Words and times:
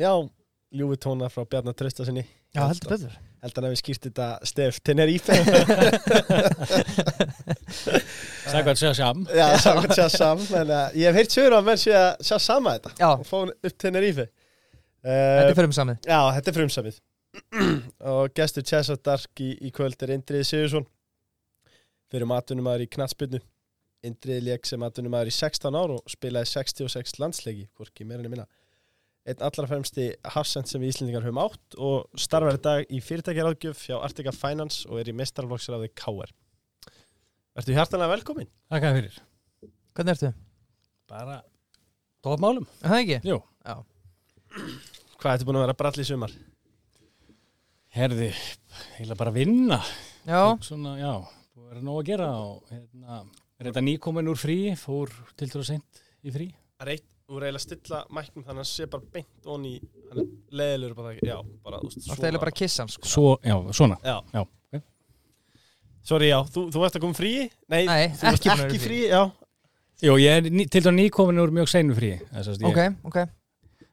Já, 0.00 0.12
ljúfi 0.72 0.96
tóna 1.02 1.28
frá 1.28 1.44
Bjarnar 1.44 1.74
Traustasinni 1.76 2.22
Já, 2.54 2.62
heldur 2.64 2.88
betur. 2.94 3.16
Held 3.40 3.56
hann 3.56 3.66
að 3.68 3.72
við 3.74 3.80
skýrt 3.80 4.06
þetta 4.08 4.26
stef 4.48 4.78
Tenerife 4.84 5.36
Sækvæmt 8.50 8.80
segja 8.80 8.94
sjam 8.96 9.22
Já, 9.36 9.46
samkvæmt 9.60 9.96
sjá 9.98 10.06
sam 10.12 10.40
En 10.56 10.72
uh, 10.72 10.86
ég 10.96 11.08
hef 11.10 11.18
heyrt 11.20 11.34
sögur 11.36 11.56
á 11.56 11.58
að 11.60 11.68
menn 11.68 11.80
sé 11.80 11.92
að 11.96 12.24
sjá 12.26 12.36
sama 12.42 12.74
þetta 12.78 12.94
Já, 12.96 13.08
og 13.12 13.26
fá 13.28 13.36
hann 13.42 13.52
upp 13.54 13.76
Tenerife 13.84 14.26
þetta 15.00 15.44
uh, 15.44 15.50
er 15.50 15.56
fyrir 15.58 15.70
um 15.70 15.76
samið 15.78 16.08
Já, 16.10 16.18
þetta 16.36 16.52
er 16.52 16.56
frumsamið. 16.58 16.98
Og 18.12 18.32
gestur 18.36 18.66
Chessa 18.66 18.96
Dark 18.98 19.40
í, 19.44 19.50
í 19.62 19.70
kvöld 19.74 20.00
er 20.04 20.14
Indriði 20.16 20.48
Sigursson 20.48 20.88
fyrir 22.10 22.28
matunumæður 22.28 22.86
í 22.86 22.90
knatsbyrnu 22.96 23.40
Indriði 24.08 24.48
leik 24.48 24.64
sem 24.68 24.80
matunumæður 24.80 25.30
í 25.30 25.36
16 25.36 25.76
ár 25.76 25.94
og 25.98 26.02
spilaði 26.10 26.50
66 26.56 27.20
landsleiki 27.20 27.68
hvorki 27.76 28.08
meira 28.08 28.24
enn 28.24 28.32
minna 28.32 28.48
einn 29.28 29.42
allra 29.44 29.66
fremsti 29.68 30.06
hafsend 30.34 30.68
sem 30.70 30.80
við 30.80 30.94
Íslendingar 30.94 31.26
höfum 31.26 31.40
átt 31.42 31.76
og 31.76 32.06
starfar 32.18 32.56
í 32.56 32.62
dag 32.64 32.86
í 32.88 33.00
fyrirtækjaráðgjöf 33.04 33.82
hjá 33.88 33.96
Artika 34.00 34.32
Finance 34.32 34.88
og 34.88 35.00
er 35.02 35.10
í 35.12 35.16
mestarflokksræði 35.16 35.90
KR 35.98 36.30
Ertu 37.60 37.74
hjartanlega 37.76 38.14
velkomin? 38.14 38.48
Þakka 38.72 38.92
fyrir 38.96 39.18
Hvernig 39.98 40.14
ertu? 40.14 40.30
Bara 41.10 41.40
tópmálum 42.24 42.68
Er 42.80 42.94
Það 42.94 43.02
ekki? 43.02 43.18
Jú 43.28 43.40
Hvað 45.20 45.34
ertu 45.34 45.48
búin 45.50 45.60
að 45.60 45.66
vera 45.66 45.76
brall 45.82 46.00
í 46.00 46.06
sumar? 46.08 46.32
Herði, 47.90 48.30
heila 48.96 49.18
bara 49.18 49.34
að 49.34 49.40
vinna 49.42 49.80
Já, 50.24 50.42
Svona, 50.64 50.94
já, 51.00 51.12
þú 51.52 51.68
verður 51.68 51.86
nóg 51.90 52.00
að 52.00 52.08
gera 52.12 52.28
og 52.38 52.72
hérna, 52.72 53.22
er 53.58 53.68
þetta 53.68 53.82
nýkomin 53.84 54.30
úr 54.30 54.38
frí 54.40 54.58
fór 54.80 55.12
til 55.36 55.48
þú 55.52 55.64
seint 55.66 56.04
í 56.24 56.32
frí 56.32 56.48
Reitt 56.86 57.08
úr 57.30 57.44
eiginlega 57.46 57.62
stilla 57.64 58.00
mæknum 58.10 58.44
þannig 58.44 58.56
að 58.56 58.62
hann 58.64 58.68
sé 58.70 58.86
bara 58.90 59.06
beint 59.14 59.50
onni 59.54 59.72
hann 60.10 60.22
er 60.22 60.30
leðilegur 60.60 60.96
bara 60.98 61.12
það 61.14 61.28
Já, 61.30 61.36
bara, 61.64 61.80
þú 61.82 61.90
veist, 61.90 62.08
það 62.10 62.28
er 62.30 62.38
bara 62.44 62.52
að 62.54 62.58
kissa 62.60 62.82
hann 62.84 62.92
sko. 62.94 63.10
Svo, 63.10 63.26
já, 63.44 63.56
svona. 63.78 63.98
Já, 64.04 64.16
Já, 64.34 64.40
ok. 64.44 64.82
Sorry, 66.10 66.30
já, 66.32 66.38
þú, 66.54 66.64
þú 66.74 66.86
ert 66.86 66.98
að 66.98 67.04
koma 67.04 67.18
frí? 67.18 67.32
Nei, 67.70 67.82
Nei, 67.86 68.06
þú 68.16 68.30
ekki 68.32 68.32
ert 68.32 68.46
að 68.54 68.62
vera 68.62 68.68
ekki 68.70 68.80
í 68.80 68.84
frí, 68.84 68.88
frí. 68.88 69.00
já. 69.12 69.22
Jú, 70.00 70.16
ég 70.22 70.38
er 70.40 70.48
ný, 70.48 70.64
til 70.72 70.82
þú 70.86 70.94
nýkomin 70.96 71.42
úr 71.42 71.54
mjög 71.60 71.70
seinu 71.74 71.96
frí 71.98 72.14
að 72.32 72.64
Ok, 72.70 72.80
ok. 73.10 73.20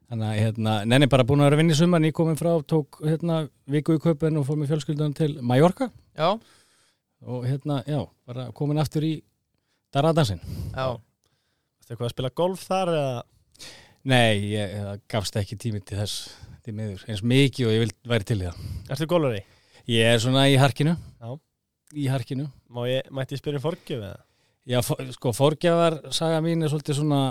Þannig 0.07 0.27
að, 0.29 0.37
hérna, 0.39 0.75
nenni 0.87 1.09
bara 1.11 1.25
búin 1.27 1.41
að 1.43 1.49
vera 1.49 1.57
að 1.57 1.61
vinna 1.65 1.75
í 1.75 1.79
sumar 1.81 1.99
nýkomin 1.99 2.37
frá, 2.39 2.53
tók, 2.63 3.01
hérna, 3.03 3.41
viku 3.67 3.97
í 3.97 3.99
köpun 3.99 4.39
og 4.39 4.45
fór 4.47 4.55
með 4.61 4.71
fjölskyldan 4.71 5.15
til 5.17 5.33
Mallorca. 5.43 5.89
Já, 6.15 6.29
og 7.27 7.43
hérna, 7.43 7.81
já, 7.83 7.99
bara 8.29 8.47
komin 8.55 8.79
aftur 8.79 9.03
í 9.03 9.17
Daradansinn 9.93 10.39
já 10.75 10.95
Ertu 11.87 11.93
eitthvað 11.95 12.09
að 12.09 12.13
spila 12.17 12.29
golf 12.35 12.63
þar 12.67 12.89
eða? 12.91 13.19
Nei, 14.11 14.31
ég, 14.51 14.71
það 14.75 14.97
gafst 15.13 15.37
ekki 15.39 15.55
tími 15.59 15.79
til 15.87 15.95
þess 16.01 16.15
til 16.65 16.73
miður, 16.75 17.03
eins 17.07 17.21
mikið 17.23 17.69
og 17.69 17.71
ég 17.77 17.83
vil 17.85 17.93
væri 18.11 18.27
til 18.27 18.35
í 18.41 18.43
það. 18.43 18.57
Ertu 18.91 19.07
golfari? 19.07 19.39
Ég 19.87 20.09
er 20.11 20.19
svona 20.19 20.43
í 20.51 20.57
harkinu. 20.59 20.97
Já. 21.23 21.29
Í 21.95 22.07
harkinu. 22.11 22.49
Má 22.75 22.81
ég, 22.91 23.07
mætti 23.15 23.37
ég 23.37 23.39
spyrja 23.39 23.61
um 23.61 23.63
forgjöf 23.63 24.01
eða? 24.03 24.17
Já, 24.67 24.81
fó- 24.83 24.99
sko, 25.15 25.31
forgjafar 25.31 25.95
saga 26.11 26.41
mín 26.43 26.65
er 26.67 26.73
svolítið 26.73 26.99
svona, 26.99 27.21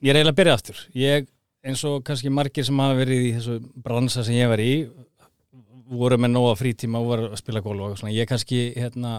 ég 0.00 0.08
er 0.14 0.22
eiginlega 0.22 0.32
að 0.32 0.38
byrja 0.40 0.56
aftur. 0.56 0.80
Ég, 0.96 1.28
eins 1.68 1.84
og 1.84 1.98
kannski 2.08 2.32
margir 2.32 2.64
sem 2.64 2.80
hafa 2.80 2.96
verið 3.02 3.26
í 3.26 3.34
þessu 3.36 3.58
bransa 3.84 4.24
sem 4.24 4.38
ég 4.40 4.48
var 4.48 4.64
í, 4.64 4.72
voru 5.92 6.16
með 6.20 6.32
nóga 6.32 6.56
frítíma 6.56 7.04
og 7.04 7.10
voru 7.12 7.28
að 7.28 7.36
spila 7.42 7.60
golf 7.64 7.90
og 7.90 8.00
svona. 8.00 8.16
Ég 8.16 8.28
kannski, 8.32 8.70
hérna, 8.72 9.18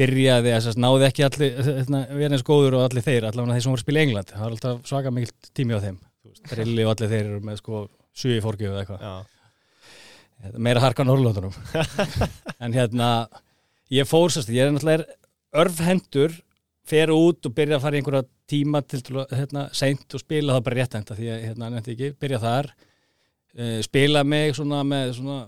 byrjaði 0.00 0.54
að 0.56 0.78
náði 0.80 1.06
ekki 1.08 1.24
allir, 1.26 1.58
hérna, 1.66 2.02
vera 2.16 2.36
eins 2.36 2.46
góður 2.46 2.78
og 2.78 2.86
allir 2.86 3.04
þeir, 3.04 3.26
allavega 3.28 3.56
þeir 3.58 3.64
sem 3.64 3.72
voru 3.72 3.80
að 3.80 3.84
spila 3.84 4.00
í 4.00 4.06
England. 4.06 4.32
Það 4.32 4.44
var 4.44 4.56
alltaf 4.56 4.88
svaka 4.88 5.12
mikil 5.12 5.50
tími 5.52 5.76
á 5.76 5.84
þeim. 5.84 5.98
Drilli 6.48 6.86
og 6.86 6.94
allir 6.94 7.12
þeir 7.12 7.26
eru 7.26 7.40
með 7.44 7.60
sko 7.60 7.82
sjö 8.16 8.36
í 8.38 8.42
forgjöfu 8.44 8.72
eða 8.72 8.84
eitthvað. 8.84 9.02
Já. 9.04 10.58
meira 10.58 10.82
harka 10.82 11.04
á 11.04 11.06
Norrlöndunum 11.06 11.54
en 12.64 12.74
hérna 12.74 13.08
ég 13.92 14.08
fór 14.08 14.32
sérst, 14.32 14.50
ég 14.50 14.66
er 14.66 14.72
náttúrulega 14.74 15.06
örfhendur, 15.62 16.34
fer 16.88 17.12
út 17.14 17.46
og 17.46 17.54
byrja 17.54 17.78
að 17.78 17.84
fara 17.84 17.98
í 17.98 18.00
einhverja 18.00 18.24
tíma 18.50 18.82
til 18.82 19.02
hérna, 19.30 19.68
seint 19.76 20.16
og 20.16 20.22
spila 20.22 20.56
það 20.56 20.64
bara 20.66 20.78
réttenda 20.80 21.16
því 21.18 21.28
að 21.30 21.44
hérna, 21.46 21.68
nefndi 21.70 21.94
ekki, 21.94 22.14
byrja 22.20 22.40
þar 22.42 22.70
uh, 22.72 23.78
spila 23.86 24.24
mig 24.26 24.56
svona 24.58 24.82
með 24.88 25.14
svona 25.20 25.38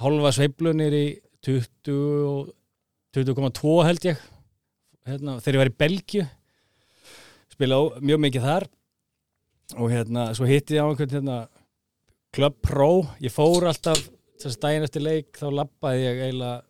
hálfa 0.00 0.32
sveiflunir 0.38 0.96
í 0.96 1.06
20 1.44 1.98
og 2.30 2.54
20,2 3.16 3.76
held 3.88 4.04
ég. 4.10 4.18
Hérna, 5.08 5.38
þegar 5.40 5.56
ég 5.56 5.62
var 5.62 5.70
í 5.72 5.78
Belgju 5.84 6.26
spila 7.58 7.78
á, 7.80 7.82
mjög 8.04 8.20
mikið 8.26 8.44
þar. 8.46 8.66
Og 9.78 9.90
hérna, 9.92 10.28
svo 10.36 10.46
hitti 10.48 10.76
ég 10.78 10.84
á 10.84 10.88
einhvern 10.88 11.14
hérna 11.16 11.38
Club 12.32 12.58
Pro, 12.64 12.90
ég 13.24 13.32
fór 13.32 13.66
alltaf 13.68 13.98
þess 14.38 14.54
að 14.56 14.60
daginn 14.62 14.86
eftir 14.86 15.02
leik 15.04 15.38
þá 15.40 15.48
lappaði 15.58 16.04
ég 16.04 16.20
eiginlega 16.28 16.60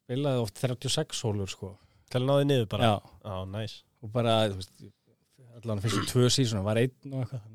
spilaði 0.00 0.42
oft 0.42 0.58
36 0.58 1.20
hólur 1.28 1.52
sko. 1.52 1.74
Til 2.10 2.22
að 2.22 2.26
náði 2.26 2.48
niður 2.48 2.66
bara? 2.72 2.88
Já, 2.90 3.12
Já, 3.28 3.36
næs. 3.52 3.76
og 4.02 4.12
bara, 4.16 4.34
þú 4.50 4.58
veist 4.58 4.88
allan 5.60 5.82
fyrstu 5.84 6.06
tvö 6.10 6.30
sísona, 6.32 6.64
var 6.66 6.80
einn 6.80 7.12
og 7.14 7.22
eitthvað 7.22 7.46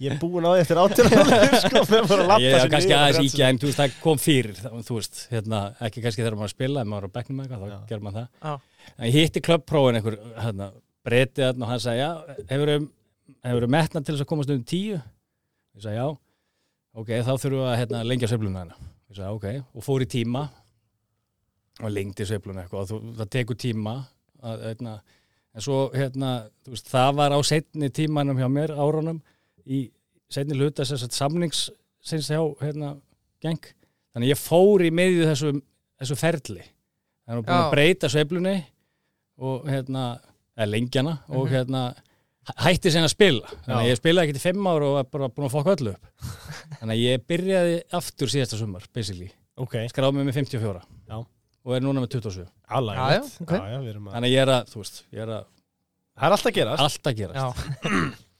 Ég 0.00 0.08
er 0.08 0.16
búin 0.18 0.46
á 0.48 0.50
því 0.56 0.60
eftir 0.62 0.78
átjörðan, 0.80 1.30
sko, 1.62 1.82
með 1.90 2.06
bara 2.08 2.22
að 2.24 2.30
lappa 2.30 2.42
Ég 2.42 2.54
sér 2.56 2.62
er 2.64 2.70
kannski 2.72 2.88
niður 2.88 2.96
á 2.96 3.04
aðeins 3.04 3.26
íkja 3.28 3.48
en 3.52 3.58
þú 3.60 3.68
veist, 3.68 3.78
það 3.82 3.96
kom 4.02 4.20
fyrir 4.22 4.60
þú 4.62 4.96
veist, 4.96 5.18
hérna, 5.32 5.60
ekki 5.86 6.02
kannski 6.06 6.22
þegar 6.22 6.36
maður 6.38 6.46
er 6.46 6.48
að 6.48 6.54
spila 6.56 6.82
ef 6.82 6.88
maður 6.88 7.04
er 7.04 7.12
á 7.12 7.16
bekknum 7.18 7.36
með 7.38 7.44
eitthvað, 7.52 7.74
þá 7.74 7.90
gerir 7.92 8.06
maður 8.06 8.16
það. 8.16 8.28
Já. 8.48 8.88
en 8.96 9.06
ég 9.10 9.16
hitti 9.18 9.42
klubbprófin 9.44 9.98
einhver 10.00 10.16
hérna, 10.40 10.68
breytið 11.06 11.44
þarna 11.46 11.66
og 11.66 11.72
hann 11.72 11.82
sagði, 11.84 12.00
já, 12.00 12.38
hefur 12.52 12.72
hefur 13.42 13.68
metna 13.76 14.02
til 14.02 14.14
þess 14.16 14.24
að 14.24 14.30
komast 14.32 14.54
um 14.56 14.64
tíu? 14.72 14.98
Ég 15.76 15.84
sagði, 15.84 16.00
já, 16.00 16.08
ok 17.02 17.12
þá 17.20 17.32
þurfum 17.34 17.58
við 17.60 17.68
að 17.68 17.78
hérna, 17.82 18.02
lengja 18.08 18.30
sveifluna 18.32 18.64
hana 18.64 18.78
ég 18.80 19.18
sagði, 19.20 19.32
ok, 19.36 19.48
og 19.76 19.86
fór 19.86 20.06
í 20.06 20.08
tíma 20.16 20.46
og 21.82 21.92
lengdi 21.92 22.26
sveifluna 22.28 22.64
eitthvað 22.64 22.96
og 22.96 23.10
það 23.20 23.30
tekur 23.36 23.58
tíma 23.60 23.98
að, 24.42 24.64
hérna, 24.70 24.96
en 25.52 25.64
svo, 25.64 25.78
hérna, 25.96 26.32
veist, 26.68 26.88
það 26.88 27.14
var 27.20 27.36
á 27.36 27.40
setni 27.46 27.92
tímanum 27.94 28.40
hjá 28.40 28.48
mér 28.52 28.74
árunum 28.76 29.20
í 29.66 29.90
setni 30.32 30.56
hluta 30.58 30.82
þess 30.84 31.06
að 31.06 31.16
samnings 31.16 31.62
sinns 32.02 32.28
hjá, 32.32 32.40
hérna, 32.62 32.96
geng 33.42 33.60
þannig 34.14 34.32
ég 34.32 34.40
fór 34.40 34.82
í 34.86 34.90
miðju 34.90 35.26
þessu, 35.30 35.50
þessu 36.02 36.16
ferli. 36.18 36.64
Þannig 37.26 37.42
að 37.42 37.46
búin 37.46 37.58
að 37.62 37.70
breyta 37.72 38.08
sveiflunni 38.10 38.56
og 39.42 39.68
hérna, 39.70 40.06
eða 40.58 40.70
lengjana 40.72 41.12
og 41.28 41.46
Mhm. 41.46 41.52
hérna 41.54 41.82
hæ- 42.48 42.58
hætti 42.66 42.90
sen 42.90 43.04
að 43.06 43.12
spila. 43.14 43.46
Þannig 43.66 43.82
að 43.84 43.90
ég 43.92 44.00
spilaði 44.00 44.26
ekki 44.28 44.38
til 44.40 44.52
fimm 44.52 44.66
ára 44.66 44.84
og 44.88 44.94
var 44.98 45.04
bara 45.04 45.28
búin 45.28 45.46
að 45.48 45.54
fokka 45.54 45.76
öllu 45.76 45.92
upp. 45.94 46.06
Þannig 46.80 46.96
að 46.96 47.04
ég 47.06 47.26
byrjaði 47.30 47.76
aftur 47.92 48.26
síðasta 48.28 48.58
sumar 48.58 48.82
basically, 48.92 49.30
Ok, 49.56 49.74
skráði 49.92 50.14
mig 50.16 50.26
með 50.26 50.34
54 50.40 50.82
Já. 51.08 51.16
og 51.64 51.74
er 51.76 51.80
núna 51.84 52.00
með 52.02 52.08
27 52.18 52.46
alveg. 52.68 52.96
Já, 52.96 53.08
já, 53.12 53.22
ok. 53.44 53.52
Já, 53.52 53.66
já, 53.70 53.78
við 53.84 53.88
erum 53.94 54.08
að... 54.08 54.12
þannig 54.16 54.28
að 54.28 54.32
ég 54.34 54.42
er 54.42 54.52
að, 54.56 54.62
þú 54.72 54.76
veist, 54.82 55.02
ég 55.12 55.20
er 55.22 55.28
að 55.28 55.44
Það 56.12 56.26
er 56.26 56.32
alltaf 56.36 56.50
að 56.50 56.56
gerast. 56.58 56.82
allt 56.82 57.06
að 57.06 57.16
gerast 57.16 57.56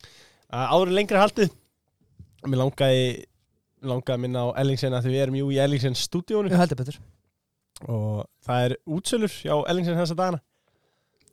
Áður 0.53 0.91
en 0.91 0.97
lengra 0.99 1.23
haldið, 1.23 1.53
mér 2.45 2.61
langaði, 2.61 3.05
langaði 3.89 4.17
að 4.17 4.23
minna 4.27 4.45
á 4.45 4.49
Ellingsen 4.63 4.97
að 4.97 5.07
því 5.07 5.15
við 5.15 5.25
erum 5.25 5.39
jú 5.39 5.51
í 5.55 5.61
Ellingsen 5.63 5.97
stúdíónu 5.97 6.53
ég 6.53 6.61
heldur 6.61 6.81
betur 6.83 6.99
og 7.89 8.19
það 8.45 8.67
er 8.67 8.75
útsölur 8.95 9.33
hjá 9.33 9.55
Ellingsen 9.73 9.97
þessa 9.99 10.17
dagana. 10.19 10.43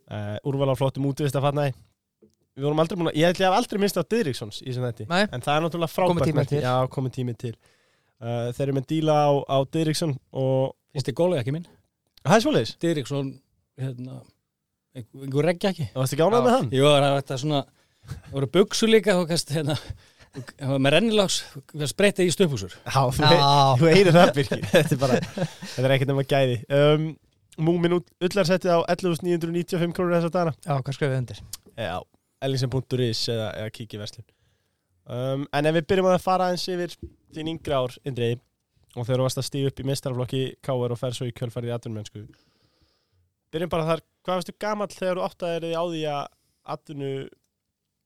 Uh, 0.10 0.38
úrval 0.50 0.72
á 0.74 0.80
flottum 0.80 1.06
útvist 1.06 1.36
að 1.38 1.46
fatnaði. 1.46 1.76
Við 2.58 2.66
vorum 2.66 2.80
aldrei 2.82 2.98
búin 2.98 3.12
að, 3.12 3.20
ég 3.20 3.36
ég 3.36 3.44
hef 3.46 3.58
aldrei 3.60 3.82
minnst 3.84 4.00
á 4.00 4.04
Didrikssons 4.04 4.64
í 4.66 4.74
sem 4.74 4.88
þetta. 4.88 5.06
Nei, 5.12 5.28
En 5.30 5.44
það 5.46 5.54
er 5.54 5.66
náttúrulega 5.66 5.94
frábært. 5.94 6.16
Kominn 6.16 6.32
tími 6.32 6.40
merki. 6.40 6.56
til. 6.56 6.64
Já, 6.66 6.74
komið 6.96 7.14
tími 7.20 7.36
til. 7.38 7.54
Uh, 8.18 8.50
þeir 8.56 8.66
eru 8.66 8.78
með 8.80 8.88
díla 8.90 9.20
á, 9.30 9.30
á 9.46 9.58
Didriksson 9.70 10.16
og... 10.34 10.74
finnst 10.90 11.12
þið 11.12 11.20
gólega 11.22 11.44
ekki 11.44 11.54
minn? 11.54 11.70
Það 12.24 12.36
er 12.36 12.46
svoleiðis. 12.48 12.74
Diriksson, 12.82 13.30
hérna 13.80 14.18
einhver 14.98 15.46
reggja 15.46 15.72
ekki 15.72 15.86
Það 15.94 16.02
varst 16.02 16.16
ekki 16.16 16.26
ánægð 16.26 16.46
með 16.48 16.56
hann? 16.56 16.72
Jú, 16.74 16.88
það 16.88 17.06
var 17.06 17.22
þetta 17.22 17.38
svona 17.44 17.62
það 18.14 18.36
voru 18.38 18.50
buksu 18.60 18.90
líka 18.90 19.16
og 19.20 19.28
kannski 19.30 19.58
hérna 19.58 19.76
það 20.30 20.74
var 20.74 20.84
með 20.86 20.96
rennilags, 20.96 21.40
það 21.74 21.90
spreyti 21.92 22.28
í 22.28 22.34
stöpusur 22.34 22.76
Já, 22.76 23.02
þú, 23.80 23.90
heyrir 23.90 24.14
það 24.16 24.34
Birkir 24.38 24.62
Þetta 24.74 24.96
er 24.96 25.02
bara, 25.02 25.20
þetta 25.32 25.86
er 25.88 25.96
ekkert 25.96 26.12
nema 26.12 26.26
gæði. 26.30 26.60
Um, 26.70 27.08
Múmin 27.60 27.98
út 27.98 28.12
ullarsettið 28.24 28.72
á 28.72 28.80
11.995 28.94 29.96
krónur 29.98 30.16
þessa 30.16 30.32
dana 30.32 30.54
Já, 30.64 30.76
hvað 30.78 30.96
skrifum 30.96 31.16
við 31.16 31.22
undir? 31.24 31.42
Já, 31.76 31.96
ellingsen.is 32.46 33.24
eða, 33.34 33.48
eða 33.64 33.74
kíkja 33.76 34.00
verslun. 34.00 34.28
Um, 35.10 35.48
En 35.56 35.68
ef 35.68 35.76
við 35.80 35.90
byrjum 35.90 36.12
að 36.14 36.22
fara 36.24 36.52
eins 36.54 36.68
yfir 36.72 36.94
þín 37.36 37.52
yngri 37.56 37.76
ár, 37.76 37.98
Indriði 38.08 38.38
og 38.96 39.06
þegar 39.06 39.20
þú 39.20 39.26
varst 39.26 39.42
að 39.42 39.48
stíða 39.50 39.72
upp 39.74 39.82
í 39.82 39.88
mestarflokki 39.90 40.44
KR 40.66 40.94
og 40.96 41.00
fer 41.02 41.18
svo 41.18 41.28
í 41.30 41.34
kjölfarið 41.36 41.70
í 41.70 41.74
atvinnumennsku. 41.76 42.24
Byrjum 43.54 43.72
bara 43.74 43.86
þar, 43.90 44.02
hvað 44.26 44.40
varstu 44.40 44.56
gamall 44.62 44.90
þegar 44.94 45.20
þú 45.20 45.26
átt 45.28 45.46
að 45.46 45.58
er 45.58 45.68
á 45.78 45.84
því 45.84 46.02
að 46.14 46.24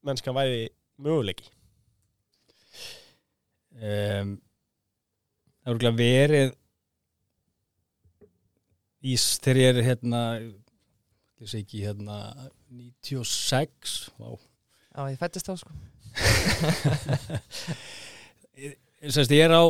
atvinnumennskan 0.04 0.36
væri 0.36 0.70
möguleiki? 1.00 1.48
um, 3.74 4.34
það 5.64 5.70
voru 5.72 5.80
glæð 5.82 5.96
verið 5.98 6.52
ís 9.04 9.24
þegar 9.44 9.60
ég 9.62 9.70
er 9.72 9.88
hérna 9.88 10.22
ég 10.44 11.48
sé 11.50 11.62
ekki 11.64 11.84
hérna 11.84 12.18
96 12.70 14.12
Vá. 14.20 14.30
Já, 14.94 15.02
ég 15.12 15.20
fættist 15.20 15.48
þá 15.50 15.56
sko 15.64 15.72
Sérst, 19.04 19.34
ég 19.34 19.44
er 19.44 19.52
á 19.56 19.64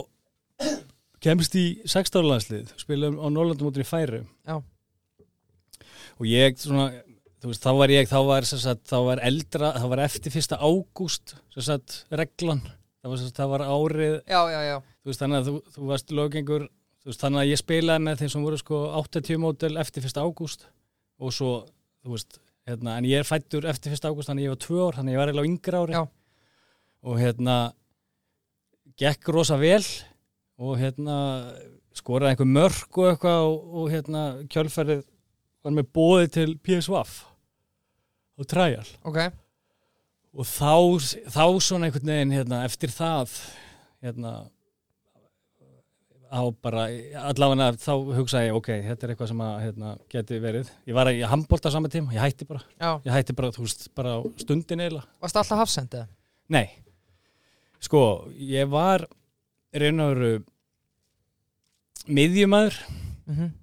kemst 1.24 1.56
í 1.56 1.66
16 1.86 2.26
landslið 2.28 2.74
spilum 2.82 3.16
á 3.22 3.26
Norrlandumótur 3.30 3.86
í 3.86 3.88
Færu 3.88 4.24
Já. 4.46 4.58
og 6.18 6.26
ég 6.30 6.58
svona 6.62 6.92
þú 7.44 7.52
veist, 7.52 7.66
þá 7.66 7.74
var 7.76 7.92
ég, 7.92 8.08
þá 8.08 8.20
var 8.24 8.48
sagt, 8.48 8.86
þá 8.88 8.98
var 9.04 9.22
eldra, 9.28 9.74
þá 9.76 9.88
var 9.92 10.02
eftir 10.06 10.32
fyrsta 10.32 10.62
ágúst 10.64 11.36
sem 11.52 11.66
sagt, 11.66 11.98
reglan. 12.16 12.62
Það 13.04 13.12
var, 13.12 13.20
sagt, 13.20 13.36
það 13.36 13.50
var 13.52 13.64
árið. 13.68 14.14
Já, 14.32 14.40
já, 14.48 14.60
já. 14.64 14.78
Þú 15.04 15.12
veist, 15.12 15.20
þannig 15.20 15.42
að 15.42 15.50
þú, 15.50 15.56
þú 15.76 15.90
varst 15.90 16.14
lögengur 16.16 16.70
þú 17.04 17.12
veist, 17.12 17.20
þannig 17.20 17.42
að 17.42 17.50
ég 17.52 17.60
spilaði 17.60 18.06
með 18.06 18.22
þeim 18.22 18.32
sem 18.32 18.48
voru 18.48 18.60
sko 18.62 18.80
80 19.02 19.42
mótel 19.44 19.74
eftir 19.82 20.06
fyrsta 20.06 20.24
ágúst 20.24 20.66
og 21.20 21.36
svo, 21.36 21.52
þú 22.00 22.16
veist 22.16 22.40
hérna, 22.64 22.96
en 22.96 23.08
ég 23.10 23.20
er 23.20 23.28
fættur 23.28 23.68
eftir 23.68 23.92
fyrsta 23.92 24.08
ágúst 24.14 24.32
þannig 24.32 24.46
að 24.46 24.48
ég 24.48 24.56
var 24.56 24.62
tvö 24.64 24.80
ár, 24.80 24.98
þannig 25.00 25.12
að 25.12 25.18
ég 25.18 25.20
var 25.20 25.32
eiginlega 25.34 25.44
á 25.44 25.52
yngra 25.52 25.82
ári. 25.84 25.98
Já. 26.00 26.04
og 27.04 27.20
hérna 27.20 27.58
gekk 29.04 29.34
rosa 29.36 29.60
vel 29.60 29.84
og 30.64 30.80
hérna 30.80 31.18
skoraði 31.94 32.38
einhver 32.38 32.52
mörk 32.56 33.02
og 33.04 33.10
eitthvað 33.12 33.50
og, 33.50 33.68
og 33.76 33.92
hérna 33.92 34.24
kjölferðið 34.48 35.04
var 35.64 35.76
með 35.76 35.92
bóði 35.92 36.32
til 36.40 36.50
PSVaf 36.64 37.33
og 38.40 38.50
træjal 38.50 38.88
Ok, 39.06 39.20
og 40.34 40.48
þá, 40.50 40.74
þá 41.30 41.46
svona 41.62 41.88
einhvern 41.90 42.12
veginn 42.14 42.36
hérna, 42.40 42.64
eftir 42.68 42.94
það 42.94 43.34
hérna 44.04 44.34
á 46.34 46.42
bara, 46.66 46.88
allavega 47.30 47.68
þá 47.78 47.92
hugsaði 48.18 48.48
ég, 48.50 48.56
ok, 48.58 48.70
þetta 48.88 49.06
er 49.06 49.12
eitthvað 49.14 49.30
sem 49.30 49.44
að 49.46 49.58
hérna, 49.68 49.92
geti 50.10 50.40
verið, 50.42 50.72
ég 50.90 50.98
var 50.98 51.12
í 51.14 51.20
handbólta 51.30 51.70
saman 51.74 51.94
tíma, 51.94 52.16
ég 52.16 52.24
hætti 52.26 52.48
bara, 52.50 52.64
já. 52.74 52.90
Ég 53.06 53.14
hætti 53.14 53.36
bara, 53.38 53.52
þú 53.54 53.68
veist, 53.68 53.86
bara 53.94 54.16
á 54.18 54.20
stundin 54.42 54.82
eiginlega. 54.82 55.06
Varst 55.22 55.38
alltaf 55.38 55.62
hafsend 55.62 55.94
eða? 55.94 56.10
Nei, 56.54 56.66
sko, 57.86 58.02
ég 58.34 58.66
var 58.74 59.06
raun 59.78 60.06
og 60.08 60.16
veru 60.16 60.34
miðjumæður 62.10 62.82
Mm 63.24 63.54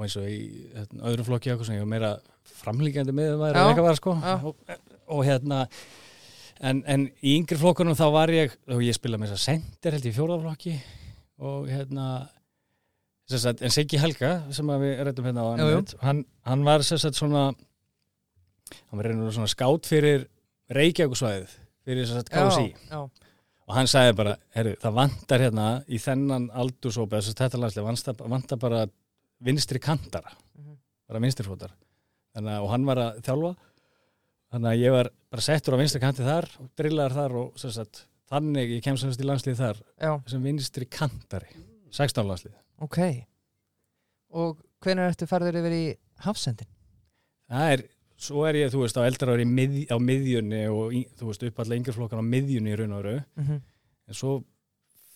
og 0.00 0.06
eins 0.06 0.16
og 0.16 0.28
í 0.32 0.38
hérna, 0.72 1.02
öðrum 1.10 1.26
flokki 1.28 1.50
ég 1.52 1.58
var 1.60 1.88
meira 1.88 2.10
framlíkjandi 2.60 3.14
miðjumæður 3.16 3.56
Já, 3.58 3.62
og 3.64 3.70
eitthvað 3.72 3.98
sko. 4.00 4.14
Og, 4.50 4.80
og 5.16 5.22
hérna 5.26 5.62
en, 6.60 6.82
en 6.86 7.06
í 7.24 7.36
yngri 7.38 7.58
flokkunum 7.60 7.96
þá 7.98 8.06
var 8.14 8.32
ég 8.34 8.56
og 8.70 8.82
ég 8.84 8.96
spilaði 8.96 9.22
með 9.24 9.32
þess 9.32 9.40
að 9.40 9.46
sendir 9.48 9.96
held 9.96 10.08
ég 10.10 10.16
fjórðaflokki 10.18 10.74
og 11.40 11.70
hérna 11.72 12.06
sem 13.30 13.38
sagt, 13.40 13.62
en 13.62 13.70
Siggi 13.72 13.98
Helga 14.02 14.32
sem 14.52 14.68
að 14.74 14.82
við 14.84 15.02
rættum 15.06 15.28
hérna 15.30 15.44
á 15.46 15.48
Jú, 15.62 15.68
jú. 15.70 15.82
hann, 16.02 16.24
hann 16.48 16.64
var 16.66 16.82
sagt 16.84 17.14
svona 17.16 17.46
hann 17.54 19.00
var 19.00 19.06
reynur 19.08 19.32
svona 19.34 19.50
skátt 19.50 19.88
fyrir 19.90 20.26
Reykjavíkusvæðið 20.74 21.54
fyrir 21.86 22.06
sagt 22.10 22.30
KSI 22.34 22.68
Já, 22.68 22.76
já. 22.90 23.02
Og 23.70 23.76
hann 23.76 23.86
sagði 23.86 24.16
bara, 24.18 24.32
herru, 24.56 24.72
það 24.82 24.94
vantar 24.96 25.42
hérna 25.44 25.64
í 25.86 25.98
þennan 26.02 26.48
aldursópa 26.58 27.20
þess 27.20 27.30
að 27.36 27.42
þetta 27.44 27.58
landslega 27.62 27.86
vantar, 27.86 28.16
vantar 28.32 28.58
bara 28.58 28.80
vinstri 29.46 29.78
kantara, 29.78 30.32
Mhm. 30.58 30.74
bara 31.06 31.20
vinstrifótar 31.22 31.70
að, 32.38 32.48
og 32.60 32.70
hann 32.72 32.86
var 32.88 33.00
að 33.02 33.20
þjálfa. 33.26 33.52
Þannig 34.50 34.70
að 34.72 34.80
ég 34.82 34.94
var 34.96 35.10
bara 35.30 35.46
settur 35.46 35.76
á 35.78 35.80
vinstri 35.80 36.00
kanti 36.02 36.26
þar 36.26 36.48
og 36.58 36.70
drillaður 36.78 37.16
þar 37.18 37.36
og 37.38 37.60
sagt, 37.62 38.04
þannig 38.30 38.74
ég 38.76 38.82
kem 38.82 38.98
semst 38.98 39.22
í 39.22 39.26
landslið 39.28 39.60
þar 39.60 39.78
Já, 40.02 40.12
sem 40.32 40.42
vinstri 40.42 40.88
kantari 40.90 41.54
16 41.94 42.26
landslið. 42.26 42.56
Ok. 42.82 42.98
Og 44.34 44.60
hvenær 44.82 45.12
ertu 45.12 45.26
færður 45.30 45.60
yfir 45.62 45.76
í 45.76 45.84
hafsendin? 46.26 46.70
það 47.50 47.72
er, 47.74 47.80
svo 48.20 48.44
er 48.46 48.58
ég, 48.60 48.70
þú 48.70 48.84
veist, 48.84 48.98
á 48.98 49.02
eldra 49.02 49.34
ári 49.34 49.46
mið, 49.48 49.72
á 49.90 49.98
miðjunni 49.98 50.60
og 50.70 50.94
þú 51.18 51.30
veist, 51.30 51.46
upp 51.48 51.62
alla 51.64 51.78
yngjaflokkan 51.80 52.22
á 52.22 52.26
miðjunni 52.26 52.70
í 52.70 52.78
raun 52.78 52.94
og 52.98 53.04
raun 53.06 53.24
Mm 53.34 53.60
en 54.10 54.16
svo 54.18 54.40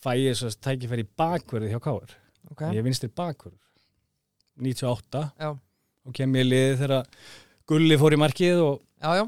fæ 0.04 0.12
ég 0.20 0.36
þess 0.36 0.52
að 0.52 0.60
tækifæri 0.68 1.02
í 1.02 1.10
bakverði 1.18 1.70
hjá 1.72 1.80
Káar 1.82 2.12
Ok, 2.52 2.60
ég 2.70 2.78
er 2.78 2.84
vinstri 2.86 3.08
bakverður 3.10 3.58
98 4.62 5.22
Já. 5.40 5.48
Og 6.04 6.16
kem 6.16 6.36
ég 6.38 6.46
í 6.46 6.50
liðið 6.50 6.82
þegar 6.82 7.08
Gulli 7.68 7.96
fór 8.00 8.16
í 8.16 8.20
markið 8.20 8.60
og 8.60 8.74
já, 9.00 9.22
já. 9.22 9.24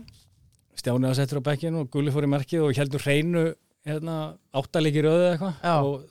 Stjáni 0.76 1.08
var 1.08 1.17
settur 1.17 1.40
á 1.40 1.49
bekkin 1.49 1.78
og 1.81 1.88
Gulli 1.93 2.12
fór 2.12 2.26
í 2.26 2.31
markið 2.31 2.67
og 2.67 2.76
heldur 2.76 3.05
hreinu 3.05 3.46
hérna, 3.87 4.37
áttalegir 4.56 5.06
Já. 5.06 5.32
eitthvað 5.32 5.87
og 5.87 6.06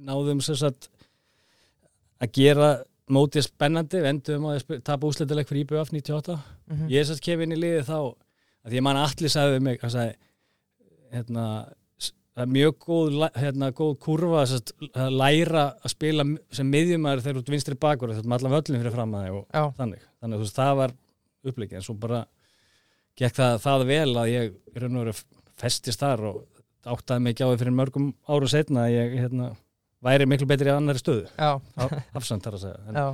náðum 0.00 0.40
sem 0.44 0.58
sagt 0.58 0.90
að 2.20 2.32
gera 2.36 2.70
mótið 3.10 3.46
spennandi 3.48 4.00
við 4.00 4.10
endum 4.12 4.48
að 4.50 4.80
tapa 4.86 5.08
úsleitileg 5.08 5.48
fyrir 5.48 5.66
IBF 5.66 5.92
98 5.94 6.36
mm 6.70 6.90
ég 6.92 7.06
sem 7.06 7.16
sagt 7.16 7.26
kem 7.26 7.42
inn 7.44 7.56
í 7.56 7.60
liðið 7.60 7.88
þá 7.88 7.98
að 7.98 8.74
að 8.76 8.84
mann 8.86 9.00
allir 9.00 9.32
sagði 9.32 9.62
mig 9.64 9.80
hann 9.82 9.94
sagði 9.94 10.16
hérna 11.10 11.46
það 12.30 12.44
er 12.44 12.52
mjög 12.54 12.76
góð, 12.84 13.16
hérna, 13.36 13.70
góð 13.76 13.96
kurva 14.04 14.44
sagt, 14.48 14.72
að 14.94 15.16
læra 15.18 15.64
að 15.80 15.92
spila 15.92 16.26
sem 16.54 16.70
miðjumæður 16.70 17.24
þegar 17.24 17.40
þú 17.40 17.56
vinstri 17.56 17.80
bakur 17.80 18.12
þú 18.12 18.20
ert 18.22 18.30
með 18.30 18.38
allan 18.38 18.56
völlin 18.56 18.80
fyrir 18.80 18.94
fram 18.94 19.16
að 19.18 19.26
þig 19.26 19.38
og 19.40 19.44
Já, 19.50 19.64
þannig 19.80 20.06
þannig 20.20 20.36
að 20.36 20.40
þú 20.40 20.46
veist, 20.46 20.60
það 20.60 20.76
var 20.80 20.94
uppleikið 21.50 21.80
en 21.80 21.86
svo 21.86 21.96
bara 22.00 22.20
gekk 23.20 23.36
það, 23.36 23.56
það 23.64 23.86
vel 23.90 24.10
að 24.22 24.30
ég 24.32 24.80
raun 24.80 24.98
og 25.00 25.04
veru 25.04 25.16
festist 25.60 26.02
þar 26.02 26.24
og 26.30 26.44
áttaði 26.90 27.24
mig 27.24 27.34
ekki 27.34 27.44
á 27.44 27.50
því 27.50 27.60
fyrir 27.62 27.76
mörgum 27.76 28.12
árum 28.28 28.50
setna 28.50 28.86
að 28.86 28.94
ég 28.94 29.16
hérna, 29.20 29.50
væri 30.04 30.28
miklu 30.28 30.48
betri 30.48 30.70
í 30.70 30.74
annari 30.74 31.02
stöðu. 31.02 31.26
Já, 31.36 31.50
afsand 32.16 32.44
þar 32.44 32.56
að 32.56 32.64
segja, 32.64 32.84
en 32.88 33.00
já, 33.00 33.08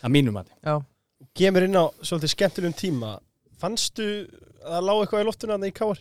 að 0.00 0.14
mínum 0.14 0.38
að 0.40 0.52
já. 0.64 0.76
Gemur 1.38 1.66
inn 1.66 1.76
á 1.76 1.84
svolítið 2.00 2.32
skemmtilegum 2.32 2.78
tíma. 2.78 3.16
Fannstu 3.58 4.06
að 4.62 4.72
það 4.76 4.86
lág 4.86 5.02
eitthvað 5.02 5.24
í 5.24 5.28
loftuna 5.28 5.56
þarna 5.56 5.68
í 5.68 5.76
Káar? 5.76 6.00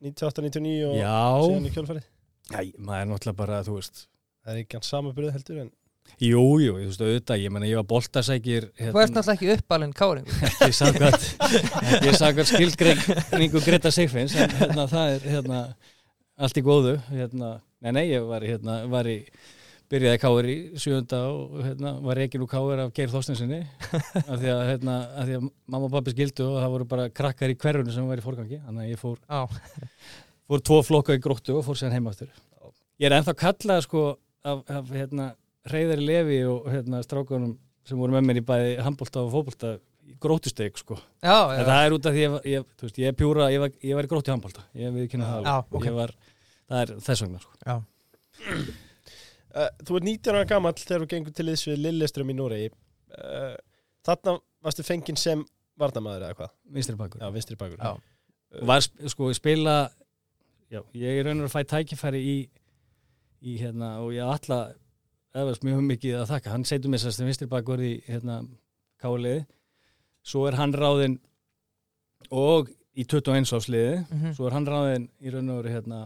98-99 0.00 0.86
og 0.88 0.94
síðan 0.96 1.66
já, 1.66 1.70
í 1.70 1.74
kjölfarið? 1.74 2.06
Æ, 2.50 2.60
maður 2.78 3.00
er 3.00 3.10
náttúrulega 3.10 3.38
bara, 3.40 3.60
þú 3.66 3.76
veist. 3.76 4.04
Það 4.40 4.54
er 4.54 4.62
ekki 4.62 4.78
hans 4.78 4.90
samaburð 4.94 5.34
heldur 5.34 5.60
en 5.64 5.72
jú, 6.18 6.42
jú, 6.62 6.74
þú 6.76 6.88
veist, 6.88 7.04
auðvitað, 7.04 7.42
ég 7.44 7.54
menna 7.54 7.68
ég 7.70 7.80
var 7.80 7.86
boltasækir 7.90 8.66
Þú 8.78 9.02
ert 9.02 9.14
náttúrulega 9.14 9.36
ekki 9.36 9.52
uppalinn 9.56 9.94
káringur 9.96 10.42
ekki 10.50 10.72
saggat 10.76 11.28
ekki 11.94 12.16
saggat 12.18 12.50
skilgreiningu 12.50 13.62
Greta 13.64 13.92
Sigfinns 13.94 14.34
en 14.36 14.52
hérna, 14.58 14.88
það 14.90 15.14
er 15.14 15.30
hérna, 15.36 15.62
allt 16.40 16.60
í 16.60 16.64
góðu 16.66 16.98
hérna, 17.12 17.54
nei, 17.80 17.92
nei, 17.96 18.04
ég 18.10 18.26
var, 18.28 18.44
hérna, 18.46 18.82
var 18.90 19.08
í 19.10 19.18
byrjaði 19.90 20.20
káir 20.22 20.46
í 20.46 20.56
sjönda 20.78 21.20
og 21.32 21.62
hérna, 21.64 21.96
var 22.04 22.18
reikin 22.20 22.44
úr 22.44 22.50
káir 22.50 22.84
af 22.84 22.92
Geir 22.94 23.10
Þorstensinni 23.10 23.60
af 23.90 24.36
því 24.38 24.52
að, 24.52 24.60
hérna, 24.68 24.98
af 25.18 25.26
því 25.26 25.38
að 25.38 25.46
mamma 25.48 25.88
og 25.88 25.94
pappi 25.96 26.14
skildu 26.14 26.46
og 26.46 26.60
það 26.60 26.74
voru 26.76 26.86
bara 26.92 27.08
krakkar 27.10 27.50
í 27.50 27.56
hverjunu 27.58 27.94
sem 27.94 28.06
var 28.06 28.22
í 28.22 28.24
fórgangi 28.24 28.60
þannig 28.66 28.84
að 28.84 28.92
ég 28.92 29.00
fór, 29.00 29.18
Já, 29.26 29.40
fór 30.46 30.62
tvo 30.70 30.78
flokka 30.86 31.18
í 31.18 31.22
gróttu 31.22 31.56
og 31.58 31.66
fór 31.66 31.80
sér 31.80 31.96
heim 31.96 32.06
aftur. 32.10 32.30
Ég 33.00 33.08
er 33.08 33.16
ennþá 33.16 33.34
kallað 33.40 33.82
sko 33.88 34.04
af, 34.46 34.62
af 34.70 34.94
hérna, 34.94 35.32
reyðari 35.68 36.06
lefi 36.06 36.38
og 36.48 36.66
hérna, 36.72 37.02
strákunum 37.04 37.58
sem 37.84 37.98
voru 38.00 38.12
með 38.16 38.26
mér 38.30 38.40
í 38.40 38.44
bæði 38.48 38.74
handbólta 38.84 39.20
og 39.24 39.32
fótbólta 39.34 39.74
í 40.10 40.14
grótusteg 40.20 40.76
sko 40.80 40.96
já, 40.96 41.34
já, 41.54 41.62
það 41.68 41.84
er 41.86 41.94
út 41.96 42.06
af 42.08 42.14
því 42.16 42.22
ég, 42.24 42.30
var- 42.34 42.46
ég, 42.48 42.64
þú 42.80 42.86
veist, 42.88 42.98
ég 43.02 43.08
er 43.12 43.16
pjúra, 43.18 43.48
ég 43.52 43.60
var, 43.62 43.70
ég 43.84 43.94
var 43.98 44.08
í 44.08 44.10
grótt 44.10 44.28
í 44.30 44.32
handbólta, 44.34 44.64
ég 44.74 45.10
kynna 45.12 45.28
það 45.28 45.44
Já, 45.44 45.54
alveg. 45.54 45.74
ok. 45.80 45.86
Ég 45.90 45.96
var, 46.00 46.12
það 46.70 46.82
er 46.84 46.92
þess 47.08 47.24
vegna, 47.26 47.42
sko. 47.44 47.52
já. 47.66 47.76
uh, 49.54 49.68
Þú 49.84 49.98
ert 50.00 50.06
19 50.08 50.34
ára 50.34 50.46
gamall 50.50 50.76
þegar 50.78 51.04
þú 51.04 51.08
gengur 51.14 51.34
til 51.36 51.48
þess 51.50 51.68
við 51.70 51.80
Lilleström 51.84 52.32
í 52.32 52.36
Noregi 52.38 52.68
uh, 52.70 53.56
Þarna 54.06 54.36
varstu 54.64 54.84
fenginn 54.86 55.18
sem 55.20 55.42
varnamaður 55.80 56.26
eða 56.28 56.36
hvað? 56.38 56.54
Vinstri 56.76 56.96
bakur. 57.00 57.20
Já, 57.22 57.28
vinstri 57.32 57.56
bakur 57.60 57.80
Já. 57.80 57.92
Og 58.60 58.66
Var, 58.68 58.82
sp- 58.84 59.08
sko, 59.12 59.28
ég 59.30 59.38
spila, 59.38 59.74
já, 60.72 60.80
ég 60.98 61.20
er 61.20 61.28
raun 61.28 61.44
og 61.44 61.48
að 61.48 61.54
fæ 61.54 61.62
tækifæri 61.70 62.20
í, 62.20 62.36
í, 63.46 63.54
hérna, 63.60 63.92
og 64.02 64.10
ég 64.16 64.26
alla, 64.26 64.58
efast 65.34 65.64
mjög 65.66 65.82
mikið 65.86 66.18
að 66.20 66.28
þakka. 66.34 66.52
Hann 66.54 66.66
seitur 66.68 66.92
mér 66.92 67.02
sérst 67.02 67.22
vinstri 67.22 67.48
bakur 67.50 67.82
í, 67.84 67.94
hérna, 68.08 68.40
káliði. 69.02 69.44
Svo 70.26 70.46
er 70.50 70.58
hann 70.58 70.74
ráðinn, 70.76 71.18
og 72.34 72.68
í 72.98 73.06
21 73.06 73.46
ásliði, 73.56 74.00
mhm, 74.10 74.34
svo 74.36 74.48
er 74.48 74.56
hann 74.58 74.66
ráðinn 74.68 75.06
í 75.22 75.32
raun 75.32 75.52
og 75.54 75.62
veru, 75.62 75.74
hérna, 75.76 76.00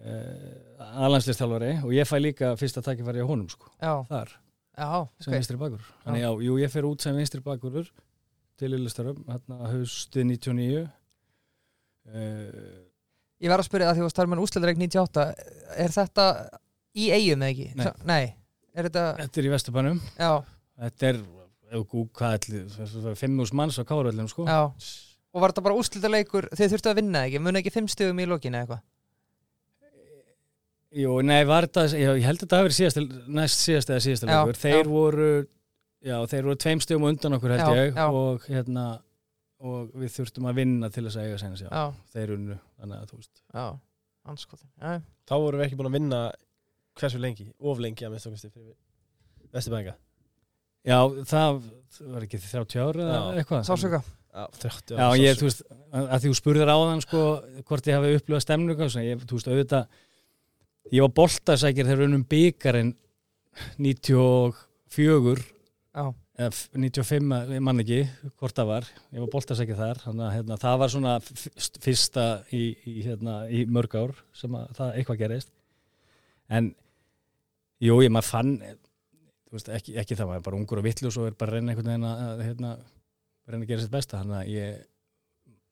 uh, 0.00 0.84
aðlandslistjálfari 1.04 1.72
og 1.84 1.92
ég 1.94 2.08
fæ 2.08 2.16
líka 2.20 2.52
fyrsta 2.60 2.82
tækifæri 2.84 3.24
á 3.24 3.26
honum, 3.28 3.48
sko, 3.50 3.70
Já, 3.80 3.94
þar. 4.08 4.36
já, 4.76 5.08
sem 5.20 5.32
ok 5.32 5.36
vinstri 5.36 5.58
bakur 5.60 5.82
þannig 6.04 6.22
já, 6.24 6.30
jú, 6.46 6.58
ég 6.60 6.72
fer 6.72 6.88
út 6.88 7.04
sem 7.04 7.16
vinstri 7.16 7.42
bakurur 7.44 7.90
til 8.60 8.72
Lilleström, 8.74 9.24
hérna 9.28 9.70
haustið 9.72 10.26
99 10.34 10.84
uh, 10.84 10.88
Ég 13.40 13.48
var 13.48 13.62
að 13.62 13.70
spyrja 13.70 13.88
það 13.88 13.96
því 13.96 14.08
að 14.20 14.28
með 14.28 14.42
úsleðreik 14.44 14.80
98 14.82 15.22
Er 15.80 15.94
þetta 15.94 16.24
í 16.96 17.10
eigum 17.14 17.44
eða 17.44 17.52
ekki? 17.54 17.68
Nei. 17.76 17.84
Sa- 17.84 18.08
Nei, 18.10 18.34
er 18.74 18.88
þetta 18.88 19.04
þetta 19.20 19.42
er 19.42 19.48
í 19.48 19.52
Vesturbænum. 19.54 20.00
Já, 20.18 20.30
þetta 20.86 21.08
er, 21.12 21.20
ef 21.70 21.86
þú 21.92 22.04
hvað 22.18 22.36
ætli 22.40 23.14
fimm 23.20 23.40
úrs 23.44 23.52
manns 23.54 23.78
á 23.78 23.84
Káröldum 23.86 24.28
sko. 24.30 24.46
Já. 24.48 24.62
Og 25.30 25.40
var 25.44 25.52
þetta 25.52 25.62
bara 25.62 25.78
úsleðarleikur 25.78 26.48
Þið 26.58 26.72
þurftu 26.72 26.90
að 26.90 26.96
vinna 26.98 27.20
ekki, 27.28 27.38
muni 27.38 27.60
ekki 27.60 27.70
fimm 27.70 27.86
stöðum 27.86 28.18
í 28.18 28.26
lokinu 28.26 28.58
eða 28.58 28.64
eitthvað? 28.66 28.80
Jú, 30.90 31.20
nei, 31.22 31.44
var 31.46 31.68
þetta, 31.68 31.84
já, 31.94 32.08
ég 32.18 32.24
held 32.26 32.40
að 32.40 32.42
þetta 32.48 32.58
hafi 32.58 32.66
verið 32.66 32.78
síðast, 32.80 33.12
næst 33.30 33.60
síðast 33.62 33.92
eða 33.94 34.02
síðast 34.02 34.24
Já, 34.26 34.32
leikur. 34.40 34.56
þeir 34.58 34.80
já. 34.80 34.88
voru 34.90 35.28
já, 36.02 36.16
þeir 36.32 36.48
voru 36.48 36.58
tveim 36.64 36.80
stöðum 36.82 37.04
á 37.06 37.10
undan 37.12 37.36
okkur 37.36 37.54
held 37.54 37.62
Já, 37.62 37.76
ég 37.78 38.00
já. 38.00 38.06
og 38.10 38.48
hérna 38.50 38.86
og 39.60 39.92
við 40.00 40.10
þurftum 40.16 40.48
að 40.50 40.58
vinna 40.58 40.90
til 40.90 41.04
þess 41.06 41.20
að 41.20 41.28
eiga 41.28 41.38
senast, 41.44 41.62
já, 41.62 41.70
Já, 41.70 41.84
þeir 42.16 42.32
unnu 42.34 42.56
þannig 42.80 42.96
að 43.04 43.12
þú 43.12 43.20
veist, 43.20 43.42
já, 43.54 43.64
anskotin 44.34 44.70
Já, 44.82 44.96
Þá 45.30 45.34
vorum 45.44 45.62
við 45.62 45.66
ekki 45.68 45.78
búin 45.78 45.90
að 45.92 45.96
vinna 46.00 46.20
hversu 47.00 47.20
lengi, 47.22 47.48
of 47.60 47.80
lengi 47.82 48.06
að 48.06 48.14
minnst 48.14 48.28
okkur 48.28 48.52
fyrir 48.54 48.76
Vesturbænga? 49.56 49.96
Já, 50.86 50.98
það 51.28 51.58
var 52.14 52.24
ekki 52.24 52.38
30 52.40 52.80
ára 52.80 53.02
eða 53.04 53.16
Já. 53.18 53.40
eitthvað. 53.42 53.64
Sásöka 53.68 54.00
Já, 54.30 54.44
30 54.62 54.94
Já, 55.00 55.06
ég, 55.20 55.36
þú 55.40 55.48
veist, 55.48 55.62
að 55.90 56.04
að 56.14 56.22
því 56.22 56.30
þú 56.30 56.36
spurðir 56.38 56.70
á 56.70 56.76
þann 56.86 57.02
sko, 57.04 57.22
hvort 57.66 57.88
ég 57.90 57.96
hafi 57.98 58.12
og 58.86 58.92
svona, 58.94 59.06
ég, 59.08 59.24
þú 59.26 59.36
veist, 59.40 59.50
auðvitað 59.50 59.84
ég 60.94 61.04
var 61.04 61.12
boltasækir 61.18 61.88
þegar 61.90 62.04
unnum 62.06 62.24
byggarinn 62.30 62.92
94 63.82 65.42
Já, 65.90 66.04
eða 66.40 66.50
f- 66.54 66.68
95, 66.72 67.32
ég 67.56 67.62
man 67.66 67.82
ekki 67.82 68.00
hvort 68.38 68.54
það 68.56 68.68
var, 68.70 68.86
ég 69.10 69.24
var 69.24 69.30
boltasækir 69.34 69.78
þar 69.78 70.00
þannig 70.04 70.24
að 70.28 70.34
hérna, 70.38 70.58
það 70.62 70.76
var 70.84 70.92
svona 70.94 71.14
fyrsta 71.84 72.26
í, 72.54 72.62
í, 72.86 72.94
hérna, 73.04 73.34
í 73.50 73.64
mörg 73.66 73.96
ár 73.98 74.14
sem 74.38 74.54
að 74.56 74.70
það 74.78 74.94
eitthvað 75.00 75.20
gerist. 75.24 75.50
En 76.50 76.70
jú, 77.80 77.98
ég 78.04 78.12
maður 78.12 78.28
fann 78.30 78.52
þú 79.50 79.56
veist, 79.56 79.70
ekki, 79.74 79.96
ekki 79.98 80.16
það, 80.18 80.28
maður 80.30 80.40
er 80.42 80.46
bara 80.50 80.60
ungur 80.60 80.78
og 80.82 80.86
vitlu 80.86 81.08
og 81.10 81.14
svo 81.16 81.26
er 81.26 81.34
bara 81.40 81.50
að 81.52 81.58
reyna 81.58 81.72
einhvern 81.72 81.90
veginn 81.90 82.08
að, 82.10 82.44
hérna, 82.46 82.74
reyna 83.50 83.64
að 83.64 83.70
gera 83.72 83.82
sitt 83.86 83.94
besta 83.96 84.20
þannig 84.20 84.38
að 84.40 84.52
ég 84.54 84.84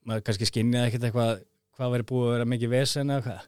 maður 0.09 0.25
kannski 0.27 0.49
skinniði 0.49 0.89
ekkert 0.89 1.07
eitthvað 1.11 1.33
hvað 1.79 1.93
verið 1.95 2.09
búið 2.11 2.27
að 2.29 2.35
vera 2.39 2.49
mikið 2.55 2.73
vesen 2.75 3.15
eða 3.15 3.25
hvað 3.29 3.47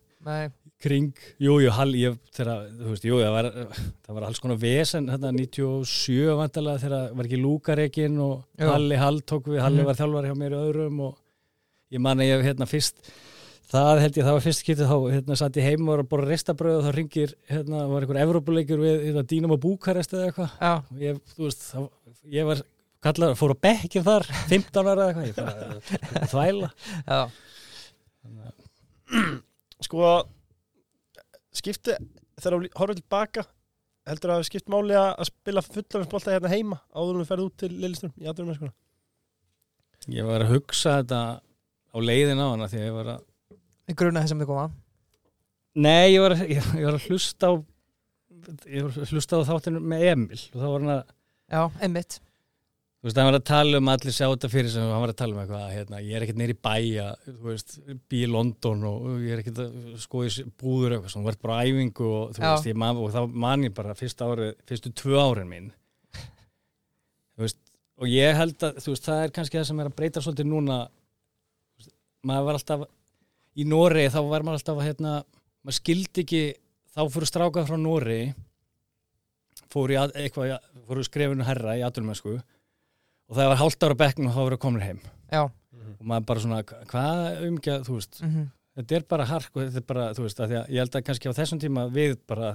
kring, 0.81 1.09
jú, 1.41 1.55
jú, 1.65 1.71
hall, 1.77 1.91
ég, 1.97 2.15
þegar, 2.37 2.67
þú 2.77 2.91
veist, 2.93 3.05
jú, 3.09 3.17
það 3.21 3.33
var, 3.35 3.47
það 4.05 4.15
var 4.17 4.27
alls 4.29 4.41
konar 4.41 4.59
vesen, 4.61 5.09
þetta 5.09 5.31
97 5.37 6.37
vantalega 6.39 6.83
þegar 6.85 7.15
var 7.19 7.29
ekki 7.29 7.41
Lúkarekin 7.41 8.19
og 8.25 8.45
Já. 8.61 8.69
Halli 8.71 8.99
Hall 9.01 9.19
tók 9.29 9.49
við, 9.49 9.61
Halli 9.65 9.81
Mhm. 9.83 9.89
var 9.91 9.99
þjálfari 9.99 10.31
hjá 10.31 10.37
mér 10.41 10.55
í 10.57 10.61
öðrum 10.61 11.01
og 11.09 11.19
ég 11.93 12.01
man 12.05 12.19
að 12.21 12.31
ég, 12.31 12.45
hérna, 12.49 12.69
fyrst 12.69 13.01
það 13.71 14.03
held 14.03 14.19
ég, 14.19 14.25
það 14.27 14.37
var 14.37 14.45
fyrst 14.47 14.65
kitið 14.67 14.91
þá, 14.91 14.97
hérna, 15.15 15.39
satt 15.39 15.59
ég 15.61 15.69
heim 15.69 15.87
og 15.87 15.93
var 15.93 16.03
að 16.03 16.11
bora 16.11 16.29
ristabröð 16.29 16.79
og 16.81 16.85
þá 16.87 16.93
ringir, 16.97 17.35
hérna, 17.51 17.85
var 17.91 18.05
einhver 18.05 18.21
Evrópuleikur 18.25 18.83
við, 18.83 18.97
hérna, 19.09 19.25
Dínum 19.31 19.55
og 19.55 19.63
Búkarest 19.63 20.15
eða 20.17 20.27
eitthvað. 20.31 20.51
Já, 20.59 20.73
og 20.81 21.05
ég, 21.05 21.21
þú 21.35 21.47
veist, 21.47 21.63
þá, 21.71 21.81
ég 22.35 22.51
var 22.51 22.65
kallar, 23.07 23.39
fór 23.39 23.55
á 23.55 23.63
bekkin 23.69 24.07
þar, 24.07 24.25
15 24.51 24.91
ára 24.91 25.07
eða 25.07 25.09
eitthvað, 25.11 25.29
ég 25.31 25.37
bara 25.39 26.27
þvæla. 26.35 26.69
Já. 27.07 27.21
Sko 29.81 30.11
skipti, 31.57 31.97
þegar 32.41 32.57
þú 32.57 32.71
horfður 32.79 33.01
tilbaka 33.01 33.47
heldur 34.09 34.33
að 34.33 34.41
það 34.41 34.49
skipt 34.49 34.71
máli 34.73 34.97
að 34.99 35.27
spila 35.29 35.63
fullarinsbolta 35.65 36.35
hérna 36.35 36.53
heima 36.53 36.79
áður 36.95 37.17
en 37.17 37.23
við 37.23 37.31
ferðum 37.31 37.51
út 37.51 37.59
til 37.61 37.71
Lillistrum 37.75 38.15
í 38.17 38.57
sko. 38.57 38.71
ég 40.09 40.29
var 40.29 40.45
að 40.45 40.55
hugsa 40.55 40.97
þetta 41.01 41.21
á 41.91 41.99
leiðin 42.01 42.41
á 42.41 42.47
hana 42.49 42.71
því 42.71 42.81
að 42.81 42.87
ég 42.87 42.97
var 42.97 43.13
að 43.15 43.27
Gruna 43.99 44.23
þessum 44.25 44.41
þið 44.45 44.51
koma. 44.53 44.71
Nei, 45.81 46.13
ég 46.15 46.21
var, 46.25 46.35
að- 46.37 46.49
ég, 46.51 46.67
ég 46.81 46.87
var 46.89 46.97
að 46.99 47.07
hlusta 47.11 47.51
á 47.51 47.53
ég 48.71 48.83
var 48.87 48.97
að 49.05 49.13
hlusta 49.15 49.39
á 49.39 49.49
þáttinu 49.51 49.81
með 49.85 50.03
Emil 50.15 50.41
og 50.41 50.59
þá 50.59 50.67
var 50.67 50.81
hann 50.85 50.93
að, 50.97 51.15
Já, 51.51 51.63
einmitt. 51.83 52.17
Þú 53.01 53.09
veist, 53.09 53.17
hann 53.17 53.29
var 53.31 53.37
að 53.39 53.45
tala 53.49 53.79
um 53.81 53.89
að 53.89 53.97
allir 53.97 54.13
sjá 54.13 54.27
þetta 54.29 54.49
fyrir 54.53 54.71
sem 54.75 54.83
hann 54.85 55.01
var 55.03 55.11
að 55.13 55.17
tala 55.23 55.33
um 55.35 55.39
eitthvað 55.41 55.71
hérna, 55.73 56.01
ég 56.05 56.17
er 56.19 56.25
ekkert 56.27 56.39
neyri 56.41 56.57
bæja, 56.67 57.07
þú 57.25 57.47
veist 57.49 57.77
bý 58.13 58.19
í 58.27 58.29
London 58.29 58.83
og 58.91 59.07
ég 59.25 59.33
er 59.33 59.41
ekkert 59.41 59.61
að 59.65 59.79
skoði 60.03 60.45
búður 60.61 60.95
eitthvað, 60.99 61.13
svo 61.15 61.21
hann 61.23 61.29
var 61.31 61.39
bara 61.41 61.57
æfingu 61.65 62.11
og 62.19 62.35
þú 62.37 62.45
Já. 62.45 62.51
veist, 62.53 62.69
ég 62.69 62.77
man, 62.83 63.01
og 63.01 63.15
þá 63.15 63.21
man 63.47 63.65
ég 63.65 63.75
bara 63.79 63.97
fyrsta 63.97 64.29
árið, 64.29 64.53
fyrstu 64.69 64.93
tvö 65.01 65.17
árin 65.23 65.49
mín. 65.49 65.71
Þú 67.39 67.47
veist, 67.47 67.61
og 68.01 68.13
ég 68.13 68.37
held 68.37 68.67
að, 68.69 68.81
þú 68.85 68.93
veist, 68.95 69.09
það 69.09 69.25
er 69.25 69.35
kannski 69.39 69.59
það 69.63 69.69
sem 69.71 69.81
er 69.81 69.91
að 69.91 69.97
breyta 70.03 70.23
svolítið 70.25 70.51
núna. 70.53 70.79
Veist, 71.81 71.95
maður 72.29 72.49
var 72.51 72.59
alltaf 72.61 72.85
í 73.59 73.67
Noregi 73.69 74.13
þá 74.13 74.21
var 74.29 74.45
maður 74.47 74.61
alltaf 74.61 74.79
að 74.81 74.89
hérna, 74.89 75.15
maður 75.65 75.79
skildi 75.81 76.25
ekki 76.25 76.43
þá 76.95 77.03
fyrir 77.15 77.31
stráka 77.31 77.67
frá 77.69 77.77
Noregi 77.81 78.31
fóru, 79.71 79.95
í, 79.95 79.99
að- 80.01 80.15
eitthvað, 80.19 80.57
fóru 80.89 81.05
skrefinu 81.07 81.47
herra 81.47 81.77
í 81.79 81.85
aðdunumennsku 81.87 82.37
og 82.37 83.37
það 83.39 83.53
var 83.53 83.61
hálft 83.61 83.87
ára 83.87 83.99
bekknum 83.99 84.31
og 84.31 84.35
þá 84.35 84.41
voru 84.43 84.59
komin 84.59 84.83
heim. 84.83 85.03
Já, 85.31 85.45
og 85.47 86.07
maður 86.07 86.27
bara 86.31 86.43
svona, 86.45 86.63
hvað 86.65 87.45
umgjað, 87.47 87.85
þú 87.87 87.99
veist 87.99 88.19
mhm. 88.27 88.49
þetta 88.81 88.99
er 88.99 89.07
bara 89.15 89.29
hark 89.31 89.55
og 89.55 89.63
þetta 89.63 89.83
er 89.83 89.87
bara, 89.93 90.09
þú 90.17 90.27
veist, 90.27 90.41
að 90.41 90.51
því 90.51 90.59
að 90.61 90.75
ég 90.75 90.85
held 90.85 90.99
að 90.99 91.07
kannski 91.07 91.31
á 91.31 91.39
þessum 91.39 91.63
tíma 91.63 91.87
við 91.95 92.17
bara 92.31 92.51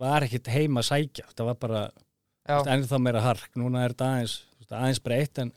var 0.00 0.26
ekkit 0.26 0.50
heima 0.50 0.82
að 0.82 0.90
sækja, 0.90 1.28
það 1.36 1.50
var 1.50 1.60
bara 1.60 1.84
ennþá 2.74 3.00
meira 3.00 3.24
hark, 3.24 3.50
núna 3.56 3.84
er 3.84 3.94
þetta 3.94 4.10
aðeins 4.10 4.40
aðeins 4.74 5.00
breytt 5.04 5.38
en 5.42 5.52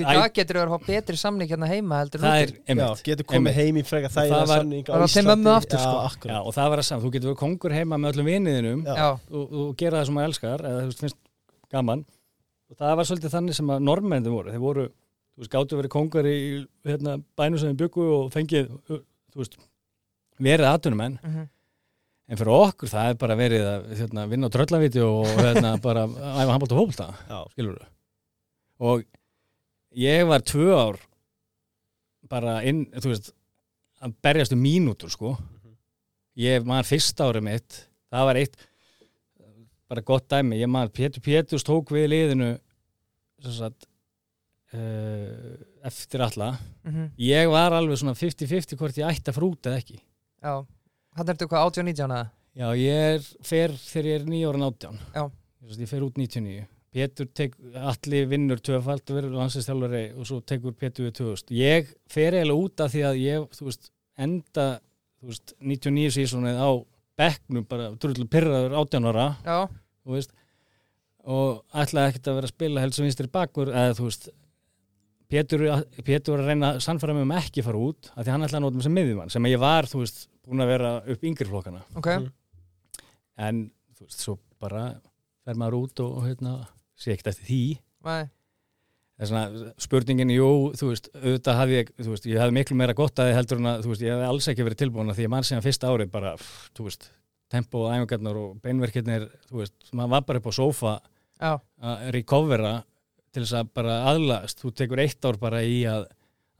í 0.00 0.06
dag 0.06 0.32
getur 0.36 0.56
þú 0.58 0.62
að 0.62 0.72
hafa 0.72 0.86
betri 0.88 1.18
samning 1.20 1.50
hérna 1.50 1.68
heima 1.70 1.98
heldur 2.02 2.24
er, 2.24 2.52
Já, 2.52 2.62
einmitt, 2.72 3.02
getur 3.06 3.26
komið 3.28 3.36
Einmitt. 3.36 3.58
heim 3.58 3.76
í 3.76 3.84
freka 3.86 4.10
var- 4.14 4.46
samning 4.52 4.84
á 4.86 4.92
það 4.92 5.02
var 5.02 5.12
til 5.12 5.22
Íslandi? 5.22 5.52
aftur, 5.52 5.78
sko. 5.82 5.92
Já, 5.92 6.02
já, 6.02 6.10
akkurat 6.12 6.46
og 6.46 6.56
það 6.56 6.70
var 6.72 6.78
að 6.82 6.88
saman, 6.88 7.04
þú 7.04 7.12
getur 7.12 7.30
verið 7.30 7.40
kongur 7.42 7.76
heima 7.76 7.98
með 7.98 8.12
öllum 8.12 8.30
viniðinum 8.30 8.84
Já. 8.86 8.94
Já, 8.96 9.08
og, 9.30 9.52
og 9.52 9.76
gera 9.76 10.00
það 10.00 10.06
sem 10.06 10.18
maður 10.18 10.30
elskar 10.32 10.66
eða 10.70 10.82
þú 10.82 10.98
finnst 11.02 11.20
gaman. 11.72 12.04
Og 12.72 12.76
það 12.80 12.96
var 12.96 13.08
svolítið 13.08 13.34
þannig 13.36 13.58
sem 13.58 13.72
að 13.72 13.86
normennið 13.88 14.32
voru. 14.32 14.52
Þeir 14.52 14.62
voru, 14.62 14.84
þú 15.36 15.42
veist, 15.42 15.52
gáttu 15.52 15.80
verið 15.80 15.92
kongar 15.92 16.28
í 16.28 16.36
hérna, 16.88 17.18
bænum 17.36 17.60
sem 17.60 17.72
þeim 17.72 17.80
byggu 17.82 18.06
og 18.16 18.30
fengið, 18.32 18.70
þú 18.88 19.42
veist 19.42 19.58
verið 20.40 20.70
aðtunumenn, 20.70 21.18
mhm. 21.22 21.50
En 22.32 22.38
fyrir 22.38 22.54
okkur 22.54 22.88
það 22.88 23.08
er 23.10 23.16
bara 23.20 23.34
verið 23.36 23.64
að 23.66 23.88
hérna, 23.98 24.22
vinna 24.30 24.48
á 24.48 24.54
tröllavíti 24.54 25.00
og 25.04 25.26
hérna, 25.36 25.72
bara 25.82 26.06
æfa 26.40 26.54
handbólt 26.54 26.72
og 26.72 26.92
Já, 26.94 27.40
skilur 27.52 27.74
þú 27.76 27.88
og 28.82 29.02
ég 29.98 30.26
var 30.28 30.44
tvö 30.46 30.68
ár 30.76 31.00
bara 32.32 32.60
inn, 32.64 32.86
þú 32.96 33.12
veist 33.12 33.32
að 34.02 34.14
berjast 34.24 34.54
um 34.56 34.62
mínútur 34.62 35.12
sko. 35.12 35.36
Ég 36.38 36.64
man 36.64 36.86
fyrst 36.86 37.20
árið 37.20 37.44
mitt 37.44 37.82
það 38.12 38.28
var 38.28 38.40
eitt 38.40 38.60
bara 39.92 40.04
gott 40.08 40.28
dæmi, 40.32 40.60
ég 40.60 40.70
man 40.72 40.90
Pétur 40.92 41.20
Péturs 41.24 41.64
tók 41.66 41.92
við 41.92 42.08
liðinu 42.12 42.52
sagt 43.42 43.88
uh, 44.72 45.58
eftir 45.84 46.22
alla. 46.24 46.54
Mhm. 46.86 47.10
Ég 47.20 47.50
var 47.52 47.76
alveg 47.76 48.00
svona 48.00 48.16
50-50 48.16 48.78
hvort 48.80 49.00
ég 49.00 49.08
ætti 49.10 49.32
að 49.32 49.36
frúta 49.36 49.72
eða 49.72 49.82
ekki. 49.82 49.98
Já, 50.42 50.54
hann 51.18 51.32
ertu 51.34 51.48
hvað 51.50 51.68
18-19 51.68 52.06
eða? 52.08 52.30
já, 52.52 52.66
ég 52.76 53.06
er, 53.16 53.26
fer 53.44 53.74
þegar 53.80 54.08
ég 54.08 54.20
er 54.20 54.28
nýjóra 54.28 54.68
átján. 54.68 54.98
Já. 55.12 55.24
Ég 55.62 55.68
veist, 55.68 55.82
ég 55.84 55.90
fer 55.90 56.06
út 56.06 56.16
99 56.18 56.64
Pétur 56.92 57.28
tek, 57.32 57.54
allir 57.72 58.26
vinnur 58.28 58.60
tvöfald 58.60 59.06
og 59.08 59.16
verður 59.16 59.38
landsinsþjálfari 59.38 60.02
og 60.12 60.26
svo 60.28 60.40
tekur 60.44 60.74
Pétur 60.76 61.06
við 61.08 61.14
2000 61.22 61.54
ég 61.56 61.92
fer 62.12 62.36
eiginlega 62.36 62.66
út 62.66 62.82
af 62.84 62.92
því 62.92 63.04
að 63.08 63.20
ég 63.22 63.46
þú 63.56 63.68
veist, 63.70 63.88
enda 64.20 64.66
þú 65.22 65.30
veist, 65.30 65.54
99 65.60 66.12
sísonið 66.18 66.60
á 66.60 66.70
bekknum 67.22 67.64
bara 67.68 67.90
drullu 68.00 68.26
pyrraður 68.28 68.76
18 68.82 69.08
ára 69.12 69.26
Já, 69.46 69.58
þú 70.04 70.16
veist 70.18 70.36
og 71.22 71.62
ætlaði 71.78 72.10
ekkert 72.12 72.28
að 72.28 72.38
vera 72.40 72.48
að 72.50 72.54
spila 72.56 72.82
helst 72.82 72.98
sem 72.98 73.06
vinstri 73.06 73.28
bakkur 73.32 73.70
eða 73.72 73.96
þú 73.96 74.08
veist 74.10 74.28
Pétur, 75.32 75.62
Pétur 76.04 76.34
var 76.34 76.42
að 76.44 76.50
reyna 76.52 76.70
að 76.74 76.82
sannfæra 76.84 77.14
mig 77.16 77.24
um 77.24 77.34
ekki 77.38 77.62
fara 77.64 77.80
út 77.80 78.10
af 78.12 78.26
því 78.26 78.32
hann 78.34 78.44
ætlaði 78.44 78.58
að 78.58 78.64
nota 78.66 78.76
mig 78.76 78.84
sem 78.84 78.96
miðjumann 78.98 79.32
sem 79.32 79.48
ég 79.48 79.62
var, 79.62 79.88
þú 79.88 80.02
veist, 80.02 80.18
búin 80.44 80.60
að 80.60 80.72
vera 80.74 80.90
upp 81.14 81.24
yngri 81.24 81.46
flokkana. 81.48 81.80
Ok. 81.96 82.08
Mhm. 82.18 82.26
en 83.48 83.62
þú 83.96 84.04
veist, 84.04 84.20
svo 84.26 84.34
bara 84.60 84.82
fer 85.46 85.56
maður 85.56 85.78
út 85.86 86.02
og, 86.04 86.18
og 86.18 86.26
hérna 86.28 86.52
sé 87.02 87.12
ekkert 87.16 87.32
eftir 87.32 87.48
því. 87.48 87.60
Nei, 88.06 88.22
það 89.18 89.24
er 89.26 89.30
svona 89.30 89.72
spurningin, 89.86 90.32
jú, 90.34 90.48
þú 90.78 90.88
veist 90.92 91.08
auðvitað 91.14 91.58
hafði 91.60 91.76
ég, 91.80 91.90
þú 92.02 92.14
veist, 92.14 92.28
ég 92.32 92.40
hafði 92.42 92.56
miklu 92.58 92.76
meira 92.80 92.94
gott 92.98 93.18
að 93.22 93.28
þið 93.30 93.36
heldur 93.38 93.60
að, 93.72 93.82
þú 93.84 93.92
veist, 93.92 94.04
ég 94.06 94.14
hafði 94.16 94.28
alls 94.32 94.48
ekki 94.52 94.66
verið 94.66 94.80
tilbúin 94.82 95.12
að 95.12 95.18
því 95.20 95.26
ég 95.26 95.32
mann 95.34 95.46
síðan 95.46 95.66
fyrsta 95.66 95.90
árið 95.92 96.10
bara, 96.14 96.32
pff, 96.40 96.70
þú 96.78 96.86
veist 96.88 97.10
tempo 97.52 97.82
og 97.84 97.92
æfingarnar 97.92 98.38
og 98.40 98.56
beinverkirnir 98.64 99.28
þú 99.50 99.60
veist, 99.60 99.74
maður 99.92 100.14
var 100.16 100.24
bara 100.30 100.40
upp 100.40 100.48
á 100.48 100.52
sófa 100.56 100.94
já, 101.42 101.52
að 101.84 102.06
recovera 102.16 102.72
til 103.32 103.42
þess 103.44 103.56
að 103.60 103.70
bara 103.76 103.96
aðlast, 104.08 104.62
þú 104.64 104.72
tekur 104.80 105.02
eitt 105.04 105.24
ár 105.28 105.38
bara 105.40 105.60
í 105.64 105.82
að 105.88 106.06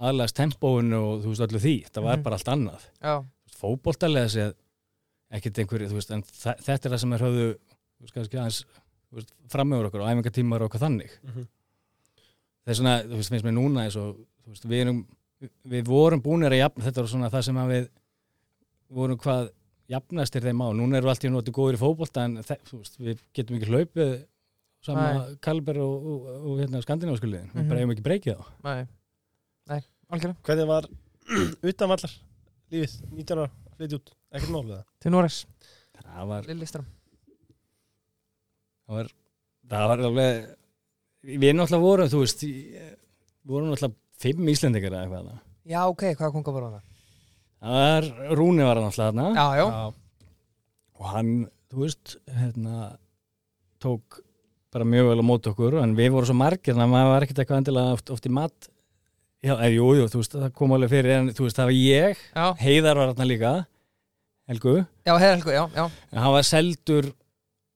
aðlast 0.03 0.37
tempóinu 0.37 0.99
og 1.01 1.23
þú 1.25 1.33
veist, 1.33 1.45
öllu 1.49 1.61
því, 1.63 1.75
það 1.95 2.03
var 2.09 2.17
Mhm. 2.19 2.23
bara 2.27 2.37
allt 2.37 2.49
annað. 2.53 2.87
Já, 3.03 3.15
fótboltalega 3.63 4.29
séð 4.33 4.55
ekkert 5.33 5.59
einhverju, 5.63 5.89
þú 5.93 5.99
veist, 5.99 6.11
en 6.13 6.23
þetta 6.23 6.87
er 6.89 6.93
það 6.93 7.01
sem 7.01 7.13
er 7.17 7.23
höfðu, 7.27 7.47
þú 7.57 8.03
veist, 8.07 8.15
kannski 8.17 8.39
aðeins 8.41 8.65
framöfur 9.53 9.89
okkur 9.91 10.05
og 10.05 10.09
æfingatímar 10.13 10.63
og 10.65 10.71
okkur 10.71 10.81
þannig. 10.87 11.11
Mhm. 11.23 11.47
það 12.63 12.71
er 12.73 12.79
svona, 12.79 12.95
þú 13.03 13.17
veist, 13.19 13.31
finnst 13.35 13.45
mér 13.49 13.57
núna 13.59 13.83
eins 13.87 13.97
og, 13.99 14.17
þú 14.45 14.53
veist, 14.55 14.65
við 14.71 14.81
erum 14.85 15.01
við 15.67 15.85
vorum 15.91 16.21
búinir 16.23 16.53
að 16.55 16.61
jafna, 16.63 16.85
þetta 16.87 17.03
var 17.03 17.11
svona 17.11 17.31
það 17.33 17.43
sem 17.49 17.57
að 17.59 17.71
við 17.73 17.89
vorum 18.95 19.19
hvað 19.19 19.49
jafnastir 19.91 20.45
þeim 20.47 20.61
á, 20.63 20.69
núna 20.71 20.97
erum 21.01 21.09
við 21.09 21.15
alltaf 21.17 21.33
notið 21.35 21.57
góður 21.57 21.75
í 21.75 21.81
fótbolta 21.83 22.25
en 22.29 22.37
þú 22.47 22.79
veist, 22.79 22.99
við 23.03 23.19
getum 23.35 23.57
ekki 23.59 23.71
hlaupið 23.73 24.13
sama 24.83 25.09
Kalber 25.43 25.79
og, 25.83 26.07
og, 26.07 26.29
og, 26.47 26.55
hérna 26.63 26.81
skandinávskuliðin, 26.83 27.51
við 27.53 27.61
Mhm. 27.63 27.69
bara 27.69 27.81
hefum 27.83 27.93
ekki 27.97 28.07
breykið 28.07 28.39
á 28.39 28.43
nei. 28.65 28.87
Nei, 29.69 29.81
algjörlega. 30.11 30.43
Hvernig 30.47 30.67
var 30.67 30.89
utanvallar 31.71 32.15
lífið, 32.73 32.95
19 33.13 33.39
ára, 33.43 33.51
flytja 33.77 33.99
út. 33.99 34.15
Ekkert 34.33 34.51
mál 34.51 34.63
við 34.65 34.75
það. 34.79 34.85
Til 35.03 35.11
Noregs, 35.13 35.47
það 35.99 36.27
var, 36.31 36.43
Lillistram 36.47 36.87
það 38.93 38.99
var 38.99 39.13
það 39.73 39.89
var 39.93 40.05
alveg 40.09 40.43
við 41.23 41.55
náttúrulega 41.57 41.83
vorum, 41.87 42.11
þú 42.13 42.23
veist 42.23 42.45
vorum 43.49 43.73
alltaf 43.75 43.95
fimm 44.23 44.49
Íslendingar 44.53 44.93
eða 44.93 45.05
eitthvað 45.05 45.23
þarna. 45.23 45.41
Já, 45.73 45.81
ok, 45.87 46.05
hvaða 46.19 46.33
konga 46.35 46.55
var 46.57 46.67
hana? 46.69 46.83
það 47.63 47.79
var, 47.79 48.11
Rúni 48.39 48.67
var 48.67 48.81
alltaf 48.81 48.99
þarna. 48.99 49.29
Já, 49.39 49.47
já, 49.63 49.67
og 50.99 51.09
hann, 51.11 51.33
þú 51.71 51.85
veist 51.85 52.17
hérna 52.31 52.91
tók 53.83 54.21
bara 54.73 54.87
mjög 54.89 55.11
vel 55.11 55.23
á 55.23 55.27
móti 55.27 55.51
okkur 55.51 55.81
en 55.83 55.97
við 55.99 56.13
vorum 56.15 56.31
svo 56.31 56.37
margir 56.39 56.75
þannig 56.75 56.87
að 56.87 56.93
maður 56.95 57.11
var 57.13 57.27
ekkert 57.27 57.43
eitthvað 57.43 57.61
endilega 57.63 57.97
oft, 57.97 58.13
oft 58.15 58.29
í 58.29 58.33
mat. 58.33 58.69
Já, 59.43 59.57
er, 59.57 59.73
jú, 59.75 59.89
jú, 59.99 60.07
þú 60.11 60.21
veist, 60.21 60.37
það 60.39 60.53
kom 60.59 60.75
alveg 60.77 60.93
fyrir 60.93 61.17
en 61.17 61.33
þú 61.35 61.49
veist, 61.49 61.59
það 61.59 61.69
var 61.69 61.77
ég, 61.77 62.21
já, 62.31 62.45
Heiðar 62.63 63.01
var 63.01 63.11
þarna 63.11 63.27
líka 63.27 63.51
Helgu, 64.53 64.75
já, 65.07 65.13
Helgu, 65.23 65.51
já, 65.55 65.63
já, 65.75 65.83
en 66.13 66.21
hann 66.23 66.35
var 66.37 66.47
seldur 66.47 67.09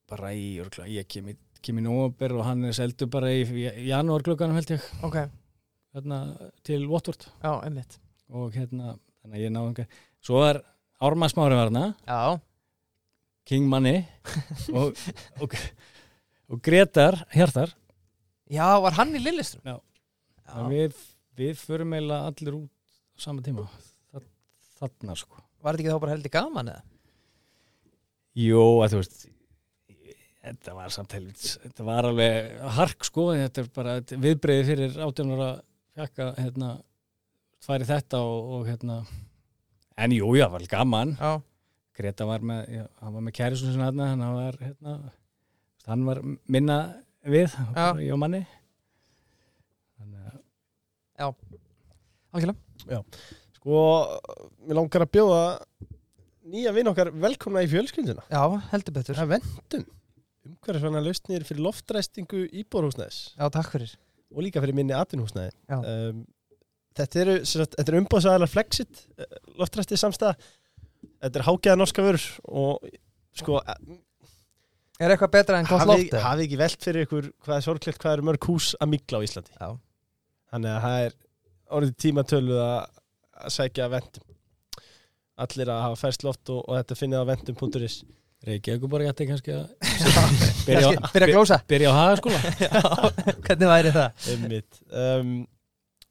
bara 0.09 0.31
í, 0.35 0.45
örgulega, 0.63 0.89
ég 0.99 1.07
kem 1.11 1.29
í 1.33 1.37
kem 1.67 1.79
í 1.81 1.83
nóber 1.83 2.35
og 2.37 2.43
hann 2.45 2.63
er 2.69 2.75
seldur 2.77 3.09
bara 3.11 3.31
í, 3.33 3.41
í 3.49 3.87
janúar 3.89 4.23
glugganum 4.23 4.55
held 4.59 4.69
ég. 4.75 4.83
Ok, 5.03 5.17
hérna, 5.97 6.19
til 6.67 6.83
Watford. 6.87 7.25
Já, 7.41 7.51
einmitt. 7.65 7.97
Og 8.29 8.53
hérna, 8.55 8.93
þannig 9.23 9.39
að 9.39 9.43
ég 9.47 9.53
náðum 9.55 9.73
ekki 9.73 9.87
svo 10.27 10.41
var 10.43 10.59
Ármann 11.03 11.29
Smári 11.31 11.55
var 11.57 11.69
hana 11.69 11.83
Já, 12.07 12.39
King 13.47 13.67
Manni. 13.71 13.95
Og, 14.75 14.97
og, 15.43 15.53
og 16.51 16.61
Gretar 16.65 17.19
Hjartar. 17.33 17.73
Já, 18.51 18.67
var 18.83 18.95
hann 18.99 19.13
í 19.15 19.21
Lillistrum? 19.23 19.63
Já. 19.67 19.77
Já, 20.47 20.57
við, 20.71 20.99
við 21.39 21.57
förum 21.59 21.93
eiginlega 21.97 22.29
allir 22.31 22.57
út 22.61 22.71
á 22.71 23.17
sama 23.27 23.43
tíma. 23.45 23.65
Þa- 24.13 24.23
þarna 24.79 25.15
sko. 25.19 25.41
Var 25.63 25.75
þetta 25.75 25.83
ekki 25.83 25.95
þá 25.95 26.03
bara 26.05 26.15
heldur 26.15 26.33
gaman 26.37 26.71
eða? 26.75 26.83
Jó, 28.37 28.61
að 28.85 28.93
þú 28.93 29.01
veist 29.01 29.25
þetta 30.47 30.75
var 30.77 30.93
samt 30.95 31.15
helvits 31.17 31.55
þetta 31.61 31.87
var 31.87 32.09
alveg 32.09 32.59
hark 32.79 33.07
sko 33.07 33.29
þetta 33.35 33.63
er 33.63 33.71
bara 33.75 33.95
viðbreiði 34.09 34.67
fyrir 34.71 34.99
átjónara 35.07 35.49
fjakka 35.97 36.33
hérna 36.37 36.75
færi 37.63 37.87
þetta 37.87 38.21
og, 38.23 38.53
og 38.57 38.67
hérna 38.69 39.01
en 39.97 40.13
jú, 40.13 40.29
já, 40.37 40.45
var 40.47 40.61
alveg 40.61 40.71
gaman. 40.71 41.15
Já, 41.17 41.41
Greta 41.97 42.27
var 42.29 42.43
með, 42.45 42.59
já, 42.69 42.83
hann 43.01 43.15
var 43.15 43.23
með 43.25 43.35
kærisun 43.39 43.73
sinna 43.73 43.89
hérna, 43.89 44.09
hann 44.11 44.35
var 44.37 44.59
hérna 44.61 44.97
hann 45.87 46.05
var 46.05 46.21
minna 46.45 46.77
við 47.25 47.55
og 47.57 48.21
manni. 48.21 48.43
Þannig 49.97 50.29
að 50.29 51.33
ákveðlega 52.37 53.11
Sko, 53.57 53.79
mér 54.67 54.77
langar 54.77 55.07
að 55.07 55.13
bjóða 55.17 55.41
nýja 56.47 56.71
vinn 56.75 56.91
okkar 56.91 57.09
velkomna 57.25 57.65
í 57.65 57.71
fjölskylduna. 57.71 58.27
Já, 58.29 58.43
heldur 58.71 58.95
betur. 58.99 59.17
Það 59.17 59.25
er 59.25 59.33
vendum. 59.33 59.87
Umhverfisvæna 60.47 61.01
lausnir 61.03 61.45
fyrir 61.47 61.63
loftræstingu 61.65 62.45
íbúrhúsnæðis 62.63 63.19
Já, 63.37 63.45
takk 63.53 63.71
fyrir 63.73 63.93
og 64.33 64.43
líka 64.43 64.59
fyrir 64.63 64.75
minni 64.75 64.95
atvinnhúsnæði. 64.97 65.53
Um, 65.71 66.25
þetta 66.97 67.21
eru, 67.23 67.35
eru 67.79 68.01
umbóðsæðalar 68.01 68.51
Flexit, 68.51 69.05
eh, 69.15 69.37
loftræstið 69.59 70.01
samstæða. 70.01 70.33
Þetta 71.23 71.39
er 71.39 71.45
hágeða 71.47 71.77
norska 71.79 72.03
vörur 72.03 72.25
og 72.49 72.89
sko, 73.37 73.61
Er 74.97 75.13
eitthvað 75.13 75.31
betra 75.37 75.59
en 75.61 75.69
gott 75.69 75.85
loft? 75.85 76.13
hafi 76.25 76.47
ekki 76.47 76.57
velt 76.57 76.83
fyrir 76.83 77.05
ykkur 77.05 77.29
hvað 77.45 77.55
er 77.59 77.65
sorglegt, 77.67 77.99
hvað 78.01 78.17
eru 78.17 78.27
mörg 78.31 78.47
hús 78.49 78.71
að 78.81 78.91
mikla 78.95 79.21
á 79.21 79.25
Íslandi. 79.27 79.53
Já, 79.61 79.69
Þannig 80.51 80.71
að 80.73 80.81
það 80.87 81.05
er 81.05 81.17
orðið 81.77 81.97
tímatölu 82.01 82.57
að 82.57 82.77
að 83.37 83.53
sækja 83.53 83.85
að 83.85 83.93
vendum. 83.97 84.23
Allir 85.37 85.69
að 85.69 85.83
hafa 85.85 85.99
færst 86.01 86.23
loft 86.25 86.49
og, 86.49 86.63
og 86.65 86.79
þetta 86.79 86.97
finnið 86.97 87.21
á 87.21 87.29
vendum.is. 87.29 87.97
Reykjavík 88.45 88.83
bara 88.91 89.07
gæti 89.09 89.25
kannski 89.31 89.53
að 89.55 89.63
byrja, 90.67 90.91
Kannski 90.93 91.11
byrja 91.15 91.27
að 91.27 91.33
glósa 91.33 91.57
byrja 91.67 91.89
á 91.89 91.95
hagaskóla 91.97 92.41
Já, 92.67 92.81
hvernig 93.47 93.71
væri 93.71 93.93
það? 93.95 94.27
Um, 94.93 95.31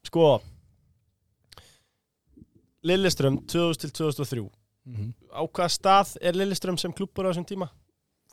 sko, 0.09 0.25
Lilleström 2.87 3.39
2000 3.47 3.79
til 3.83 3.91
2003. 3.95 4.43
Mhm. 4.87 5.07
Á 5.35 5.41
hvaða 5.47 5.71
stað 5.73 6.11
er 6.21 6.35
Lilleström 6.39 6.77
sem 6.79 6.93
klúppur 6.95 7.27
á 7.27 7.31
þessum 7.31 7.47
tíma? 7.47 7.69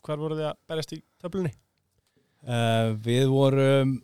Hvar 0.05 0.19
voru 0.21 0.37
þið 0.37 0.49
að 0.51 0.59
berjast 0.69 0.93
í 0.95 0.99
töflunni? 1.23 1.51
uh, 2.45 2.91
Við 3.03 3.25
vorum 3.31 3.95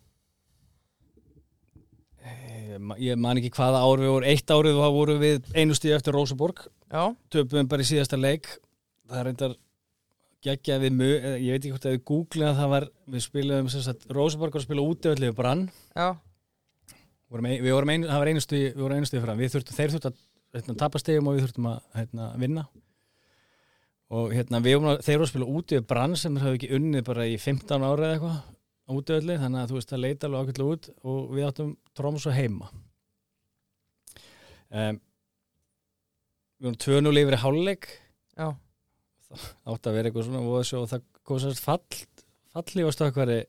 eh, 2.26 2.80
ég 3.06 3.20
man 3.22 3.40
ekki 3.40 3.52
hvaða 3.60 3.84
ár 3.86 4.02
við 4.02 4.12
vorum 4.16 4.30
eitt 4.32 4.56
árið 4.56 4.80
þá 4.82 4.88
vorum 4.98 5.22
við 5.22 5.52
einu 5.56 5.78
stíð 5.78 5.98
eftir 6.00 6.16
Rósaborg 6.18 6.64
Já, 6.92 7.04
töpum 7.32 7.70
bara 7.72 7.86
í 7.86 7.88
síðasta 7.92 8.20
leik 8.20 8.50
það 9.12 9.20
er 9.22 9.30
reyndar 9.30 9.54
geggja 10.46 10.80
við 10.82 11.04
eh, 11.06 11.38
ég 11.46 11.56
veit 11.56 11.62
ekki 11.62 11.74
hvort 11.76 11.88
að 11.88 11.96
við 11.96 12.04
googlið 12.10 12.60
það 12.60 12.70
var, 12.74 12.86
við 13.14 13.24
spilum 13.26 13.72
Rósaborg 14.18 14.56
var 14.56 14.62
að 14.62 14.68
spila 14.68 14.86
við 15.30 15.36
brann. 15.38 15.66
Vorum 17.32 17.48
ein, 17.48 17.60
við 17.64 17.76
vorum 17.76 17.92
einu, 17.94 18.08
það 18.10 18.22
var 18.22 18.32
einu 18.32 18.44
stíð 18.44 18.64
við 18.66 18.82
vorum 18.84 18.98
einu 19.00 19.08
stíð 19.08 19.26
fram, 19.26 19.40
við 19.40 19.54
þurftum, 19.54 19.76
þeir 19.78 19.94
þurftum 19.94 20.12
að 20.12 20.24
hérna, 20.58 20.78
tapa 20.82 21.00
stegum 21.00 21.30
og 21.30 21.38
við 21.38 21.46
þurftum 21.46 21.68
að 21.72 21.78
hérna, 21.96 22.32
vinna. 22.42 22.64
Og 24.12 24.34
hérna 24.36 24.60
við 24.66 24.76
vorum 24.76 24.92
að, 24.92 25.04
þeir 25.06 25.22
voru 25.22 25.28
að 25.28 25.32
spila 25.32 25.52
við 25.78 25.86
brann 25.94 26.18
sem 26.20 26.36
þeir 26.36 26.48
hafði 26.48 26.60
ekki 26.60 26.74
unnið 26.80 27.06
bara 27.08 27.28
í 27.30 27.38
15 27.40 27.86
ára 27.88 28.10
eða 28.10 28.18
eitthvað 28.18 28.42
útöfalli, 28.92 29.38
þannig 29.40 29.62
að 29.62 29.72
þú 29.72 29.78
veist 29.78 29.94
það 29.94 30.04
leita 30.04 30.28
alveg 30.28 30.42
ákveðlega 30.42 30.76
út 30.76 30.90
og 31.08 31.32
við 31.32 31.48
áttum 31.48 31.72
tróms 31.96 32.28
og 32.28 32.36
heima. 32.36 32.68
Um, 34.72 35.00
við 36.60 36.68
vorum 36.68 36.82
2-0 36.84 37.16
átti 39.32 39.90
að 39.90 39.98
vera 39.98 40.10
eitthvað 40.10 40.28
svona 40.28 40.44
voðsjó 40.46 40.84
og 40.84 40.92
það 40.92 41.08
kom 41.28 41.40
sérst 41.42 41.64
fall, 41.64 42.02
fallífastökkvari 42.56 43.40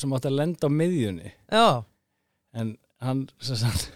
sem 0.00 0.14
átti 0.16 0.30
að 0.30 0.38
lenda 0.38 0.68
á 0.68 0.70
miðjunni. 0.72 1.32
Já, 1.52 1.66
en 2.58 2.74
hann 3.02 3.24
sagt, 3.42 3.90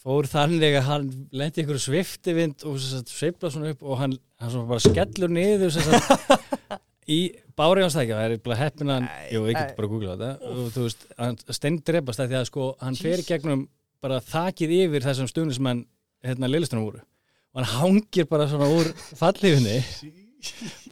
fór 0.00 0.28
þannig 0.30 0.78
að 0.78 0.86
hann 0.88 1.08
lendi 1.36 1.64
ykkur 1.64 1.80
sviftivind 1.82 2.64
og 2.68 2.78
sveifla 2.80 3.50
svona 3.52 3.74
upp 3.74 3.84
og 3.84 4.00
hann, 4.00 4.16
hann 4.40 4.70
bara 4.70 4.84
skellur 4.84 5.32
niður 5.32 5.74
sagt, 5.74 6.78
í 7.10 7.20
báriðanstækja 7.58 8.16
það 8.16 8.36
er 8.36 8.42
bara 8.44 8.60
heppin 8.60 8.92
að 8.92 9.00
hann, 9.00 9.10
jú, 9.34 9.44
við 9.44 9.56
getum 9.58 9.76
bara 9.76 9.88
að 9.88 9.94
googla 9.94 10.16
þetta. 10.16 10.50
Og 10.50 10.72
þú 10.74 10.86
veist, 10.86 11.06
hann 11.18 11.38
steindrepast 11.58 12.24
því 12.24 12.40
að 12.40 12.48
sko, 12.48 12.72
hann 12.80 12.98
fer 13.00 13.24
gegnum 13.26 13.66
bara 14.00 14.20
þakið 14.24 14.76
yfir 14.78 15.04
þessum 15.04 15.28
stunum 15.28 15.56
sem 15.56 15.68
hann 15.68 15.86
hérna 16.24 16.48
liðlistunum 16.48 16.86
voru 16.86 17.02
og 17.50 17.60
hann 17.60 17.70
hangir 17.74 18.28
bara 18.30 18.46
svona 18.50 18.70
úr 18.70 18.90
fallífinni 19.18 19.80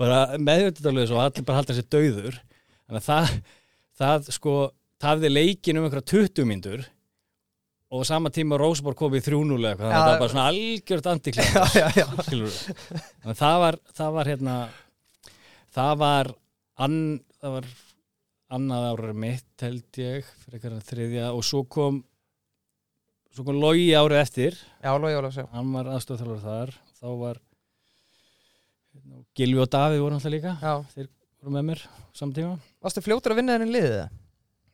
bara 0.00 0.38
meðvitaðlega 0.42 1.14
og 1.14 1.22
allir 1.24 1.46
bara 1.46 1.62
halda 1.62 1.76
sér 1.76 1.88
dauður. 1.88 2.38
Þannig 2.88 3.00
að 3.00 3.08
það, 3.08 3.32
það 4.00 4.30
sko 4.36 4.54
tafði 5.00 5.32
leikin 5.32 5.78
um 5.78 5.86
einhverja 5.86 6.10
20 6.12 6.48
mínútur 6.48 6.86
og 7.88 8.04
sama 8.04 8.32
tíma 8.34 8.58
Rósborg 8.60 8.98
kom 8.98 9.14
í 9.16 9.22
3-0 9.24 9.56
eða 9.56 9.70
eitthvað, 9.70 9.88
þannig 9.88 9.96
að 9.96 10.02
það 10.02 10.10
var 10.10 10.20
bara 10.20 10.32
svona 10.34 10.48
algjört 10.52 11.06
skilur 12.26 12.56
þannig 12.58 13.30
að 13.32 13.38
það 13.38 13.60
var, 13.62 13.78
það 13.96 14.16
var 14.18 14.30
hérna 14.32 14.56
það 15.78 15.94
var 16.02 16.30
ann, 16.84 16.98
það 17.38 17.54
var 17.56 17.70
annað 18.58 18.86
árið 18.92 19.18
mitt 19.24 19.64
held 19.64 20.00
ég 20.00 20.28
fyrir 20.42 20.58
eitthvað 20.58 20.86
þriðja. 20.88 21.30
Og 21.36 21.44
svo 21.46 21.64
kom 21.68 22.02
svo 23.38 23.46
kom 23.46 23.60
Logi 23.62 23.86
árið 23.94 24.18
eftir. 24.20 24.58
Já, 24.82 24.90
logi, 24.98 25.14
logi, 25.22 25.42
já. 25.44 25.46
Hann 25.54 25.70
var 25.76 25.92
aðstofþjálfur 25.94 26.42
þar. 26.42 26.74
Þá 26.98 27.08
var 27.22 27.38
hérna, 28.96 29.22
Gilvi 29.38 29.62
og 29.62 29.70
Davíð 29.72 30.02
voru 30.02 30.18
alltaf 30.18 30.34
líka. 30.34 30.56
Já, 30.58 31.06
voru 31.38 31.54
með 31.54 31.68
mér 31.70 31.84
samtíma 32.18 32.56
varstu 32.82 33.02
fljótur 33.04 33.34
að 33.34 33.40
vinna 33.40 33.56
þenni 33.56 33.74
liðið? 33.76 34.00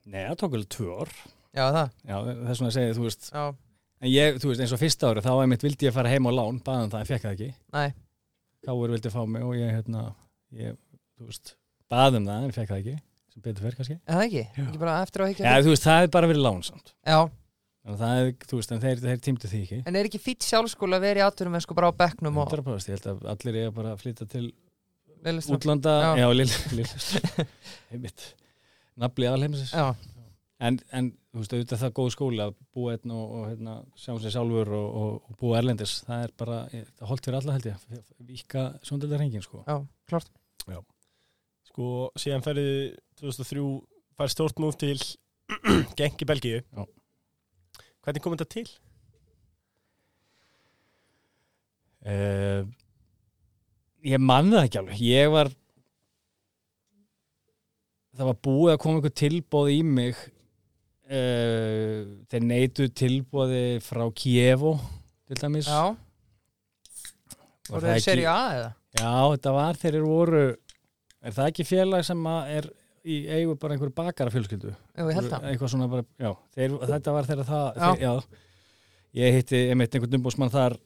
Nei, 0.08 0.22
það 0.26 0.38
tók 0.40 0.56
alveg 0.56 0.70
tvö 0.72 0.96
ár. 1.00 1.12
Já, 1.54 1.64
það? 1.76 1.92
Já, 2.08 2.16
þess 2.24 2.60
vegna 2.62 2.72
segið, 2.74 2.96
þú 2.96 3.04
veist 3.06 3.28
Já, 3.30 3.42
en 4.00 4.10
ég, 4.10 4.38
þú 4.42 4.50
veist, 4.50 4.62
eins 4.64 4.74
og 4.74 4.80
fyrsta 4.80 5.10
ári, 5.10 5.22
þá 5.24 5.32
einmitt 5.34 5.64
vildi 5.64 5.88
ég 5.88 5.94
fara 5.94 6.10
heim 6.12 6.28
á 6.28 6.32
lán, 6.34 6.58
baðan 6.66 6.92
það, 6.92 7.04
en 7.04 7.10
fekk 7.10 7.24
það 7.24 7.36
ekki. 7.36 7.50
Næ, 7.76 7.84
Káur 8.64 8.94
vildi 8.94 9.12
fá 9.12 9.20
mig 9.28 9.44
og 9.46 9.54
ég, 9.58 9.70
hérna 9.76 10.02
ég, 10.56 10.76
þú 11.20 11.28
veist, 11.28 11.54
baðum 11.92 12.26
það, 12.26 12.48
en 12.48 12.56
fekk 12.56 12.72
það 12.72 12.80
ekki 12.82 12.96
sem 13.34 13.44
betur 13.44 13.66
fer 13.66 13.78
kannski. 13.78 13.96
Er 14.02 14.18
það 14.18 14.26
ekki? 14.26 14.42
Já. 14.44 14.64
Ekki 14.66 14.82
bara 14.82 14.96
eftir 15.04 15.22
á 15.22 15.26
ekki 15.28 15.46
Já, 15.46 15.54
þú 15.60 15.72
veist, 15.72 15.86
það 15.86 16.04
er 16.08 16.12
bara 16.16 16.30
verið 16.30 16.44
lán 16.48 16.60
samt. 16.66 16.92
Já, 17.06 17.18
Að 17.84 17.98
það 18.00 18.18
er, 18.22 18.28
þú 18.48 18.56
veist, 18.58 18.70
en 18.72 18.80
þeir, 18.80 19.00
þeir 19.02 19.18
tímdu 19.26 19.48
því 19.50 19.58
ekki. 19.64 19.78
En 19.90 19.96
er 20.00 20.06
ekki 20.08 20.20
fýtt 20.24 20.46
sjálfskóla 20.46 20.96
að 20.96 21.02
vera 21.04 21.20
í 21.20 21.24
atvinnum 21.26 21.56
en 21.58 21.64
sko 21.66 21.74
bara 21.76 21.90
á 21.92 21.98
bekknum 22.00 22.38
og 22.40 22.48
100%, 22.54 22.88
ég 22.88 22.96
held 22.96 23.08
að 23.12 23.26
allir 23.34 23.58
eiga 23.60 23.74
bara 23.76 23.90
að 23.92 24.00
flytja 24.04 24.26
til 24.32 24.46
Lilleström 25.24 25.58
útlanda. 25.58 25.92
Já. 26.00 26.12
Já, 26.22 26.26
lill, 26.32 26.54
lill 26.78 26.88
Einmitt, 27.92 28.24
nafli 29.04 29.28
aðalheimsins 29.28 29.74
Já, 29.76 29.84
en, 30.64 30.78
en 30.96 31.10
þú 31.34 31.42
veist, 31.42 31.54
auðvitað 31.58 31.82
það 31.82 31.88
er 31.90 31.94
góð 32.00 32.10
skóli 32.16 32.40
að 32.44 32.56
búa 32.76 32.94
einn 32.96 33.14
og, 33.18 33.36
og 33.38 33.44
hérna, 33.50 33.76
sjá 34.00 34.12
sér 34.22 34.34
sjálfur 34.38 34.72
og, 34.80 34.88
og, 35.02 35.14
og 35.28 35.38
búa 35.44 35.60
erlendis, 35.60 35.94
það 36.08 36.24
er 36.28 36.34
bara 36.40 36.58
ég- 36.72 36.88
það 36.88 37.04
er 37.04 37.10
holdt 37.12 37.28
fyrir 37.28 37.38
alla 37.42 37.56
held 37.58 37.68
ég, 37.68 37.86
vika 38.32 38.64
sjóndöldarhengin 38.88 39.44
sko. 39.44 39.60
já, 39.68 39.76
klart 40.08 40.32
Sko, 41.68 41.86
síðan 42.20 42.44
ferði 42.44 42.66
2003 43.18 43.62
fær 44.20 44.30
stórt 44.30 44.60
múf 44.62 44.76
til 44.78 44.94
Genk 45.98 46.22
í 46.22 46.28
Belgíu. 46.28 46.60
Já. 46.62 46.84
Hvernig 48.04 48.22
kom 48.24 48.34
þetta 48.36 48.50
til? 48.52 48.66
uh, 52.04 52.64
ég 54.04 54.20
man 54.20 54.50
það 54.52 54.66
ekki 54.68 54.80
alveg 54.82 55.00
ég 55.06 55.30
var 55.32 55.48
það 58.14 58.28
var 58.30 58.38
búið 58.46 58.72
að 58.74 58.80
koma 58.84 58.98
einhver 59.00 59.14
tilbóð 59.22 59.70
í 59.74 59.78
mig 59.88 60.14
uh, 60.20 62.00
þeir 62.30 62.44
neitu 62.50 62.90
tilbúði 62.92 63.62
frá 63.84 64.04
Kievo 64.20 64.76
til 65.30 65.40
dæmis 65.40 65.70
Já, 65.72 65.94
Var 67.64 67.72
voru 67.72 67.86
það 67.86 67.94
ekki- 67.96 68.04
seri 68.10 68.26
A 68.28 68.38
eða? 68.58 68.70
Já, 69.00 69.12
þetta 69.34 69.56
var 69.56 69.80
þeir 69.80 69.94
eru 69.98 70.08
voru 70.12 70.42
er 71.24 71.32
það 71.34 71.48
ekki 71.50 71.64
félag 71.66 72.04
sem 72.06 72.20
að 72.28 72.50
er 72.58 72.68
í 73.04 73.18
eigu 73.28 73.54
bara 73.60 73.76
einhverju 73.76 73.94
bakara 73.96 74.32
fjölskyldu. 74.32 74.72
Jú, 74.72 75.06
ég 75.10 75.18
held 75.18 75.30
það. 75.32 75.46
Eitthvað 75.50 75.72
svona 75.74 75.88
bara, 75.92 76.04
já, 76.20 76.30
þeir, 76.56 76.76
þetta 76.92 77.14
var 77.16 77.28
þeirra 77.28 77.46
það 77.48 77.66
Já. 77.78 77.86
þeir, 77.86 78.04
já, 78.04 78.12
ég 79.20 79.38
hitti 79.38 79.64
einmitt 79.72 79.96
einhvern 79.98 80.18
umbúsmann 80.20 80.52
þar. 80.54 80.78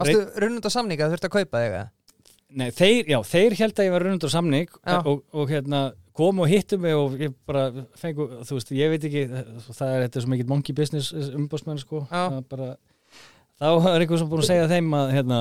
Varstu 0.00 0.20
runnund 0.44 0.68
á 0.68 0.70
samninga 0.72 1.06
að 1.08 1.16
þurfti 1.16 1.28
að 1.30 1.34
kaupa 1.38 1.62
þig 1.64 1.72
eða? 1.74 1.88
Nei, 2.60 2.68
þeir, 2.74 3.10
já, 3.12 3.18
þeir 3.30 3.56
held 3.60 3.78
að 3.78 3.86
ég 3.86 3.92
var 3.94 4.04
rundur 4.08 4.32
samning 4.32 4.70
og, 5.04 5.20
og 5.38 5.50
hérna 5.52 5.80
kom 6.18 6.40
og 6.42 6.48
hittu 6.50 6.78
mig 6.82 6.96
og 6.98 7.14
ég 7.20 7.34
bara 7.46 7.68
fengu, 8.00 8.26
þú 8.48 8.56
veist, 8.58 8.72
ég 8.74 8.90
veit 8.90 9.04
ekki 9.06 9.22
það 9.30 9.92
er 9.94 10.02
þetta 10.06 10.22
svo 10.24 10.32
mikið 10.32 10.50
monkey 10.50 10.74
business 10.76 11.12
umbúsmann 11.38 11.78
sko, 11.80 12.02
bara 12.10 12.72
þá 13.60 13.68
er 13.92 14.02
einhver 14.02 14.18
sem 14.20 14.30
búin 14.32 14.42
að 14.42 14.48
segja 14.50 14.66
þeim 14.72 14.90
að 14.98 15.12
hérna, 15.14 15.38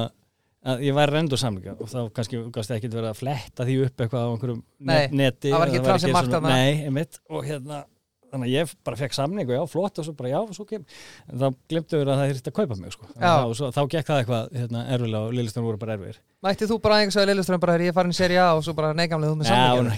að 0.67 0.81
ég 0.83 0.97
var 0.97 1.13
rendur 1.13 1.39
samninga 1.39 1.77
og 1.79 1.87
þá 1.87 1.99
kannski 2.15 2.41
gafst 2.55 2.73
ekki 2.75 2.91
verið 2.91 3.13
að 3.13 3.21
fletta 3.21 3.67
því 3.67 3.77
upp 3.85 4.03
eitthvað 4.03 4.25
á 4.27 4.29
einhverjum 4.33 4.59
net, 4.89 5.15
neti 5.15 5.53
það 5.53 5.61
var 5.63 5.71
ekki 5.71 6.13
þarna. 6.17 6.51
Nei, 6.51 6.83
einmitt, 6.89 7.21
og 7.31 7.47
hérna 7.47 7.85
þannig 8.29 8.45
að 8.45 8.53
ég 8.53 8.71
bara 8.85 8.97
fekk 8.99 9.15
samning 9.17 9.47
og 9.49 9.55
já, 9.55 9.61
flott 9.71 9.99
og 10.01 10.05
svo 10.05 10.13
bara 10.17 10.31
já, 10.31 10.37
og 10.43 10.53
svo 10.53 10.65
kem 10.69 10.83
en 10.83 11.39
þá 11.41 11.47
glemtu 11.71 11.97
við 11.97 12.03
að 12.03 12.19
það 12.19 12.33
er 12.33 12.41
að 12.41 12.55
kaupa 12.59 12.77
mig 12.79 12.93
sko. 12.93 13.07
Og 13.09 13.53
svo, 13.57 13.69
þá 13.73 13.79
gekk 13.95 14.09
það 14.09 14.19
eitthvað 14.21 14.43
hérna, 14.59 14.83
erfilega 14.93 15.21
og 15.25 15.35
Lillistan 15.37 15.65
voru 15.65 15.81
bara 15.81 15.95
erfir 15.97 16.19
Mætti 16.45 16.69
þú 16.69 16.77
bara 16.83 16.99
einhvers 17.01 17.17
vegar 17.19 17.29
Lilleström 17.33 17.59
bara, 17.63 17.73
"Herri, 17.75 17.89
ég 17.89 17.93
er 17.93 17.97
farin 17.97 18.13
í 18.13 18.19
seri 18.19 18.37
A 18.39 18.53
og 18.55 18.63
svo 18.63 18.73
bara 18.77 18.93
neigamlega 18.93 19.31
þú 19.33 19.37
með 19.39 19.45
hérna, 19.49 19.93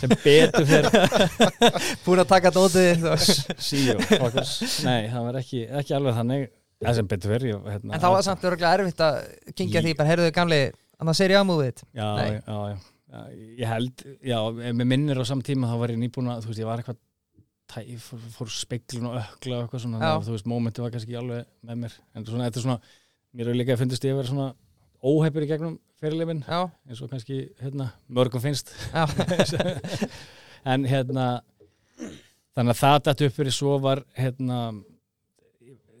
sem 0.00 0.10
betur 0.24 0.66
fyrir 0.66 0.90
Búin 2.04 2.24
að 2.24 2.32
taka 2.34 2.50
dótið 2.50 3.06
Nei, 4.88 5.02
það 5.12 5.22
var 5.28 5.40
ekki, 5.40 5.66
ekki 5.80 5.96
alveg 5.96 6.18
þannig 6.18 6.48
það 6.80 6.96
sem 7.00 7.10
betur 7.10 7.44
ég, 7.48 7.66
hérna, 7.74 7.94
En 7.96 8.00
þá 8.02 8.08
var 8.14 8.24
samt 8.26 8.46
örgulega 8.48 8.72
erfitt 8.78 9.02
að 9.04 9.18
gengja 9.58 9.80
Í- 9.80 9.84
því 9.88 9.92
bara, 9.98 10.08
heyrðu 10.14 10.30
gamli, 10.36 10.60
þannig 10.96 11.12
að 11.14 11.18
seri 11.20 11.36
A 11.36 11.42
múðið 11.48 11.82
já, 11.96 12.08
Nei. 12.16 12.40
já, 12.40 12.58
já, 13.10 13.20
ég 13.60 13.66
held 13.74 14.04
já, 14.32 14.38
mér 14.80 14.88
minnir 14.94 15.20
á 15.20 15.24
samt 15.28 15.44
tíma 15.48 15.68
þá 15.70 15.76
var 15.82 15.92
ég 15.94 16.00
nýbúin 16.00 16.30
að, 16.32 16.42
þú 16.46 16.52
veist, 16.52 16.62
ég 16.62 16.70
var 16.70 16.82
eitthvað 16.82 16.98
tæ, 17.70 17.80
fór, 18.34 18.50
speglun 18.50 19.10
og 19.12 19.18
ökla 19.20 19.60
og 19.60 19.66
eitthvað 19.68 19.84
svona, 19.84 20.00
að, 20.08 20.24
þú 20.26 20.34
veist, 20.34 20.48
mómenti 20.50 20.82
var 20.82 20.90
kannski 20.94 21.18
alveg 21.20 21.46
með 21.68 21.82
mér, 21.84 21.98
en 22.16 22.26
svona, 22.26 22.48
þetta 22.48 22.58
er 22.62 22.66
svona 22.66 22.80
mér 23.30 23.46
hefur 23.50 23.60
líka 23.60 23.76
fundist 23.78 24.06
ég 24.08 24.16
að 24.16 24.20
vera 24.22 24.32
svona 24.32 24.48
óheppur 25.06 25.44
í 25.46 25.50
gegnum 25.52 25.76
fyrirlifin, 26.00 26.40
Já, 26.48 26.64
eins 26.88 27.02
og 27.04 27.10
kannski 27.12 27.36
hérna, 27.60 27.90
mörgum 28.08 28.42
finnst. 28.42 28.72
En 30.70 30.84
hérna 30.84 31.26
þannig 32.56 32.74
að 32.74 32.80
það 32.80 32.96
dætt 33.06 33.22
upp 33.26 33.36
fyrir 33.38 33.54
svo 33.54 33.76
var 33.80 34.02
hérna 34.18 34.58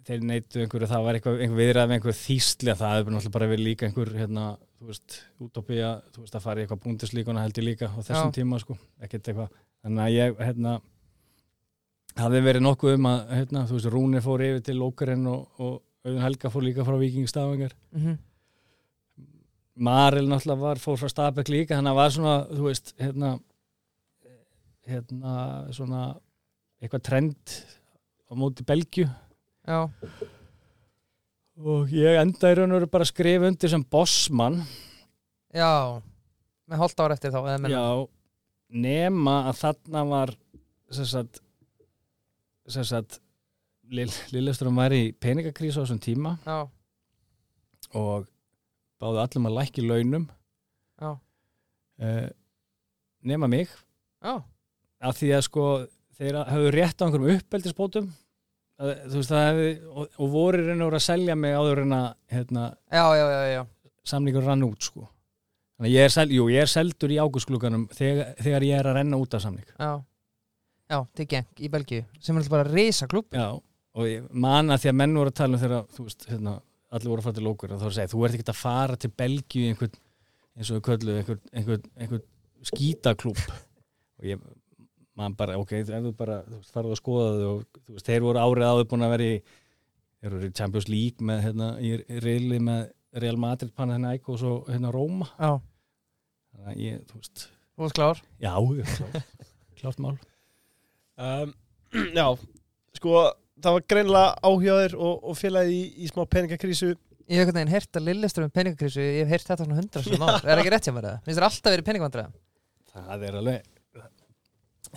þeir 0.06 0.22
neittu 0.26 0.62
einhverju, 0.62 0.88
það 0.90 1.06
var 1.06 1.18
eitthvað, 1.18 1.40
einhver 1.44 1.58
viðræð 1.60 1.88
með 1.88 1.98
einhver 1.98 2.16
þýstli 2.20 2.72
að 2.72 2.80
það 2.80 2.94
hefur 2.96 3.14
náttúrulega 3.14 3.34
bara 3.36 3.50
verið 3.50 3.66
líka 3.66 3.88
einhver 3.88 4.12
hérna, 4.16 4.46
þú 4.78 4.88
veist, 4.90 5.18
útópía 5.44 5.90
þú 6.14 6.24
veist, 6.24 6.38
að 6.38 6.46
fara 6.46 6.62
í 6.62 6.64
eitthvað 6.64 6.82
búndislíkuna 6.86 7.44
held 7.44 7.60
ég 7.60 7.66
líka 7.66 7.90
á 7.90 7.98
þessum 7.98 8.30
Já. 8.30 8.36
tíma, 8.38 8.60
sko, 8.62 8.78
ekkert 9.02 9.30
eitthvað. 9.32 9.60
Þannig 9.84 10.02
að 10.06 10.16
ég, 10.16 10.40
hérna 10.48 10.74
hafði 12.20 12.40
verið 12.46 12.66
nokkuð 12.66 12.96
um 12.96 13.10
að, 13.10 13.20
hérna, 13.38 13.66
þú 13.68 13.78
veist 13.78 13.92
Rúni 13.94 14.24
fór 14.24 14.46
yfir 14.48 14.64
til 14.66 14.80
Lókarinn 14.80 15.28
og, 15.30 15.46
og 15.60 15.78
Auðun 16.06 16.24
Helga 16.24 16.50
fór 16.52 16.64
líka 16.64 16.84
frá 16.86 16.96
Víkingstafangar 16.96 17.76
mhm, 17.92 18.18
Maril 19.80 20.26
náttúrulega 20.28 20.64
var, 20.64 20.80
fór 20.82 20.98
frá 21.00 21.12
Stabæk 21.12 21.52
líka 21.52 21.76
þannig 21.76 21.92
að 21.92 22.00
var 22.00 22.14
svona, 22.16 22.34
þú 22.50 22.66
veist, 22.66 22.92
hérna 23.00 23.34
hérna, 24.90 25.34
svona 25.74 26.04
eitthvað 26.80 27.04
trend 27.06 27.56
á 28.30 28.32
móti 28.38 28.64
Belgju 28.66 29.06
já, 29.68 29.80
og 31.60 31.92
ég 31.92 32.20
enda 32.20 32.52
í 32.52 32.56
raun 32.56 32.72
og 32.72 32.80
veru 32.80 32.90
bara 32.92 33.06
að 33.06 33.12
skrifa 33.12 33.50
undir 33.50 33.72
sem 33.72 33.84
bossmann. 33.84 34.62
Já 35.54 36.00
Með 36.70 36.78
hálft 36.84 37.00
ár 37.02 37.10
eftir 37.10 37.32
þá, 37.34 37.40
já, 37.66 37.86
nema 38.70 39.40
að 39.50 39.56
þarna 39.58 40.02
var 40.06 40.30
sem 40.94 41.08
sagt 41.10 41.40
sem 42.70 42.86
sagt 42.86 43.18
Lilleström 43.90 44.76
var 44.78 44.94
í 44.94 45.08
peningakrísu 45.18 45.82
á 45.82 45.82
þessum 45.82 45.98
tíma. 45.98 46.36
Já, 46.46 46.68
og 47.98 48.28
báðu 49.02 49.18
allum 49.18 49.48
að 49.50 49.56
lækki 49.56 49.82
launum. 49.82 50.28
Já, 51.02 51.16
uh, 51.18 52.28
nema 53.26 53.50
mig. 53.50 53.72
Já, 54.22 54.36
af 55.02 55.18
því 55.18 55.32
að 55.34 55.46
sko 55.48 55.66
þeir 56.20 56.38
hafðu 56.52 56.70
rétt 56.76 57.02
á 57.02 57.04
einhverjum 57.08 57.40
uppeldisbótum 57.40 58.10
að, 58.80 58.92
þú 59.06 59.20
veist 59.20 59.32
það 59.32 59.46
hefði 59.46 59.70
og, 59.90 60.04
og 60.16 60.34
voru 60.34 60.66
reynur 60.66 60.96
að 60.96 61.06
selja 61.06 61.36
mig 61.38 61.56
áður 61.56 61.82
en 61.84 61.96
að 61.96 62.06
hérna, 62.34 62.66
já, 62.90 63.04
já, 63.20 63.24
já, 63.30 63.40
já. 63.54 63.62
samlingur 64.12 64.46
rann 64.46 64.66
út 64.66 64.88
sko. 64.88 65.08
Þannig 65.80 65.90
að 65.90 65.96
ég 65.96 66.06
er, 66.06 66.12
sel, 66.12 66.32
jú, 66.36 66.46
ég 66.52 66.64
er 66.66 66.70
seldur 66.70 67.12
í 67.14 67.18
ágústklukanum 67.20 67.86
þegar, 67.96 68.32
þegar 68.44 68.66
ég 68.68 68.80
er 68.80 68.88
að 68.90 68.96
renna 68.98 69.20
út 69.20 69.36
af 69.36 69.44
samling 69.44 69.68
Já, 69.72 69.92
já 70.92 70.98
til 71.16 71.28
geng 71.30 71.62
í 71.64 71.70
Belgíu 71.72 72.04
sem 72.20 72.36
er 72.36 72.42
alltaf 72.42 72.56
bara 72.58 72.68
risa 72.68 73.08
klub 73.08 73.32
já, 73.32 73.46
og 73.56 74.10
ég 74.10 74.26
man 74.28 74.74
að 74.74 74.82
því 74.82 74.92
að 74.92 74.98
menn 75.00 75.16
voru 75.16 75.32
að 75.32 75.38
tala 75.40 75.56
um 75.56 75.62
þegar 75.62 75.86
þú 75.96 76.04
veist, 76.04 76.26
hérna, 76.28 76.58
allir 76.92 77.12
voru 77.14 77.22
að 77.22 77.28
fara 77.30 77.38
til 77.38 77.46
lókur 77.46 77.72
og 77.72 77.80
þá 77.80 77.86
voru 77.86 77.94
að 77.94 77.98
segja, 78.00 78.12
þú 78.12 78.26
ert 78.26 78.36
ekki 78.36 78.46
að 78.52 78.60
fara 78.60 79.00
til 79.00 79.12
Belgíu 79.22 79.70
einhvern, 79.70 79.96
eins 80.58 80.70
og 80.72 80.76
við 80.76 80.84
köllu 80.90 81.16
einhvern, 81.16 81.42
einhvern, 81.54 81.88
einhvern 81.96 82.68
skítaklúb 82.68 83.40
og 84.20 84.28
ég 84.28 84.44
man 85.20 85.36
bara, 85.38 85.56
ok, 85.60 85.74
ef 85.80 85.90
þú 85.90 86.12
bara 86.18 86.40
farið 86.72 86.94
að 86.94 87.00
skoða 87.00 87.30
þau 87.36 87.50
og 87.50 87.64
þú 87.80 87.96
veist, 87.96 88.06
þeir 88.08 88.24
voru 88.26 88.42
árið 88.42 88.68
áður 88.70 88.88
búin 88.90 89.06
að 89.06 89.14
vera 89.14 89.26
í 89.28 89.34
þeir 90.20 90.34
voru 90.36 90.48
í 90.48 90.54
Champions 90.60 90.88
League 90.90 91.26
með 91.30 91.42
hérna, 91.46 91.70
í 91.80 92.20
reyli 92.24 92.60
með 92.64 92.86
Real 93.24 93.40
Madrid 93.40 93.74
panna 93.76 93.96
hérna 93.96 94.14
og 94.20 94.38
svo 94.40 94.54
hérna 94.68 94.92
Róma. 94.94 95.28
Já, 95.36 95.52
þannig 96.54 96.72
að 96.72 96.82
ég, 96.84 97.04
þú 97.10 97.20
veist, 97.20 97.44
þú 97.74 97.84
veist 97.86 97.98
klár? 97.98 98.24
Já, 98.40 98.52
já, 98.78 98.88
klárt, 98.96 99.36
klárt 99.80 100.02
mál. 100.04 100.16
Um, 101.20 101.54
Já, 102.18 102.26
sko 102.96 103.14
það 103.60 103.76
var 103.76 103.86
greinlega 103.92 104.34
áhjáðir 104.46 104.92
og, 104.96 105.24
og 105.26 105.36
félagi 105.36 105.74
í, 105.74 105.86
í 106.04 106.10
smá 106.10 106.22
peningakrísu. 106.30 106.92
Ég 107.30 107.38
hef 107.38 107.48
einhvern 107.48 107.58
veginn 107.60 107.74
heyrt 107.74 107.98
að 107.98 108.06
Lilleström 108.08 108.52
peningakrísu 108.54 109.02
Ég 109.04 109.20
hef 109.22 109.28
heyrt 109.30 109.46
þetta 109.46 109.62
svona 109.66 109.76
hundra 109.78 110.00
sem 110.02 110.22
ár 110.26 110.46
Er 110.50 110.58
ekki 110.58 110.70
rétt 110.74 110.86
hjá 110.88 110.94
mér 110.96 111.04
það? 111.06 111.18
Finnst 111.26 111.38
þér 111.38 111.46
alltaf 111.46 111.74
verið 111.76 111.86
peningvandræða? 111.86 112.32
það 112.90 113.26
er 113.28 113.36
alveg 113.38 113.68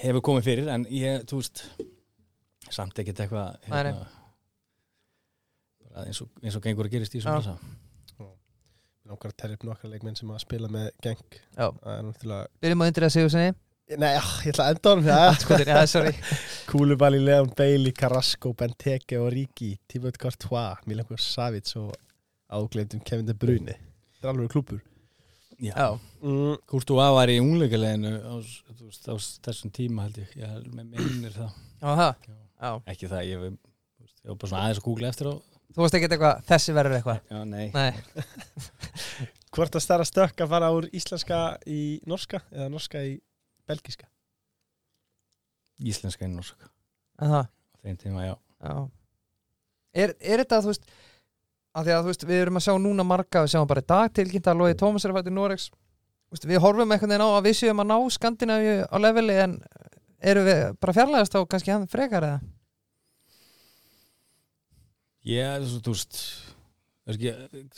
hefur 0.01 0.23
komið 0.25 0.47
fyrir 0.47 0.69
en 0.73 0.86
ég, 0.89 1.23
þú 1.29 1.39
veist 1.41 1.63
samt 2.73 2.99
ekkert 3.03 3.19
eitthvað 3.25 3.58
Nei, 3.69 3.84
nei. 3.84 3.91
hérna, 3.91 4.08
bara 5.84 6.06
eins 6.08 6.21
og, 6.23 6.32
eins 6.41 6.58
og 6.58 6.63
gengur 6.65 6.89
að 6.89 6.95
gerist 6.97 7.17
í 7.17 7.21
Já. 7.21 7.27
svona 7.27 7.58
Nákvæmlega 9.03 9.36
telja 9.36 9.58
upp 9.58 9.65
nokkra 9.67 9.89
leikmenn 9.91 10.15
sem 10.15 10.29
að 10.32 10.41
spila 10.45 10.69
með 10.71 10.86
geng 11.03 11.38
Það 11.58 11.89
er 11.91 12.45
byrjum 12.63 12.84
að 12.86 12.91
undir 12.93 13.06
að 13.10 13.15
segja 13.17 13.32
sinni 13.34 13.51
Nei, 13.99 14.13
já, 14.15 14.21
ég 14.47 14.53
ætla 14.53 14.65
að 14.69 14.77
enda 14.77 14.91
honum 14.93 15.88
sorry. 15.91 16.13
Kúlubali, 16.71 17.19
Leon 17.19 17.49
Bailey, 17.51 17.91
Carrasco, 17.91 18.53
Benteke 18.58 19.19
og 19.19 19.27
Ríki 19.36 19.73
Tífut 19.91 20.15
Courtois, 20.17 20.79
Milanko 20.88 21.19
Savic 21.19 21.73
og 21.77 21.91
ágleymdum 22.47 23.03
Kevin 23.03 23.27
De 23.27 23.36
Bruyne. 23.36 23.75
Þetta 24.15 24.29
er 24.29 24.32
alveg 24.32 24.53
klúpur 24.56 24.79
Kurtu 26.69 26.99
A 26.99 27.10
var 27.15 27.32
í 27.32 27.39
ungleikaleginu 27.39 28.13
á, 28.19 28.36
á 28.39 29.15
þessum 29.47 29.71
tíma 29.76 30.08
held 30.08 30.21
ég. 30.23 30.38
Ég 30.39 30.56
held 30.58 30.71
með 30.76 30.95
minnir 30.95 31.36
það. 31.36 31.60
Já, 31.80 31.89
það 31.89 32.08
Já. 32.28 32.39
Já, 32.63 32.71
ekki 32.93 33.10
það, 33.12 33.23
ég, 33.28 33.41
var 34.23 34.38
bara 34.39 34.49
svona 34.52 34.62
aðeins 34.63 34.80
að 34.80 34.86
googla 34.86 35.10
eftir 35.12 35.28
á 35.28 35.34
þú 35.73 35.82
veist 35.84 35.95
ekki 35.97 36.08
eitthvað 36.08 36.43
Þessi 36.47 36.76
verður 36.78 36.97
eitthvað? 36.99 37.19
Já, 37.34 37.39
nei, 37.49 37.65
Nei, 37.73 37.91
Hvort 39.54 39.78
að 39.78 39.84
stærra 39.84 40.08
stökk 40.08 40.43
að 40.45 40.54
fara 40.54 40.69
úr 40.76 40.88
íslenska 40.95 41.39
í 41.69 41.82
norska 42.10 42.39
eða 42.54 42.69
norska 42.71 43.04
í 43.04 43.17
belgiska 43.69 44.08
íslenska 45.84 46.30
í 46.30 46.32
norsk 46.32 46.69
en 47.19 47.34
það 47.34 47.49
þeim 47.84 47.99
tíma, 47.99 48.23
já. 48.30 48.36
Já. 48.63 48.76
Er, 49.93 50.15
er 50.23 50.41
þetta, 50.41 50.62
þú 50.63 50.71
veist 50.71 50.88
að 51.74 51.88
því 51.88 51.96
að 51.96 52.10
veist, 52.10 52.26
við 52.30 52.42
erum 52.42 52.60
að 52.60 52.66
sjá 52.68 52.74
núna 52.82 53.06
marga 53.08 53.44
við 53.44 53.54
sjáum 53.54 53.70
bara 53.70 53.84
í 53.84 53.90
dag 53.90 54.14
tilkynnt 54.14 54.50
að 54.50 54.60
Lói 54.62 54.76
Tómas 54.78 55.06
er 55.06 55.14
að 55.14 55.20
fæta 55.20 55.32
í 55.32 55.36
Noregs. 55.38 55.70
Veist, 56.34 56.48
við 56.50 56.62
horfum 56.64 56.94
einhvern 56.94 57.14
veginn 57.14 57.26
á 57.26 57.30
að 57.34 57.48
við 57.48 57.58
séum 57.60 57.84
að 57.84 57.90
ná 57.92 57.98
Skandinavíu 58.16 58.76
á 58.90 58.98
leveli 59.02 59.38
en 59.44 59.58
erum 60.24 60.48
við 60.48 60.64
bara 60.82 60.98
fjarlægast 60.98 61.38
á 61.38 61.40
kannski 61.50 61.74
hann 61.74 61.90
frekar 61.90 62.28
eða? 62.30 62.40
Ég, 65.24 65.68
þú 65.84 65.94
veist 65.94 66.22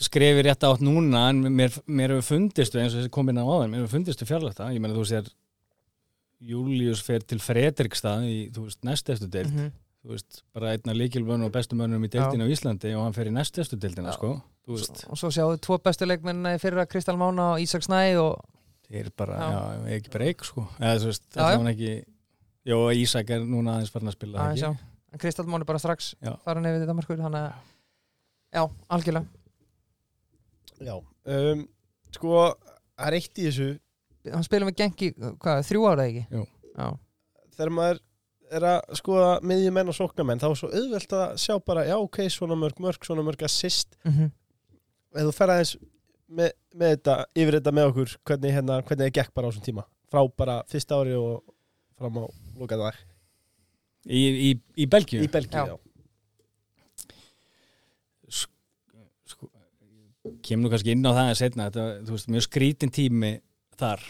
skrefi 0.06 0.44
rétt 0.46 0.62
átt 0.66 0.82
núna 0.84 1.28
en 1.32 1.40
mér, 1.50 1.74
mér 1.86 2.14
hefur 2.14 2.36
fundistu 2.36 2.78
eins 2.78 2.94
og 2.94 3.00
þessi 3.00 3.12
komin 3.14 3.40
á 3.40 3.42
áður, 3.42 3.72
mér 3.72 3.82
hefur 3.82 3.96
fundistu 3.96 4.28
fjarlægt 4.28 4.62
ég 4.62 4.82
meina 4.82 4.94
þú 4.94 5.06
sér 5.08 5.32
Július 6.46 7.00
fer 7.02 7.24
til 7.24 7.38
Fredrikstað 7.40 8.26
í, 8.28 8.36
þú 8.52 8.66
veist, 8.66 8.82
næstestu 8.84 9.26
deild. 9.26 9.50
-hmm. 9.50 9.70
Þú 10.06 10.14
veist, 10.14 10.42
bara 10.54 10.72
einna 10.76 10.94
líkilvönu 10.94 11.48
og 11.48 11.54
bestu 11.54 11.74
mönnum 11.78 12.04
í 12.06 12.10
deildinu 12.12 12.46
á 12.46 12.52
Íslandi 12.54 12.92
og 12.94 13.02
hann 13.08 13.16
fer 13.16 13.26
í 13.30 13.32
næstestu 13.34 13.78
deildina, 13.82 14.12
Já. 14.12 14.18
sko 14.20 14.28
þú 14.66 14.76
veist, 14.76 15.00
og 15.10 15.18
svo 15.18 15.30
við 15.34 15.62
tvo 15.66 15.78
bestu 15.82 16.06
leikmenn 16.06 16.46
fyrir 16.62 16.78
að 16.84 16.90
Kristal 16.92 17.16
Mána 17.18 17.52
og 17.56 17.62
Ísak 17.64 17.82
Snæ 17.86 18.02
og 18.22 18.36
það 18.86 19.00
er 19.00 19.08
bara, 19.18 19.38
Já. 19.40 19.48
já, 19.50 19.62
já 19.90 19.96
ekki 19.98 20.12
breyk, 20.14 20.44
sko 20.46 20.66
eða 20.78 21.00
þú 21.02 21.10
veist, 21.10 21.24
Já, 21.32 21.38
það 21.40 21.48
já. 21.48 21.54
er 21.56 21.58
hann 21.62 21.72
ekki 21.72 22.76
og 22.76 22.86
Ísak 23.02 23.32
er 23.34 23.46
núna 23.46 23.74
aðeins 23.76 23.94
farin 23.94 24.12
að 24.12 24.16
spila 24.18 24.46
já 24.54 24.70
ekki? 24.70 24.84
en 25.16 25.22
Kristall 25.22 25.50
Máni 25.50 25.66
bara 25.66 25.82
strax 25.82 26.12
Já. 26.22 26.32
fara 26.44 26.62
nefnir 26.62 26.84
þetta 26.86 26.96
markur 27.00 27.18
þannig 27.18 27.42
að 27.42 27.52
já, 28.54 28.62
algjörlega 28.94 29.26
Já, 30.86 30.94
um, 31.00 31.66
sko, 32.12 32.32
það 32.98 33.06
er 33.10 33.18
eitt 33.18 33.38
í 33.40 33.46
þessu 33.48 33.68
hann 34.34 34.44
spila 34.46 34.66
með 34.68 34.78
gengi, 34.82 35.12
hvað, 35.40 35.62
þrjú 35.68 35.84
ára 35.88 36.04
ekki? 36.10 36.24
Jú. 36.34 36.42
Já, 36.76 36.88
þegar 37.56 37.70
maður 37.78 38.00
er 38.54 38.66
að 38.70 38.96
skoða 39.00 39.30
miðjumenn 39.42 39.90
og 39.90 39.96
sóknarmenn 39.96 40.40
þá 40.42 40.46
er 40.50 40.58
svo 40.60 40.68
auðvelt 40.70 41.12
að 41.18 41.36
sjá 41.42 41.54
bara, 41.66 41.82
já 41.88 41.96
ok, 41.98 42.18
svona 42.30 42.54
mörg 42.58 42.78
mörg, 42.82 43.02
svona 43.06 43.24
mörg 43.26 43.42
assist 43.48 43.96
mm 44.06 44.28
ef 45.16 45.22
þú 45.24 45.30
fer 45.32 45.48
aðeins 45.54 45.70
með, 46.28 46.50
með 46.76 46.90
þetta, 46.92 47.12
yfir 47.40 47.54
þetta 47.56 47.72
með 47.72 47.86
okkur 47.88 48.10
hvernig, 48.28 48.52
hérna, 48.52 48.74
hvernig 48.84 49.06
það 49.06 49.14
gekk 49.16 49.30
bara 49.38 49.48
á 49.48 49.50
þessum 49.50 49.64
tíma 49.64 49.84
frá 50.12 50.20
bara 50.36 50.56
fyrsta 50.68 50.98
ári 51.00 51.14
og 51.16 51.38
fram 51.96 52.18
á 52.20 52.24
lókað 52.60 52.82
dag 52.82 52.98
Í, 54.06 54.20
í, 54.20 54.50
í 54.76 54.86
Belgíu? 54.92 55.22
í 55.24 55.30
Belgíu, 55.32 55.56
Já. 55.56 55.72
já. 55.72 55.76
sko, 59.30 59.48
kemur 60.44 60.66
nú 60.66 60.72
kannski 60.74 60.92
inn 60.94 61.06
á 61.06 61.12
það 61.16 61.30
að 61.30 61.38
setna 61.40 61.66
þetta, 61.70 61.86
þú 62.06 62.14
veist, 62.16 62.30
mjög 62.34 62.44
skrítin 62.46 62.92
tími 62.94 63.32
þar, 63.80 64.04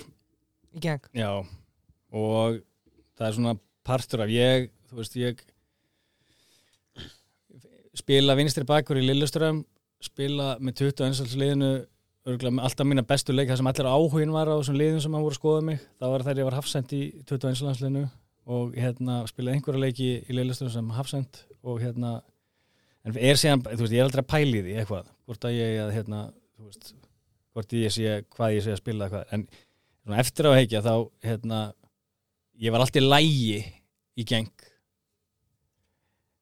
í 0.76 0.82
geng 0.84 1.06
já 1.16 1.30
og 1.36 2.58
það 3.16 3.28
er 3.30 3.36
svona 3.38 3.54
partur 3.86 4.24
af. 4.24 4.32
Ég, 4.32 4.70
þú 4.90 5.00
veist, 5.00 5.16
ég 5.20 5.42
spila 7.96 8.36
vinstri 8.36 8.66
bakur 8.68 8.98
í 9.00 9.04
Lilleström 9.06 9.62
spila 10.04 10.56
með 10.60 10.82
21 10.92 11.36
liðinu 11.40 11.70
alltaf 12.26 12.86
mína 12.88 13.04
bestu 13.06 13.34
leik 13.34 13.48
það 13.48 13.60
sem 13.60 13.68
allir 13.70 13.88
áhugin 13.88 14.34
var 14.34 14.50
á 14.50 14.58
þessum 14.58 14.78
liðum 14.80 15.02
sem 15.02 15.14
hann 15.14 15.24
voru 15.24 15.36
að 15.36 15.40
skoða 15.40 15.64
mig 15.68 15.82
það 16.00 16.12
var 16.12 16.24
þegar 16.26 16.40
ég 16.40 16.48
var 16.48 16.56
hafsend 16.58 16.94
í 16.96 17.02
21 17.22 17.62
landsliðinu 17.66 18.02
og 18.56 18.74
hérna 18.78 19.20
spilaði 19.30 19.58
einhverja 19.58 19.82
leiki 19.82 20.08
í 20.18 20.36
Lilleström 20.36 20.72
sem 20.74 20.90
hafsend 20.96 21.40
og 21.66 21.80
hérna 21.82 22.18
en 23.06 23.16
er 23.16 23.38
síðan, 23.38 23.62
veist, 23.62 23.94
ég 23.94 24.02
er 24.02 24.08
aldrei 24.08 24.24
að 24.24 24.30
pæli 24.32 24.62
því 24.66 24.76
eitthvað, 24.80 25.10
hvort 25.26 25.46
að 25.46 25.56
ég 25.56 25.92
hérna, 25.94 26.22
þú 26.58 26.68
veist, 26.68 26.92
hvort 27.54 27.74
ég 27.78 27.94
sé 27.94 28.20
hvað 28.34 28.56
ég 28.56 28.64
sé 28.66 28.74
að 28.74 28.82
spila 28.82 29.06
eitthvað, 29.06 29.34
en 29.36 30.18
eftir 30.18 30.50
á 30.50 30.58
heikja 30.58 30.82
þá, 30.82 30.94
hérna 31.26 31.60
ég 32.58 32.74
var 32.74 32.82
alltaf 32.82 33.06
lægi 33.06 33.62
í 34.16 34.24
geng 34.28 34.52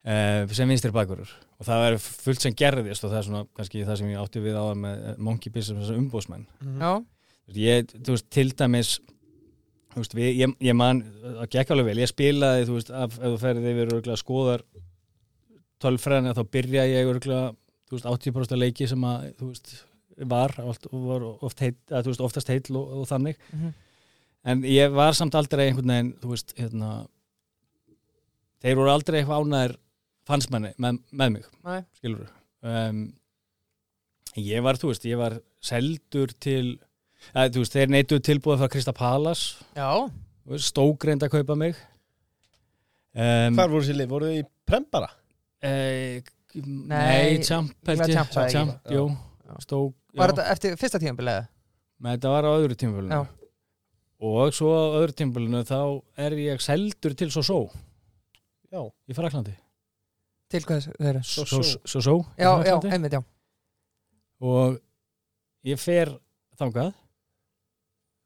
uh, 0.07 0.45
sem 0.55 0.71
vinstri 0.71 0.93
bakurur 0.95 1.31
og 1.59 1.67
það 1.69 1.89
er 1.89 1.99
fullt 2.03 2.45
sem 2.45 2.57
gerðist 2.59 3.07
og 3.07 3.13
það 3.13 3.19
er 3.21 3.27
svona 3.29 3.43
kannski 3.57 3.87
það 3.87 4.01
sem 4.01 4.13
ég 4.13 4.23
átti 4.23 4.43
við 4.45 4.59
á 4.59 4.65
með 4.79 5.03
Monkey 5.23 5.53
Business 5.55 5.89
sem 5.89 6.01
umbósmenn. 6.03 6.47
Já, 6.81 6.93
ég, 7.57 7.93
þú 7.95 8.17
veist, 8.17 8.31
til 8.35 8.49
dæmis 8.53 8.97
þú 9.95 10.03
veist, 10.03 10.17
við, 10.19 10.31
ég, 10.43 10.55
ég 10.67 10.77
man 10.77 11.03
það 11.23 11.51
gekk 11.55 11.73
alveg 11.75 11.91
vel, 11.93 12.01
ég 12.03 12.11
spilaði, 12.11 12.67
þú 12.69 12.79
veist 12.79 12.91
af, 12.91 13.19
ef 13.21 13.35
þú 13.35 13.41
ferði 13.45 13.71
yfir 13.71 13.93
örgulega 13.95 14.21
skoðar 14.21 14.65
tölfræðina 15.85 16.35
þá 16.35 16.43
byrja 16.57 16.87
ég 16.91 17.11
örgulega, 17.13 17.53
þú 17.89 17.99
veist, 17.99 18.11
80% 18.11 18.57
af 18.57 18.61
leiki 18.61 18.89
sem 18.91 19.07
að, 19.09 19.29
þú 19.39 19.51
veist, 19.53 19.73
var, 20.35 20.55
oft, 20.65 20.89
var 20.91 21.27
oft 21.47 21.63
heit, 21.63 21.79
að, 21.91 22.07
þú 22.07 22.13
veist, 22.13 22.25
oftast 22.29 22.53
heitl 22.53 22.79
og, 22.81 23.01
og 23.01 23.09
þannig. 23.11 23.41
Mhm. 23.55 23.75
en 24.45 24.65
ég 24.69 24.93
var 24.93 25.15
samt 25.17 25.35
aldrei 25.39 25.69
einhvern 25.69 25.89
veginn, 25.95 26.15
þú 26.21 26.35
veist, 26.35 26.57
hérna 26.59 26.91
þeir 28.62 28.79
voru 28.79 28.93
aldrei 28.95 29.21
eitthvað 29.21 29.45
ánæðir 29.49 29.77
fansmenni 30.29 30.73
með, 30.81 31.01
með 31.12 31.33
mig 31.37 31.49
Nei. 31.67 31.81
skilur 31.99 32.29
um, 32.64 33.01
ég 34.40 34.64
var, 34.64 34.79
þú 34.81 34.93
veist, 34.93 35.09
ég 35.09 35.21
var 35.21 35.38
seldur 35.64 36.33
til 36.43 36.62
að, 37.35 37.55
þú 37.57 37.64
veist, 37.64 37.75
þeir 37.77 37.93
neituð 37.93 38.23
tilbúið 38.29 38.62
frá 38.62 38.71
Krista 38.73 38.95
Palas 38.97 39.43
já, 39.77 39.88
stókreind 40.69 41.25
að 41.27 41.35
kaupa 41.38 41.57
mig 41.61 41.77
um, 43.14 43.57
Hvar 43.59 43.73
voru 43.73 43.85
sér 43.87 43.99
lið? 44.01 44.11
Voru 44.12 44.31
þið 44.31 44.40
í 44.43 44.47
Prem 44.64 44.87
bara? 44.93 45.11
eh, 45.64 46.23
Nei, 46.55 47.40
Champ 47.43 47.73
held 47.88 47.99
var 48.05 48.11
Já. 48.87 48.95
jú, 48.95 49.09
Já. 49.45 49.55
stók 49.64 49.95
var 50.14 50.31
já. 50.31 50.35
þetta 50.37 50.45
eftir 50.55 50.77
fyrsta 50.79 51.01
tíðanbilega? 51.03 51.49
Nei, 52.05 52.12
þetta 52.14 52.31
var 52.35 52.47
á 52.47 52.53
öðru 52.55 52.77
Já. 53.11 53.21
og 54.25 54.55
svo 54.55 54.71
á 54.71 54.85
öðru 55.01 55.17
tímafölinu 55.19 55.64
þá 55.67 55.81
er 56.27 56.37
ég 56.38 56.62
seldur 56.62 57.17
til 57.19 57.31
Sosó 57.35 57.59
Já, 58.75 58.81
í 59.09 59.15
Fraklandi 59.17 59.55
Til 60.51 60.61
hvað 60.67 60.89
þeir 60.91 61.09
eru? 61.15 61.23
Soso. 61.27 61.63
Sosó 61.89 62.17
í 62.21 62.43
Já, 62.43 62.51
já, 62.51 62.59
Frakklandi. 62.59 62.91
einmitt, 62.97 63.15
já. 63.17 63.23
Og 64.45 64.77
ég 65.65 65.81
fer 65.81 66.11
þangað. 66.61 66.91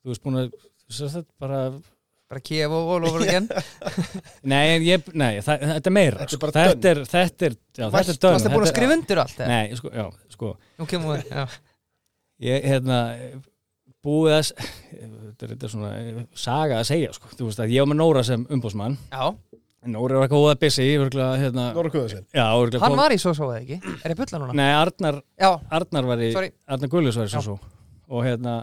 Þú 0.02 0.10
veist 0.12 0.24
búin 0.24 0.40
að 0.42 1.28
bara, 1.40 1.60
Bara 2.28 2.42
Kiev 2.44 2.72
og 2.76 2.90
all 2.96 3.06
over 3.08 3.22
again 3.24 3.46
nei, 4.42 4.74
en 4.76 4.82
ég, 4.84 5.06
nei 5.16 5.38
það, 5.44 5.62
þetta 5.70 5.88
er 5.90 5.94
meira 5.96 6.18
Þetta 6.18 6.26
er 6.26 6.34
sko. 6.34 6.40
bara 6.42 6.64
þetta 6.66 6.90
er, 6.90 7.00
þetta 7.12 7.46
er, 7.48 7.54
já, 7.78 7.84
þetta 7.94 8.12
er 8.14 8.18
done 8.24 8.34
Varstu 8.34 8.50
búin 8.52 8.64
að 8.64 8.66
Þetta 8.66 8.68
er- 8.68 8.72
skrifa 8.74 8.96
undir 8.98 9.20
allt? 9.22 9.38
eða? 9.38 9.48
nei, 9.54 9.78
sko, 9.80 9.92
já, 9.96 10.04
sko. 10.34 10.50
Nú 10.80 10.88
kemur 10.90 11.14
við, 11.14 11.30
já. 11.32 11.46
Ég, 12.48 12.66
hérna 12.68 12.98
búið 14.04 14.34
að 14.36 14.50
þetta 14.58 15.46
er, 15.48 15.54
þetta 15.54 15.68
er 15.70 15.72
svona 15.72 15.92
saga 16.44 16.82
að 16.82 16.88
segja, 16.90 17.14
sko, 17.16 17.32
þú 17.38 17.48
veist 17.48 17.62
að 17.64 17.72
ég 17.76 17.84
var 17.86 17.90
með 17.94 18.00
Nóra 18.02 18.26
sem 18.28 18.44
umbúsmann, 18.58 18.98
Já, 19.14 19.24
Nóra 19.86 20.18
var 20.18 20.26
eitthvað 20.26 20.42
óða 20.44 20.56
busy, 20.58 20.86
hérna 20.98 21.68
Nóra 21.76 21.90
Guðarsson 21.92 22.24
já, 22.34 22.44
örgulega 22.50 22.82
hann 22.82 22.96
var 22.98 23.14
í 23.14 23.18
svo 23.22 23.30
eða 23.36 23.60
ekki? 23.60 23.78
Er 24.02 24.10
ég 24.14 24.18
bulla 24.18 24.40
núna? 24.42 24.56
nei, 24.58 24.72
Arnar, 24.74 25.20
Já, 25.38 25.50
Arnar 25.78 26.08
var 26.10 26.18
í 26.26 26.32
sorry. 26.34 26.50
Arnar 26.66 26.90
Gullus 26.92 27.16
var 27.20 27.30
í 27.30 27.34
svo 27.36 27.54
og 28.08 28.24
hérna, 28.26 28.56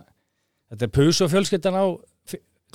þetta 0.74 0.88
er 0.90 0.94
pus 1.00 1.22
og 1.24 1.32
fjölskyldan 1.32 1.78
á 1.80 1.86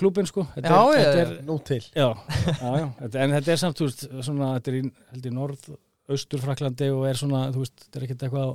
klúbin, 0.00 0.24
sko. 0.24 0.46
Þetta 0.55 0.70
Já, 0.72 0.81
er, 0.96 1.00
þetta 1.05 1.22
er, 1.26 1.33
Nú 1.44 1.59
til. 1.66 1.81
Já, 1.92 2.07
já, 2.16 2.68
já, 2.81 2.85
þetta- 3.03 3.20
en 3.26 3.35
þetta 3.37 3.53
er 3.53 3.59
samt, 3.61 3.76
þú 3.76 3.88
veist, 3.90 4.05
svona, 4.24 4.46
þetta 4.57 4.70
er 4.72 4.76
í, 4.79 4.83
í 5.29 5.33
norð, 5.37 5.66
austur 6.09 6.40
Fraklandi 6.40 6.88
og 6.94 7.03
er 7.11 7.18
svona, 7.20 7.42
þú 7.53 7.64
veist, 7.66 7.74
þetta 7.85 8.00
er 8.00 8.07
ekkert 8.07 8.24
eitthvað, 8.24 8.55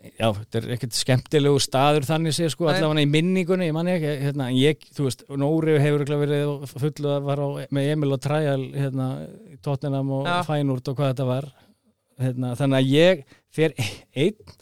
já, 0.00 0.26
þetta 0.36 0.60
er 0.60 0.68
ekkert 0.76 0.96
skemmtilegu 0.96 1.60
staður 1.62 2.06
þannig 2.08 2.36
sé, 2.36 2.48
sko, 2.52 2.68
allavega 2.70 3.04
í 3.04 3.10
minningunni, 3.10 3.68
ég 3.68 3.76
manni 3.76 3.94
ekki, 3.96 4.12
hérna, 4.24 4.48
en 4.48 4.58
ég, 4.58 4.86
þú 4.96 5.06
veist, 5.08 5.24
Nóri 5.40 5.76
hefur 5.80 6.00
örugglega 6.00 6.24
verið 6.24 6.72
fullu 6.72 7.12
að 7.14 7.26
var 7.28 7.42
á, 7.44 7.48
með 7.76 7.90
Emil 7.94 8.14
og 8.16 8.22
Træjal, 8.24 8.62
hérna, 8.76 9.08
Tottenham 9.64 10.14
og 10.16 10.30
Já. 10.30 10.38
Fænúrt 10.48 10.88
og 10.90 10.96
hvað 10.98 11.12
þetta 11.12 11.28
var, 11.28 11.50
hérna, 12.20 12.54
þannig 12.60 12.80
að 12.80 12.94
ég 12.94 13.22
fer 13.54 13.76
einn 13.80 14.56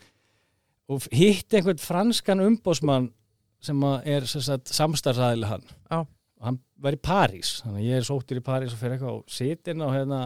og 0.89 1.09
hitt 1.13 1.55
einhvern 1.55 1.83
franskan 1.83 2.45
umbósmann 2.47 3.11
sem 3.63 3.83
er 4.09 4.27
samstarfsaðileg 4.27 5.51
hann. 5.51 5.65
Já. 5.91 5.99
og 6.39 6.47
hann 6.47 6.61
var 6.79 6.95
í 6.95 7.01
París 7.03 7.57
þannig 7.65 7.83
að 7.83 7.89
ég 7.89 7.99
er 7.99 8.07
sóttur 8.07 8.39
í 8.39 8.45
París 8.47 8.75
og 8.75 8.79
fer 8.81 8.95
eitthvað 8.95 9.17
og 9.19 9.33
sitin 9.35 9.83
á 9.83 9.89
hérna 9.91 10.21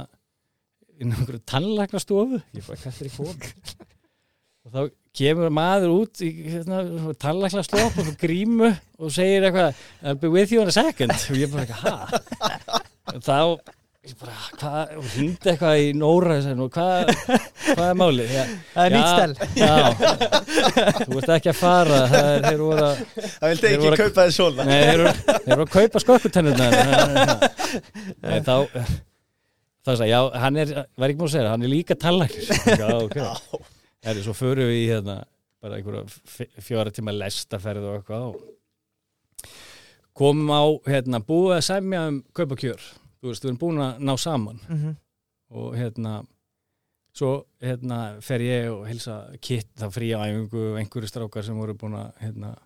inn 1.01 1.12
á 1.12 1.16
einhverju 1.16 1.40
tannlæknastofu. 1.48 2.42
Ég 2.55 2.66
hvað 2.68 3.01
er 3.01 3.09
í 3.09 3.14
kom 3.16 3.33
og 4.62 4.75
þá 4.75 4.81
kemur 5.16 5.51
maður 5.53 5.90
út 5.98 6.22
í 6.25 6.31
hérna, 6.55 6.79
tannlæknastofu 7.20 8.07
og 8.07 8.14
grímu 8.20 8.70
og 9.03 9.12
segir 9.12 9.44
eitthvað 9.51 9.75
I'll 10.03 10.18
be 10.22 10.31
with 10.33 10.53
you 10.55 10.62
in 10.64 10.68
a 10.72 10.75
second. 10.75 11.12
Og 11.12 11.37
ég 11.37 11.53
bara 11.53 11.66
eitthvað 11.66 11.85
ha? 11.85 12.83
Og 13.12 13.20
þá 13.27 13.37
ég 14.03 14.14
bara 14.18 14.33
hvað? 14.59 14.94
Og 14.98 15.11
hindi 15.14 15.51
eitthvað 15.53 15.83
í 15.85 15.90
Nóra 15.94 16.38
og 16.38 16.42
sagði, 16.42 16.57
"Nú, 16.59 16.64
hvað, 16.75 17.12
hvað 17.68 17.85
er 17.90 17.98
málið? 18.01 18.33
Já, 18.35 18.44
Það 18.72 18.85
er 18.87 18.96
nýtt 18.96 19.11
stel 19.12 19.35
Já, 19.61 19.75
þú 21.07 21.18
ert 21.20 21.31
ekki 21.37 21.53
að 21.53 21.61
fara 21.61 22.01
það 22.11 22.31
er, 22.33 22.40
þeir 22.48 22.64
voru 22.64 22.88
að 22.88 23.05
Það 23.37 23.46
vildi 23.53 23.68
ekki 23.68 23.92
að- 23.92 24.01
kaupa 24.03 24.25
þið 24.25 24.35
svona 24.38 24.66
nei, 24.66 24.81
þeir 24.88 25.05
voru, 25.05 25.14
þeir 25.29 25.53
voru 25.53 25.66
að 25.68 25.75
kaupa 25.77 26.03
skökkutennurnar 26.07 26.72
Nei, 28.25 28.40
þá 28.40 28.57
þá 29.83 29.92
sagði, 29.92 30.11
já, 30.14 30.20
hann 30.46 30.57
er, 30.64 30.75
var 30.98 31.12
ekki 31.12 31.20
múið 31.22 31.29
að 31.29 31.35
segja 31.37 31.44
það, 31.46 31.53
hann 31.55 31.68
er 31.68 31.72
líka 31.77 31.94
tallækir 32.07 32.44
Já, 32.81 32.90
ok 32.96 33.16
Heri, 34.02 34.22
Svo 34.24 34.34
förum 34.34 34.66
við 34.70 34.80
í 34.82 34.86
hérna 34.90 35.16
bara 35.62 35.76
einhverja 35.78 36.58
fjóra 36.64 36.90
tíma 36.94 37.12
lestarferð 37.14 37.84
og 37.86 37.98
eitthvað 38.00 38.24
og 38.32 39.46
komum 40.18 40.50
á, 40.52 40.62
hérna, 40.90 41.20
búið 41.24 41.54
að 41.56 41.64
semja 41.68 42.00
um 42.10 42.18
kaupa 42.36 42.58
kjör, 42.58 42.82
þú 43.22 43.30
veist, 43.30 43.44
við 43.46 43.50
erum 43.52 43.60
búin 43.62 43.80
að 43.84 44.02
ná 44.04 44.12
saman 44.18 44.58
Mhm. 44.68 44.96
og 45.50 45.74
hérna 45.78 46.26
svo 47.14 47.44
hérna 47.62 48.20
fer 48.22 48.40
ég 48.40 48.70
og 48.72 48.86
hilsa 48.88 49.38
kitt 49.40 49.68
það 49.76 49.94
frí 49.94 50.10
á 50.16 50.20
æfingu 50.26 50.72
og 50.72 50.78
einhverju 50.80 51.08
strákar 51.08 51.44
sem 51.44 51.56
voru 51.56 51.74
búin 51.74 51.94
að 51.94 52.12
hérna, 52.20 52.56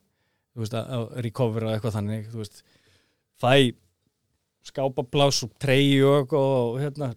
þú 0.54 0.60
veist 0.64 0.72
að, 0.74 1.22
recovera 1.22 1.74
eitthvað 1.76 1.96
þannig 2.00 2.30
þú 2.32 2.36
veist, 2.42 2.62
fæ 3.42 3.74
skápablás 4.64 5.42
og 5.44 5.52
treyju 5.58 6.06
og, 6.08 6.32
og 6.32 6.80
hérna 6.80 7.14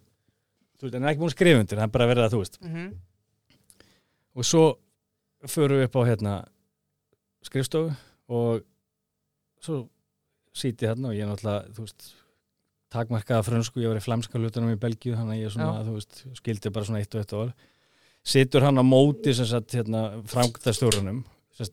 þú 0.78 0.82
veist, 0.84 0.96
en 0.96 1.04
er 1.04 1.10
ekki 1.14 1.20
búin 1.24 1.30
að 1.32 1.38
skrifa 1.38 1.60
undir, 1.64 1.78
það 1.78 1.84
er 1.88 1.96
bara 1.98 2.08
verið 2.14 2.26
að 2.28 2.34
þú 2.36 2.40
veist 2.44 2.60
Mhm. 2.62 2.94
Og 4.40 4.48
svo 4.48 4.64
förum 5.48 5.82
við 5.82 5.90
upp 5.90 6.00
á 6.00 6.02
hérna 6.10 6.34
skrifstofu 7.46 7.94
og 8.32 8.64
svo 9.64 9.84
síti 10.56 10.88
hérna 10.88 11.12
og 11.12 11.18
ég 11.18 11.26
er 11.26 11.32
náttúrulega 11.32 11.76
þú 11.76 11.86
veist 11.86 12.14
takmarkaða 12.90 13.46
frönsku, 13.46 13.84
ég 13.84 13.92
var 13.92 14.00
í 14.00 14.04
flamska 14.04 14.40
hlutunum 14.40 14.74
í 14.74 14.80
Belgíu 14.80 15.14
þannig 15.14 15.38
að 15.38 15.44
ég 15.44 15.52
svona, 15.54 15.84
þú 15.86 15.98
veist, 16.00 16.24
skildi 16.40 16.72
bara 16.74 16.88
svona 16.88 17.04
eitt 17.04 17.14
og 17.14 17.22
eitt 17.22 17.36
orð 17.38 17.68
situr 18.26 18.66
hann 18.66 18.82
á 18.82 18.86
móti 18.86 19.34
sem 19.36 19.48
sagt 19.48 19.76
hérna 19.78 20.08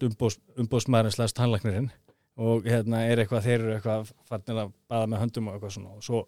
umbós, 0.07 0.39
umbósmaðurinn 0.59 1.15
slæst 1.15 1.37
tannlæknirinn. 1.37 1.91
Og 2.37 2.67
hérna 2.69 3.07
er 3.09 3.23
eitthvað, 3.23 3.47
þeir 3.47 3.61
eru 3.61 3.75
eitthvað 3.77 4.11
farnir 4.29 4.59
að 4.61 4.73
baða 4.91 5.07
með 5.09 5.23
höndum 5.25 5.49
og 5.49 5.57
eitthvað 5.57 5.75
svona. 5.77 5.95
Og 5.97 6.05
svo 6.05 6.27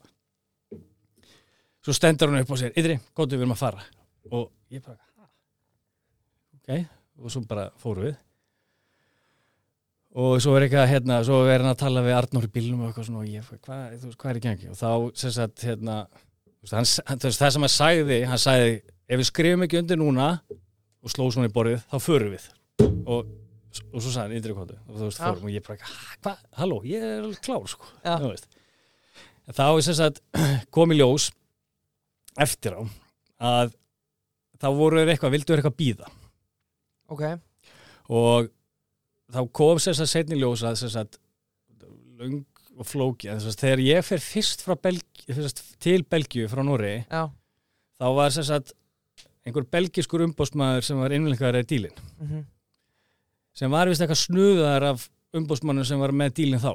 svo 1.84 1.96
stendur 1.96 2.32
hún 2.32 2.40
upp 2.40 2.52
og 2.54 2.60
segir, 2.60 2.76
Idri, 2.80 2.96
góttu 3.16 3.36
við 3.36 3.44
erum 3.44 3.56
að 3.56 3.62
fara. 3.62 3.84
Og 4.30 4.48
ég 4.72 4.84
bara? 4.84 5.07
Ok, 6.68 6.84
og 7.24 7.32
svo 7.32 7.42
bara 7.48 7.68
fóru 7.80 8.08
við. 8.08 8.16
Og 10.18 10.38
svo 10.42 10.54
er 10.56 10.64
eitthvað 10.66 10.88
hérna, 10.90 11.18
svo 11.26 11.42
er 11.46 11.62
hann 11.62 11.70
að 11.70 11.82
tala 11.82 12.02
við 12.02 12.16
Arnór 12.16 12.46
í 12.48 12.52
bílnum 12.52 12.82
og 12.82 12.88
eitthvað 12.90 13.08
svona 13.08 13.20
og 13.22 13.28
ég, 13.28 13.44
hvað, 13.64 14.06
hvað 14.18 14.30
er 14.30 14.38
í 14.38 14.44
gangi? 14.44 14.70
Og 14.72 14.78
þá, 14.78 14.90
sem 15.20 15.34
sagt, 15.36 15.64
hérna 15.68 15.98
hann, 16.72 16.88
það 16.88 17.34
sem 17.36 17.66
hann 17.66 17.72
sagði 17.72 18.20
hann 18.28 18.40
sagði, 18.42 18.78
ef 19.06 19.20
við 19.20 19.28
skrifum 19.28 19.66
ekki 19.66 19.80
undir 19.82 20.00
núna 20.00 20.30
og 20.48 21.12
sló 21.12 21.28
svona 21.30 21.50
í 21.50 21.54
borðið, 21.54 21.84
þá 21.92 21.98
förum 22.02 22.34
við. 22.34 22.48
Og, 23.08 23.30
og 23.92 24.00
svo 24.00 24.10
sagði 24.10 24.24
hann 24.24 24.36
Indri 24.40 24.56
Kóttu 24.56 24.78
og 24.80 24.96
þú 24.96 25.10
veist, 25.10 25.22
fórum 25.22 25.48
og 25.48 25.54
ég 25.54 25.66
bara, 25.68 25.92
hvað, 26.24 26.46
halló, 26.62 26.80
ég 26.88 27.04
er 27.04 27.20
alveg 27.22 27.42
klár, 27.44 27.68
sko. 27.70 27.90
Já. 28.02 28.14
þú 28.16 28.32
veist. 28.32 28.48
Þá 29.48 29.66
sem 29.84 29.98
sagt 30.00 30.22
kom 30.74 30.92
í 30.92 30.98
ljós 30.98 31.30
eftir 32.40 32.74
á 32.74 32.82
að 33.38 33.76
þá 34.58 34.72
voru 34.74 34.98
þeir 34.98 35.14
eitthvað, 35.14 35.36
vildu 35.36 35.52
þeir 35.52 35.62
eitthvað 35.62 35.78
býða 35.78 36.16
ok, 37.08 37.24
og 38.08 38.50
þá 39.32 39.40
kom 39.52 39.80
sem 39.82 39.96
sagt 39.96 40.12
setni 40.12 40.38
ljós 40.40 40.64
að 40.66 40.78
sem 40.82 40.92
sagt 40.94 41.18
löng 42.18 42.44
og 42.78 42.86
flóki 42.86 43.28
sem 43.30 43.40
sagt 43.48 43.64
þegar 43.64 43.82
ég 43.84 44.04
fer 44.06 44.22
fyrst 44.22 44.64
Belgi, 44.82 45.26
sem 45.26 45.42
sagt, 45.42 45.64
til 45.82 46.04
Belgíu 46.04 46.48
frá 46.48 46.62
já. 47.10 47.24
þá 47.98 48.06
var 48.14 48.30
sem 48.30 48.44
sagt 48.44 48.72
einhver 49.46 49.64
belgiskur 49.64 50.22
umbósmaður 50.26 50.84
sem 50.84 50.98
var 51.00 51.10
innlengar 51.16 51.56
í 51.56 51.64
dílin 51.66 51.94
mm 52.20 52.44
sem 53.58 53.70
var 53.74 53.88
vist 53.90 54.02
eitthvað 54.04 54.20
snuðar 54.22 54.84
af 54.92 55.08
umbósmannum 55.34 55.86
sem 55.86 55.98
var 55.98 56.12
með 56.14 56.34
dílin 56.38 56.60
þá. 56.62 56.72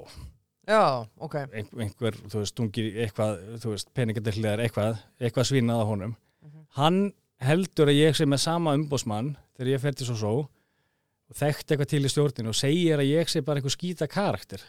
Já, 0.68 0.82
ok. 1.20 1.36
Ein- 1.52 1.70
einhver, 1.86 2.16
þú 2.28 2.42
veist, 2.42 2.54
stungir 2.54 2.90
í 2.90 3.06
eitthvað 3.06 3.40
þú 3.64 3.74
veist, 3.74 3.90
peningadilliðar, 3.96 4.64
eitthvað 4.64 5.00
eitthvað 5.20 5.48
svínað 5.50 5.84
á 5.84 5.86
honum. 5.88 6.16
Mhm. 6.44 6.66
hann 6.76 7.14
heldur 7.40 7.88
að 7.88 8.00
ég 8.00 8.16
sé 8.16 8.26
með 8.26 8.40
sama 8.40 8.74
umbósmann 8.76 9.36
þegar 9.58 9.72
ég 9.74 9.84
fer 9.84 9.98
til 9.98 10.08
svo 10.10 10.20
svo 10.20 10.36
og 10.44 11.38
þekkt 11.40 11.74
eitthvað 11.74 11.92
til 11.94 12.04
í 12.04 12.12
stjórninu 12.12 12.52
og 12.52 12.58
segir 12.58 13.02
að 13.02 13.10
ég 13.10 13.32
sé 13.32 13.42
bara 13.46 13.62
einhver 13.62 13.74
skýta 13.74 14.08
karakter. 14.12 14.62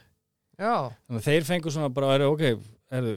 Já, 0.54 0.90
þannig 1.06 1.20
að 1.20 1.28
þeir 1.28 1.46
fengur 1.48 1.74
svona 1.74 1.92
bara 1.92 2.12
er, 2.14 2.26
ok, 2.28 2.44
erðu 2.94 3.14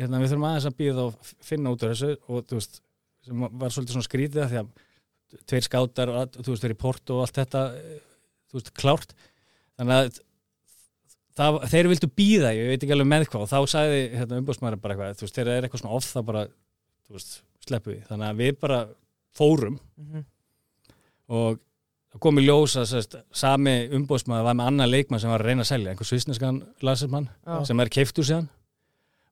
hérna, 0.00 0.20
við 0.20 0.32
þurfum 0.32 0.46
aðeins 0.48 0.68
að 0.70 0.78
býða 0.80 1.04
og 1.06 1.34
finna 1.46 1.74
út 1.74 1.84
úr 1.84 1.92
þessu. 1.92 2.14
Og 2.28 2.46
þú 2.48 2.58
veist, 2.58 2.80
sem 3.26 3.44
var 3.44 3.74
svolítið 3.74 3.96
svona 3.96 4.08
skrítið 4.08 4.42
af 4.44 4.50
því 4.50 4.62
að 4.62 5.44
tveir 5.50 5.66
skátar 5.66 6.12
og 6.14 6.40
þú 6.40 6.48
veist, 6.54 6.66
verið 6.66 6.80
port 6.80 7.14
og 7.14 7.22
allt 7.24 7.38
þetta 7.38 7.62
þú 8.50 8.58
veist, 8.58 8.72
klárt. 8.80 9.14
Þannig 9.78 10.00
að 10.00 10.10
það, 11.38 11.60
þeir 11.74 11.90
vildu 11.92 12.10
býða, 12.18 12.54
ég 12.56 12.72
veit 12.72 12.80
ekki 12.82 12.96
alveg 12.96 13.12
með 13.12 13.28
hvað 13.30 13.46
og 13.46 13.52
þá 13.52 13.76
sagði 13.76 14.02
hérna, 14.16 14.42
umbúrsmæður 14.42 14.82
bara 14.82 14.96
eitthvað 14.96 15.20
þú 15.20 15.26
veist, 15.26 15.38
þegar 15.38 15.52
það 15.52 15.60
er 15.60 15.68
eitthvað 15.68 15.84
svona 15.84 16.00
off 16.00 16.10
þá 16.10 16.20
bara 16.32 16.44
veist, 17.10 17.32
sleppu 17.64 17.94
við, 17.94 18.02
þannig 18.10 18.26
að 18.26 18.42
við 18.42 18.60
bara 18.66 18.82
fórum. 19.38 19.80
Mm 20.00 20.26
og 21.30 21.60
það 22.10 22.22
kom 22.24 22.40
í 22.40 22.44
ljós 22.44 22.76
að 22.80 22.88
sérst, 22.90 23.18
sami 23.30 23.74
umbóðsmaður 23.96 24.48
var 24.48 24.56
með 24.58 24.70
annan 24.72 24.90
leikmann 24.90 25.22
sem 25.22 25.30
var 25.30 25.44
að 25.44 25.52
reyna 25.52 25.66
að 25.66 25.70
selja, 25.70 25.92
einhver 25.92 26.08
svisneskan 26.08 26.62
lasersmann 26.86 27.28
já, 27.30 27.60
sem 27.68 27.82
er 27.82 27.92
keiftur 27.94 28.26
síðan. 28.26 28.48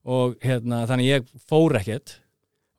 Og 0.09 0.37
hérna, 0.43 0.85
þannig 0.89 1.09
ég 1.09 1.33
fór 1.49 1.75
ekkert. 1.81 2.15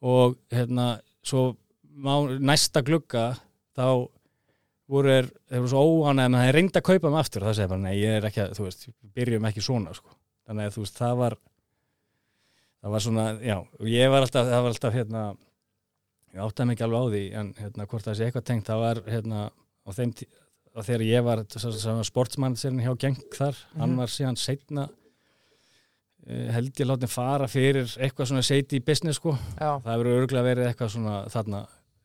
Og 0.00 0.38
hérna 0.54 0.94
svo 1.26 1.50
má, 1.92 2.14
næsta 2.40 2.80
glugga 2.86 3.34
þá 3.76 4.08
voru 4.90 5.12
þeir, 5.12 5.28
þeir 5.52 5.60
voru 5.60 5.72
svo 5.74 5.84
óánægð 5.84 6.32
með 6.32 6.40
það 6.40 6.48
er 6.48 6.56
reynd 6.56 6.80
að 6.80 6.86
kaupa 6.88 7.12
mig 7.12 7.20
aftur. 7.20 7.44
Og 7.44 7.50
það 7.50 7.58
segir 7.60 7.70
bara, 7.74 7.84
nei, 7.84 7.94
ég 8.00 8.16
er 8.16 8.26
ekki 8.30 8.42
að, 8.46 8.56
þú 8.56 8.66
veist, 8.66 8.88
byrjum 9.20 9.48
ekki 9.50 9.64
svona 9.68 9.94
sko. 9.94 10.16
þannig 10.48 10.70
að 10.70 10.74
þú 10.78 10.86
veist, 10.86 10.96
það 10.98 11.20
var 11.20 11.36
það 12.80 12.94
var 12.94 13.04
svona, 13.04 13.26
já 13.44 13.56
og 13.60 13.92
ég 13.92 14.10
var 14.10 14.24
alltaf, 14.24 14.48
það 14.48 14.64
var 14.64 14.74
alltaf 14.74 14.96
hérna 14.96 15.24
ég 16.34 16.40
áttaði 16.44 16.66
mig 16.66 16.76
ekki 16.78 16.86
alveg 16.86 17.00
á 17.00 17.06
því 17.14 17.22
en 17.40 17.52
hérna, 17.58 17.86
hvort 17.90 18.04
það 18.06 18.16
sé 18.20 18.26
eitthvað 18.28 18.44
tengt, 18.50 18.66
það 18.70 18.80
var 18.84 19.00
hérna 19.10 19.40
á 19.50 19.90
þeim 19.96 20.12
á 20.70 20.80
þegar 20.86 21.02
ég 21.08 21.24
var 21.26 21.44
sportsmann 22.06 22.54
hjá 22.56 22.92
Genk 22.98 23.34
þar, 23.34 23.56
hann 23.76 23.90
Mhm. 23.90 23.96
var 23.98 24.06
síðan 24.06 24.36
setna 24.38 24.88
held 26.52 26.72
ég 26.78 26.86
látin 26.86 27.08
fara 27.10 27.46
fyrir 27.48 27.88
eitthvað 27.98 28.28
svona 28.30 28.42
seiti 28.44 28.78
í 28.78 28.84
business 28.84 29.16
sko. 29.18 29.32
Já, 29.58 29.80
það 29.82 30.02
verður 30.02 30.18
örgulega 30.20 30.46
verið 30.46 30.68
eitthvað 30.68 30.90
svona 30.94 31.14
þarna 31.32 31.62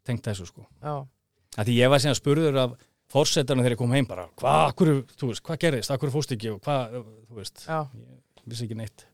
tengt 0.08 0.24
þessu 0.24 0.48
sko. 0.48 0.66
Að 0.82 1.66
því 1.68 1.76
ég 1.78 1.90
var 1.92 2.00
síðan 2.00 2.18
spurður 2.20 2.58
af 2.64 2.72
fórsetarnu 3.12 3.62
þegar 3.64 3.76
ég 3.76 3.78
kom 3.78 3.92
heim 3.92 4.06
bara 4.10 4.28
hvað, 4.40 4.74
hvað 5.44 5.60
gerðist, 5.60 5.92
akkur 5.94 6.10
fórst 6.12 6.32
ekki 6.36 6.54
og 6.56 6.62
hvað, 6.66 7.04
þú 7.30 7.36
veist, 7.38 7.66
já. 7.68 7.84
Ég 8.46 8.48
vissi 8.50 8.66
ekki 8.66 8.76
neitt 8.80 9.06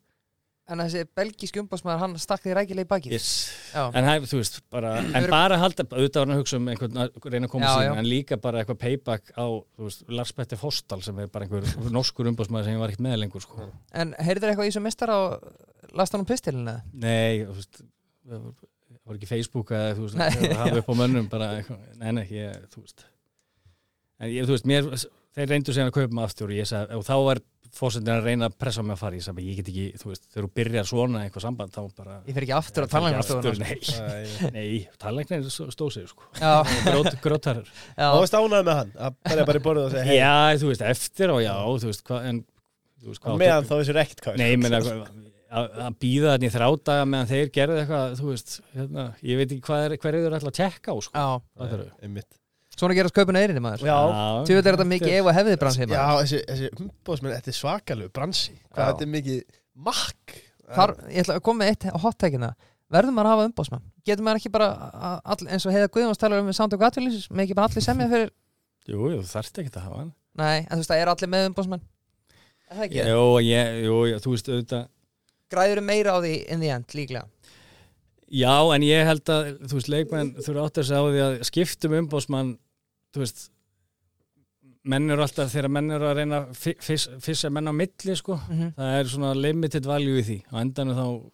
en 0.72 0.80
þessi 0.84 1.02
belgísk 1.18 1.58
umbásmaður, 1.62 2.00
hann 2.04 2.14
stakk 2.22 2.44
því 2.46 2.54
rækilega 2.56 2.86
í 2.86 2.90
bakið 2.92 3.16
yes. 3.18 3.30
en 3.76 4.06
það, 4.08 4.28
þú 4.32 4.38
veist, 4.40 4.60
bara 4.72 4.92
en 5.02 5.26
bara 5.32 5.58
halda, 5.60 5.84
auðvitað 5.90 6.22
var 6.22 6.30
hann 6.30 6.36
að 6.36 6.42
hugsa 6.44 6.60
um 6.62 6.70
einhvern 6.72 7.00
að 7.02 7.28
reyna 7.34 7.50
að 7.50 7.54
koma 7.56 7.66
Já, 7.66 7.72
síðan, 7.74 7.96
já. 7.98 8.00
en 8.04 8.10
líka 8.12 8.38
bara 8.46 8.62
eitthvað 8.62 8.80
payback 8.86 9.34
á, 9.36 9.46
veist, 9.82 10.06
Lars 10.14 10.34
Petter 10.38 10.62
Fostal 10.62 11.02
sem 11.04 11.20
er 11.24 11.32
bara 11.34 11.48
einhver 11.48 11.92
norskur 11.92 12.30
umbásmaður 12.32 12.70
sem 12.70 12.80
var 12.84 12.94
ekkert 12.94 13.06
með 13.08 13.18
lengur 13.24 13.44
sko. 13.44 13.68
en 13.92 14.14
heyrður 14.22 14.54
eitthvað 14.54 14.70
í 14.70 14.74
þessu 14.74 14.86
mestara 14.86 15.18
og 15.26 15.96
lasta 15.98 16.16
hann 16.18 16.24
um 16.24 16.30
pistilinu 16.30 16.78
Nei, 16.94 17.42
þú 17.48 17.58
veist 17.58 17.82
það 17.82 18.38
var- 18.38 18.60
það 18.92 19.10
var 19.12 19.18
ekki 19.18 19.32
Facebook 19.34 19.72
eða 19.76 19.96
þú 19.98 20.06
veist, 20.06 20.20
Nei, 20.22 20.30
að 20.52 20.60
hafa 20.62 20.80
upp 20.86 20.92
á 20.94 20.96
mönnum 21.02 21.28
bara, 21.32 21.50
nei, 22.00 22.12
nei, 22.22 22.26
ég, 22.38 22.70
þú 22.72 22.86
veist 22.86 23.08
en 24.22 24.30
ég, 24.30 24.46
þú 24.46 24.56
veist, 24.56 24.70
mér 24.70 24.92
þeir 25.38 25.52
reyndu 25.54 25.76
síðan 25.76 25.92
að 25.92 25.98
kaupa 25.98 26.18
mig 26.18 26.28
aftur 26.28 26.52
og 26.52 26.58
ég 26.58 26.70
sagði, 26.70 27.00
og 27.00 27.08
þá 27.08 27.16
var 27.28 27.42
fórsendin 27.72 28.18
að 28.18 28.26
reyna 28.28 28.48
að 28.50 28.56
pressa 28.60 28.84
mig 28.84 28.96
að 28.98 29.02
fara. 29.02 29.18
Ég 29.18 29.26
sagði, 29.26 29.46
ég 29.48 29.60
get 29.60 29.70
ekki, 29.72 29.86
þú 30.02 30.10
veist, 30.12 30.26
þegar 30.34 30.46
þú 30.46 30.52
byrjar 30.60 30.88
svona 30.90 31.22
eitthvað 31.24 31.46
samband, 31.46 31.76
þá 31.76 32.00
bara 32.02 32.18
ég 32.28 32.36
fer 32.36 32.46
ekki 32.46 32.56
aftur 32.58 32.86
að 32.86 32.92
tala 32.92 33.12
ekki 33.12 33.36
um 33.38 33.46
það 33.46 33.62
Nei, 33.62 34.50
nei, 34.56 34.66
tallegnir 35.02 35.48
stóð 35.56 35.94
sig, 35.96 36.10
sko. 36.12 36.28
Já, 36.36 36.52
Grót, 36.88 37.12
grótarar 37.24 37.70
já, 37.72 38.08
og 38.10 38.18
varst 38.20 38.36
ánægð 38.36 38.68
með 38.68 38.80
hann? 38.82 38.94
Að 39.08 39.18
berja 39.30 39.48
bara 39.48 39.62
í 39.62 39.66
borðið 39.68 39.88
og 39.88 39.96
segja 39.96 40.10
hei 40.10 40.18
Já, 40.20 40.60
þú 40.60 40.72
veist, 40.74 40.86
eftir 40.92 41.34
og 41.36 41.42
já, 41.46 41.54
þú 41.64 41.92
veist, 41.94 42.06
hvað 42.12 42.28
en, 42.32 42.44
þú 43.00 43.14
veist, 43.14 43.24
og 43.24 43.30
hvað 43.30 43.42
meðan 43.46 43.70
þá 43.72 43.76
ekkert 44.04 44.26
hvað 44.28 44.42
Nei, 44.42 44.52
menn 44.60 44.78
að, 45.52 45.96
býða 46.00 46.36
þannig 46.36 46.54
þrjá 46.58 46.68
daga 46.92 47.08
meðan 47.08 47.32
þeir 47.32 47.50
gerðu 47.56 47.80
eitthvað, 47.82 48.14
þú 48.20 48.28
veist, 48.30 48.54
hérna, 48.76 49.08
ég 49.28 49.40
veit 49.40 49.50
ekki 49.50 49.66
hvað 49.68 49.88
er, 49.88 49.98
hver 50.00 50.16
er 50.16 50.24
þeir 50.28 50.38
ætla 50.38 50.52
að 50.54 50.60
tjekka 50.60 50.96
á, 50.96 50.98
sko. 51.08 51.26
Svona 52.78 52.96
gerast 52.98 53.16
kaupinu 53.18 53.42
eirinni 53.42 53.62
maður. 53.64 53.84
Já, 53.88 53.98
Þú 54.48 54.56
veit 54.58 54.66
er 54.66 54.76
þetta 54.78 54.88
mikið 54.92 55.16
ef 55.18 55.28
og 55.30 55.36
hefðið 55.38 55.60
bransi 55.62 55.86
já 55.86 56.04
þessi, 56.22 56.42
þessi 56.50 56.70
umbóðsmenn, 56.80 57.36
þetta 57.38 57.52
er 57.52 57.58
svakalegu 57.60 58.12
bransi. 58.16 58.56
Hvað 58.72 58.92
þetta 58.92 59.06
er 59.08 59.12
mikið 59.18 59.42
makk. 59.90 60.36
Þar, 60.72 60.94
ég 61.12 61.26
ætla 61.26 61.36
að 61.36 61.44
koma 61.44 61.64
með 61.66 61.72
eitt 61.74 61.88
hottækina 62.06 62.52
verður 62.92 63.16
maður 63.16 63.28
að 63.30 63.34
hafa 63.36 63.48
umbásmann 63.50 63.84
getur 64.08 64.24
maður 64.28 64.40
ekki 64.42 64.52
bara 64.54 64.68
all, 65.24 65.48
eins 65.48 65.66
og 65.68 65.74
heiða 65.76 65.90
Guðjóns 65.92 66.20
talar 66.22 66.42
um 66.42 66.48
með 66.48 66.58
samtök 66.58 66.86
aðtjóðlýsis 66.88 67.28
með 67.32 67.44
ekki 67.46 67.58
bara 67.60 67.70
allir 67.72 67.86
semja 67.86 68.08
fyrir 68.12 68.32
Jú, 68.88 69.00
jú, 69.12 69.20
þú 69.22 69.30
þarft 69.32 69.60
ekki 69.62 69.72
að 69.76 69.86
hafa 69.86 70.00
hann. 70.02 70.12
nei, 70.40 70.58
en 70.64 70.72
þú 70.72 70.80
veist 70.82 70.92
það 70.92 71.02
er 71.04 71.12
allir 71.14 71.32
með 71.32 71.48
umbásmann 71.52 71.84
er 71.84 72.76
það 72.80 72.86
ekki? 72.88 73.04
Jú, 73.12 73.26
ég, 73.48 73.72
jú, 73.86 73.98
þú 74.26 74.34
veist, 74.36 74.52
auðvitað, 74.52 74.88
græður 75.52 75.84
meira 75.92 76.16
á 76.16 76.18
því 76.24 76.34
in 76.56 76.64
the 76.66 76.72
end 76.76 76.96
líklega 76.98 77.26
já, 78.32 78.54
en 78.76 78.84
ég 78.88 79.06
held 79.08 79.32
að, 79.34 79.50
þú 79.68 79.78
veist, 79.80 79.90
leikmenn 79.92 80.34
þurfa 80.40 80.66
átt 80.68 80.78
að 80.82 80.88
segja 80.90 81.02
á 81.04 81.08
því 81.12 81.22
að 81.26 81.34
skiptum 81.50 81.96
umbósmann, 82.00 82.54
þú 83.14 83.24
veist, 83.26 83.50
menn 84.92 85.10
eru 85.14 85.22
alltaf, 85.26 85.52
þegar 85.54 85.70
menn 85.70 85.92
eru 85.94 86.08
að 86.10 86.16
reyna 86.22 86.40
að 86.42 86.54
fi- 86.58 86.78
fis- 86.82 87.10
fissa 87.22 87.52
menn 87.54 87.70
á 87.70 87.74
milli, 87.76 88.16
sko, 88.18 88.40
mm 88.40 88.56
-hmm. 88.58 88.72
það 88.78 89.00
er 89.00 89.06
svona 89.12 89.34
limited 89.38 89.86
value 89.86 90.20
í 90.22 90.24
því. 90.26 90.38
Á 90.50 90.56
endanum 90.62 90.96
þá 90.98 91.32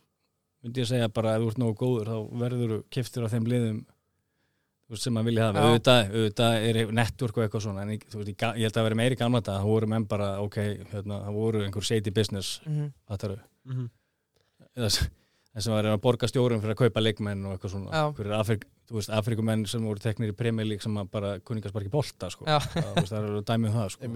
myndi 0.64 0.82
ég 0.82 0.88
segja 0.90 1.08
bara 1.14 1.36
að 1.38 1.42
þú 1.44 1.48
ert 1.48 1.58
nógu 1.62 1.76
góður, 1.80 2.08
þá 2.12 2.18
verður 2.42 2.70
þú 2.74 2.84
kiftur 2.90 3.24
á 3.24 3.32
þeim 3.32 3.46
liðum 3.48 3.86
sem 4.96 5.14
maður 5.14 5.26
vilja 5.26 5.44
hafa. 5.48 5.60
Auðvitað, 5.68 6.12
auðvitað 6.16 6.54
er 6.68 6.92
network 6.92 7.38
og 7.38 7.44
eitthvað 7.44 7.62
svona, 7.62 7.82
en 7.82 7.88
veist, 7.90 8.28
ég, 8.28 8.64
held 8.64 8.78
að 8.78 8.84
vera 8.84 8.96
meiri 8.96 9.16
gamla 9.16 9.42
þetta, 9.42 9.58
það 9.60 9.64
voru 9.68 9.88
menn 9.88 10.06
bara, 10.08 10.30
ok, 10.42 10.56
hérna, 10.92 11.22
það 11.28 11.34
voru 11.34 11.64
einhver 11.66 11.84
shady 11.84 12.10
business, 12.12 12.60
þetta 13.10 13.24
eru, 13.24 13.38
Mhm. 13.66 13.90
Þess 15.58 15.66
sem 15.66 15.74
var 15.74 15.88
að 15.90 16.02
borga 16.04 16.28
stjórum 16.30 16.62
fyrir 16.62 16.76
að 16.76 16.82
kaupa 16.84 17.02
leikmenn 17.02 17.46
og 17.50 17.56
eitthvað 17.56 17.72
svona, 17.74 18.02
hverju 18.18 18.36
Afrik, 18.38 18.68
þú 18.90 19.00
veist, 19.00 19.12
Afrikumenn 19.18 19.64
sem 19.70 19.86
voru 19.88 20.04
teknir 20.04 20.30
í 20.34 20.38
Premier 20.38 20.68
League 20.70 20.86
sem 20.86 21.00
að 21.02 21.10
bara 21.16 21.32
ekki 21.42 21.90
bolta, 21.94 22.30
sko. 22.30 22.46
Það, 22.46 23.16
eru 23.24 23.42
dæmið 23.48 23.72
um 23.72 23.80
það, 23.80 23.96
sko. 23.96 24.12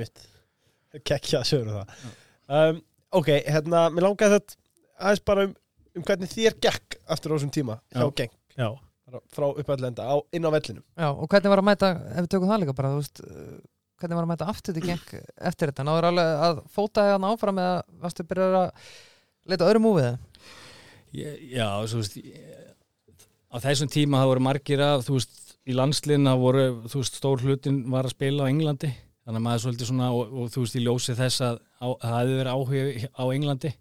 kekkja 1.08 1.42
sögur 1.48 1.80
það. 1.80 2.06
Um, 2.52 2.82
ok, 3.18 3.32
hérna, 3.48 3.88
mér 3.94 4.06
langaði 4.10 4.38
þetta 4.38 4.58
aðeins 5.02 5.26
bara 5.32 5.48
um, 5.48 5.54
um 5.98 6.06
hvernig 6.08 6.32
þér 6.32 6.58
gekk 6.68 6.98
aftur 7.12 7.34
á 7.34 7.36
þessum 7.38 7.54
tíma 7.56 7.78
hjá 7.90 8.04
Já. 8.04 8.10
geng 8.22 8.34
Já. 8.60 8.68
bara 9.08 9.22
frá 9.34 9.46
uppallenda 9.50 10.08
á, 10.08 10.16
inn 10.36 10.46
á 10.46 10.52
vellinum. 10.54 10.84
Já, 11.00 11.10
og 11.10 11.30
hvernig 11.32 11.54
var 11.54 11.64
að 11.64 11.70
mæta 11.72 11.94
ef 11.96 12.26
við 12.26 12.34
tökum 12.36 12.52
það 12.52 12.66
líka 12.66 12.76
bara 12.78 12.92
þú 12.94 13.00
veist, 13.02 13.24
uh, 13.26 13.62
hvernig 14.02 14.20
var 14.20 14.28
að 14.28 14.34
mæta 14.34 14.50
aftur 14.52 14.78
til 14.78 14.84
geng 14.86 15.16
eftir 15.50 15.72
þetta? 15.72 15.88
Náður 15.88 16.10
alveg 16.12 16.44
að 16.50 16.62
fóta 16.76 17.08
það 17.08 17.30
áfram 17.32 17.64
eða 17.64 17.80
varstu 18.04 18.28
byrjar 18.30 18.60
að 18.62 18.92
leita 19.52 19.72
öðru 19.72 19.84
múfið 19.88 20.12
Ég- 20.12 20.31
Já, 21.12 21.68
þú 21.92 22.02
veist 22.02 22.18
ég- 22.18 22.74
á 23.52 23.56
þessum 23.60 23.90
tíma 23.92 24.22
það 24.22 24.30
voru 24.32 24.44
margir 24.48 24.80
að 24.86 25.06
þú 25.08 25.18
veist, 25.18 25.40
í 25.68 25.74
landsliðna 25.76 26.36
voru 26.40 26.66
þú 26.88 27.02
veist, 27.02 27.18
stór 27.20 27.42
hlutin 27.44 27.82
var 27.92 28.08
að 28.08 28.16
spila 28.16 28.48
á 28.48 28.52
Englandi. 28.52 28.92
Þannig 29.22 29.38
að 29.38 29.46
maður 29.46 29.64
svolítið 29.66 29.90
svona 29.92 30.08
og, 30.16 30.32
og 30.34 30.50
þú 30.54 30.64
veist 30.64 30.78
í 30.80 30.84
ljósi 30.86 31.16
þess 31.20 31.44
að 31.46 31.60
það 31.82 32.16
hefði 32.16 32.38
verið 32.40 32.54
áhuga 32.56 33.10
á 33.14 33.24
Englandi 33.36 33.72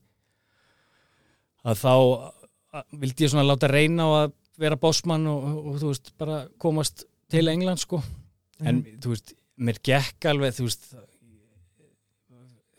að 1.70 1.78
þá 1.80 1.92
að, 1.94 2.84
vildi 3.02 3.24
ég 3.24 3.32
svona 3.32 3.46
láta 3.48 3.70
reyna 3.70 4.04
á 4.04 4.10
að 4.24 4.34
vera 4.60 4.76
bossmann 4.80 5.26
og, 5.30 5.46
og, 5.60 5.78
þú 5.80 5.92
veist 5.92 6.12
bara 6.20 6.40
komast 6.60 7.06
til 7.32 7.46
England 7.48 7.80
sko. 7.80 8.02
En 8.60 8.82
þú 9.00 9.14
veist, 9.14 9.32
mér 9.56 9.80
gekk 9.84 10.28
alveg 10.28 10.56
þú 10.58 10.66
veist 10.68 10.90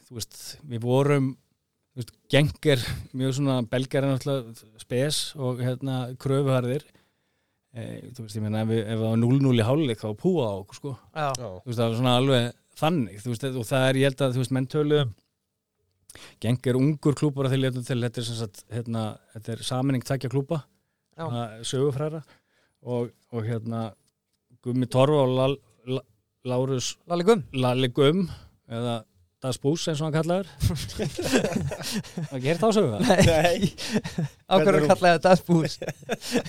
þú 0.06 0.20
veist, 0.20 0.38
við 0.68 0.84
vorum 0.84 1.32
veist, 2.00 2.14
gengir 2.32 2.82
mjög 3.18 3.38
svona 3.38 3.60
belgar 3.68 4.06
er 4.06 4.14
náttúrulega 4.14 4.82
spes 4.82 5.22
og 5.36 5.62
hérna 5.64 6.02
kröfuharðir. 6.22 6.86
E, 7.72 7.86
þú 8.12 8.26
veist, 8.26 8.38
ég 8.38 8.46
meina 8.46 8.64
ef, 8.66 8.74
ef 8.80 8.92
það 8.92 9.08
var 9.08 9.22
0-0 9.24 9.56
í 9.56 9.68
hálfleik 9.68 10.04
þá 10.04 10.10
púa 10.20 10.50
á 10.52 10.54
okkur 10.60 10.80
sko. 10.80 10.94
Já, 11.16 11.30
þú 11.40 11.70
veist, 11.70 11.80
það 11.80 11.88
var 11.88 11.98
svona 12.00 12.16
alveg 12.20 12.48
þannig. 12.82 13.26
Veist, 13.28 13.50
og 13.52 13.68
það 13.68 13.88
er, 13.88 14.00
ég 14.02 14.12
held 14.12 14.26
að, 14.26 14.36
þú 14.36 14.44
veist, 14.44 14.56
menn 14.58 14.72
tölu 14.72 15.02
geng 16.44 16.68
er 16.68 16.76
ungur 16.80 17.16
klúpar 17.16 17.48
að 17.48 17.56
þeir 17.56 17.64
letum 17.66 17.88
til, 17.88 18.00
þetta 18.04 18.22
er 18.22 18.28
sem 18.28 18.40
sagt, 18.42 18.64
hérna 18.74 19.04
þetta 19.36 19.54
er 19.54 19.64
saminning 19.64 20.04
tækja 20.08 20.32
klúpa 20.32 20.64
sögufræra. 21.68 22.22
Og, 22.82 23.12
og 23.32 23.46
hérna 23.46 23.92
Gummi 24.66 24.88
Torfa 24.90 25.22
og 25.22 25.36
Lal, 25.38 25.56
La, 25.86 26.02
Lárus 26.50 26.96
Lalli 27.06 27.92
Gum 27.94 28.24
eða 28.72 29.02
Das 29.42 29.58
Bús 29.58 29.88
eins 29.90 30.02
og 30.02 30.06
hann 30.06 30.14
kallaður. 30.14 30.50
Það 32.30 32.36
er 32.38 32.44
gert 32.44 32.66
ásögu 32.68 32.92
það 32.94 33.24
Nei, 33.26 33.72
Ákveður 34.46 34.76
að 34.76 34.84
er 34.84 34.88
kalla 34.92 35.14
þetta 35.16 35.32
Asbús 35.34 35.78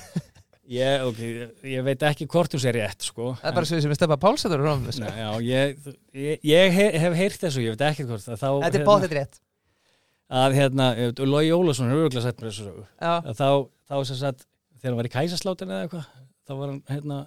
ég, 0.81 1.05
okay, 1.07 1.47
ég 1.73 1.87
veit 1.87 2.05
ekki 2.09 2.27
hvort 2.31 2.53
þú 2.53 2.61
sér 2.63 2.77
rétt 2.79 3.07
sko 3.07 3.33
Það 3.39 3.49
er 3.51 3.57
bara 3.59 3.71
svo 3.71 3.81
sem 3.83 3.93
við 3.93 3.99
stefna 4.01 4.19
pálsættur 4.21 4.65
og 4.69 4.85
Nei, 4.89 5.09
já, 5.23 5.31
ég, 5.47 5.89
ég, 6.13 6.45
ég 6.53 6.77
he- 6.77 6.93
hef 7.05 7.17
heyrt 7.19 7.47
þessu, 7.47 7.65
ég 7.65 7.77
veit 7.77 7.87
ekki 7.89 8.07
hvort 8.09 8.29
að 8.29 8.41
þá, 8.41 8.49
Þetta 8.51 8.69
er 8.69 8.77
hérna, 8.77 8.91
báðið 8.91 9.17
rétt. 9.19 9.41
Að 10.33 10.55
hérna, 10.57 10.91
Lói 11.29 11.43
Jólasson 11.49 11.91
hefur 11.93 12.07
örgulega 12.07 12.25
sett 12.25 12.39
mér 12.41 12.53
þessu 12.53 12.69
sögu. 12.69 12.85
Já, 12.97 13.15
að 13.21 13.41
þá, 13.41 13.49
þá 13.91 13.97
sem 14.09 14.21
sagt, 14.21 14.47
þegar 14.79 14.93
hann 14.93 15.01
var 15.01 15.09
í 15.09 15.13
kæsaslátin 15.17 15.73
eða 15.75 15.89
eitthvað, 15.89 16.07
þá 16.49 16.53
var 16.61 16.71
hann 16.73 16.79
hérna, 16.89 17.19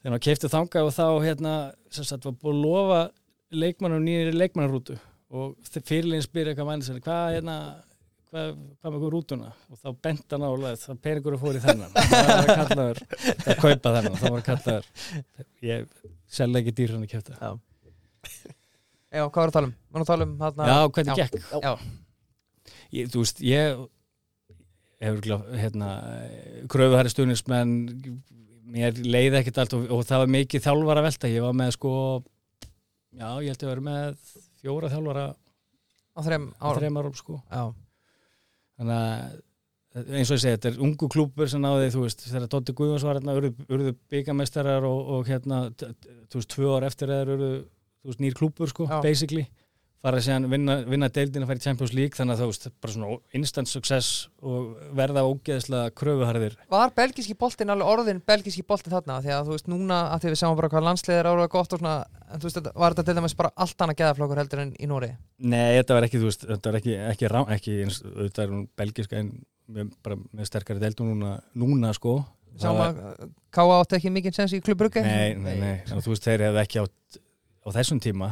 þegar 0.00 0.16
hann 0.16 0.24
keipti 0.26 0.50
þanga 0.50 0.82
og 0.88 0.90
þá 0.96 1.06
hérna, 1.22 1.52
sem 1.94 2.08
sagt, 2.08 2.26
var 2.26 2.34
búið 2.40 2.56
að 2.56 2.64
lofa 2.64 3.02
leikmannum 3.54 4.04
nýri 4.04 4.34
leikmannarútu 4.34 4.96
og 5.34 5.56
fyrirlegin 5.74 6.24
spyrir 6.24 6.52
eitthvað 6.52 6.68
manni 6.68 6.86
sem, 6.86 7.00
hvað 7.02 7.36
hérna 7.38 7.56
hvað, 8.34 8.50
hvað 8.80 8.92
með 8.92 8.98
ykkur 8.98 9.14
rútuna? 9.14 9.52
Og 9.70 9.80
þá 9.80 9.88
bent 10.06 10.34
hann 10.34 10.46
á 10.46 10.50
leið, 10.64 10.80
það 10.82 11.00
peningur 11.06 11.36
að 11.36 11.44
fór 11.44 11.58
í 11.58 11.62
þennan. 11.64 11.94
Það 11.94 12.28
var 12.28 12.42
að 12.42 12.60
kallaður, 12.60 13.00
það 13.44 13.60
kaupa 13.62 13.94
þennan 13.96 14.18
það 14.20 14.34
var 14.34 14.42
að 14.42 14.46
kallaður 14.50 14.90
ég 15.70 15.88
selði 16.34 16.62
ekki 16.62 16.76
dýr 16.80 16.94
hann 16.94 17.06
að 17.06 17.14
kæfta 17.14 17.38
já. 17.38 17.50
Já, 19.14 19.22
hvað 19.22 19.40
var 19.40 19.50
að 19.50 19.56
tala 19.56 19.68
um? 19.70 19.74
Var 19.94 20.04
að 20.04 20.10
tala 20.10 20.26
um 20.26 20.36
þarna 20.40 20.68
Já, 20.70 20.78
hvernig 20.96 21.20
gekk? 21.20 21.50
Já, 21.62 21.72
ég, 22.98 23.10
þú 23.12 23.24
veist, 23.24 23.42
ég 23.46 23.82
hefur 25.04 25.58
hérna 25.60 25.90
kröfuhæri 26.72 27.12
stuðnismenn 27.12 27.74
mér 28.74 28.96
leiði 29.04 29.38
ekkert 29.40 29.60
allt 29.62 29.76
og, 29.76 29.84
og 29.92 30.06
það 30.08 30.24
var 30.24 30.32
mikið 30.34 30.64
þjálfara 30.64 31.04
velta, 31.04 31.30
ég 31.30 31.44
var 31.44 31.54
með 31.56 31.74
sko 31.76 31.92
já, 33.18 33.28
ég 33.44 33.54
held 33.54 33.64
að 33.64 33.72
vera 33.72 33.86
með 33.88 34.28
fjóra 34.60 34.92
þjálfara 34.92 35.24
á 36.14 36.20
þreim 36.26 36.46
á 36.54 36.64
árum. 36.66 36.78
þreim 36.78 37.00
árum 37.00 37.18
sko. 37.18 37.40
Þannig 38.74 38.94
að 38.98 39.42
eins 39.94 40.30
og 40.30 40.34
ég 40.34 40.42
segi, 40.42 40.56
þetta 40.56 40.70
er 40.72 40.80
ungu 40.82 41.08
klúpur 41.12 41.50
sem 41.50 41.62
náði, 41.62 41.90
þú 41.94 42.00
veist, 42.02 42.24
þegar 42.26 42.48
Dótti 42.50 42.74
Guðjóns 42.74 43.04
var 43.06 43.20
hérna, 43.20 43.36
urðu, 43.38 43.52
urðu 43.70 43.92
byggamestarar 44.10 44.86
og, 44.88 45.12
og 45.14 45.28
hérna, 45.30 45.60
þú 45.78 46.40
veist, 46.40 46.50
tvö 46.50 46.72
ár 46.74 46.86
eftir 46.88 47.12
eða 47.14 47.36
urðu, 47.36 47.50
þú 48.02 48.10
veist, 48.10 48.22
nýr 48.24 48.34
klúpur 48.40 48.72
sko, 48.72 48.88
Já. 48.90 48.98
basically 49.04 49.46
fara 50.04 50.20
síðan 50.20 50.48
vinna, 50.52 50.76
vinna 50.84 51.08
deildin 51.12 51.44
að 51.46 51.50
fara 51.50 51.60
í 51.60 51.64
Champions 51.64 51.94
League 51.96 52.18
þannig 52.18 52.34
að 52.34 52.42
þú 52.42 52.48
veist, 52.50 52.66
bara 52.84 52.94
svona 52.94 53.14
instant 53.38 53.70
success 53.70 54.10
og 54.44 54.74
verða 54.96 55.24
ógeðslega 55.24 55.94
kröfuharðir. 55.96 56.58
Var 56.72 56.92
belgíski 56.98 57.36
boltinn 57.40 57.72
alveg 57.72 57.92
orðin 57.94 58.20
belgíski 58.28 58.66
boltinn 58.68 58.92
þarna? 58.92 59.22
Því 59.24 59.32
að 59.32 59.48
þú 59.48 59.56
veist 59.56 59.70
núna 59.72 60.02
að 60.12 60.26
því 60.26 60.34
við 60.34 60.40
sjáum 60.42 60.58
bara 60.60 60.70
hvað 60.74 60.86
landslið 60.90 61.20
er 61.22 61.30
ára 61.30 61.48
gott 61.54 61.72
og 61.72 61.80
svona 61.80 61.96
en 62.34 62.42
þú 62.42 62.50
veist 62.50 62.70
var 62.74 62.94
þetta 62.94 63.06
til 63.08 63.16
dæmis 63.18 63.36
bara 63.38 63.52
allt 63.64 63.84
annað 63.84 63.98
geðaflokkur 64.02 64.40
heldur 64.42 64.62
en 64.64 64.76
í 64.76 64.88
Nóri 64.90 65.10
Nei, 65.44 65.74
þetta 65.78 65.98
var 65.98 66.06
ekki, 66.08 66.20
þú 66.20 66.30
veist, 66.30 66.46
þetta 66.50 66.70
var 66.70 66.78
ekki 66.80 66.96
ekki, 67.10 67.30
rá, 67.30 67.40
ekki 67.56 67.76
eins, 67.84 68.00
þetta 68.04 68.44
er 68.44 68.54
hún 68.54 68.64
belgiska 68.80 69.20
en 69.20 69.32
bara 70.04 70.18
með 70.20 70.48
sterkari 70.50 70.82
deildum 70.82 71.12
núna, 71.14 71.38
núna 71.56 71.92
sko. 71.96 72.18
Það 72.54 72.64
Sjáum 72.64 72.82
að 72.84 72.98
K.A. 73.54 73.78
átti 73.80 73.96
ekki 73.98 74.12
mikið 74.14 74.36
sens 74.36 74.52
í 74.54 74.60
klubbrugge 74.62 75.02
Nei, 75.02 75.34
nei, 75.34 75.54
nei, 75.58 75.72
þannig 75.86 76.02
að 76.02 76.06
þú 76.06 76.12
veist, 76.12 76.26
þeir 76.28 76.44
hefðu 76.48 76.60
ekki 76.62 76.82
átt 76.84 77.18
á 77.64 77.68
þessum 77.78 78.02
tíma 78.04 78.28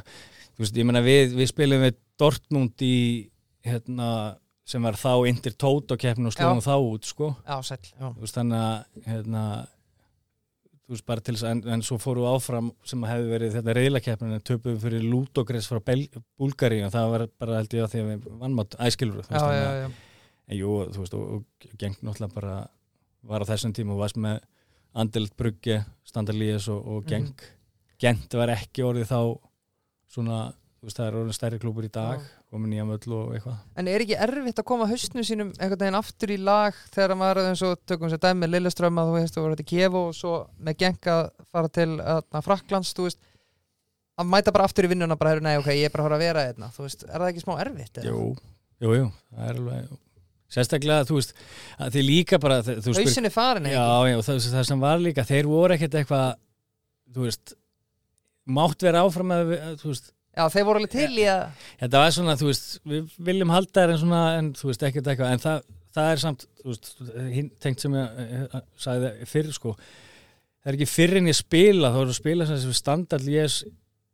þú 0.52 0.64
veist, 0.64 0.78
ég 0.78 0.88
meina 0.88 1.02
við, 1.04 1.34
við 1.38 1.50
spilum 1.50 1.84
við 1.86 1.98
Dortmund 2.20 2.84
í 2.86 2.96
hérna, 3.66 4.08
sem 4.68 4.82
var 4.84 4.98
þá 4.98 5.12
indir 5.30 5.54
tót 5.58 5.92
og 5.94 6.00
keppnum 6.00 6.30
og 6.30 6.34
slóðum 6.36 6.62
þá 6.64 6.74
út, 6.78 7.06
sko 7.08 7.30
Já, 7.46 7.56
sæll 7.66 7.86
já. 7.88 8.08
þú 8.08 8.24
veist, 8.24 8.36
þannig 8.36 8.62
að 8.62 9.08
hérna, 9.08 9.44
þú 10.82 10.94
veist, 10.94 11.06
bara 11.08 11.24
til 11.24 11.34
þess 11.34 11.46
að 11.46 11.54
en, 11.56 11.62
en 11.76 11.84
svo 11.86 11.98
fóru 12.02 12.26
áfram 12.30 12.70
sem 12.86 13.02
að 13.04 13.12
hefði 13.14 13.32
verið 13.34 13.56
þetta 13.56 13.76
reyðlakeppnin 13.78 14.36
en 14.36 14.44
töpuðum 14.50 14.80
fyrir 14.84 15.06
Ludogres 15.06 15.70
frá 15.70 15.80
Bel 15.84 16.04
Búlgari 16.38 16.82
og 16.86 16.94
það 16.94 17.10
var 17.16 17.26
bara 17.42 17.58
held 17.60 17.76
ég 17.78 17.86
að 17.86 17.94
því 17.94 18.02
að 18.02 18.10
við 18.12 18.30
vannmátt 18.44 18.78
æskilur, 18.86 19.18
þú 19.18 19.22
veist, 19.22 19.32
já, 19.32 19.42
þannig 19.42 19.66
að 19.66 19.80
já. 19.80 19.88
en 20.48 20.60
jú, 20.60 20.76
þú 20.94 21.04
veist, 21.04 21.18
og, 21.18 21.34
og 21.38 21.78
geng 21.82 21.98
náttúrulega 22.02 22.36
bara 22.36 22.56
var 23.32 23.46
á 23.46 23.50
þessum 23.50 23.74
tíma 23.76 23.94
og 23.96 24.02
varst 24.02 24.18
með 24.20 24.40
Andelt 24.92 25.34
Brugge, 25.38 25.82
Standarlíes 26.04 26.68
og, 26.68 26.82
og 26.84 27.08
geng 27.08 27.32
Gent 28.02 28.34
var 28.34 28.50
ekki 28.50 28.82
orðið 28.82 29.12
þá 29.12 29.18
svona, 30.12 30.38
þú 30.80 30.88
veist, 30.88 30.98
það 30.98 31.08
er 31.08 31.18
orðið 31.20 31.36
stærri 31.38 31.58
klúpur 31.62 31.86
í 31.86 31.90
dag 31.92 32.22
og 32.52 32.60
með 32.60 32.72
nýja 32.72 32.86
möll 32.88 33.16
og 33.16 33.34
eitthvað. 33.36 33.58
En 33.80 33.90
er 33.90 34.04
ekki 34.04 34.18
erfitt 34.26 34.62
að 34.62 34.68
koma 34.68 34.88
haustinu 34.90 35.24
sínum 35.26 35.52
einhvern 35.56 35.82
veginn 35.84 35.98
aftur 35.98 36.34
í 36.34 36.38
lag 36.42 36.78
þegar 36.92 37.16
maður 37.20 37.42
eins 37.48 37.64
og 37.66 37.78
tökum 37.88 38.12
sér 38.12 38.22
dæmi 38.22 38.50
Lilleström 38.50 39.00
að 39.00 39.10
þú 39.12 39.18
veist 39.18 39.36
þú 39.36 39.44
voru 39.46 39.56
þetta 39.56 39.68
Kiev 39.72 39.98
og 40.02 40.10
svo 40.18 40.34
með 40.60 40.78
geng 40.84 41.10
að 41.14 41.22
fara 41.48 41.72
til 41.80 41.90
að 42.02 42.40
Fraklands 42.44 42.92
þú 42.98 43.08
veist 43.08 43.22
að 44.20 44.28
mæta 44.28 44.52
bara 44.52 44.68
aftur 44.68 44.86
í 44.86 44.92
vinnuna 44.92 45.16
bara 45.16 45.40
nei 45.40 45.56
ok 45.56 45.72
ég 45.72 45.88
er 45.88 45.94
bara 45.94 46.04
að 46.04 46.10
fara 46.10 46.18
að 46.20 46.26
vera 46.26 46.46
hérna. 46.50 46.72
Þú 46.76 46.86
veist 46.86 47.04
er 47.08 47.16
það 47.16 47.28
ekki 47.30 47.44
smá 47.46 47.54
erfitt? 47.64 48.02
Jú, 48.04 48.24
jú, 48.84 48.96
jú, 48.98 49.10
það 49.32 49.48
er 49.48 49.62
alveg 49.62 49.92
sérstaklega, 50.52 51.06
þú 51.08 51.16
veist, 51.16 51.34
að 51.80 51.94
þið 51.96 52.06
líka 52.10 52.38
bara 52.42 52.60
Hausin 52.60 53.28
er 53.28 53.32
farin 53.32 53.68
já, 53.70 53.78
eða 53.80 54.10
já, 54.10 54.16
og 54.18 54.26
það, 54.26 54.40
það 54.52 54.66
sem 54.68 54.82
var 54.84 55.00
líka 55.00 55.24
þeir 55.24 55.48
voru 55.48 55.76
ekkert 55.76 55.96
eitthvað 56.02 56.26
þú 57.12 57.24
veist, 57.24 57.54
mátt 58.48 58.82
vera 58.82 59.04
áfram 59.06 59.34
að, 59.34 59.54
þú 59.82 59.92
veist, 59.92 60.12
Já 60.32 60.46
þeir 60.48 60.64
voru 60.64 60.80
alveg 60.80 60.92
til 60.94 61.20
í 61.20 61.24
að 61.28 61.42
þetta 61.82 62.00
var 62.00 62.14
svona, 62.16 62.34
þú 62.40 62.46
veist 62.48 62.70
við 62.88 63.16
viljum 63.26 63.50
halda 63.52 63.82
þér 63.82 63.90
en 63.92 63.98
svona, 64.00 64.22
en 64.38 64.48
þú 64.56 64.70
veist, 64.70 64.84
ekkert 64.88 65.10
eitthvað, 65.12 65.34
en 65.34 65.42
það, 65.42 65.66
það 65.92 66.08
er 66.08 66.22
samt 66.22 66.46
þú 66.62 66.70
veist, 66.70 66.88
hinn 67.34 67.50
tengt 67.60 67.84
sem 67.84 67.98
ég 67.98 68.22
eh, 68.24 68.56
sagði 68.80 69.10
fyrr, 69.28 69.52
sko. 69.52 69.74
Það 70.62 70.70
er 70.70 70.78
ekki 70.78 70.88
fyrr 70.88 71.20
en 71.20 71.28
ég 71.28 71.36
spila, 71.36 71.92
þá 71.92 72.00
er 72.00 72.14
að 72.14 72.18
spila 72.22 72.48
sem 72.48 72.74
standard 72.78 73.28
lés 73.28 73.58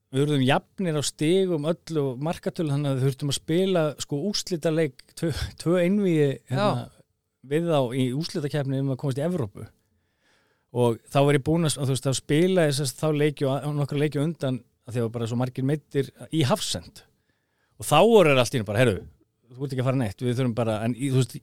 við 0.09 0.25
verðum 0.25 0.45
jafnir 0.49 0.99
á 0.99 1.03
stigum 1.05 1.67
öllu 1.69 2.05
og 2.11 2.23
markatölu 2.25 2.73
þannig 2.73 2.91
að 2.91 2.99
við 2.99 3.07
þurftum 3.07 3.33
að 3.33 3.39
spila 3.39 3.83
sko 4.01 4.21
úslita 4.31 4.73
leik 4.73 5.03
tvö, 5.13 5.33
tvö 5.61 5.83
einvíi 5.85 6.31
hérna, 6.49 6.89
við 7.47 7.69
þá 7.69 7.81
í 7.95 8.07
úslitakeppni 8.17 8.81
um 8.83 8.95
að 8.95 9.01
komast 9.05 9.21
í 9.21 9.27
Evrópu 9.29 9.69
og 10.73 10.99
þá 11.09 11.19
var 11.25 11.39
ég 11.39 11.45
búin 11.47 11.65
að, 11.69 11.79
þú 11.81 11.93
veist, 11.95 12.05
þá 12.09 12.19
spila 12.19 12.67
að 12.69 12.91
þá 12.99 13.07
leikju, 13.23 13.53
nokkra 13.79 14.01
leikju 14.03 14.25
undan 14.25 14.59
að 14.89 14.97
því 14.99 15.05
að 15.05 15.13
bara 15.15 15.29
svo 15.31 15.39
margir 15.41 15.65
meittir 15.69 16.11
í 16.35 16.43
hafsend 16.49 17.03
og 17.79 17.87
þá 17.89 17.97
voru 18.05 18.33
þeir 18.35 18.43
allt 18.43 18.55
í 18.55 18.59
einu 18.61 18.69
bara, 18.69 18.83
herru, 18.83 18.97
þú 19.55 19.65
ert 19.65 19.73
ekki 19.75 19.83
að 19.85 19.89
fara 19.89 20.01
neitt 20.03 20.23
við 20.27 20.37
þurfum 20.39 20.55
bara, 20.59 20.79
en 20.85 20.95
í- 20.97 21.11
þú 21.13 21.23
veist 21.23 21.39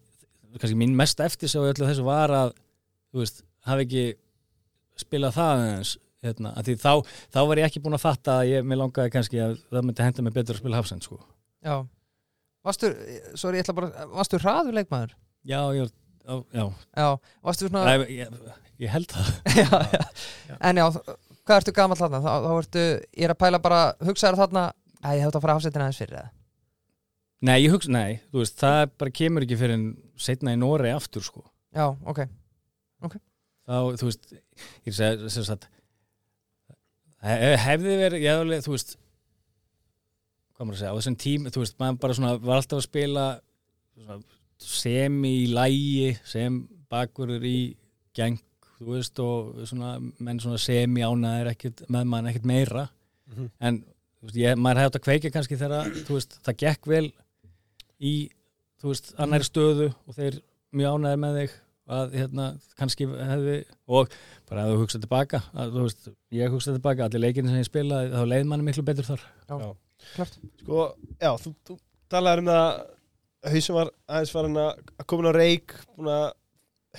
kannski 0.62 0.78
mín 0.80 0.96
mest 0.96 1.20
eftir 1.26 1.50
svo 1.52 1.66
öllu 1.68 1.88
þessu 1.90 2.06
var 2.08 2.32
að 2.32 2.54
þú 3.14 3.22
veist, 3.24 3.42
hafi 3.68 3.86
ekki 3.88 4.06
spilað 5.02 5.36
það 5.36 5.64
eins 5.74 5.96
hérna, 6.26 6.54
þá, 6.82 6.94
þá 7.34 7.40
var 7.50 7.60
ég 7.62 7.68
ekki 7.70 7.82
búin 7.84 7.98
að 7.98 8.06
fatta 8.06 8.38
að 8.42 8.50
ég, 8.54 8.64
mér 8.66 8.80
langaði 8.82 9.12
kannski 9.14 9.42
að 9.46 9.58
það 9.70 9.84
myndi 9.90 10.06
henda 10.06 10.24
mig 10.26 10.34
betur 10.38 10.56
að 10.58 10.62
spila 10.64 10.80
hafsend 10.80 11.06
sko. 11.06 11.20
Já 11.66 11.76
Varstu, 12.66 12.90
sorry 13.38 13.60
ég 13.60 13.66
ætla 13.68 13.76
bara 13.78 14.06
Varstu 14.10 14.40
hraður 14.42 14.74
leikmaður? 14.80 15.12
já, 15.46 15.60
ég, 15.78 15.92
já, 16.26 16.64
já, 16.98 17.10
Varstu 17.46 17.68
svona 17.70 17.84
Nei, 17.92 18.16
ég, 18.24 18.32
ég 18.84 18.92
held 18.94 19.12
það 19.12 19.30
já, 19.62 19.68
já. 19.96 20.58
En 20.60 20.82
já, 20.82 20.86
hvað 21.46 21.60
ertu 21.60 21.76
gamall 21.76 22.00
þarna? 22.00 22.24
Þá, 22.24 22.32
þá 22.46 22.50
ertu, 22.60 22.86
ég 23.16 23.28
er 23.28 23.36
að 23.36 23.42
pæla 23.44 23.62
bara 23.64 23.84
hugsaður 24.06 24.42
þarna, 24.44 24.66
að 25.02 25.18
ég 25.20 25.24
hef 25.24 25.30
þetta 25.32 25.42
að 25.42 25.46
fara 25.48 25.58
afsettina 25.60 25.88
aðeins 25.88 26.02
fyrir 26.04 26.18
það 26.22 26.34
Nei, 27.46 27.58
ég 27.62 27.74
hugsa, 27.76 27.92
nei, 27.94 28.20
þú 28.32 28.42
veist, 28.42 28.56
það 28.58 28.82
bara 28.98 29.14
kemur 29.20 29.46
ekki 29.46 29.58
fyrir 29.60 29.82
setna 30.18 30.54
í 30.56 30.58
Nóri 30.58 30.90
aftur, 30.96 31.22
sko. 31.26 31.44
Já, 31.76 31.92
ok 32.08 32.24
Þá, 33.66 33.98
þú 33.98 34.08
veist, 34.08 34.28
ég 34.86 34.94
segi, 34.94 35.30
sem 35.34 35.46
sagt, 35.46 35.66
hef, 37.26 37.56
hefði 37.64 37.96
verið, 37.98 38.22
ég 38.22 38.36
hef 38.36 38.44
alveg, 38.44 38.62
þú 38.66 38.74
veist, 38.76 38.92
hvað 40.54 40.68
maður 40.68 40.76
að 40.76 40.82
segja, 40.84 40.92
á 40.94 40.98
þessum 41.00 41.18
tím, 41.24 41.48
þú 41.50 41.64
veist, 41.64 41.78
maður 41.82 41.98
bara 42.04 42.18
svona, 42.20 42.34
var 42.46 42.62
alltaf 42.62 42.78
að 42.78 42.86
spila 42.86 43.24
svona, 43.96 44.20
semi 44.62 45.32
í 45.42 45.48
lægi, 45.50 46.12
sem 46.30 46.60
bakverður 46.94 47.48
í 47.50 47.58
geng, 48.16 48.38
þú 48.86 48.96
veist, 48.96 49.20
og 49.24 49.66
svona, 49.66 49.96
menn 50.22 50.40
svona 50.44 50.62
semi 50.62 51.04
ekkert, 51.52 51.86
með 51.90 52.08
mann 52.14 52.30
ekkert 52.32 52.46
meira. 52.50 52.88
Mhm. 53.26 53.52
en 53.60 53.82
þú 53.82 54.30
veist, 54.30 54.38
ég, 54.38 54.58
maður 54.62 54.82
hefði 54.82 54.92
átt 54.92 55.00
að 55.00 55.06
kveikja 55.08 55.34
kannski 55.34 55.58
þegar 55.58 55.94
veist, 56.10 56.40
það 56.46 56.60
gekk 56.62 56.90
vel 56.90 57.06
í 58.00 58.16
veist, 58.86 59.14
annari 59.18 59.48
stöðu 59.48 59.92
og 60.06 60.18
þeir 60.18 60.42
mjög 60.76 60.98
ánæður 61.00 61.22
með 61.24 61.40
þig 61.40 61.56
að 61.96 62.16
hérna, 62.18 62.46
kannski 62.80 63.06
hefði 63.06 63.58
og 63.94 64.14
bara 64.50 64.64
að 64.66 64.72
þú 64.72 64.78
hugsaði 64.82 65.06
tilbaka 65.06 65.42
að, 65.54 65.76
ég 66.34 66.54
hugsaði 66.54 66.80
tilbaka, 66.80 67.06
allir 67.06 67.22
leikinu 67.22 67.52
sem 67.52 67.62
ég 67.62 67.68
spilaði 67.68 68.14
þá 68.14 68.24
leið 68.32 68.48
manni 68.50 68.66
miklu 68.66 68.86
betur 68.88 69.10
þar 69.10 69.26
klart 70.16 70.40
Sko, 70.62 70.88
já, 71.22 71.30
þú, 71.42 71.54
þú 71.66 71.78
talaður 72.12 72.44
um 72.44 72.50
það 72.50 72.66
hausum 73.54 73.78
var 73.78 73.92
aðeins 74.10 74.34
farin 74.34 74.60
að 74.64 74.72
að 74.96 75.08
koma 75.12 75.30
á 75.30 75.34
reik 75.38 75.78
búin 75.94 76.12
að 76.16 76.26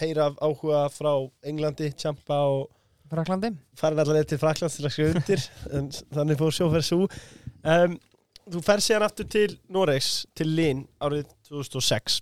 heyra 0.01 0.31
af 0.31 0.37
áhuga 0.45 0.83
frá 0.95 1.13
Englandi, 1.47 1.93
Champa 1.99 2.39
og 2.51 2.67
Fraklandi 3.11 3.53
farin 3.79 4.01
allar 4.03 4.19
leið 4.19 4.33
til 4.33 4.41
Fraklands 4.43 4.77
til 4.79 4.87
að 4.89 4.95
skrifa 4.97 5.15
undir 5.21 5.47
en 5.79 5.91
þannig 6.17 6.41
fór 6.41 6.55
sjóferð 6.57 6.89
svo 6.89 7.03
um, 7.07 7.99
Þú 8.47 8.61
fer 8.63 8.79
síðan 8.85 9.03
aftur 9.09 9.27
til 9.27 9.57
Noregs 9.75 10.11
til 10.39 10.53
Lín 10.55 10.85
árið 11.03 11.25
2006 11.49 12.21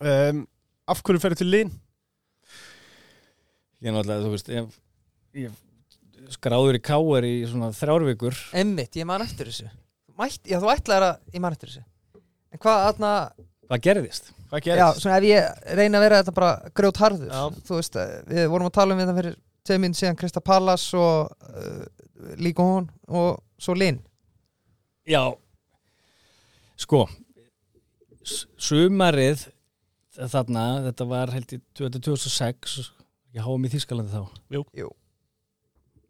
um, 0.00 0.44
Af 0.88 1.02
hverju 1.04 1.20
ferðu 1.20 1.42
til 1.42 1.50
Lín? 1.52 1.72
ég 3.78 3.90
er 3.90 3.94
náttúrulega, 3.94 4.24
þú 4.24 4.30
veist 4.32 4.48
ég, 4.50 4.78
ég 5.38 6.32
skráður 6.34 6.78
í 6.78 6.82
káar 6.82 7.26
í 7.28 7.34
svona 7.48 7.68
þrjárvíkur 7.76 8.38
Emmitt, 8.58 8.96
ég 8.98 9.06
man 9.08 9.22
eftir 9.22 9.50
þessu. 9.50 9.68
Þú 10.08 10.16
Mætt, 10.18 10.40
Já, 10.50 10.58
þú 10.58 10.72
ætlaðir 10.72 11.06
að 11.06 11.36
ég 11.36 11.44
man 11.44 11.54
eftir 11.54 11.70
þessu. 11.70 11.84
En 12.50 12.62
hvað, 12.64 12.84
aðna 12.88 13.12
hvað 13.68 13.84
gerðist? 13.86 14.32
Hvað 14.48 14.62
Já, 14.64 14.64
gerðist? 14.70 15.02
svona 15.02 15.18
ef 15.18 15.26
ég 15.28 15.74
reyna 15.76 15.98
að 16.00 16.04
vera 16.06 16.20
þetta 16.22 16.34
bara 16.38 16.70
grjót 16.80 17.00
harður 17.02 17.32
Já. 17.32 17.42
Þú 17.68 17.78
veist, 17.80 17.98
eh, 18.00 18.14
við 18.30 18.46
vorum 18.54 18.70
að 18.70 18.76
tala 18.78 18.94
um 18.94 19.02
þetta 19.02 19.16
fyrir 19.18 19.36
tveim 19.68 19.84
minn 19.84 19.96
síðan 19.98 20.16
Krista 20.16 20.40
Pallas 20.40 20.86
og 20.96 21.28
uh, 21.52 21.82
líka 22.40 22.64
hún 22.64 22.86
og 23.08 23.42
svo 23.60 23.74
Linn 23.76 24.00
Já 25.08 25.22
sko 26.78 27.04
sumarið 28.58 29.46
þarna, 30.18 30.64
þetta 30.88 31.06
var 31.08 31.32
held 31.34 31.52
í 31.54 31.58
2006 31.78 32.78
ég 33.36 33.44
háum 33.44 33.66
í 33.66 33.70
Þýskalandi 33.72 34.12
þá 34.14 34.22
Jú. 34.56 34.62
Jú. 34.76 34.88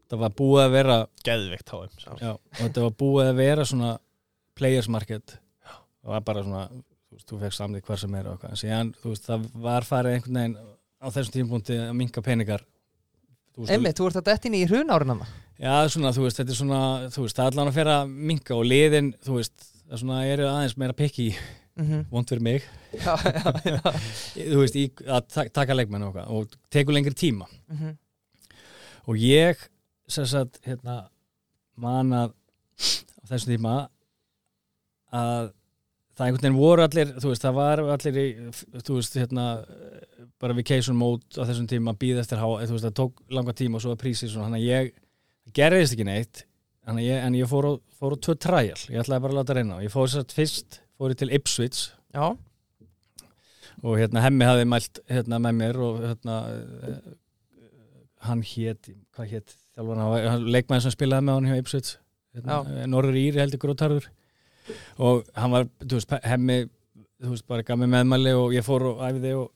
það 0.08 0.22
var 0.24 0.36
búið 0.38 0.62
að 0.64 0.74
vera 0.78 0.98
Geðvikt 1.26 1.72
HM 1.74 2.22
já, 2.22 2.32
og 2.32 2.62
þetta 2.62 2.86
var 2.86 2.96
búið 3.02 3.30
að 3.32 3.40
vera 3.42 3.66
svona 3.68 3.92
players 4.58 4.88
market 4.90 5.36
það 5.66 6.14
var 6.14 6.24
bara 6.30 6.44
svona 6.46 6.64
þú 7.08 7.16
veist, 7.16 7.28
þú 7.28 7.38
fekk 7.42 7.56
samlið 7.56 7.84
hvar 7.88 8.00
sem 8.02 8.14
er 8.18 8.26
og 8.28 8.34
eitthvað 8.36 8.50
en 8.54 8.60
síðan, 8.62 8.94
þú 9.02 9.12
veist, 9.12 9.28
það 9.28 9.46
var 9.68 9.86
farið 9.88 10.16
einhvern 10.16 10.40
veginn 10.40 10.56
á 10.98 11.06
þessum 11.14 11.34
tímpúnti 11.36 11.78
að 11.80 11.94
minka 11.96 12.24
peningar 12.24 12.64
Þú 13.58 13.64
veist, 13.64 13.74
Emmitt, 13.74 13.98
þú 13.98 14.08
ert 14.08 14.18
að 14.20 14.26
detti 14.28 14.50
inn 14.50 14.54
í 14.54 14.66
hrun 14.70 14.92
árið 14.94 15.22
Já, 15.58 15.72
svona, 15.90 16.12
þú 16.14 16.26
veist, 16.28 16.38
þetta 16.38 16.52
er 16.54 16.58
svona, 16.60 16.80
þú 17.10 17.22
veist, 17.24 17.38
það 17.38 17.48
er 17.48 17.54
allan 17.56 17.70
að 17.72 17.78
fyrir 17.78 17.92
að 17.96 18.10
minka 18.30 18.54
og 18.54 18.66
liðin, 18.70 19.08
þú 19.26 19.38
veist, 19.40 19.64
það 19.80 19.96
er 19.96 20.02
svona, 20.04 20.18
eru 20.30 20.44
aðeins 20.46 20.76
meira 20.78 20.94
pikki, 20.94 21.24
mm 21.74 21.86
-hmm. 21.88 22.04
vond 22.12 22.28
fyrir 22.28 22.42
mig, 22.42 22.62
Já, 22.92 23.16
já, 23.24 23.52
já 23.64 23.80
þú 24.52 24.60
veist, 24.60 24.76
í, 24.76 24.84
að 25.06 25.26
ta- 25.34 25.48
taka 25.48 25.74
leikmenn 25.74 26.02
og, 26.02 26.16
og 26.16 26.54
tekur 26.70 26.94
lengri 26.94 27.14
tíma. 27.14 27.46
mm 27.68 27.76
-hmm. 27.76 27.96
Og 29.08 29.16
ég, 29.16 29.56
sagt, 30.06 30.60
hérna, 30.62 31.08
að 31.76 32.32
á 33.18 33.24
þessum 33.28 33.50
tíma 33.56 33.88
að 35.12 35.52
það 36.18 36.26
einhvern 36.26 36.44
veginn 36.44 36.58
voru 36.58 36.84
allir, 36.84 37.12
þú 37.22 37.30
veist, 37.30 37.44
það 37.44 37.58
var 37.58 37.82
allir 37.94 38.18
í, 38.18 38.26
þú 38.86 38.96
veist, 38.96 39.18
hérna, 39.20 39.44
bara 40.42 40.56
vacation 40.58 40.98
mode 40.98 41.38
á 41.38 41.46
þessum 41.46 41.68
tíma, 41.70 41.94
býð 41.98 42.22
eftir 42.24 42.40
há, 42.42 42.46
þú 42.48 42.74
veist, 42.74 42.86
það 42.88 42.96
tók 42.98 43.22
langa 43.34 43.54
tíma 43.58 43.78
og 43.78 43.84
svo 43.84 43.94
var 43.94 44.00
prísið 44.02 44.32
svona, 44.32 44.48
hann 44.48 44.58
að 44.58 44.66
ég 44.66 44.90
gerðist 45.54 45.94
ekki 45.94 46.08
neitt, 46.08 46.42
hann 46.88 46.98
að 46.98 47.06
ég, 47.06 47.22
en 47.22 47.38
ég 47.38 47.50
fór 47.50 47.70
á, 47.70 47.72
fór 48.00 48.18
á 48.18 48.22
tvö 48.26 48.34
trial, 48.42 48.82
ég 48.90 49.04
ætlaði 49.04 49.24
bara 49.24 49.36
að 49.36 49.38
láta 49.38 49.56
reyna 49.58 49.78
ég 49.84 49.94
fór 49.94 50.10
sér 50.10 50.26
fyrst, 50.34 50.82
fór 50.98 51.14
ég 51.14 51.22
til 51.22 51.30
Ipswich. 51.38 51.86
Já, 52.16 52.34
og 53.78 53.94
hérna 54.00 54.24
hemmi 54.24 54.46
hafði 54.48 54.66
mælt 54.66 55.00
hérna 55.06 55.38
með 55.42 55.58
mér 55.60 55.80
og 55.86 56.02
hérna 56.02 56.36
hann 58.26 58.42
hét, 58.42 58.90
hvað 59.14 59.34
hét 59.36 59.54
þjálfan, 59.76 60.02
hann 60.02 60.46
leikmaður 60.50 60.88
sem 60.88 60.94
spilaði 60.96 61.28
með 61.28 61.38
hann 61.38 61.50
hjá 61.52 61.62
Ipswich. 61.62 61.96
Hérna. 62.34 62.86
Norður 62.90 63.16
Íri 63.18 63.40
heldur 63.40 63.62
grótarður 63.62 64.08
og 64.98 65.28
hann 65.38 65.54
var, 65.54 65.68
þú 65.84 66.00
veist, 66.00 66.16
hemmi 66.24 66.58
þú 67.18 67.32
veist, 67.34 67.46
bara 67.50 67.66
gaf 67.66 67.80
mér 67.80 67.92
meðmæli 67.96 68.34
og 68.38 68.54
ég 68.54 68.66
fór 68.66 68.86
og 68.92 69.02
æfiði 69.02 69.34
og, 69.38 69.50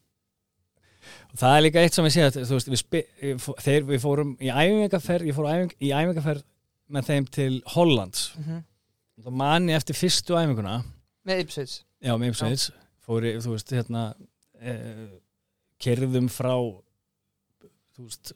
og 1.31 1.39
það 1.43 1.57
er 1.57 1.65
líka 1.67 1.85
eitt 1.85 1.99
sem 1.99 2.09
ég 2.09 2.17
sé 2.17 2.27
að, 2.27 2.43
þú 2.49 2.59
veist, 2.59 2.73
við, 2.73 2.83
spi, 2.83 3.05
þeir, 3.67 3.89
við 3.93 4.03
fórum 4.03 4.35
í 4.41 4.51
æfingaferð, 4.51 5.31
ég 5.31 5.39
fór 5.39 5.51
æfing, 5.53 5.73
í 5.79 5.95
æfingaferð 5.95 6.45
með 6.93 7.09
þeim 7.09 7.33
til 7.33 7.55
Hollands. 7.73 8.29
Mm 8.43 8.63
og 9.23 9.27
þá 9.27 9.39
man 9.39 9.71
ég 9.71 9.79
eftir 9.79 9.97
fyrstu 9.97 10.37
æfinguna. 10.39 10.79
Með 11.29 11.45
Ipswich. 11.45 11.81
Já, 12.03 12.15
með 12.19 12.33
Ipswich. 12.33 12.69
Fór 13.03 13.27
ég, 13.29 13.41
þú 13.45 13.57
veist, 13.57 13.75
hérna 13.75 14.05
eh, 14.63 15.11
kerðum 15.83 16.31
frá 16.33 16.55
þú 17.93 18.07
veist 18.07 18.33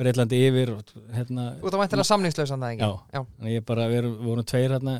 Breitlandi 0.00 0.38
yfir 0.46 0.70
og 0.72 0.92
hérna 1.12 1.50
Þú 1.60 1.68
ert 1.68 1.76
að 1.76 1.82
væntilega 1.82 2.08
samningslausan 2.08 2.62
það 2.64 2.76
ekki? 2.76 2.86
Já. 2.88 3.18
Já. 3.20 3.50
ég 3.52 3.66
bara, 3.68 3.88
við 3.90 4.06
vorum 4.22 4.46
tveir 4.48 4.76
hérna, 4.76 4.94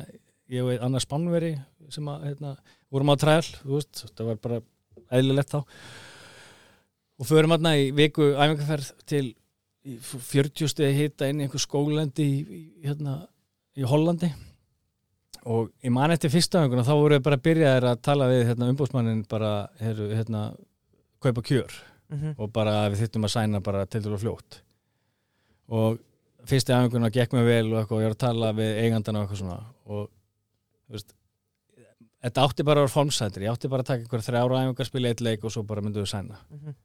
ég 0.51 0.63
og 0.65 0.71
einn 0.73 0.85
annar 0.87 1.03
spannveri 1.03 1.51
sem 1.91 2.07
að, 2.11 2.29
hérna, 2.29 2.55
vorum 2.91 3.13
á 3.13 3.15
træl 3.19 3.43
þú 3.43 3.75
veist, 3.77 4.05
það 4.15 4.31
var 4.31 4.39
bara 4.43 4.61
eðlilegt 5.11 5.53
þá. 5.53 5.59
Og 7.21 7.29
förum 7.29 7.53
hérna 7.55 7.75
í 7.79 7.91
viku 7.95 8.31
æfingarferð 8.33 8.91
til 9.09 9.25
í 9.81 9.97
40 10.01 10.71
stuði 10.71 10.93
hita 10.97 11.29
inn 11.29 11.41
í 11.41 11.47
einhver 11.47 11.61
skólandi 11.61 12.25
í, 12.25 12.63
hérna, 12.85 13.21
í 13.77 13.85
Hollandi. 13.87 14.31
Og 15.49 15.71
ég 15.81 15.93
man 15.93 16.13
eftir 16.13 16.33
fyrsta 16.33 16.61
æfinguna 16.61 16.85
þá 16.85 16.93
voru 16.93 17.17
við 17.17 17.23
bara 17.25 17.41
byrjaðir 17.41 17.87
að 17.89 18.03
tala 18.05 18.27
við 18.29 18.43
hérna, 18.51 18.69
umbúsmannin 18.69 19.23
bara, 19.29 19.53
heru, 19.81 20.11
hérna, 20.13 20.49
kaupa 21.21 21.41
kjör. 21.45 21.79
Mhm. 22.11 22.35
og 22.37 22.51
bara 22.51 22.71
að 22.83 22.91
við 22.91 23.05
þyrftum 23.05 23.25
að 23.25 23.33
sæna 23.35 23.59
bara 23.63 23.85
til 23.87 24.01
dælu 24.03 24.17
fljótt. 24.19 24.57
Og 25.71 25.99
fyrsti 26.49 26.73
æfinguna 26.75 27.11
gekk 27.13 27.35
mér 27.35 27.45
vel 27.47 27.67
og 27.71 27.77
eitthvað 27.79 27.97
og 27.97 28.01
ég 28.01 28.09
var 28.09 28.15
að 28.17 28.23
tala 28.25 28.49
við 28.57 28.71
eigandana 28.83 29.21
og 29.21 29.23
eitthvað 29.29 29.39
svona. 29.39 29.59
Og 29.87 30.09
þú 30.09 30.20
veist 30.97 31.13
þetta 32.21 32.43
átti 32.45 32.63
bara 32.67 32.81
að 32.83 32.85
vera 32.87 32.93
fómsættir, 32.93 33.43
ég 33.47 33.51
átti 33.55 33.69
bara 33.71 33.81
að 33.85 33.89
taka 33.91 34.03
einhver 34.05 34.21
þrjára 34.27 34.59
æfingar, 34.61 34.85
spila 34.91 35.09
eitt 35.09 35.21
leik 35.25 35.43
og 35.47 35.51
svo 35.55 35.63
bara 35.65 35.81
myndu 35.81 36.03
við 36.03 36.11
sæna 36.13 36.37
Mhm. 36.51 36.75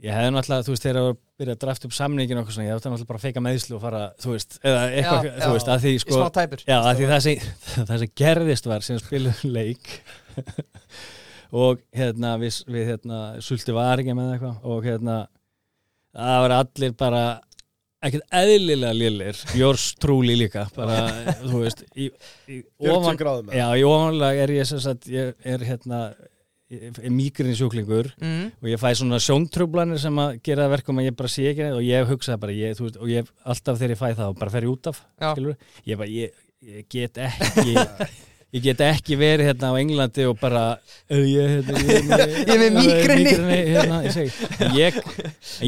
ég 0.00 0.14
hefði 0.16 0.30
náttúrulega, 0.32 0.64
þú 0.64 0.72
veist, 0.72 0.84
þegar 0.86 0.98
að 1.00 1.16
byrja 1.40 1.54
að 1.54 1.60
drafta 1.64 1.86
upp 1.86 1.92
samningin 1.92 2.38
og 2.38 2.42
eitthvað 2.44 2.54
svona, 2.56 2.68
ég 2.70 2.76
átti 2.78 2.88
náttúrulega 2.90 3.10
bara 3.10 3.18
að 3.20 3.24
feika 3.26 3.42
meðslu 3.44 3.74
og 3.76 3.82
fara, 3.84 4.00
þú 4.22 4.30
veist, 4.32 4.58
eða 4.64 4.80
eitthvað, 4.96 5.24
Já, 5.24 5.32
þú 5.36 5.50
já. 5.50 5.52
veist, 5.52 5.68
að 5.74 5.82
því 5.84 5.92
sko 6.00 6.20
Já, 6.66 6.78
að 6.80 6.94
því 6.96 7.10
það 7.10 7.20
sem, 7.26 7.36
það 7.90 7.98
sem 8.04 8.12
gerðist 8.22 8.66
var 8.70 8.80
sem 8.86 8.98
spilum 8.98 9.42
leik 9.44 9.90
og 11.60 11.82
hérna 11.92 12.32
við, 12.40 12.58
við 12.70 12.88
hérna, 12.94 13.20
sulti 13.44 13.72
var 13.76 14.00
ekki 14.00 14.14
með 14.16 14.32
eitthvað 14.38 14.64
og 14.72 14.84
hérna 14.88 15.18
það 16.16 16.40
var 16.46 16.56
allir 16.56 16.92
bara 17.04 17.22
ekkert 18.00 18.36
eðlilega 18.40 18.96
lilir 18.96 19.40
yours 19.58 19.90
truly 20.00 20.36
líka 20.38 20.66
bara, 20.76 21.00
þú 21.42 21.62
veist 21.64 21.82
í, 21.92 22.08
í 22.48 22.60
40 22.80 22.92
ofan, 22.96 23.20
gráðum 23.20 23.54
já, 23.54 23.66
í 23.76 23.86
ofanlega 23.86 24.44
er 24.46 24.54
ég 24.56 24.68
sem 24.70 24.80
sagt, 24.82 25.08
ég 25.12 25.34
er 25.44 25.64
hérna 25.68 26.06
mýgrin 27.10 27.56
sjúklingur 27.58 28.12
mm. 28.20 28.62
og 28.62 28.70
ég 28.70 28.80
fæ 28.80 28.92
svona 28.94 29.18
sjóntrublanir 29.22 30.00
sem 30.00 30.22
að 30.22 30.38
gera 30.46 30.68
verkum 30.70 31.02
að 31.02 31.10
ég 31.10 31.18
bara 31.18 31.32
sé 31.32 31.48
ekki 31.50 31.66
neitt 31.66 31.76
og 31.80 31.84
ég 31.84 32.08
hugsaði 32.08 32.42
bara, 32.44 32.56
ég, 32.56 32.78
þú 32.78 32.86
veist, 32.86 33.00
og 33.02 33.10
ég 33.10 33.32
alltaf 33.42 33.80
þegar 33.80 33.94
ég 33.96 34.00
fæ 34.00 34.08
það, 34.22 34.34
bara 34.40 34.54
fer 34.54 34.68
ég 34.68 34.74
út 34.76 34.90
af 34.92 35.04
ég 35.90 36.00
bara, 36.00 36.10
ég, 36.14 36.42
ég 36.70 36.88
get 36.92 37.20
ekki 37.26 37.74
ég 38.56 38.64
get 38.64 38.82
ekki 38.84 39.18
verið 39.20 39.50
hérna 39.50 39.70
á 39.70 39.80
Englandi 39.80 40.26
og 40.30 40.38
bara 40.40 40.62
"Ö, 41.10 41.20
ég, 41.26 41.52
hérna, 41.56 41.82
ég, 41.86 42.48
er 42.50 42.62
með 42.62 42.78
mígreni." 42.78 43.34
hérna, 43.70 44.00
ég, 44.06 44.14
segi, 44.16 44.30
ég, 44.78 45.00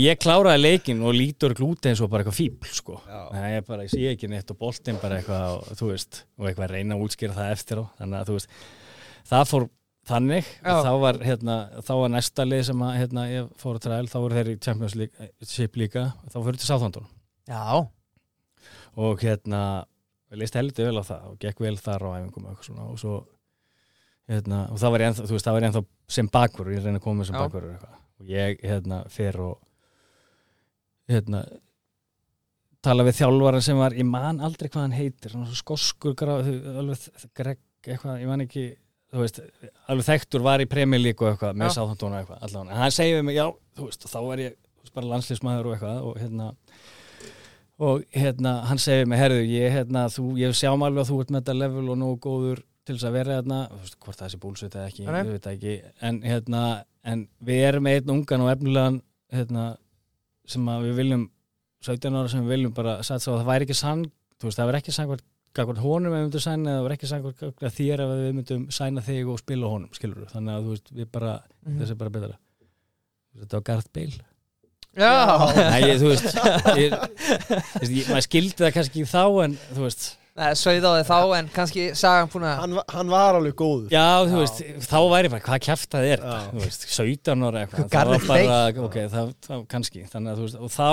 ég 0.02 0.22
kláraði 0.22 0.62
leikin 0.62 1.02
og 1.06 1.14
lítur 1.16 1.54
glúti 1.58 1.92
eins 1.92 2.02
og 2.02 2.10
bara 2.12 2.24
eitthvað 2.24 2.40
fíbl 2.40 2.72
sko. 2.72 2.98
Ég 3.32 3.66
bara, 3.68 3.86
ég 3.86 3.92
sé 3.92 4.02
ekki 4.12 4.30
neitt 4.32 4.50
og 4.50 4.58
boltinn 4.58 5.00
bara 5.02 5.20
eitthvað, 5.20 5.62
og, 5.62 5.84
veist, 5.92 6.24
og 6.38 6.48
eitthvað 6.48 6.68
að 6.68 6.74
reyna 6.76 6.98
að 6.98 7.06
útskýra 7.06 7.38
það 7.38 7.54
eftir 7.58 7.82
á, 7.82 7.84
þannig 8.00 8.20
að 8.20 8.28
þú 8.32 8.38
veist 8.40 8.58
það 9.32 9.48
fór 9.52 9.68
þannig. 10.08 10.52
Þá 10.66 10.92
var, 11.02 11.18
hérna, 11.22 11.56
þá 11.86 11.92
var 12.00 12.12
næsta 12.16 12.46
lið 12.48 12.64
sem 12.68 12.84
að, 12.84 12.94
hérna, 12.98 13.26
ég 13.30 13.50
fór 13.62 13.78
að 13.78 13.84
træl, 13.86 14.04
þá 14.10 14.18
voru 14.18 14.38
þeir 14.38 14.52
í 14.52 14.58
Championship 14.66 15.78
líka, 15.78 16.06
þá 16.32 16.38
fóru 16.40 16.58
til 16.58 16.68
Já, 17.50 17.82
og 19.02 19.22
hérna, 19.24 19.62
við 20.32 20.42
leist 20.42 20.56
heldur 20.56 20.88
vel 20.88 21.02
á 21.02 21.04
það 21.04 21.24
og 21.30 21.38
gekk 21.42 21.62
vel 21.62 21.76
þar 21.80 22.06
á 22.08 22.10
æfingum 22.18 22.48
og 22.48 22.60
og 22.88 23.00
svo 23.00 23.16
hérna, 24.30 24.62
og 24.70 24.80
það 24.80 24.94
var 24.94 25.02
ég 25.02 25.10
ennþá, 25.10 25.26
ég 25.28 25.66
ennþá 25.68 25.82
sem 26.16 26.30
bakur, 26.32 26.70
ég 26.72 26.84
reyna 26.86 27.00
að 27.00 27.04
koma 27.04 27.26
sem 27.28 27.36
bakur 27.36 27.66
og 27.72 28.30
ég, 28.30 28.62
hérna, 28.62 29.02
fer 29.12 29.38
og 29.42 29.58
hérna 31.10 31.42
tala 32.82 33.06
við 33.06 33.18
þjálfara 33.20 33.60
sem 33.62 33.78
var, 33.78 33.96
ég 33.98 34.08
man 34.08 34.40
aldrei 34.42 34.70
hvað 34.70 34.86
hann 34.86 34.96
heitir, 34.96 35.36
skoskur 35.58 36.16
greg, 36.18 37.60
eitthvað, 37.84 38.22
ég 38.22 38.30
man 38.30 38.46
ekki 38.46 38.64
veist, 39.12 39.42
alveg 39.92 40.08
þekktur 40.08 40.44
var 40.46 40.62
í 40.64 40.68
og 41.26 41.34
eitthvað, 41.34 41.58
með 41.60 41.76
og 41.82 42.16
eitthvað 42.22 42.46
allavega, 42.46 42.72
en 42.72 42.80
hann 42.80 42.94
segir 42.94 43.20
við 43.20 43.28
mig, 43.28 43.38
já, 43.38 43.46
þú 43.76 43.88
veist, 43.90 44.08
þá 44.08 44.18
var 44.26 44.42
ég 44.42 44.56
veist, 44.56 44.94
bara 44.96 45.10
landslýsmaður 45.12 45.68
og 45.68 45.76
eitthvað 45.76 46.08
og 46.08 46.18
hérna 46.22 46.48
og 47.82 48.02
hérna, 48.14 48.52
hann 48.68 48.78
segir 48.82 49.08
mig, 49.10 49.18
herðu, 49.20 49.40
ég, 49.50 49.72
hérna, 49.74 50.04
þú, 50.12 50.24
ég 50.40 50.54
sjá 50.58 50.70
mig 50.76 50.86
alveg 50.88 51.02
að 51.04 51.10
þú 51.10 51.16
ert 51.24 51.32
með 51.34 51.40
þetta 51.42 51.56
level 51.58 51.84
og 51.94 51.98
nógu 52.02 52.18
góður 52.26 52.62
til 52.86 52.96
þess 52.96 53.06
að 53.08 53.16
vera 53.18 53.36
hérna, 53.38 53.58
þú 53.72 53.80
veist, 53.82 53.96
hvort 54.06 54.20
það 54.22 54.30
sé 54.34 54.40
búlsveit 54.42 54.76
eða 54.78 54.88
ekki, 54.90 55.04
ég 55.06 55.30
veit 55.32 55.48
ekki, 55.52 55.74
en 56.08 56.20
hérna, 56.26 56.62
en 57.12 57.26
við 57.48 57.60
erum 57.68 57.86
með 57.86 57.98
einn 58.00 58.14
ungan 58.16 58.44
og 58.46 58.50
efnilegan, 58.54 59.00
hérna, 59.34 59.66
sem 60.52 60.70
að 60.72 60.88
við 60.88 60.96
viljum, 61.02 61.26
17 61.82 62.18
ára 62.20 62.30
sem 62.30 62.42
við 62.46 62.54
viljum 62.56 62.74
bara 62.76 62.96
satsa 63.06 63.34
á, 63.34 63.38
það 63.40 63.48
væri 63.52 63.66
ekki 63.68 63.78
sann, 63.78 64.02
þú 64.38 64.48
veist, 64.50 64.58
það 64.62 64.70
væri 64.72 64.82
ekki 64.82 64.96
sann 64.96 65.10
hvort 65.12 65.80
honum 65.82 66.14
ef 66.14 66.16
við 66.16 66.26
myndum 66.28 66.42
sæna 66.46 66.70
eða 66.70 66.78
það 66.78 66.84
væri 66.86 66.94
ekki 66.96 67.08
sann 67.10 67.22
hvort 67.26 67.64
þér 67.76 68.02
ef 68.06 68.12
við 68.22 68.30
myndum 68.38 68.62
sæna 68.72 69.02
þig 69.04 69.28
og 69.34 69.40
spila 69.42 69.68
honum, 69.74 69.90
skilur 69.98 70.30
þannig 70.30 70.54
að 70.54 70.62
þú 70.68 70.70
veist, 70.76 70.92
við 70.96 71.10
bara, 71.12 71.32
Mhm. 71.66 71.78
þessi 71.82 71.90
er 71.92 71.98
bara 72.00 72.10
betra. 72.14 72.38
Þetta 73.42 73.52
var 73.58 73.62
Garth 73.68 73.90
Bale 73.92 74.18
Nei, 74.92 75.78
ég, 75.88 76.00
þú 76.02 76.10
veist, 76.10 76.34
ég, 76.76 76.96
ég, 77.88 78.10
maður 78.10 78.26
skildi 78.26 78.58
það 78.60 78.74
kannski 78.76 79.06
þá 79.08 79.22
en 79.46 79.54
þú 79.72 79.86
veist, 79.86 80.10
Nei, 80.32 80.46
sögð 80.56 80.86
á 80.88 80.92
þið 80.96 81.08
þá 81.10 81.16
en 81.36 81.48
kannski 81.52 81.82
sagan 82.00 82.28
búin 82.32 82.44
að 82.48 82.60
hann, 82.62 82.76
hann 82.88 83.10
var 83.12 83.36
alveg 83.36 83.52
góður. 83.58 83.90
Já, 83.92 84.24
þú 84.24 84.38
Já. 84.38 84.38
veist 84.40 84.86
þá 84.88 84.96
væri 85.12 85.30
bara, 85.34 85.42
hvað 85.44 85.58
kæft 85.66 85.90
það 85.92 86.06
er 86.08 86.22
Já. 86.24 86.36
þú 86.48 86.62
veist, 86.62 86.86
17 86.88 87.44
ára 87.48 87.64
eitthvað, 87.66 87.88
það 87.92 88.12
var 88.12 88.24
bara 88.30 88.84
ok, 88.86 88.96
það, 89.12 89.32
það 89.44 89.66
kannski, 89.74 90.04
þannig 90.08 90.32
að 90.32 90.40
þú 90.40 90.46
veist 90.46 90.62
og 90.62 90.72
þá, 90.72 90.88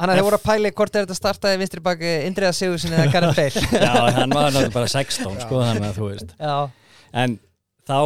Þannig 0.00 0.14
að 0.14 0.18
þið 0.18 0.26
voru 0.26 0.38
að 0.40 0.44
pæli 0.48 0.72
hvort 0.80 0.94
er 0.96 1.04
þetta 1.04 1.18
startaði 1.18 1.60
vinstri 1.60 1.82
baki 1.84 2.10
Indriða 2.24 2.50
Sigurðsson 2.56 2.94
eða 2.96 3.10
Gareth 3.12 3.36
Bale 3.38 3.82
já, 3.84 3.92
hann 4.16 4.32
var 4.34 4.46
náttúrulega 4.48 4.74
bara 4.78 4.90
16, 4.94 5.38
sko, 5.44 5.60
þannig 5.68 5.86
að 5.90 5.98
þú 6.00 6.08
veist. 6.08 6.32
Já. 6.40 6.54
En 7.22 7.36
þá, 7.90 7.98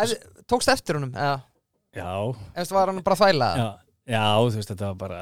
Æ, 0.00 0.04
Tókst 0.50 0.72
eftir 0.74 0.96
honum, 0.98 1.12
eða? 1.14 1.36
Já. 1.94 2.10
Eftir 2.56 2.78
var 2.80 2.90
hann 2.90 3.02
bara 3.04 3.18
að 3.18 3.22
þvæla 3.22 3.50
já, 3.60 3.68
já, 4.10 4.24
þú 4.42 4.56
veist, 4.58 4.70
þetta 4.74 4.90
var 4.90 4.98
bara 5.00 5.20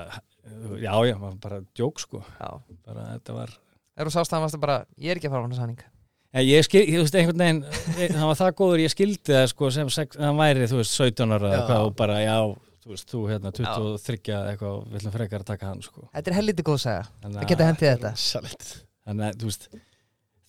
já, 0.80 0.92
já, 1.10 1.14
var 1.20 1.34
bara 1.44 1.60
djók, 1.76 2.00
sko 2.02 2.22
Já 2.38 2.50
bara, 2.88 3.06
þetta 3.18 3.36
var 3.36 3.52
Þegar 3.98 4.08
þú 4.08 4.14
sást 4.14 4.34
hann 4.34 4.44
varstu 4.46 4.60
bara, 4.62 4.76
ég 4.96 5.10
er 5.12 5.18
ekki 5.20 5.28
að 5.30 5.34
fara 5.36 5.42
á 5.42 5.46
hann 5.48 5.58
sanning 5.58 5.82
Já, 6.28 6.40
ég 6.44 6.64
skil, 6.66 6.84
þú 6.92 7.02
veist, 7.04 7.14
einhvern 7.18 7.42
veginn 7.42 7.60
ég- 7.98 8.14
hann 8.16 8.28
var 8.28 8.36
það 8.38 8.50
góður, 8.60 8.82
ég 8.84 8.92
skildi 8.92 9.32
það 9.32 9.46
sko 9.52 9.70
sem 9.74 9.88
sex, 9.92 10.18
hann 10.20 10.36
væri, 10.38 10.66
þú 10.68 10.80
veist, 10.82 10.96
17 11.00 11.32
ára 11.38 11.48
Já. 11.52 11.56
eitthvað 11.60 11.84
og 11.88 11.94
bara, 11.96 12.18
já, 12.20 12.36
þú 12.84 12.92
veist, 12.92 13.08
þú 13.12 13.22
hérna 13.30 13.52
23 13.56 14.36
eitthvað, 14.52 14.74
og 14.76 14.92
viljum 14.92 15.14
frekar 15.16 15.40
að 15.44 15.48
taka 15.54 15.70
hann 15.72 15.80
sko. 15.84 16.04
Þetta 16.12 16.30
er 16.32 16.36
helviti 16.38 16.66
góð 16.68 16.78
saga 16.84 17.06
Það 17.24 17.48
geta 17.52 17.68
hendið 17.70 17.90
þetta 17.94 18.12
Salit. 18.24 18.68
þannig 19.08 19.24
að, 19.30 19.40
þú 19.40 19.48
veist 19.52 19.68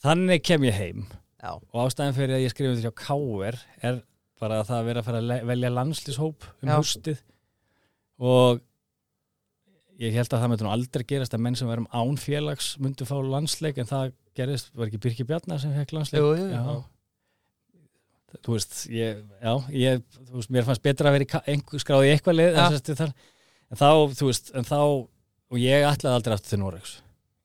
þannig 0.04 0.44
kem 0.48 0.68
ég 0.68 0.78
heim 0.80 1.02
Já 1.40 1.52
og 1.56 1.80
ástæðan 1.86 2.16
fyrir 2.20 2.36
að 2.36 2.44
ég 2.44 2.52
skrifum 2.54 2.76
þetta 2.76 2.90
hjá 2.90 2.96
K.R. 3.06 3.60
er 3.90 4.02
bara 4.40 4.60
að 4.62 4.68
það 4.70 4.80
að 4.82 4.88
vera 4.90 5.02
að 5.04 5.08
fara 5.10 5.22
að 5.24 5.46
velja 5.50 5.72
landslýshóp 5.76 6.48
um 6.64 6.70
Já. 6.72 6.76
hústið 6.80 7.22
og 8.20 8.62
ég 10.00 10.14
held 10.16 10.32
að 10.32 10.42
það 10.44 10.52
myndi 10.54 10.66
nú 10.68 10.72
aldrei 10.74 11.04
gerast 11.08 11.34
að 11.36 11.44
menn 11.44 11.58
sem 11.60 11.68
verum 11.68 11.88
án 11.92 12.20
félags 12.20 12.74
myndi 12.80 13.08
fá 13.08 13.18
landsleik 13.20 13.80
en 13.82 13.90
það 13.90 14.14
gerist, 14.40 14.70
var 14.76 14.88
ekki 14.88 15.02
Birki 15.04 15.26
Bjarnar 15.28 15.60
sem 15.60 15.74
fekk 15.76 15.96
landsleik? 15.98 16.24
Jú, 16.24 16.30
jú, 16.40 16.48
jú. 16.54 16.78
Þú 18.46 18.54
veist, 18.54 18.76
ég, 18.94 19.22
já 19.42 19.54
ég, 19.74 20.02
þú 20.30 20.36
veist, 20.38 20.52
mér 20.54 20.66
fannst 20.68 20.84
betra 20.86 21.10
að 21.10 21.16
vera 21.18 21.26
í 21.26 21.30
ka- 21.32 21.44
einhver, 21.50 21.82
skráði 21.82 22.10
í 22.10 22.14
eitthvað 22.14 22.36
lið 22.38 22.60
en, 22.62 22.76
sérst, 22.76 22.92
þar, 23.00 23.14
en 23.74 23.80
þá, 23.80 23.88
þú 24.20 24.28
veist, 24.30 24.52
en 24.60 24.68
þá 24.70 24.78
og 24.84 25.58
ég 25.58 25.86
ætlaði 25.90 26.14
aldrei 26.20 26.36
aftur 26.36 26.52
til 26.54 26.60
Noregs. 26.62 26.92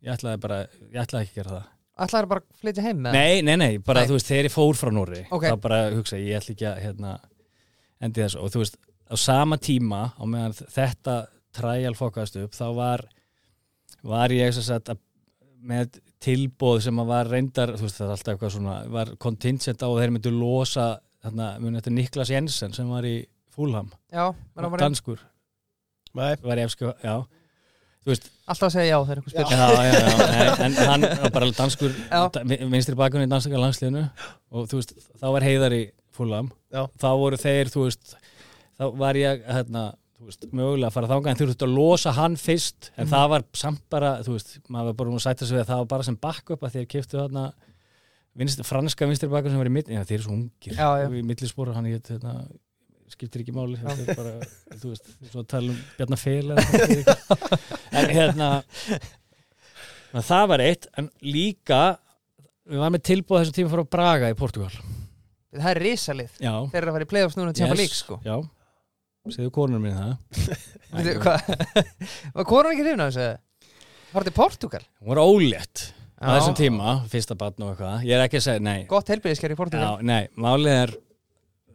Ég 0.04 0.12
ætlaði 0.12 0.40
bara, 0.44 0.58
ég 0.92 0.98
ætlaði 1.00 1.24
ekki 1.24 1.32
að 1.32 1.38
gera 1.40 1.54
það. 1.54 1.70
Ætlaði 2.04 2.28
bara 2.34 2.42
að 2.44 2.60
flytja 2.60 2.84
heim 2.84 3.00
með 3.06 3.16
Nei, 3.16 3.40
nei, 3.48 3.54
nei, 3.62 3.70
bara 3.86 4.02
Nei. 4.04 4.10
þú 4.10 4.18
veist, 4.18 4.28
þegar 4.28 4.48
ég 4.50 4.54
fór 4.58 4.76
frá 4.76 4.90
Nóri 4.92 5.22
Ok. 5.32 5.46
þá 5.48 5.56
bara 5.64 5.78
hugsa, 5.94 6.20
ég 6.20 6.36
ætla 6.42 6.52
ekki 6.58 6.68
að 6.68 6.80
hérna, 6.84 7.14
endi 8.04 8.20
þessu. 8.26 8.42
Og 8.44 8.52
þú 8.52 8.60
veist, 8.64 8.76
á 9.10 9.14
sama 9.20 9.58
tíma 9.60 10.12
á 10.16 10.22
meðan 10.24 10.54
þetta 10.56 11.16
trial 11.54 11.94
fokast 11.98 12.38
upp, 12.40 12.54
þá 12.56 12.66
var 12.76 13.04
var 14.04 14.32
ég 14.34 14.52
sem 14.54 14.64
sagt 14.66 14.90
að, 14.92 15.00
með 15.64 16.00
tilbóð 16.24 16.82
sem 16.86 16.98
að 17.00 17.12
var 17.12 17.30
reyndar 17.30 17.74
þú 17.76 17.86
veist, 17.86 18.00
það 18.00 18.06
er 18.06 18.16
alltaf 18.16 18.32
eitthvað 18.34 18.54
svona, 18.56 18.78
var 18.92 19.12
contingent 19.20 19.84
á 19.84 19.88
að 19.88 20.00
þeir 20.02 20.14
myndu 20.16 20.34
losa, 20.34 20.88
þarna, 21.24 21.52
Niklas 21.92 22.32
Jensen 22.32 22.74
sem 22.76 22.90
var 22.90 23.06
í 23.08 23.16
Fúlham 23.54 23.92
Já, 24.10 24.32
menn 24.32 24.66
hann 24.66 24.74
var 24.74 24.82
danskur, 24.82 25.22
Nei, 26.14 26.34
var 26.42 26.60
í 26.60 26.62
efsku, 26.62 26.92
já. 27.02 27.16
Þú 28.04 28.12
veist, 28.12 28.26
alltaf 28.44 28.68
að 28.68 28.74
segja 28.74 28.88
já 28.92 28.98
þegar 29.00 29.18
einhver 29.18 29.32
spyr. 29.32 29.46
Já, 29.48 29.68
já, 29.72 29.94
já, 29.96 30.26
nei, 30.28 30.48
en 30.66 30.74
hann 30.90 31.06
var 31.22 31.32
bara 31.34 31.46
danskur 31.56 31.94
vinstri 32.74 32.96
bakunni 33.00 33.26
í 33.26 33.30
danskaka 33.32 33.62
landsliðinu. 33.62 34.02
Og 34.54 34.68
þú 34.70 34.80
veist, 34.80 34.92
þá 35.18 35.24
var 35.34 35.46
heiðar 35.48 35.74
í 35.74 35.80
fúlam 36.14 36.50
Já. 36.70 36.84
þá 37.00 37.08
voru 37.18 37.38
þeir, 37.40 37.72
þú 37.72 37.86
veist 37.88 38.14
þá 38.78 38.84
var 38.98 39.14
ég, 39.20 39.44
hérna 39.46 39.84
þú 40.18 40.28
veist, 40.30 40.44
mögulega 40.54 40.88
að 40.88 40.94
fara 40.96 41.10
þangað 41.10 41.30
en 41.34 41.38
þú 41.40 41.46
veist 41.50 41.62
að 41.66 41.74
losa 41.76 42.12
hann 42.16 42.36
fyrst 42.40 42.90
en 42.96 43.04
Mhm. 43.06 43.12
það 43.12 43.28
var 43.34 43.44
samt 43.60 43.82
bara, 43.90 44.10
þú 44.24 44.32
veist 44.38 44.52
maður 44.68 44.84
var 44.92 44.98
bara 45.00 45.10
nú 45.10 45.18
að 45.20 45.24
sætta 45.26 45.46
sig 45.46 45.56
við 45.58 45.64
að 45.64 45.70
það 45.72 45.80
var 45.82 45.90
bara 45.94 46.02
sem 46.08 46.16
backup 46.16 46.62
að 46.62 46.72
þeir 46.78 46.86
kiftu 46.94 47.18
þarna 47.20 47.52
vinstri, 48.34 48.64
franska 48.66 49.06
vinstri 49.06 49.28
bakun 49.30 49.50
sem 49.52 49.58
var 49.60 49.66
í 49.70 49.74
mitt 49.74 49.86
já, 49.92 50.00
þeir 50.04 50.18
eru 50.18 50.22
svo 50.28 50.32
ungir, 50.38 50.74
Já, 50.74 50.88
já. 51.02 51.08
í 51.10 51.22
millispóra 51.22 51.74
hann 51.76 51.86
ég, 51.86 52.00
hérna, 52.08 52.48
skiptir 53.14 53.42
ekki 53.44 53.52
máli 53.54 53.76
er 53.78 54.14
bara, 54.16 54.32
þú 54.80 54.90
veist, 54.94 55.10
svo 55.30 55.42
að 55.44 55.46
tala 55.52 55.70
um 55.70 55.78
eða 56.56 56.64
eitthvað. 56.64 57.68
en 57.92 58.10
hérna 58.16 58.48
en 60.14 60.22
það 60.24 60.48
var 60.50 60.64
eitt, 60.64 60.88
en 60.98 61.10
líka 61.22 61.82
við 62.64 62.80
varum 62.80 62.96
með 62.96 63.04
tilbúð 63.10 63.40
þessum 63.42 63.56
tíma 63.58 63.72
frá 63.74 63.84
Braga 63.90 64.30
í 64.32 64.36
Portugal 64.38 64.70
Það 65.54 65.70
er 65.70 65.78
risalið 65.84 66.30
Þeir 66.72 66.80
eru 66.80 66.90
að 66.90 66.96
fara 66.96 67.06
í 67.06 67.10
playoffs 67.12 67.36
núna 67.38 67.52
yes. 67.54 68.00
sko 68.02 68.16
já, 68.24 68.34
segðu 69.32 69.50
konur 69.54 69.80
minn 69.80 69.96
það. 69.96 70.16
Var 72.34 72.46
konan 72.48 72.72
ekki 72.74 72.84
hrifna 72.84 73.08
þessu? 73.08 73.28
Var 74.14 74.24
þetta 74.26 74.32
í 74.32 74.36
Portugal? 74.36 74.82
hún 75.00 75.10
var 75.10 75.20
ólétt 75.24 75.84
á 76.20 76.36
þessum 76.36 76.56
tíma, 76.58 76.92
fyrsta 77.10 77.36
barn 77.38 77.64
og 77.64 77.72
eitthvað. 77.72 78.04
Ég 78.06 78.16
er 78.16 78.24
ekki 78.26 78.38
að 78.40 78.46
segja, 78.46 78.62
nei. 78.64 78.84
Gott 78.90 79.10
helbriðisker 79.12 79.52
í 79.54 79.58
Portugal 79.58 79.86
Já, 79.88 80.04
nei, 80.06 80.28
málið 80.40 80.76
er 80.76 80.94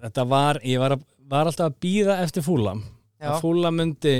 þetta 0.06 0.26
var, 0.32 0.62
ég 0.66 0.82
var, 0.82 0.96
að, 0.96 1.04
var 1.30 1.50
alltaf 1.50 1.68
að 1.72 1.80
býða 1.84 2.20
eftir 2.24 2.46
fúlam 2.46 2.84
að 3.20 3.42
fúlam 3.44 3.76
myndi, 3.76 4.16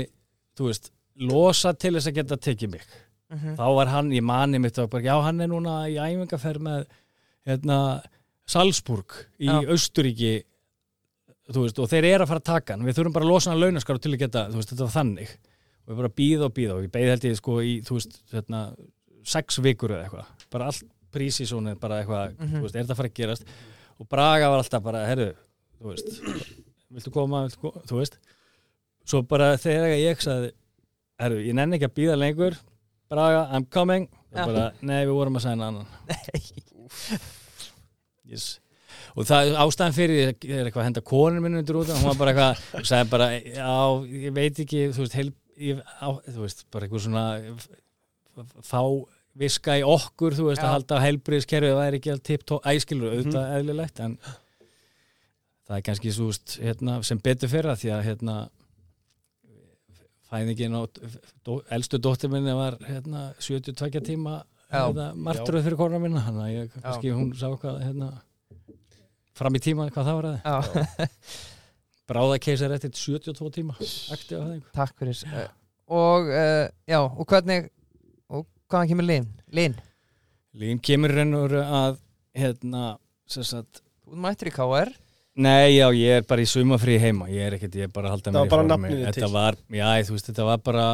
þú 0.58 0.68
veist 0.68 0.90
losa 1.20 1.72
til 1.72 1.94
þess 1.96 2.10
að 2.10 2.18
geta 2.20 2.36
tekið 2.40 2.74
mig. 2.76 2.84
Mhm. 3.30 3.54
þá 3.56 3.66
var 3.78 3.90
hann, 3.94 4.10
ég 4.12 4.24
mani 4.26 4.58
mitt 4.58 4.78
og 4.82 4.90
bara, 4.90 5.06
já, 5.06 5.14
hann 5.22 5.40
er 5.40 5.48
núna 5.52 5.84
í 5.88 5.96
æfingaferð 6.02 6.64
með 6.66 6.86
hérna, 7.46 7.76
Salzburg 8.50 9.14
í 9.38 9.46
Já. 9.46 9.60
Austuríki 9.70 10.32
þú 10.42 10.49
veist, 11.58 11.78
og 11.82 11.88
þeir 11.90 12.04
eru 12.14 12.24
að 12.24 12.28
fara 12.30 12.40
að 12.40 12.48
taka 12.50 12.72
hann. 12.76 12.84
Við 12.86 12.94
þurfum 12.98 13.12
bara 13.16 13.24
að 13.26 13.32
losa 13.32 13.50
hann 13.50 13.60
launaskar 13.60 13.98
til 13.98 14.12
að 14.14 14.18
geta 14.22 14.42
veist, 14.54 14.70
þetta 14.70 14.86
var 14.86 14.94
þannig. 14.94 15.32
Og 15.86 15.90
við 15.92 15.96
bara 16.02 16.12
býða 16.20 16.44
og 16.46 16.54
býða 16.54 16.74
og 16.76 16.82
ég 16.86 16.92
beið 16.94 17.08
held 17.10 17.24
ég 17.30 17.36
sko 17.40 17.56
í, 17.66 17.72
þú 17.82 17.96
veist, 17.98 18.18
hérna, 18.32 18.60
sex 19.24 19.58
vikur 19.58 19.90
eða 19.96 20.04
eitthvað, 20.06 20.26
bara 20.50 20.66
allt 20.70 20.84
prísísónið 21.12 21.80
bara 21.80 21.98
eitthvað, 22.04 22.36
Mhm. 22.38 22.54
þú 22.54 22.62
veist, 22.62 22.74
er 22.76 22.82
þetta 22.84 22.92
að 22.94 22.96
fara 23.00 23.08
að 23.08 23.14
gerast? 23.18 23.44
Og 24.00 24.08
Braga 24.08 24.48
var 24.50 24.58
alltaf 24.62 24.82
bara, 24.82 25.06
herru 25.06 25.34
þú 25.80 25.90
veist, 25.90 26.20
viltu 26.92 27.10
koma, 27.12 27.42
viltu 27.48 27.58
koma 27.60 27.82
þú 27.90 27.98
veist, 27.98 28.16
svo 29.04 29.22
bara 29.26 29.56
þegar 29.56 29.96
ég 29.98 30.16
sagði, 30.22 30.52
herru, 31.18 31.36
ég 31.42 31.54
nenni 31.54 31.76
ekki 31.78 31.88
að 31.90 31.96
býða 31.98 32.16
lengur, 32.18 32.56
Braga, 33.10 33.48
I'm 33.52 33.64
coming. 33.68 34.08
Og 34.30 34.46
bara, 34.46 34.72
nei, 34.82 35.04
við 35.04 35.10
vorum 35.18 35.34
að 35.34 35.42
sæna 35.42 35.66
annan. 35.66 35.86
Yes. 38.24 38.60
Og 39.14 39.28
það 39.28 39.52
ástæðan 39.64 39.96
fyrir 39.96 40.20
er 40.30 40.34
eitthvað 40.66 40.82
að 40.82 40.88
henda 40.88 41.04
konur 41.12 41.44
minni 41.44 41.62
undir 41.62 41.78
út 41.80 41.92
hún 41.92 42.06
var 42.08 42.18
bara 42.20 42.34
eitthvað, 42.34 42.66
og 42.80 42.90
sagði 42.90 43.10
bara 43.14 43.30
já, 43.38 43.70
ég 44.26 44.36
veit 44.36 44.60
ekki, 44.64 44.82
þú 44.96 45.04
veist, 45.06 45.16
heil, 45.18 45.32
ég, 45.60 45.80
á, 46.00 46.08
þú 46.28 46.44
veist 46.44 46.62
bara 46.70 46.86
eitthvað 46.88 47.06
svona 47.06 47.24
fá 48.66 48.82
viska 49.40 49.76
í 49.78 49.82
okkur, 49.86 50.34
þú 50.36 50.46
veist, 50.50 50.60
Já. 50.62 50.68
að 50.68 50.74
halda 50.76 51.02
heilbriðskerfið 51.04 51.76
það 51.76 51.88
er 51.88 51.98
ekki 52.00 52.14
allt 52.14 52.24
tipp 52.26 52.46
tó, 52.48 52.56
æskilur 52.66 53.12
auðvitað 53.14 53.52
eðlilegt, 53.58 54.00
en 54.04 54.16
það 55.68 55.76
er 55.76 55.84
kannski 55.86 56.14
svo, 56.14 56.30
veist, 56.32 56.56
hérna, 56.62 56.96
sem 57.06 57.20
betur 57.22 57.52
fyrir 57.52 57.70
það 57.70 57.84
því 57.84 57.92
að 57.94 58.06
hérna 58.08 58.38
fæðingin 60.30 60.78
á 60.78 60.82
dó, 61.46 61.58
elstu 61.74 61.98
dóttir 62.02 62.30
minni 62.32 62.54
var 62.54 62.76
hérna 62.86 63.30
72 63.42 64.02
tíma 64.06 64.40
Já. 64.70 64.84
hérna, 64.86 65.10
martröð 65.18 65.66
fyrir 65.66 65.78
korna 65.80 65.98
minna 66.02 66.22
þannig 66.26 66.44
að 66.44 66.52
ég, 66.54 66.74
kannski 66.84 67.14
hún 67.14 67.32
sá 67.38 67.48
hvað 67.50 67.80
hérna, 67.82 68.10
fram 69.40 69.56
í 69.58 69.62
tíma 69.64 69.88
hvað 69.90 70.08
það 70.10 70.18
var 70.20 70.28
að 70.30 70.38
Já, 70.44 70.86
bráða 72.10 72.38
keisar 72.42 72.74
eftir 72.76 72.92
72 72.96 73.50
tíma 73.58 73.76
akti 73.80 74.38
á 74.38 74.40
það 74.42 74.56
takk 74.76 74.96
fyrir 75.00 75.20
uh, 75.30 75.44
Og 75.90 76.30
uh, 76.30 76.64
já, 76.86 76.98
og 77.02 77.24
hvernig 77.30 77.68
og 78.30 78.44
hvaðan 78.70 78.90
kemur 78.92 79.08
Lin? 79.10 79.28
Lin, 79.54 79.76
Lín 80.60 80.80
kemur 80.82 81.14
raun 81.14 81.36
og 81.38 81.46
veru 81.48 81.62
að 81.64 82.00
hérna 82.38 82.84
sem 83.30 83.46
sagt 83.46 83.80
þú 84.04 84.14
ert 84.16 84.24
mættur 84.26 84.50
í 84.50 84.54
KR 84.54 84.90
Nei, 85.40 85.76
já, 85.78 85.86
ég 85.94 86.18
er 86.20 86.24
bara 86.26 86.42
í 86.42 86.48
sumafrí 86.50 86.96
heima 87.00 87.28
Ég 87.30 87.46
er 87.46 87.54
ekkert, 87.56 87.76
ég 87.78 87.86
er 87.86 87.92
bara 87.94 88.10
að 88.10 88.16
halda 88.16 88.32
Það 88.32 88.34
mér 88.34 88.40
var 88.42 88.50
bara 88.50 88.64
í 88.64 88.66
formi. 88.66 88.72
nafnið 88.74 88.98
þitt 88.98 89.06
Þetta 89.14 89.26
til. 89.26 89.34
var, 89.36 89.58
já, 89.78 89.86
þú 90.08 90.14
veist, 90.16 90.28
þetta 90.30 90.46
var 90.48 90.62
bara 90.66 90.86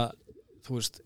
Þú 0.67 0.77
veist 0.77 1.01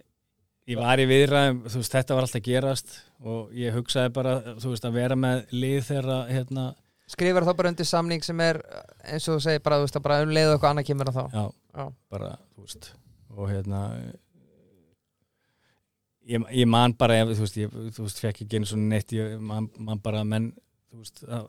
Ég 0.70 0.78
var 0.82 1.01
í 1.03 1.07
viðræðum, 1.11 1.61
þú 1.70 1.80
veist, 1.80 1.95
þetta 1.95 2.16
var 2.18 2.26
alltaf 2.26 2.41
að 2.41 2.49
gerast 2.51 2.97
Og 3.30 3.55
ég 3.57 3.74
hugsaði 3.78 4.12
bara, 4.18 4.34
þú 4.61 4.72
veist, 4.74 4.88
að 4.91 4.99
vera 4.99 5.16
með 5.22 5.55
lið 5.55 5.78
þeirra, 5.88 6.18
hérna 6.34 6.66
Skrifar 7.11 7.46
þá 7.46 7.52
bara 7.58 7.70
undir 7.72 7.88
samning 7.88 8.22
sem 8.22 8.40
er 8.44 8.61
eins 9.11 9.26
og 9.28 9.38
þú 9.38 9.44
segir 9.48 9.62
bara, 9.66 9.80
þú 9.80 9.86
veist, 9.88 10.00
bara 10.04 10.18
um 10.22 10.34
leið 10.34 10.50
og 10.52 10.56
eitthvað 10.56 10.74
annað 10.74 10.88
kemur 10.90 11.12
þá 11.16 11.22
Já, 11.34 11.44
Já. 11.80 11.84
bara, 12.12 12.32
þú 12.54 12.66
veist 12.66 12.90
Og 13.34 13.46
hérna 13.50 13.80
ég, 16.30 16.44
ég 16.62 16.68
man 16.70 16.94
bara, 16.98 17.20
ef, 17.22 17.32
þú 17.34 17.46
veist, 17.46 17.58
ég, 17.61 17.72
þú 17.96 18.06
veist, 18.06 18.20
fekk 18.22 18.44
ekki 18.44 18.61
einu 18.61 18.68
svona 18.70 18.90
neitt, 18.94 19.14
ég 19.16 19.38
man, 19.42 19.68
man 19.78 20.02
bara 20.02 20.22
menn, 20.26 20.50
þú 20.90 21.02
veist, 21.02 21.22
að, 21.26 21.48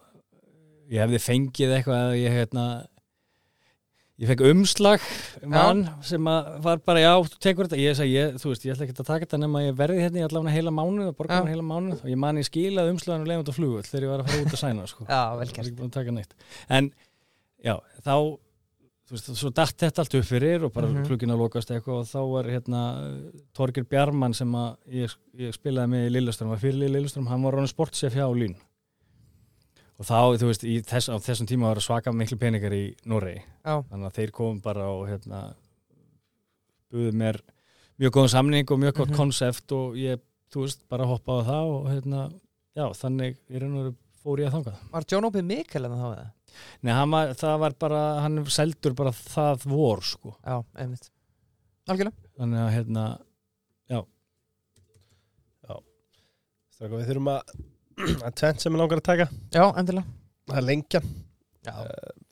ég 0.92 1.04
hefði 1.06 1.22
fengið 1.26 1.76
eitthvað 1.78 2.06
að 2.08 2.18
ég, 2.22 2.38
hérna, 2.40 2.66
ég 4.22 4.30
fekk 4.30 4.44
umslag 4.52 5.06
mann 5.50 5.80
sem 6.06 6.28
að 6.30 6.50
var 6.62 6.82
bara, 6.86 7.02
já, 7.02 7.12
þú 7.26 7.40
tekur 7.42 7.68
þetta, 7.68 7.80
ég 7.82 7.96
sagði, 7.98 8.14
ég, 8.20 8.36
þú 8.42 8.52
veist, 8.52 8.68
ég 8.68 8.76
ætla 8.76 8.86
ekki 8.86 8.96
að 8.96 9.08
taka 9.08 9.26
þetta 9.26 9.40
nema 9.42 9.64
ég 9.66 9.80
verði 9.80 10.04
hérna 10.04 10.22
í 10.22 10.26
allavega 10.28 10.54
heila 10.54 10.74
mánuð 10.78 11.10
og 11.10 11.18
borga 11.18 11.34
Já. 11.34 11.40
hérna 11.40 11.56
heila 11.56 11.66
mánuð 11.72 12.04
og 12.04 12.12
ég 12.12 12.22
man 12.22 12.42
ég 12.42 12.48
skilaði 12.48 12.94
umslagan 12.94 13.26
og 13.26 13.32
leiðum 13.32 13.44
þetta 13.46 13.58
flugull 13.58 13.88
þegar 13.88 14.06
ég 14.06 14.14
var 14.14 14.24
að 14.24 14.30
fara 14.30 14.46
út 14.46 14.54
að 14.54 14.62
sæna, 14.62 14.88
sko. 14.92 15.08
Já, 15.16 15.22
vel 15.42 15.42
Það 15.42 15.42
var 15.42 15.54
gert 15.56 15.66
ekki 15.66 15.78
búin 15.82 15.92
að 15.92 15.98
taka 15.98 16.16
neitt. 16.20 16.36
En, 16.78 16.92
já, 17.66 17.76
þá, 18.06 18.16
þú 19.10 19.18
veist, 19.18 19.32
svo 19.42 19.54
datt 19.58 19.78
þetta 19.82 20.06
allt 20.06 20.18
upp 20.22 20.30
fyrir 20.30 20.68
og 20.70 20.76
bara 20.78 20.92
mm 20.92 21.08
klukkinn 21.10 21.34
að 21.34 21.42
lokast 21.42 21.74
eitthvað 21.74 22.04
og 22.04 22.10
þá 22.12 22.20
var 22.36 22.52
hérna 22.54 22.82
Torgir 23.58 23.90
Bjarmann 23.90 24.38
sem 24.38 24.54
að 24.54 24.76
ég, 25.02 25.18
ég 25.42 25.58
spilaði 25.58 25.96
með 25.96 26.06
í 26.12 26.14
Lilleström, 26.14 26.54
var 26.54 26.62
fyrir 26.62 26.94
Lilleström, 26.94 27.26
hann 27.32 27.42
var 27.48 27.58
ráðin 27.58 27.74
sportsef 27.74 28.14
hjá 28.16 28.28
Lín 28.38 28.54
og 30.02 30.08
þá, 30.08 30.18
þú 30.42 30.48
veist, 30.50 30.64
í 30.66 30.76
þess, 30.90 31.12
á 31.14 31.16
þessum 31.22 31.48
tíma 31.50 31.70
var 31.70 31.82
svaka 31.86 32.12
miklu 32.16 32.38
peningar 32.42 32.74
í 32.74 32.84
Noregi. 33.06 33.44
Já, 33.62 33.76
þannig 33.92 34.08
að 34.10 34.16
þeir 34.18 34.32
komum 34.34 34.62
bara 34.66 34.88
og 34.90 35.04
hérna 35.12 35.42
buðu 36.92 37.12
mér 37.22 37.38
mjög 38.02 38.16
góðan 38.18 38.34
samning 38.34 38.72
og 38.74 38.82
mjög 38.82 38.96
gott 38.98 39.12
Mhm. 39.14 39.18
konsept 39.22 39.72
og 39.78 39.94
ég, 40.02 40.20
þú 40.52 40.66
veist, 40.66 40.82
bara 40.90 41.06
hoppaði 41.06 41.46
á 41.46 41.50
það 41.52 41.74
og 41.76 41.86
hérna, 41.92 42.22
já, 42.76 42.86
þannig 42.98 43.38
í 43.50 43.62
raun 43.62 43.78
og 43.78 43.84
veru 43.84 43.96
fór 44.24 44.40
ég 44.42 44.50
að 44.52 44.56
þangað. 44.58 44.92
Var 44.92 45.06
John 45.12 45.26
Opie 45.26 45.42
Mikkel 45.42 45.86
en 45.86 45.92
þá 45.92 46.08
eða? 46.18 46.32
Nei, 46.84 46.94
hann 46.94 47.10
var, 47.12 47.28
það 47.34 47.60
var 47.60 47.72
bara, 47.80 48.02
hann 48.22 48.46
seldur 48.46 48.94
bara 48.96 49.12
það 49.12 49.64
vor, 49.66 50.02
sko. 50.02 50.36
Já, 50.44 50.64
einmitt. 50.76 51.10
Algjörlega. 51.88 52.14
Þannig 52.38 52.60
að, 52.66 52.74
hérna, 52.76 53.06
Stráka, 56.72 56.98
við 56.98 57.10
þurfum 57.12 57.28
að 57.30 57.52
að 58.28 58.36
tvent 58.42 58.64
sem 58.64 58.76
er 58.76 58.82
langar 58.84 59.02
að 59.02 59.08
taka. 59.10 59.28
Já, 59.54 59.64
endilega. 59.82 60.18
Það 60.52 60.58
er 60.62 60.68
lengjan, 60.70 61.12
Já, 61.62 61.74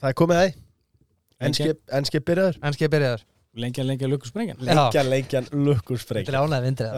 það 0.02 0.08
er 0.10 0.16
komið 0.24 0.40
það 0.40 0.48
enski, 1.40 1.66
Lengjan. 1.70 1.84
enski 2.00 2.22
byrjaður. 2.30 2.58
En 2.66 2.76
skal 2.76 2.86
ég 2.88 2.94
þar 2.96 3.26
lengja, 3.60 3.84
lengja 3.86 4.08
lukkusprengjan. 4.10 4.58
lengjan, 4.66 5.08
lengjan, 5.10 5.48
lukkurspreng 5.68 6.26
Þetta 6.28 6.38
er 6.38 6.46
ánægð 6.46 6.66
vindrið 6.68 6.92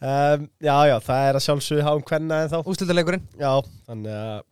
um, 0.00 0.46
já, 0.68 0.76
já, 0.88 0.94
það 1.04 1.24
er 1.28 1.38
að 1.38 1.44
sjálfsögðu 1.44 1.84
háum 1.86 2.04
hvenna 2.08 2.38
en 2.44 2.52
þá 2.52 2.58
Ústildarleikurinn 2.72 3.24
já, 3.40 3.50
þannig 3.88 4.14
að 4.18 4.44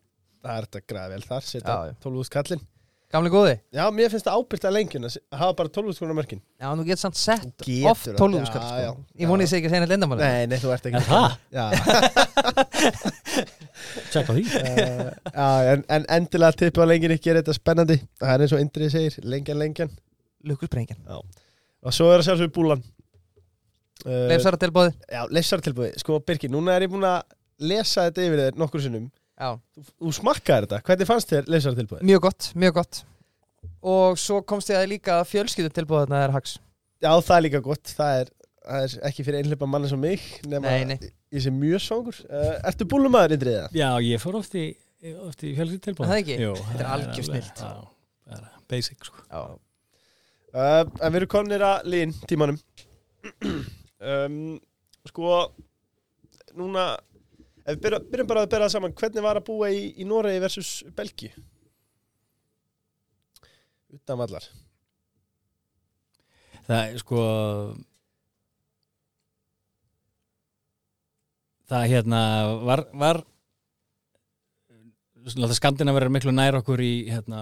það 0.47 0.57
er 0.61 0.67
þetta 0.69 0.83
græða 0.93 1.13
vel 1.15 1.25
þar 1.27 1.47
setja 1.49 1.77
Já, 1.77 1.91
já. 1.91 1.95
12 2.07 2.21
úr 2.23 2.29
skallin 2.29 2.65
Gamli 3.15 3.31
góði 3.31 3.53
já, 3.71 3.85
mér 3.95 4.11
finnst 4.11 4.27
það 4.27 4.41
ábyrgt 4.41 4.65
að 4.67 4.73
lengjun 4.75 5.07
að 5.07 5.15
hafa 5.39 5.55
bara 5.61 5.71
12 5.77 5.91
úr 5.93 5.95
skallin 5.95 6.17
mörkin 6.19 6.41
Já, 6.59 6.67
nú 6.75 6.83
getur 6.89 7.03
samt 7.05 7.19
sett 7.21 7.45
Þú 7.63 7.67
getur 7.69 7.91
oft 7.93 8.09
það. 8.09 8.17
12 8.19 8.41
Já, 8.41 8.47
skall 8.49 8.63
já, 8.63 8.67
sko. 8.67 8.81
já. 8.83 9.21
Ég 9.23 9.31
voni 9.31 9.47
ég 9.47 9.51
sé 9.53 9.61
ekki 9.61 9.69
að 9.71 9.75
segja 9.77 9.83
neitt 9.85 9.93
lindamáli 9.95 10.27
nei, 10.27 10.47
nei, 10.51 10.59
þú 10.59 10.73
ert 10.75 10.89
ekki 10.91 11.03
það? 11.07 11.37
já, 11.55 11.65
Tjekk 14.11 14.31
á 14.31 14.33
því. 14.35 14.43
uh, 14.43 15.11
já 15.39 15.47
en, 15.77 15.85
en 15.97 16.07
endilega 16.19 16.59
tippu 16.59 16.83
á 16.83 16.87
lengjunni 16.91 17.19
gerir 17.23 17.43
þetta 17.43 17.55
spennandi 17.57 17.97
það 18.19 18.33
er 18.35 18.45
eins 18.47 18.55
og 18.57 18.63
Indrið 18.65 18.93
segir, 18.97 19.19
lengjan, 19.27 19.61
lengjan 19.63 19.93
Lukkusprengjan 20.47 21.01
og 21.07 21.95
svo 21.95 22.09
er 22.11 22.23
að 22.23 22.27
sjálfsögðu 22.31 22.55
búlan 22.57 22.83
uh, 22.83 24.27
Leifsara 24.33 24.59
tilbóði 24.61 24.93
Já, 25.13 25.23
leifsartilbúði. 25.31 25.93
Sko, 26.03 26.19
Birgir, 26.27 26.51
núna 26.53 26.75
er 26.77 26.87
ég 26.87 26.93
búin 26.93 27.07
að 27.07 27.23
lesa 27.71 28.09
þetta 28.09 28.27
yfir 28.27 28.43
þér 28.43 28.59
nokkur 28.61 28.83
sinnum. 28.85 29.07
Já, 29.37 29.51
Þú, 29.77 29.83
þú 30.01 30.13
smakkaði 30.17 30.67
þetta. 30.67 30.79
Hvernig 30.89 31.09
fannst 31.11 31.33
þér 31.35 31.51
leifsartilbúði? 31.53 32.07
mjög 32.09 32.23
gott, 32.25 32.49
mjög 32.57 32.79
gott 32.81 33.03
Og 33.87 34.17
svo 34.19 34.39
komst 34.49 34.71
ég 34.73 34.79
að 34.81 34.89
líka 34.95 35.19
fjölskyldu 35.29 35.73
tilbóði 35.77 36.07
þarna 36.07 36.23
er 36.25 36.35
hags 36.37 36.57
Já, 37.05 37.11
það 37.21 37.37
er 37.37 37.43
líka 37.45 37.61
gott. 37.61 37.93
Það 37.93 38.21
er, 38.23 38.31
það 38.65 38.87
er 38.87 38.95
ekki 39.11 39.25
fyrir 39.27 39.43
einhleipa 39.43 39.69
manni 39.69 39.91
sem 39.91 40.01
mig, 40.01 40.23
nema 40.49 40.73
Nei, 40.73 40.87
nei. 40.89 41.11
ég 41.37 41.43
sé 41.45 41.53
mjög 41.53 41.83
svangur. 41.85 42.23
Uh, 42.25 42.55
ertu 42.71 42.87
búlumæður, 42.89 43.35
Indrið, 43.37 43.59
það? 43.61 43.77
Já, 43.77 43.89
ég 44.07 44.23
fór 44.23 44.39
oft 44.41 44.57
í, 44.57 44.65
oft 45.27 45.45
í 45.45 45.53
fjölskyld 45.59 45.85
tilbúin. 45.85 46.09
Er 46.09 46.15
það 46.15 46.23
ekki? 46.23 46.39
Jú, 46.41 46.55
Þetta 46.71 46.87
er 46.87 46.91
algjör 46.95 47.29
það 47.61 48.41
er 48.41 48.49
basic, 48.73 48.99
sko. 49.11 49.23
Já, 49.29 49.45
Uh, 50.57 50.87
en 51.05 51.13
við 51.13 51.19
erum 51.19 51.29
kominir 51.29 51.63
að 51.67 51.89
lín 51.93 52.13
tímanum. 52.31 52.57
um, 54.09 54.37
sko, 55.11 55.33
núna, 56.57 56.85
ef 57.67 57.81
við 57.83 57.99
byrjum 58.13 58.31
bara 58.31 58.45
að 58.45 58.53
byrja 58.53 58.69
það 58.69 58.75
saman, 58.77 58.97
hvernig 59.01 59.27
var 59.27 59.41
að 59.41 59.47
búa 59.49 59.71
í, 59.75 59.83
í 59.99 60.07
Noregi 60.09 60.43
versus 60.43 60.71
Belgi? 60.97 61.33
Utan 63.97 64.21
vallar. 64.21 64.47
Það 66.67 66.81
er 66.83 66.99
sko 67.01 67.23
það 71.71 71.89
hérna 71.91 72.21
var, 72.67 72.85
var 72.95 73.23
skandinaverið 75.59 76.15
miklu 76.15 76.35
nær 76.35 76.61
okkur 76.61 76.83
í 76.83 76.95
hérna 77.11 77.41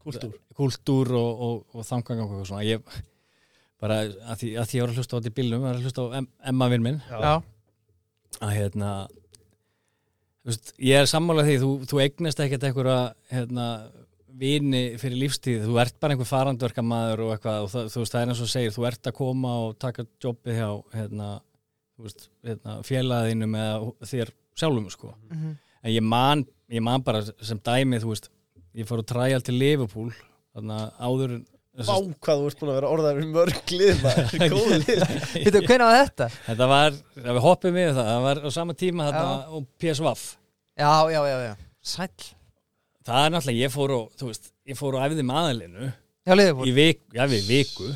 Kultúr. 0.00 0.32
kultúr 0.56 1.10
og, 1.12 1.42
og, 1.44 1.56
og 1.76 1.84
þangang 1.84 2.22
og 2.24 2.30
eitthvað 2.30 2.46
svona 2.48 2.64
ég 2.64 2.80
bara 3.80 3.98
að 4.32 4.40
því 4.40 4.48
að 4.56 4.70
því 4.70 4.78
ég 4.78 4.84
var 4.84 4.92
að 4.92 5.00
hlusta 5.00 5.12
á 5.12 5.16
þetta 5.18 5.30
í 5.30 5.36
bílnum 5.36 5.66
var 5.66 5.76
að 5.76 5.84
hlusta 5.84 6.04
á 6.04 6.06
em, 6.16 6.28
Emma 6.52 6.68
vinn 6.72 6.86
minn 6.86 7.02
já, 7.04 7.34
að 8.38 8.54
hérna 8.56 8.92
veist, 10.46 10.72
ég 10.80 11.00
er 11.00 11.08
sammálað 11.10 11.50
því 11.50 11.56
þú, 11.62 11.70
þú 11.90 12.00
eignast 12.04 12.42
ekkert 12.44 12.66
einhverja 12.68 13.00
hérna, 13.32 13.66
vini 14.40 14.82
fyrir 15.00 15.20
lífstíð 15.24 15.66
þú 15.66 15.78
ert 15.82 15.98
bara 16.00 16.14
einhver 16.14 16.28
farandverkamaður 16.30 17.24
og 17.26 17.32
eitthvað 17.34 17.64
og 17.66 17.72
það, 17.74 17.88
þú 17.92 18.02
veist, 18.02 18.14
það 18.14 18.22
er 18.22 18.32
eins 18.32 18.42
og 18.44 18.52
segir, 18.52 18.74
þú 18.76 18.86
ert 18.88 19.10
að 19.10 19.16
koma 19.18 19.54
og 19.66 19.78
taka 19.82 20.06
jobbið 20.22 20.60
hjá 20.60 20.70
hérna, 20.96 21.30
hérna, 22.46 22.76
félaginu 22.86 23.50
með 23.50 23.88
þér 24.12 24.34
sjálfum 24.60 24.90
sko. 24.92 25.14
Mhm. 25.30 25.56
en 25.82 25.92
ég 25.92 26.04
man, 26.04 26.44
ég 26.68 26.82
man 26.84 27.02
bara 27.02 27.22
sem 27.24 27.58
dæmi, 27.58 28.00
þú 28.00 28.12
veist, 28.12 28.28
ég 28.76 28.86
fór 28.86 29.02
að 29.02 29.10
træja 29.12 29.40
til 29.40 29.58
Liverpool 29.58 30.12
áður 30.54 31.40
Vá, 31.88 31.94
hvað 32.26 32.40
þú 32.42 32.50
ert 32.50 32.60
búin 32.60 32.70
að 32.72 32.76
vera 32.80 32.90
orðaður 32.94 33.22
um 33.24 33.30
mörg 33.36 33.72
lið, 33.74 34.02
maður. 34.04 34.44
Góð 34.54 34.74
lið. 34.74 35.04
Býtu, 35.44 35.62
hvernig 35.64 35.86
var 35.86 35.96
þetta? 36.00 36.28
þetta 36.48 36.68
var, 36.74 36.98
við 37.24 37.40
hoppum 37.46 37.78
við 37.80 37.88
það 37.96 38.10
það 38.10 38.20
var 38.26 38.42
á 38.44 38.48
sama 38.56 38.76
tíma 38.82 39.08
þarna 39.08 39.24
Já. 39.30 39.48
og 39.56 39.66
PSV 39.80 40.12
Já, 40.80 40.92
já, 41.14 41.20
já, 41.30 41.36
já 41.48 41.54
Sæll 41.80 42.28
það 43.10 43.24
er 43.24 43.32
náttúrulega, 43.34 43.64
ég 43.64 43.72
fór 43.74 43.94
og, 43.96 44.06
þú 44.20 44.28
veist, 44.30 44.50
ég 44.70 44.78
fór 44.78 44.98
og 44.98 45.04
æfði 45.08 45.24
maðalinu 45.30 45.88
Já, 45.90 46.34
liðið 46.36 46.62
í 46.68 46.76
viku, 46.76 47.04
já 47.16 47.24
við 47.32 47.48
viku 47.48 47.90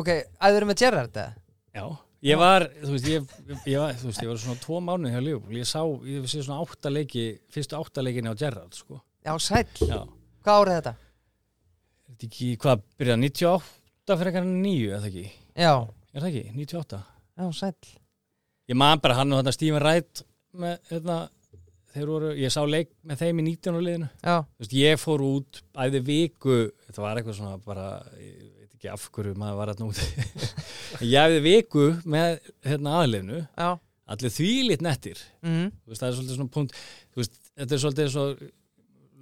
Ok, 0.00 0.08
æður 0.42 0.66
með 0.68 0.80
Gerrard 0.82 1.16
eða? 1.22 1.34
já, 1.76 1.84
ég 2.26 2.40
var, 2.40 2.66
þú 2.82 2.94
veist, 2.96 3.08
ég, 3.10 3.34
ég 3.70 3.78
var, 3.80 3.94
þú 4.00 4.08
veist, 4.10 4.22
ég 4.24 4.30
var 4.32 4.40
svona 4.42 4.62
tvo 4.64 4.80
mánuði 4.84 5.12
hjá 5.14 5.22
Liverpool, 5.24 5.58
ég 5.60 5.68
sá, 5.70 5.80
ég 6.10 6.26
sé 6.28 6.42
svona 6.42 6.60
átta 6.64 6.92
leiki, 6.92 7.24
fyrstu 7.54 7.78
átta 7.78 8.04
leikinni 8.04 8.32
á 8.32 8.36
Gerrard, 8.36 8.74
sko, 8.76 9.00
Já, 9.24 9.32
sæll 9.40 9.88
já, 9.88 10.00
Hvað 10.44 10.62
árið 10.62 10.76
þetta? 10.80 10.94
Þetta 12.20 12.28
ekki, 12.28 12.48
hvað, 12.60 12.82
byrjaði 13.00 13.22
98 13.30 14.16
fyrir 14.20 14.30
eitthvað 14.30 14.48
nýju, 14.60 14.92
eða 14.96 15.08
ekki, 15.10 15.26
Já, 15.60 15.72
er 16.12 16.20
það 16.24 16.28
ekki, 16.30 16.42
98 16.58 17.00
já, 17.40 17.44
sæll. 17.56 17.92
Ég 18.70 18.78
man 18.78 19.00
bara 19.02 19.16
hann 19.18 19.32
og 19.34 19.40
þetta 19.40 19.54
Stephen 19.56 19.80
Wright 19.80 20.22
með, 20.60 20.76
hérna, 20.90 21.16
þeir 21.94 22.10
voru, 22.12 22.32
ég 22.38 22.52
sá 22.54 22.60
leik 22.68 22.92
með 23.08 23.22
þeim 23.24 23.40
í 23.42 23.46
19. 23.48 23.80
liðinu. 23.86 24.08
Já, 24.20 24.36
Þú 24.44 24.64
veist, 24.64 24.76
ég 24.78 25.00
fór 25.00 25.24
út 25.26 25.62
æði 25.80 26.02
viku, 26.06 26.58
þetta 26.86 27.04
var 27.06 27.20
eitthvað 27.20 27.38
svona 27.40 27.56
bara, 27.64 27.86
ég 28.20 28.36
veit 28.60 28.76
ekki 28.76 28.92
af 28.92 29.08
hverju 29.16 29.34
maður 29.40 29.60
var 29.62 29.72
að 29.72 29.82
núti 29.86 30.10
ég 31.14 31.16
æði 31.24 31.40
viku 31.48 31.88
með 32.04 32.38
hérna 32.68 32.98
aðliðinu 33.00 33.40
já. 33.46 33.70
Allir 34.10 34.32
þvílitt 34.34 34.80
nettir. 34.82 35.20
Mm. 35.46 35.68
þú 35.70 35.92
veist, 35.92 36.02
það 36.02 36.08
er 36.10 36.16
svolítið 36.18 36.38
svona 36.40 36.54
punkt 36.54 36.72
þú 37.14 37.22
veist, 37.22 37.36
þetta 37.54 37.76
er 37.76 37.82
svolítið 37.84 38.08
svo 38.14 38.24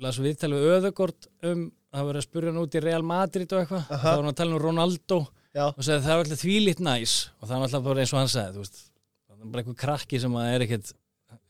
las 0.05 0.21
viðtal 0.23 0.53
við 0.55 0.69
öðugort 0.77 1.29
um 1.49 1.67
það 1.89 2.07
var 2.09 2.19
að 2.21 2.27
spurja 2.27 2.53
hann 2.53 2.63
út 2.63 2.77
í 2.77 2.83
Real 2.85 3.05
Madrid 3.07 3.53
og 3.55 3.63
eitthvað. 3.63 3.85
Þá 3.89 4.07
var 4.09 4.21
hann 4.21 4.31
að 4.33 4.39
tala 4.41 4.55
um 4.57 4.63
Ronaldo 4.63 5.21
Já, 5.57 5.65
og 5.73 5.81
sagði 5.83 6.05
það 6.05 6.19
var 6.19 6.27
allir 6.27 6.41
þvílitt 6.43 6.83
næs. 6.85 7.15
Og 7.39 7.49
það 7.49 7.55
var 7.55 7.69
alltaf 7.69 7.85
bara 7.87 8.03
eins 8.05 8.13
og 8.15 8.21
hann 8.21 8.59
veist, 8.59 8.83
það 9.29 9.39
er 9.39 9.53
bara 9.53 9.63
einhver 9.63 9.79
krakki 9.85 10.21
sem 10.23 10.37
að 10.39 10.51
er 10.53 10.67
ekkit 10.67 10.93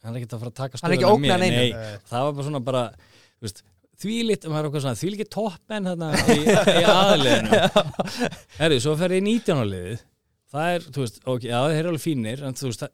hann 0.05 0.15
er 0.15 0.21
ekkit 0.21 0.37
að 0.37 0.45
fara 0.45 0.53
að 0.53 0.61
taka 0.61 1.11
ógna 1.11 1.39
mér. 1.41 1.57
Nei, 1.57 1.73
Nei. 1.75 1.99
það 2.09 2.29
var 2.29 2.37
bara 2.37 2.47
svona 2.47 2.63
bara 2.65 2.85
þú 2.95 3.49
veist, 3.49 3.65
þvílitt, 3.99 4.47
er 4.47 4.69
okkur 4.69 4.85
svona 4.85 5.01
þvílitt 5.01 5.33
toppen 5.35 5.91
þarna 5.91 6.13
í, 6.23 6.39
í 6.47 6.85
aðliðinu 6.95 7.61
herri, 8.61 8.79
svo 8.83 8.95
fer 9.01 9.17
ég 9.17 9.25
í 9.25 9.27
19 9.27 9.65
liðið. 9.73 10.07
Það 10.49 10.75
er, 10.75 10.87
þú 10.95 11.05
veist, 11.05 11.21
ok, 11.29 11.47
já, 11.51 11.59
þeir 11.67 11.81
eru 11.83 11.93
alveg 11.93 12.05
fínir 12.05 12.45
en 12.47 12.57
þú 12.57 12.71
veist, 12.71 12.87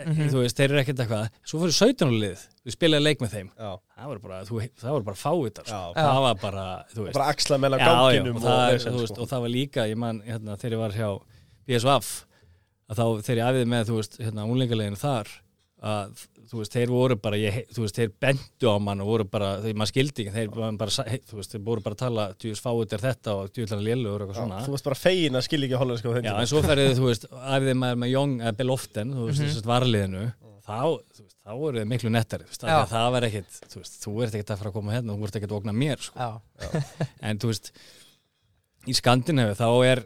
það, 0.00 0.10
Mhm. 0.16 0.30
þú 0.32 0.40
veist 0.44 0.56
þeir 0.60 0.70
eru 0.70 0.80
ekkert 0.82 1.02
eitthvað, 1.04 1.28
svo 1.44 1.60
fyrir 1.60 1.76
17 1.78 2.14
liðið 2.22 2.44
við 2.66 2.74
spilaði 2.76 3.02
leik 3.04 3.20
með 3.24 3.34
þeim 3.36 3.48
já. 3.56 3.70
það 3.98 4.08
var 4.12 4.18
bara, 4.24 4.40
þú, 4.48 4.60
það 4.80 4.90
var 4.96 5.02
bara 5.10 5.16
fávitar 5.20 5.66
sko. 5.70 5.80
Það 5.96 6.20
var 6.26 6.34
bara, 6.44 6.64
þú 6.94 7.04
veist 7.06 7.14
Bara 7.18 7.28
axla 7.34 7.58
já, 7.80 7.86
ganginum 7.90 8.36
og, 8.36 8.42
það, 8.42 8.64
er, 8.68 8.72
vesen, 8.78 8.92
þú 8.92 9.00
veist, 9.04 9.14
sko. 9.14 9.22
og 9.22 9.28
það 9.28 9.40
var 9.46 9.48
líka 9.54 9.86
ég 9.90 9.96
man, 9.96 10.20
hérna, 10.26 10.56
þegar 10.60 10.72
ég 10.76 10.82
var 10.84 10.90
hjá 10.98 11.10
BSVF 11.66 12.10
að 12.90 12.96
þá 12.96 13.04
þegar 13.22 13.40
ég 13.40 13.48
æfiði 13.50 13.68
með 13.74 13.84
þú 13.90 13.96
veist, 14.00 14.18
hérna, 14.18 14.48
úlingaleginu 14.50 14.98
þar 15.00 15.28
að 15.82 16.26
þú 16.50 16.58
veist, 16.58 16.72
þeir 16.74 16.90
voru 16.90 17.16
bara 17.22 17.38
ég, 17.38 17.58
þú 17.70 17.84
veist, 17.84 17.94
þeir 18.00 18.10
bendu 18.24 18.70
á 18.70 18.76
mann 18.82 19.00
og 19.04 19.06
voru 19.12 19.24
bara 19.30 19.50
þeir 19.62 19.76
maður 19.78 19.90
skildi 19.92 20.24
ekki, 20.24 20.32
þeir 20.34 20.48
bara, 20.56 20.70
bara 20.80 20.90
þú 21.30 21.38
veist, 21.38 21.52
þeir 21.54 21.62
voru 21.68 21.84
bara 21.86 21.94
að 21.94 22.02
tala, 22.02 22.24
djúvis 22.42 22.62
fáið 22.64 22.94
er 22.96 23.04
þetta 23.04 23.34
og 23.38 23.60
er 23.62 23.84
lélugur 23.86 24.24
og 24.24 24.28
eitthvað 24.28 24.40
svona 24.40 24.60
Þú 24.66 24.74
varst 24.74 24.88
bara 24.90 24.98
fegin 24.98 25.38
að 25.38 25.46
skilja 25.46 25.68
ekki 25.70 25.80
hollandska 25.84 26.14
þeim 26.16 26.26
Já, 26.26 26.34
en 26.42 26.50
svo 26.50 26.62
ferðið, 26.66 26.92
þú 26.98 27.06
veist, 27.06 27.26
æfðið 27.30 27.78
maður 27.84 28.00
með 28.02 28.12
Young, 28.16 28.34
eða 28.42 28.54
Beloften, 28.60 29.14
þú 29.14 29.26
veist, 29.28 29.40
Mhm. 29.40 29.50
þess 29.52 29.62
að 29.62 29.70
varliðinu 29.70 30.24
þá, 30.66 30.80
þú 31.14 31.22
veist, 31.24 31.36
þá 31.46 31.52
voru 31.62 31.78
þið 31.80 31.88
miklu 31.94 32.10
nettari 32.14 32.44
þú 32.44 32.50
veist, 32.50 32.90
það 32.90 33.10
var 33.14 33.26
ekkit, 33.30 33.60
þú 33.70 33.80
veist, 33.80 33.94
þú 34.04 34.12
ert 34.26 34.34
ekkit 34.34 34.50
að 34.50 34.58
fara 34.60 34.70
að 34.70 34.76
koma 34.80 34.92
hérna, 34.94 35.16
þú 35.16 35.24
ert 35.30 35.38
ekkit 35.40 35.50
að 35.54 35.58
okna 35.60 35.72
mér, 35.74 36.02
sko 36.04 36.28
en 37.30 37.38
þú 37.38 37.50
veist 37.54 37.70
í 38.90 38.94
Skandinavi 38.98 39.54
þá 39.58 39.68
er 39.86 40.02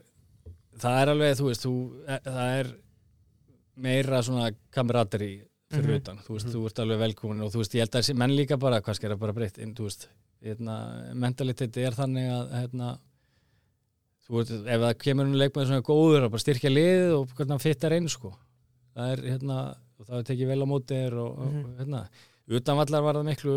það 0.83 1.01
er 1.03 1.13
alveg, 1.15 1.35
þú 1.41 1.49
veist, 1.51 1.65
þú, 1.67 1.75
e- 2.09 2.23
það 2.29 2.55
er 2.61 2.71
meira 3.77 4.23
svona 4.23 4.49
kamerateri 4.75 5.33
fyrir 5.75 5.91
Mhm. 5.95 6.01
utan 6.03 6.19
þú 6.25 6.37
veist, 6.37 6.47
þú 6.55 6.67
ert 6.67 6.79
alveg 6.85 6.99
velkomin 7.05 7.43
og 7.45 7.53
þú 7.53 7.59
veist, 7.63 7.75
ég 7.75 7.81
held 7.85 7.91
að 7.95 8.03
þessi 8.03 8.17
menn 8.17 8.37
líka 8.37 8.59
bara, 8.59 8.81
hvað 8.81 8.95
skera 9.01 9.17
bara 9.17 9.33
breytt 9.33 9.59
en 9.59 9.75
þú 9.75 9.83
veist, 9.89 10.09
hérna, 10.45 10.77
mentaliteti 11.15 11.85
er 11.87 11.93
þannig 11.93 12.29
að, 12.31 12.51
hérna 12.61 12.99
þú 14.29 14.39
veist, 14.39 14.51
ef 14.67 14.81
það 14.81 14.99
kemur 15.05 15.27
um 15.27 15.35
leikmaður 15.35 15.67
svona 15.71 15.83
góður 15.89 16.25
að 16.27 16.31
bara 16.35 16.45
styrkja 16.47 16.71
liðið 16.73 17.15
og 17.19 17.29
hvernig 17.35 17.51
hann 17.51 17.65
fittar 17.67 17.93
inn, 17.93 18.09
sko 18.09 18.35
það 18.97 19.13
er, 19.13 19.23
hérna, 19.35 19.59
og 20.01 20.07
það 20.07 20.25
tekið 20.31 20.47
vel 20.53 20.63
á 20.63 20.67
móti 20.67 20.95
þér 20.95 21.13
og, 21.19 21.39
og, 21.39 21.53
Mhm. 21.53 21.77
hérna, 21.79 22.09
utanvallar 22.49 23.03
var 23.03 23.15
það 23.15 23.25
miklu 23.31 23.57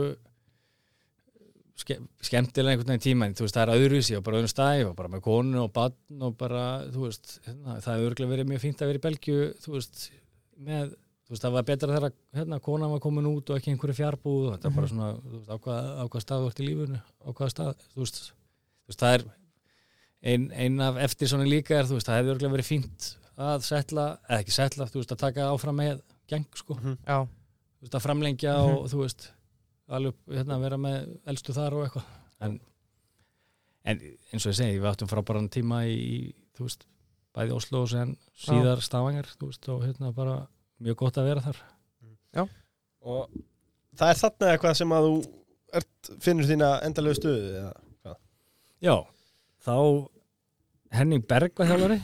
ske, 1.78 1.98
skemmtilega 2.26 2.74
einhvern 2.74 2.90
veginn 2.94 3.06
tíma 3.06 3.26
en 3.30 3.36
þú 3.38 3.46
veist 3.46 3.58
það 3.58 3.68
er 3.68 3.74
öðruvísi 3.78 4.18
og 4.18 4.24
bara 4.26 4.40
öðrum 4.40 4.54
stæð 4.54 4.86
og 4.90 4.96
bara 4.98 5.10
með 5.14 5.22
konu 5.28 5.60
og 5.64 5.74
barn 5.76 6.22
og 6.26 6.38
bara 6.40 6.64
þú 6.94 7.04
veist 7.06 7.40
hérna, 7.46 7.76
það 7.84 7.92
hefur 7.94 8.10
örgulega 8.10 8.32
verið 8.34 8.50
mjög 8.52 8.64
fínt 8.66 8.82
að 8.82 8.90
vera 8.92 9.02
í 9.02 9.06
Belgju 9.08 9.38
þú 9.62 9.76
veist 9.76 10.08
með 10.68 10.96
þú 11.28 11.34
veist 11.36 11.44
það 11.44 11.56
var 11.58 11.66
betra 11.68 11.94
þegar 11.98 12.14
hérna 12.40 12.60
konan 12.64 12.92
var 12.94 13.02
komin 13.04 13.28
út 13.28 13.50
og 13.52 13.58
ekki 13.60 13.74
einhverju 13.74 13.98
fjárbúð 14.00 14.46
og 14.48 14.54
þetta 14.56 14.70
er 14.72 14.76
bara 14.78 14.88
svona 14.92 15.10
þú 15.20 15.34
veist 15.36 15.52
á 15.52 15.56
hvað, 15.66 15.90
á 16.00 16.04
hvað 16.08 16.24
stað 16.26 16.44
þú 16.44 16.52
ert 16.54 16.62
í 16.64 16.68
lífunu 16.70 17.00
á 17.04 17.30
hvað 17.36 17.52
stað 17.54 17.86
þú 17.94 18.04
veist, 18.06 18.20
þú 18.32 18.92
veist 18.94 19.04
það 19.04 19.16
er 19.18 19.26
ein, 20.34 20.46
ein 20.56 20.80
af 20.88 21.00
eftir 21.08 21.32
svona 21.32 21.48
líka 21.50 21.76
er 21.82 21.90
þú 21.90 21.98
veist 22.00 22.08
það 22.10 22.20
hefur 22.22 22.34
örgulega 22.38 22.56
verið 22.56 22.70
fínt 22.72 23.10
að 23.38 23.66
setla 23.68 24.06
eða 24.30 24.40
ekki 24.42 24.56
setla 24.56 24.88
þú 24.90 25.02
veist 25.04 25.12
að 25.14 25.22
taka 25.28 25.50
áfram 25.54 25.78
með 25.78 26.00
geng 26.28 26.48
sko. 26.58 26.76
Já, 27.06 27.18
þú 27.24 27.86
veist, 27.86 27.94
að 28.00 28.02
framlengja 28.08 28.54
Mhm. 28.58 28.78
og 28.80 28.88
þú 28.92 28.98
veist 29.04 29.28
alveg 29.88 30.16
hérna, 30.34 30.58
vera 30.60 30.78
með 30.82 31.06
elstu 31.32 31.54
þar 31.56 31.76
og 31.78 31.84
eitthvað. 31.86 32.08
En, 32.44 32.58
en 33.88 34.02
eins 34.34 34.44
og 34.46 34.52
ég 34.52 34.58
segi, 34.58 34.80
við 34.82 34.90
áttum 34.90 35.08
frábæran 35.12 35.48
tíma 35.54 35.84
í, 35.88 35.94
í 35.96 36.18
þú 36.58 36.66
veist, 36.66 36.84
bæði 37.38 37.54
Oslo 37.56 37.84
og 37.86 37.94
síðar 37.94 38.82
stafangar, 38.84 39.30
þú 39.40 39.52
veist, 39.54 39.70
og 39.72 39.86
hérna 39.86 40.12
bara 40.18 40.36
mjög 40.84 40.98
gott 41.04 41.18
að 41.22 41.30
vera 41.32 41.44
þar. 41.48 41.60
Og 43.08 43.30
það 43.98 44.10
er 44.12 44.20
þarna 44.20 44.50
eitthvað 44.54 44.76
sem 44.82 44.92
að 44.98 45.06
þú 45.08 45.14
ert, 45.80 46.10
finnur 46.26 46.48
þína 46.50 46.70
endalegu 46.88 47.18
stöðu 47.18 47.48
eða 47.62 47.72
hvað? 48.04 48.18
Já, 48.84 48.96
þá 49.68 49.76
Henning 50.98 51.24
Berg 51.30 51.56
var 51.60 51.70
þjálfari 51.72 51.98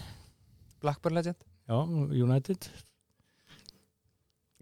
Blackburn 0.83 1.17
Legend. 1.19 1.39
Já, 1.69 1.77
United. 2.23 2.67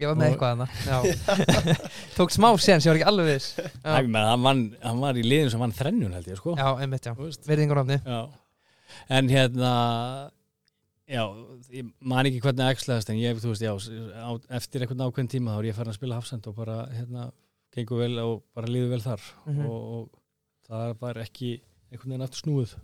Ég 0.02 0.10
var 0.10 0.18
með 0.18 0.32
Og- 0.32 0.34
eitthvað 0.34 0.66
þarna. 0.66 1.78
Tók 2.18 2.34
smá 2.34 2.48
sen 2.58 2.82
sem 2.82 2.90
ég 2.90 2.94
var 2.96 3.00
ekki 3.00 3.10
alveg 3.12 3.30
viss. 3.36 3.52
Já, 3.62 3.96
menn, 4.02 4.18
hann, 4.32 4.46
vann, 4.46 4.62
hann 4.82 5.02
var 5.04 5.18
í 5.22 5.26
liðin 5.26 5.52
sem 5.54 5.62
vann 5.62 5.76
þrennun 5.78 6.16
held 6.18 6.30
ég, 6.32 6.40
sko. 6.42 6.56
Já 6.58 6.70
einmitt 6.82 7.06
já. 7.06 7.14
Virðingur 7.46 7.82
áfni 7.84 8.00
Já, 8.02 8.22
en 9.18 9.30
hérna 9.32 9.72
já, 11.12 11.24
ég 11.76 11.90
man 12.00 12.28
ekki 12.30 12.40
hvernig 12.46 12.64
að 12.66 12.74
æxlaðast 12.78 13.12
en 13.12 13.20
ég, 13.20 13.40
þú 13.44 13.52
veist, 13.52 13.66
já 13.66 13.74
á, 14.16 14.32
eftir 14.58 14.86
einhvern 14.86 15.04
ákveðin 15.08 15.32
tíma 15.34 15.56
þá 15.56 15.60
er 15.62 15.68
ég 15.72 15.78
farin 15.78 15.92
að 15.94 16.00
spila 16.00 16.20
hafsend 16.22 16.48
og 16.52 16.56
bara, 16.58 16.78
hérna, 16.96 17.26
gengur 17.76 18.02
vel 18.04 18.16
og 18.24 18.42
bara 18.56 18.72
líður 18.72 18.94
vel 18.96 19.02
þar. 19.06 19.28
Mhm. 19.48 19.66
og, 19.68 19.92
og 19.98 20.70
það 20.72 20.96
var 21.04 21.22
ekki 21.26 21.52
einhvern 21.92 22.14
veginn 22.16 22.26
aftur 22.28 22.44
snúið. 22.46 22.76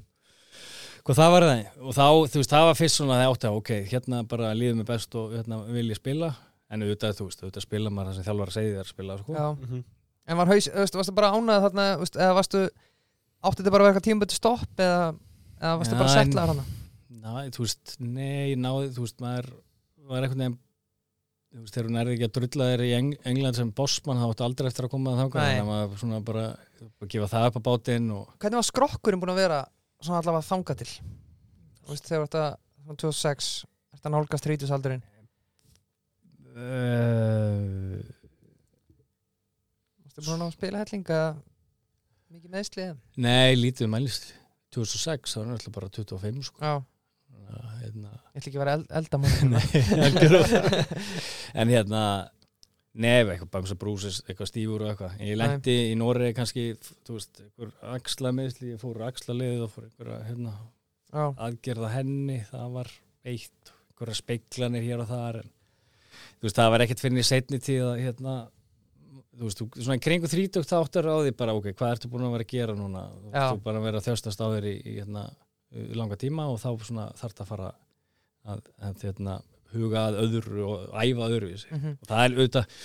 Hvað 1.08 1.20
það 1.22 1.32
var 1.32 1.46
það? 1.48 1.60
Og 1.88 1.94
þá, 1.96 2.06
þú 2.34 2.40
veist, 2.42 2.52
það 2.52 2.66
var 2.68 2.78
fyrst 2.82 3.00
svona 3.00 3.16
að 3.16 3.22
það 3.24 3.34
átti 3.34 3.48
að 3.48 3.58
ok, 3.62 3.70
hérna 3.94 4.22
bara 4.28 4.50
líður 4.58 4.80
mig 4.82 4.88
best 4.90 5.16
og 5.16 5.36
hérna 5.38 5.60
vil 5.72 5.86
ég 5.94 6.00
spila. 6.00 6.34
En 6.68 6.84
auðvitað, 6.84 7.14
þú 7.16 7.28
veist, 7.30 7.44
auðvitað 7.46 7.64
spila 7.64 7.92
maður 7.96 8.10
það 8.12 8.18
sem 8.18 8.26
þjálfar 8.28 8.50
að 8.52 8.58
segja 8.58 8.74
þér 8.74 8.84
að 8.84 8.92
spila, 8.92 9.18
sko. 9.22 9.36
Já. 9.38 9.46
Mhm. 9.56 9.84
En 10.28 10.36
var 10.42 10.50
haus, 10.52 10.68
veist, 10.76 10.98
varstu 11.00 11.14
bara 11.16 11.30
ánægð 11.32 11.64
þarna 11.68 11.86
veist, 12.02 12.18
eða 12.20 12.34
varstu 12.36 12.64
átti 12.68 13.62
þetta 13.62 13.72
bara 13.72 13.84
að 13.84 13.88
vera 13.88 13.94
eitthvað 13.94 14.08
tímabötu 14.10 14.36
stopp 14.36 14.82
eða, 14.84 15.06
eða 15.62 15.78
varstu 15.80 15.96
Já, 15.96 16.00
bara 16.02 16.10
en- 16.12 16.18
settlaður 16.18 16.52
hana 16.52 16.66
Ná, 17.28 17.44
þú 17.52 17.66
veist, 17.66 17.98
nei, 18.00 18.56
náði, 18.56 18.92
þú 18.96 19.04
veist, 19.04 19.20
maður 19.24 19.50
var 20.08 20.24
einhvern 20.24 20.44
veginn 20.46 20.58
þú 21.58 21.64
veist, 21.64 21.74
þegar 21.76 21.90
hún 21.90 22.00
er 22.00 22.12
ekki 22.14 22.28
að 22.28 22.36
drulla 22.38 22.68
þér 22.70 22.84
í 22.86 22.92
Eng 22.98 23.10
England 23.32 23.58
sem 23.58 23.72
bossmann, 23.76 24.22
þá 24.22 24.28
áttu 24.30 24.46
aldrei 24.46 24.70
eftir 24.70 24.88
að 24.88 24.94
koma 24.94 25.14
að 25.14 25.20
þangað, 25.24 25.42
Nei. 25.42 25.48
þannig 25.48 25.64
að 25.64 25.72
maður 25.72 26.02
svona 26.04 26.20
bara 26.30 26.46
að 26.48 27.12
gefa 27.14 27.30
það 27.34 27.48
upp 27.50 27.60
á 27.60 27.62
bátinn 27.68 28.08
og 28.16 28.32
Hvernig 28.38 28.60
var 28.62 28.68
skrokkurinn 28.70 29.24
búin 29.24 29.34
að 29.34 29.42
vera 29.42 29.60
svona 30.00 30.22
allavega 30.22 30.48
þangað 30.48 30.82
til 30.84 30.90
Þú 30.94 31.92
veist, 31.92 32.08
þegar 32.08 32.26
þetta 32.28 32.46
svona 32.84 33.02
2006 33.04 33.52
Þetta 33.98 34.14
nálgast 34.14 34.48
30 34.48 34.76
aldurinn 34.78 35.06
uh, 36.56 38.02
Varstu 40.04 40.24
búin 40.24 40.36
að 40.36 40.42
ná 40.42 40.48
að 40.48 40.58
spila 40.58 40.84
helling 40.84 41.08
eða 41.18 41.32
mikið 42.34 42.54
meðsli 42.54 42.86
eða? 42.88 43.00
Nei, 43.24 43.56
lítið 43.58 43.92
mælist 43.92 44.30
2006, 44.76 45.34
þá 45.34 45.40
er 45.40 45.46
hann 45.46 45.56
alltaf 45.56 45.76
bara 45.76 45.90
25 45.96 46.48
sko. 46.50 46.60
Já, 46.62 46.74
Þannig 47.48 47.84
hérna, 47.84 48.14
ég 48.14 48.40
ætla 48.40 48.52
ekki 48.52 48.58
að 48.58 48.64
vera 48.64 48.78
eld, 48.78 48.88
eldamóð 49.00 49.38
algjörlega. 50.08 50.88
en 51.54 51.74
hérna 51.76 52.02
Nei, 52.98 53.20
eitthvað 53.22 53.50
bangs 53.54 53.72
að 53.76 53.78
brúsis, 53.84 54.16
eitthvað 54.26 54.48
stífur 54.50 54.82
og 54.82 54.88
eitthvað. 54.90 55.20
Ég 55.22 55.38
lendi 55.38 55.74
í 55.92 55.98
Noregi 56.00 56.34
kannski, 56.34 56.64
þú 57.06 57.20
veist, 57.20 57.44
einhver 57.44 57.76
axlameðsli, 57.94 58.72
ég 58.72 58.82
fór 58.82 59.04
axlaliðið 59.06 59.66
og 59.68 59.70
fór 59.70 59.84
einhverja, 59.86 60.18
hérna, 60.26 60.54
aðgerða 61.14 61.92
henni, 61.94 62.40
það 62.50 62.74
var 62.74 62.90
eitt, 63.28 63.72
einhverja 63.92 64.18
speiklanir 64.18 64.88
hér 64.88 65.04
og 65.04 65.12
þar 65.12 65.40
en 65.44 65.52
veist, 66.42 66.58
það 66.58 66.72
var 66.74 66.86
ekkert 66.86 67.04
fyrir 67.04 67.22
í 67.22 67.26
setni 67.28 67.60
tíð 67.64 67.86
að 67.92 68.04
hérna 68.06 68.36
þú 69.38 69.48
veist, 69.48 69.62
þú, 69.62 69.68
svona 69.78 69.98
í 70.00 70.04
kringu 70.04 70.30
þrítugt 70.32 70.72
þáttur 70.72 71.10
á 71.10 71.16
því 71.22 71.34
bara, 71.38 71.56
ok, 71.58 71.72
hvað 71.78 71.94
ertu 71.96 72.12
búin 72.12 72.28
að 72.28 72.38
vera 72.38 72.48
að 72.48 72.54
gera 72.54 72.78
núna 72.78 73.04
Já. 73.30 73.44
þú 73.52 73.62
bara 73.66 73.82
að 73.82 73.88
vera 73.88 74.02
að 74.02 74.10
þjóstast 74.10 74.42
á 74.42 74.48
þér 74.56 74.70
í, 74.70 74.76
í 74.82 74.96
hérna, 75.00 75.26
langa 75.72 76.18
tíma 76.20 76.48
og 76.52 76.60
þá 76.62 76.70
svona 76.88 77.06
þarf 77.20 77.44
að 77.44 77.52
fara 77.52 77.70
að, 78.48 78.66
að 78.80 79.06
hérna, 79.08 79.38
huga 79.74 80.08
að 80.08 80.20
öðru 80.24 80.66
og 80.66 80.96
æfa 80.96 81.28
öðru 81.28 81.52
í 81.52 81.60
sig 81.60 81.72
mhm, 81.76 81.98
og 82.02 82.08
það 82.08 82.24
er 82.24 82.36
auðvitað, 82.38 82.82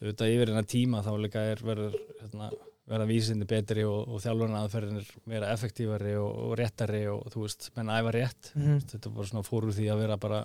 auðvitað 0.00 0.32
yfir 0.34 0.50
hennar 0.52 0.70
tíma 0.74 1.02
þá 1.06 1.12
líka 1.22 1.44
er 1.52 1.62
verður 1.64 1.96
hérna, 2.20 2.50
verða 2.90 3.08
vísindi 3.08 3.46
betri 3.48 3.86
og, 3.88 4.10
og 4.10 4.20
þjálfurna 4.24 4.64
aðferðinir 4.64 5.14
vera 5.30 5.52
effektífari 5.54 6.16
og, 6.20 6.30
og 6.48 6.54
réttari 6.60 7.04
og 7.12 7.22
þú 7.32 7.46
veist, 7.46 7.70
menn 7.78 7.92
æfa 7.94 8.14
rétt 8.18 8.52
mhm. 8.58 8.84
þetta 8.90 9.14
var 9.14 9.30
svona 9.30 9.46
fór 9.46 9.70
úr 9.70 9.76
því 9.78 9.90
að 9.94 10.04
vera 10.04 10.20
bara 10.20 10.44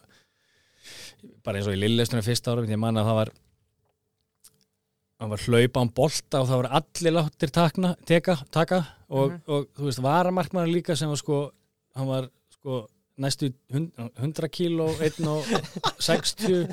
bara 1.44 1.60
eins 1.60 1.68
og 1.68 1.76
í 1.76 1.82
lilleistunum 1.82 2.24
fyrsta 2.24 2.54
árum 2.54 2.70
ég 2.70 2.80
man 2.80 3.02
að 3.02 3.10
það 3.10 3.18
var 3.18 3.32
það 5.20 5.34
var 5.34 5.44
hlaupa 5.50 5.84
án 5.84 5.92
bolta 5.98 6.40
og 6.40 6.48
það 6.48 6.62
var 6.62 6.70
allir 6.80 7.16
láttir 7.18 7.52
takna, 7.52 7.96
teka, 8.08 8.38
taka 8.56 8.80
og, 9.10 9.34
Mhm. 9.34 9.42
og 9.48 9.68
þú 9.76 9.90
veist, 9.90 10.02
varamarkmaður 10.06 10.72
líka 10.72 10.96
sem 10.96 11.10
var 11.10 11.18
sko, 11.20 11.52
hann 11.98 12.08
var 12.10 12.30
sko 12.54 12.82
næstu 13.20 13.50
hund- 13.74 13.92
100 14.20 14.48
kíló 14.54 14.90
1 15.04 15.20
og 15.28 15.46
60 16.00 16.70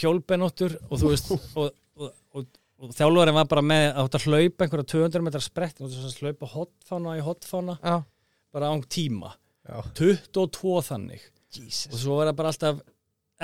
hjólbenóttur 0.00 0.76
og 0.88 0.98
þú 1.00 1.10
veist 1.12 1.30
og, 1.34 1.68
og, 2.00 2.12
og, 2.32 2.46
og 2.82 2.94
þjálfarinn 2.96 3.36
var 3.36 3.48
bara 3.50 3.64
með 3.66 3.84
að 4.00 4.16
hlaupa 4.24 4.64
einhverja 4.66 4.88
200 4.94 5.26
metrar 5.26 5.44
sprett 5.44 5.82
og 5.84 5.92
hlaupa 6.22 6.48
hotfána 6.54 7.16
í 7.18 7.24
hotfána 7.26 7.76
Já, 7.82 7.98
bara 8.54 8.70
án 8.72 8.82
tíma. 8.88 9.34
Já. 9.68 9.78
22 9.94 10.80
þannig. 10.88 11.22
Og 11.52 11.60
Jesus 11.62 12.00
svo 12.02 12.16
var 12.18 12.30
það 12.32 12.38
bara 12.40 12.50
alltaf 12.54 12.80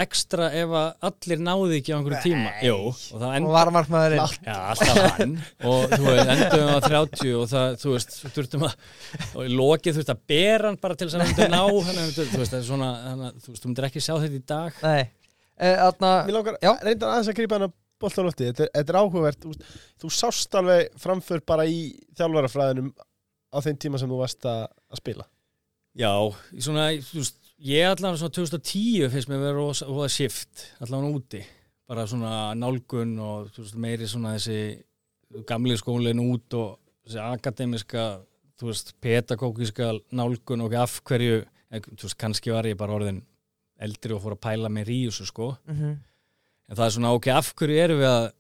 ekstra 0.05 0.49
ef 0.57 0.73
að 0.79 1.07
allir 1.09 1.41
náði 1.47 1.79
ekki 1.81 1.93
á 1.93 1.97
einhverju 1.99 2.21
tíma. 2.25 2.53
Jú, 2.65 2.77
og 2.93 3.23
það 3.23 3.37
Og 3.49 3.53
varmarkmaðurinn 3.57 4.35
Já, 4.47 4.57
alltaf 4.73 5.01
hann. 5.19 5.35
Og 5.69 5.95
þú 5.95 6.05
veist, 6.09 6.33
endum 6.35 6.71
á 6.71 6.79
30 6.87 7.35
og 7.39 7.47
það, 7.53 7.77
þú 7.83 7.93
veist, 7.95 8.17
þurftum 8.37 8.67
að 8.69 8.77
og 9.35 9.43
í 9.45 9.53
lokið 9.59 9.97
þú 9.97 10.03
veist 10.03 10.13
að 10.15 10.23
bera 10.35 10.71
hann 10.73 10.81
bara 10.83 10.99
til 11.01 11.09
þess 11.11 11.19
að 11.19 11.43
hann 11.43 11.55
ná 11.57 11.63
þannig 11.89 12.15
þú 12.19 12.27
veist, 12.43 12.53
það 12.55 12.59
er 12.61 12.67
svona 12.71 12.91
þannig, 13.09 13.43
þú 13.45 13.53
veist, 13.55 13.63
þú 13.67 13.71
myndir 13.73 13.89
ekki 13.91 14.05
sjá 14.07 14.15
þetta 14.23 14.39
í 14.39 14.45
dag. 14.55 14.81
Nei. 14.87 15.03
Eh, 15.59 15.75
Þarna, 15.83 16.11
Mér 16.29 16.37
langar 16.39 16.59
Já. 16.63 16.73
reyndar 16.87 17.13
aðeins 17.17 17.33
að 17.33 17.39
grípa 17.41 17.57
hann 17.59 17.67
að 17.67 17.77
bolta 17.99 18.23
á 18.23 18.27
lofti. 18.29 18.47
Þetta, 18.53 18.63
er- 18.69 18.73
þetta 18.79 18.93
er 18.95 18.99
áhugavert, 19.03 19.41
þú, 19.43 19.73
þú 20.05 20.11
sást 20.15 20.55
alveg 20.61 20.93
framför 21.03 21.43
bara 21.51 21.65
í 21.67 21.81
þjálfarafræðinum 22.15 22.93
á 23.51 23.59
þeim 23.65 23.79
tíma 23.83 23.99
sem 23.99 24.11
þú 24.13 24.21
varst 24.21 24.47
að, 24.47 24.69
að 24.95 25.01
spila. 25.03 25.27
Já, 25.99 26.13
í 26.55 26.63
svona, 26.63 26.85
þú 27.03 27.19
veist, 27.25 27.39
ég 27.59 27.89
allan 27.89 28.19
svona 28.19 28.35
2010 28.35 29.09
finnst 29.13 29.31
mér 29.31 29.43
vera 29.43 29.57
rosa, 29.59 29.87
rosa 29.89 30.09
shift 30.13 30.65
allan 30.85 31.09
úti, 31.11 31.43
bara 31.89 32.07
svona 32.09 32.53
nálgun 32.59 33.17
og 33.23 33.51
þú 33.55 33.65
veist, 33.65 33.79
meiri 33.81 34.09
svona 34.09 34.37
þessi 34.37 35.43
gamli 35.49 35.77
skólinn 35.79 36.23
út 36.23 36.57
og 36.59 36.79
þessi 37.07 37.23
akademiska, 37.25 38.07
þú 38.61 38.71
veist, 38.71 38.95
pedagógiska 39.05 39.93
nálgun 40.15 40.65
og 40.67 40.77
af 40.79 41.01
hverju, 41.09 41.43
en, 41.71 41.85
þú 41.91 42.07
veist, 42.07 42.19
kannski 42.21 42.55
var 42.55 42.69
ég 42.69 42.79
bara 42.79 42.97
orðin 42.97 43.23
eldri 43.79 44.15
og 44.15 44.23
fór 44.25 44.35
að 44.37 44.45
pæla 44.49 44.71
mér 44.73 44.89
í 44.91 45.05
þessu, 45.07 45.29
sko. 45.29 45.53
Mhm, 45.71 45.95
en 46.69 46.77
það 46.77 46.87
er 46.87 46.97
svona, 46.97 47.15
ok, 47.15 47.31
af 47.35 47.53
hverju 47.59 47.79
erum 47.85 48.03
við 48.03 48.11
að 48.11 48.33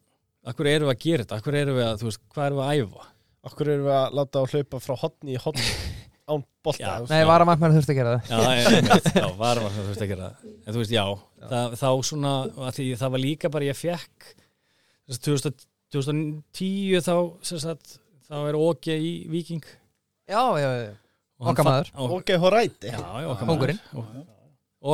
akkur 0.49 0.69
erum 0.71 0.89
við 0.89 0.95
að 0.95 1.05
gera 1.05 1.25
þetta, 1.25 1.39
akkur 1.43 1.59
erum 1.61 1.79
við 1.79 1.87
að, 1.87 2.01
þú 2.01 2.09
veist, 2.09 2.25
hvað 2.33 2.47
erum 2.47 2.59
við 2.61 2.67
að 2.69 2.83
æfa? 2.83 3.07
Okkur 3.49 3.71
erum 3.73 3.87
við 3.87 3.97
að 3.99 4.17
láta 4.19 4.43
á 4.43 4.45
hlaupa 4.53 4.81
frá 4.83 4.95
hotni 5.03 5.35
í 5.35 5.41
hotni 5.43 5.67
án 6.29 6.43
bolta 6.67 6.83
Já. 6.83 6.93
Nei, 7.11 7.23
varamarkmenn 7.29 7.75
þurfti 7.79 7.95
að 7.95 7.99
gera 8.01 8.13
það. 8.17 8.29
Já, 8.29 8.39
já, 8.59 9.29
þú 9.73 9.87
veist 9.89 10.03
að 10.05 10.11
gera 10.13 10.29
það. 10.29 10.53
En 10.67 10.75
þú 10.77 10.83
veist, 10.83 10.95
já, 10.95 11.05
Það, 11.49 11.77
þá 11.81 11.89
svona, 12.11 12.33
því 12.77 12.87
það 13.01 13.13
var 13.15 13.23
líka 13.25 13.51
bara 13.55 13.69
ég 13.71 13.79
fekk 13.79 14.31
þess 15.09 15.19
að 15.19 15.27
2000 15.29 15.67
2010 15.89 17.01
þá, 17.07 17.15
sem 17.49 17.61
sagt, 17.63 17.95
þá 18.29 18.35
er 18.51 18.57
OK 18.61 18.91
í 18.93 19.13
Viking 19.33 19.63
Já, 20.29 20.43
já, 20.61 20.69
já 20.85 20.91
og 21.39 21.47
hann 21.47 21.55
Okkar 21.55 21.65
fa- 21.65 21.71
maður. 21.71 21.89
og, 21.95 22.13
Ok, 22.19 22.33
hóræti 22.43 22.91
Já, 22.91 22.99
já, 22.99 23.29
okkar. 23.33 23.73
Og, 23.95 24.11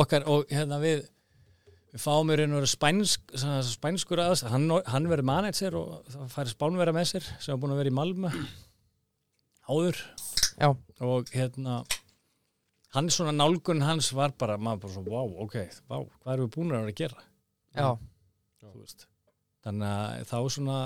okkar, 0.05 0.27
og 0.31 0.45
hérna 0.53 0.77
við 0.79 1.01
við 1.95 2.03
fáum 2.05 2.31
í 2.31 2.35
raun 2.39 2.53
og 2.55 2.61
veru 2.61 2.69
spænsk, 2.69 3.35
spænskur 3.73 4.21
aðs 4.23 4.45
hann, 4.51 4.69
hann 4.87 5.09
verður 5.11 5.27
manager 5.27 5.75
og 5.79 6.07
það 6.11 6.31
færi 6.37 6.53
spánverða 6.53 6.95
með 6.95 7.09
sér 7.11 7.27
sem 7.43 7.51
var 7.55 7.59
búin 7.65 7.75
að 7.75 7.81
vera 7.83 7.91
í 7.91 7.97
Malmö 7.99 8.31
áður. 9.69 10.01
Já. 10.55 10.69
og 11.03 11.31
hérna 11.35 11.81
hann 12.95 13.09
svona 13.11 13.33
nálgun 13.35 13.81
hans 13.83 14.07
var 14.15 14.31
bara 14.39 14.55
maður 14.57 14.85
bara 14.85 14.93
svona, 14.93 15.11
wow, 15.11 15.33
ok, 15.43 15.55
wow, 15.91 16.05
hvað 16.23 16.33
erum 16.37 16.45
við 16.47 16.53
búin 16.55 16.69
að 16.71 16.77
vera 16.85 16.93
að 16.93 16.99
gera? 17.01 17.25
Já, 17.75 17.89
þannig 19.65 19.89
að 19.89 20.29
þá 20.29 20.37
svona 20.55 20.77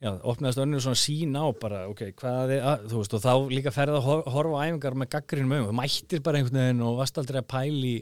já, 0.00 0.10
opnaðist 0.32 0.60
önnur 0.64 0.84
svona 0.84 1.00
sín 1.00 1.38
á 1.40 1.44
bara, 1.60 1.80
ok, 1.88 2.04
hvað 2.20 2.54
er, 2.58 2.62
að, 2.68 2.86
þú 2.92 3.00
veist 3.00 3.16
og 3.16 3.24
þá 3.24 3.32
líka 3.54 3.72
ferði 3.74 3.96
að 4.00 4.06
hor- 4.10 4.28
horfa 4.36 4.60
á 4.60 4.64
æfingar 4.68 4.98
með 5.00 5.12
gaggrinn 5.16 5.50
mögum, 5.50 5.70
þú 5.72 5.78
mættir 5.80 6.22
bara 6.26 6.40
einhvern 6.40 6.60
veginn 6.60 6.84
og 6.84 7.00
varst 7.00 7.20
aldrei 7.22 7.40
að 7.40 7.50
pæli 7.54 7.96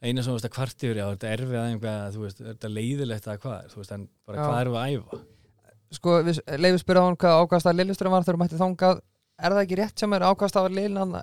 eina 0.00 0.22
sem 0.24 0.30
þú 0.32 0.36
veist 0.38 0.48
að 0.48 0.56
kvart 0.56 0.84
yfir, 0.88 1.00
já, 1.02 1.06
þetta 1.12 1.30
er 1.30 1.44
erfið 1.44 1.60
aðeins 1.62 2.16
þú 2.16 2.24
veist, 2.24 2.40
er 2.42 2.50
þetta 2.54 2.72
leiðilegt 2.72 3.28
að 3.32 3.40
hvað? 3.44 3.58
Er 3.64 3.72
þú 3.74 3.82
veist, 3.82 3.96
en 3.96 4.08
bara 4.28 4.44
hvað 4.46 4.60
erum 4.64 4.76
við 4.76 4.84
að 4.84 4.96
æfa 4.96 5.24
sko, 5.94 6.20
við 6.26 6.40
leifum 6.58 6.78
spyrja 6.82 7.02
á 7.02 7.06
hann 7.06 7.16
hvað 7.20 7.40
ákvæmst 7.44 7.68
að 7.70 7.76
Lillustur 7.80 8.08
var 8.12 8.24
þegar 8.26 8.40
mætti 8.42 8.58
þangað. 8.60 9.02
Er 9.36 9.52
það 9.52 9.62
ekki 9.66 9.76
rétt 9.82 10.00
sem 10.00 10.12
er 10.16 10.24
ákvæmst 10.24 10.56
að 10.56 10.70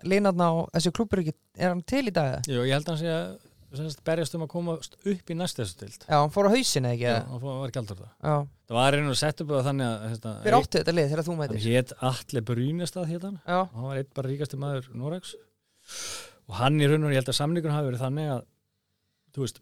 línarna 0.05 0.51
og 0.59 0.69
þessi 0.75 0.91
klubur 0.93 1.23
ekki, 1.23 1.33
er 1.57 1.71
hann 1.73 1.81
til 1.89 2.05
í 2.07 2.13
dag? 2.13 2.43
Jú, 2.47 2.61
ég 2.61 2.75
held 2.77 2.85
að 2.85 2.93
hann 2.93 3.01
sé 3.01 3.13
að 3.13 3.95
berjast 4.05 4.35
um 4.37 4.43
að 4.45 4.51
koma 4.53 4.75
upp 4.77 5.31
í 5.33 5.33
næst 5.33 5.57
þessu 5.57 5.77
tild 5.79 6.03
Já, 6.05 6.19
hann 6.19 6.29
fór 6.29 6.45
á 6.45 6.53
hausin 6.53 6.85
eða 6.85 6.93
ekki? 6.93 7.07
já, 7.09 7.23
og 7.33 7.39
fór- 7.41 7.55
var 7.63 7.71
gældur 7.73 7.97
það. 8.03 8.11
Já, 8.21 8.35
það 8.69 8.77
var 8.77 8.97
einu 8.99 9.09
upp 9.41 9.49
það 9.49 9.65
þannig 9.69 9.87
að 9.87 10.03
hérna, 10.11 10.33
hver 10.43 10.57
áttu 10.59 10.77
þetta 10.77 10.93
lið 10.93 11.09
þegar 11.09 11.25
þú 11.25 11.33
hann 11.33 11.41
mættir? 11.41 11.65
hétt 11.73 11.93
Atle 12.11 12.41
Brynestad 12.51 13.09
hétt 13.09 13.25
hann. 13.25 13.39
Já, 13.47 13.57
og 13.63 13.73
hann 13.73 13.87
var 13.89 13.97
einn 14.03 14.11
bara 14.13 14.29
ríkasti 14.29 14.59
maður 14.61 14.89
Noregs. 14.93 15.33
Og 16.47 16.55
hann 16.59 16.77
í 16.77 16.85
raun 16.91 17.03
og 17.09 17.15
ég 17.15 17.23
held 17.23 17.33
að 17.33 17.39
samningun 17.39 17.73
hafi 17.73 17.89
verið 17.89 18.03
þannig 18.05 18.29
að 18.35 18.45
þú 19.33 19.41
veist, 19.47 19.59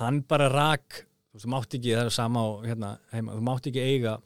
hann 0.00 0.22
bara 0.24 0.48
rak 0.48 1.02
þú 1.32 1.38
veist, 1.38 1.46
þú 1.46 1.50
mátt 1.54 1.74
ekki, 1.78 1.94
það 1.96 2.04
er 2.04 2.10
sama 2.10 2.40
á 2.44 2.48
hérna 2.68 2.90
heima, 3.12 3.32
þú 3.38 3.42
mátt 3.48 3.66
ekki 3.70 3.80
eiga 3.82 4.16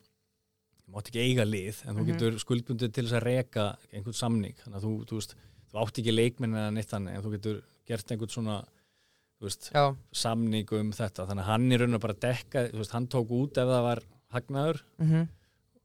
þú 0.86 0.94
mátt 0.96 1.08
ekki 1.10 1.22
eiga 1.22 1.44
lið, 1.46 1.82
en 1.86 1.94
þú 1.96 2.00
Mhm. 2.02 2.08
getur 2.12 2.38
skuldbundið 2.42 2.92
til 2.92 3.04
þess 3.06 3.16
að 3.20 3.22
reka 3.26 3.78
einhvern 3.92 4.14
samning. 4.14 4.54
Þannig 4.64 4.76
að 4.76 4.84
þú, 4.86 4.92
þú 5.06 5.14
veist, 5.20 5.34
þú 5.72 5.80
átt 5.82 5.98
ekki 5.98 6.14
leikminn 6.14 6.54
eða 6.54 6.72
neitt 6.74 6.90
þannig, 6.90 7.14
en 7.16 7.22
þú 7.22 7.30
getur 7.36 7.62
gert 7.86 8.06
einhvern 8.10 8.30
svona 8.30 8.64
þú 9.40 9.42
veist, 9.46 9.70
já, 9.74 9.96
samning 10.12 10.72
um 10.72 10.92
þetta, 10.92 11.26
þannig 11.26 11.42
að 11.44 11.50
hann 11.50 11.70
í 11.72 11.76
raun 11.78 11.94
og 11.94 12.00
bara 12.00 12.14
dekka, 12.14 12.70
þú 12.70 12.78
veist, 12.80 12.90
hann 12.92 13.06
tók 13.08 13.28
út 13.30 13.58
ef 13.58 13.66
það 13.68 13.82
var 13.82 14.00
hagnaður 14.32 14.82
mhm, 14.98 15.28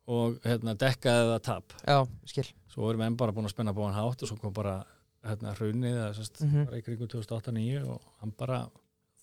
og 0.07 0.39
hérna 0.43 0.75
dekkaði 0.77 1.27
það 1.33 1.41
tap. 1.43 1.73
Já, 1.87 2.07
skil. 2.25 2.47
Svo 2.69 2.89
erum 2.89 3.01
við 3.01 3.17
bara 3.17 3.31
búin 3.33 3.45
að 3.45 3.53
spenna 3.53 3.73
búin 3.73 3.93
hátt 3.93 4.21
og 4.23 4.29
svo 4.29 4.39
kom 4.39 4.53
bara 4.53 4.85
hérna 5.25 5.53
hrunið 5.57 5.97
eða 5.97 6.13
sérst, 6.15 6.41
Mhm. 6.45 6.65
bara 6.65 6.77
í 6.77 6.81
kringum 6.83 7.07
2008-2009 7.07 7.83
og 7.89 8.01
hann 8.21 8.31
bara, 8.37 8.69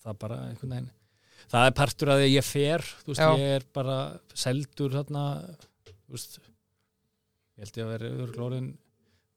það 0.05 0.19
bara 0.19 0.35
einhvern 0.49 0.69
veginn 0.69 0.91
það 1.49 1.67
er 1.69 1.75
partur 1.79 2.11
að 2.13 2.21
því 2.21 2.27
að 2.27 2.35
ég 2.35 2.47
fer 2.47 2.85
þú 3.03 3.13
veist, 3.13 3.23
Já. 3.23 3.29
ég 3.39 3.55
er 3.59 3.65
bara 3.75 3.97
seldur 4.37 4.95
þarna, 4.97 5.23
þú 5.87 6.17
veist 6.17 6.39
ég 6.39 7.63
held 7.63 7.79
ég 7.79 7.85
að 7.85 7.93
vera 7.95 8.11
örglórin 8.25 8.69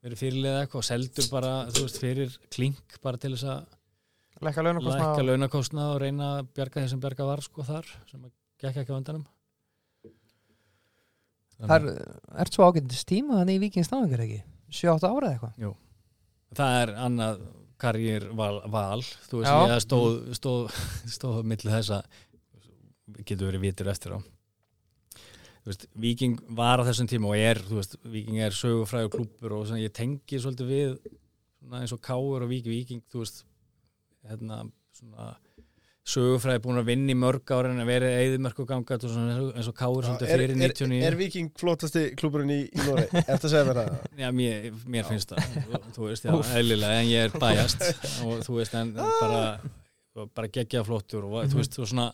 verið 0.03 0.19
fyrirlega 0.19 0.65
eitthvað, 0.65 0.87
seldur 0.89 1.29
bara 1.31 1.53
þú 1.71 1.85
veist, 1.85 2.01
fyrir 2.03 2.37
klink 2.53 2.99
bara 3.03 3.21
til 3.21 3.33
þess 3.35 3.49
að 3.55 3.79
Lækka 4.43 4.63
launakostna 4.65 4.97
lækka 4.99 5.23
launakostna 5.23 5.83
og 5.93 6.01
reyna 6.01 6.29
að 6.39 6.47
bjarga 6.57 6.81
því 6.81 6.89
sem 6.91 7.01
bjarga 7.03 7.27
var 7.29 7.43
sko 7.45 7.63
þar, 7.63 7.91
sem 8.09 8.23
að 8.25 8.33
gekk 8.59 8.81
ekki 8.81 8.91
á 8.91 8.97
vandanum 8.97 9.23
Það 11.63 11.73
er, 11.77 11.85
er 12.43 12.49
svo 12.51 12.65
ágændist 12.67 13.07
tíma 13.07 13.37
þannig 13.39 13.55
í 13.55 13.61
Víkings 13.61 13.91
náðingar 13.93 14.23
ekki? 14.25 14.39
7-8 14.73 15.05
ára 15.07 15.29
eða 15.29 15.33
eitthvað? 15.37 15.75
það 16.57 16.79
er 16.81 16.91
annað 17.05 17.43
karriér 17.83 18.29
val, 18.37 18.61
val 18.71 19.01
þú 19.03 19.41
veist, 19.41 19.49
Já. 19.51 19.73
ég 19.75 19.83
stóð 19.83 20.13
stóð, 20.39 20.77
stóð 21.17 21.41
millir 21.43 21.75
þessa 21.75 22.03
getur 23.23 23.49
verið 23.51 23.67
vitur 23.67 23.91
eftir 23.91 24.15
á 24.15 24.19
þú 25.63 25.71
veist, 25.71 25.87
Viking 26.05 26.39
var 26.57 26.83
á 26.83 26.87
þessum 26.87 27.09
tíma 27.11 27.31
og 27.31 27.39
er, 27.39 27.61
þú 27.63 27.79
veist, 27.79 27.97
Viking 28.03 28.41
er 28.43 28.55
sögufræður 28.57 29.13
klúpur 29.17 29.57
og 29.57 29.67
svona, 29.69 29.83
ég 29.83 29.95
tengi 29.95 30.39
svolítið 30.39 30.71
við 30.73 30.95
svona 31.63 31.83
eins 31.83 31.95
og 31.95 32.01
Káur 32.03 32.43
og 32.43 32.51
Viking 32.51 32.75
Viking, 32.75 33.03
þú 33.11 33.23
veist 33.23 33.43
hérna, 34.27 34.63
svona 34.97 35.29
sögufræði 36.03 36.59
búin 36.65 36.79
að 36.81 36.89
vinna 36.89 37.13
í 37.13 37.15
mörg 37.15 37.51
ára 37.55 37.69
en 37.71 37.79
að 37.79 37.87
verið 37.87 38.13
eðimörku 38.19 38.65
ganga 38.67 38.97
eins 38.97 39.05
og, 39.07 39.45
eins 39.55 39.69
og 39.71 39.75
Káur 39.77 40.07
er, 40.09 40.17
fyrir 40.19 40.51
er, 40.51 40.57
99 40.59 40.97
er 41.07 41.15
Viking 41.15 41.51
flótasti 41.59 42.01
klúburinn 42.19 42.51
í, 42.51 42.57
Nóri? 42.83 43.05
Er 43.07 43.23
þetta 43.29 43.47
að 43.47 43.53
segja 43.53 43.67
mér 43.69 43.79
það? 43.79 43.93
Já, 44.19 44.27
mér, 44.35 44.65
mér 44.95 45.07
finnst 45.07 45.31
það, 45.31 45.77
þú 45.95 46.09
veist, 46.09 46.27
já, 46.27 46.33
eðlilega, 46.59 46.97
en 46.99 47.07
ég 47.07 47.29
er 47.29 47.37
bæjast 47.39 47.85
og 48.25 48.43
þú 48.43 48.57
veist, 48.57 48.75
en 48.81 48.91
bara, 48.99 49.45
bara 50.25 50.51
geggja 50.59 50.83
flottur 50.83 51.29
og 51.29 51.47
þú 51.53 51.61
veist, 51.61 51.79
þú 51.79 51.87
svona, 51.93 52.09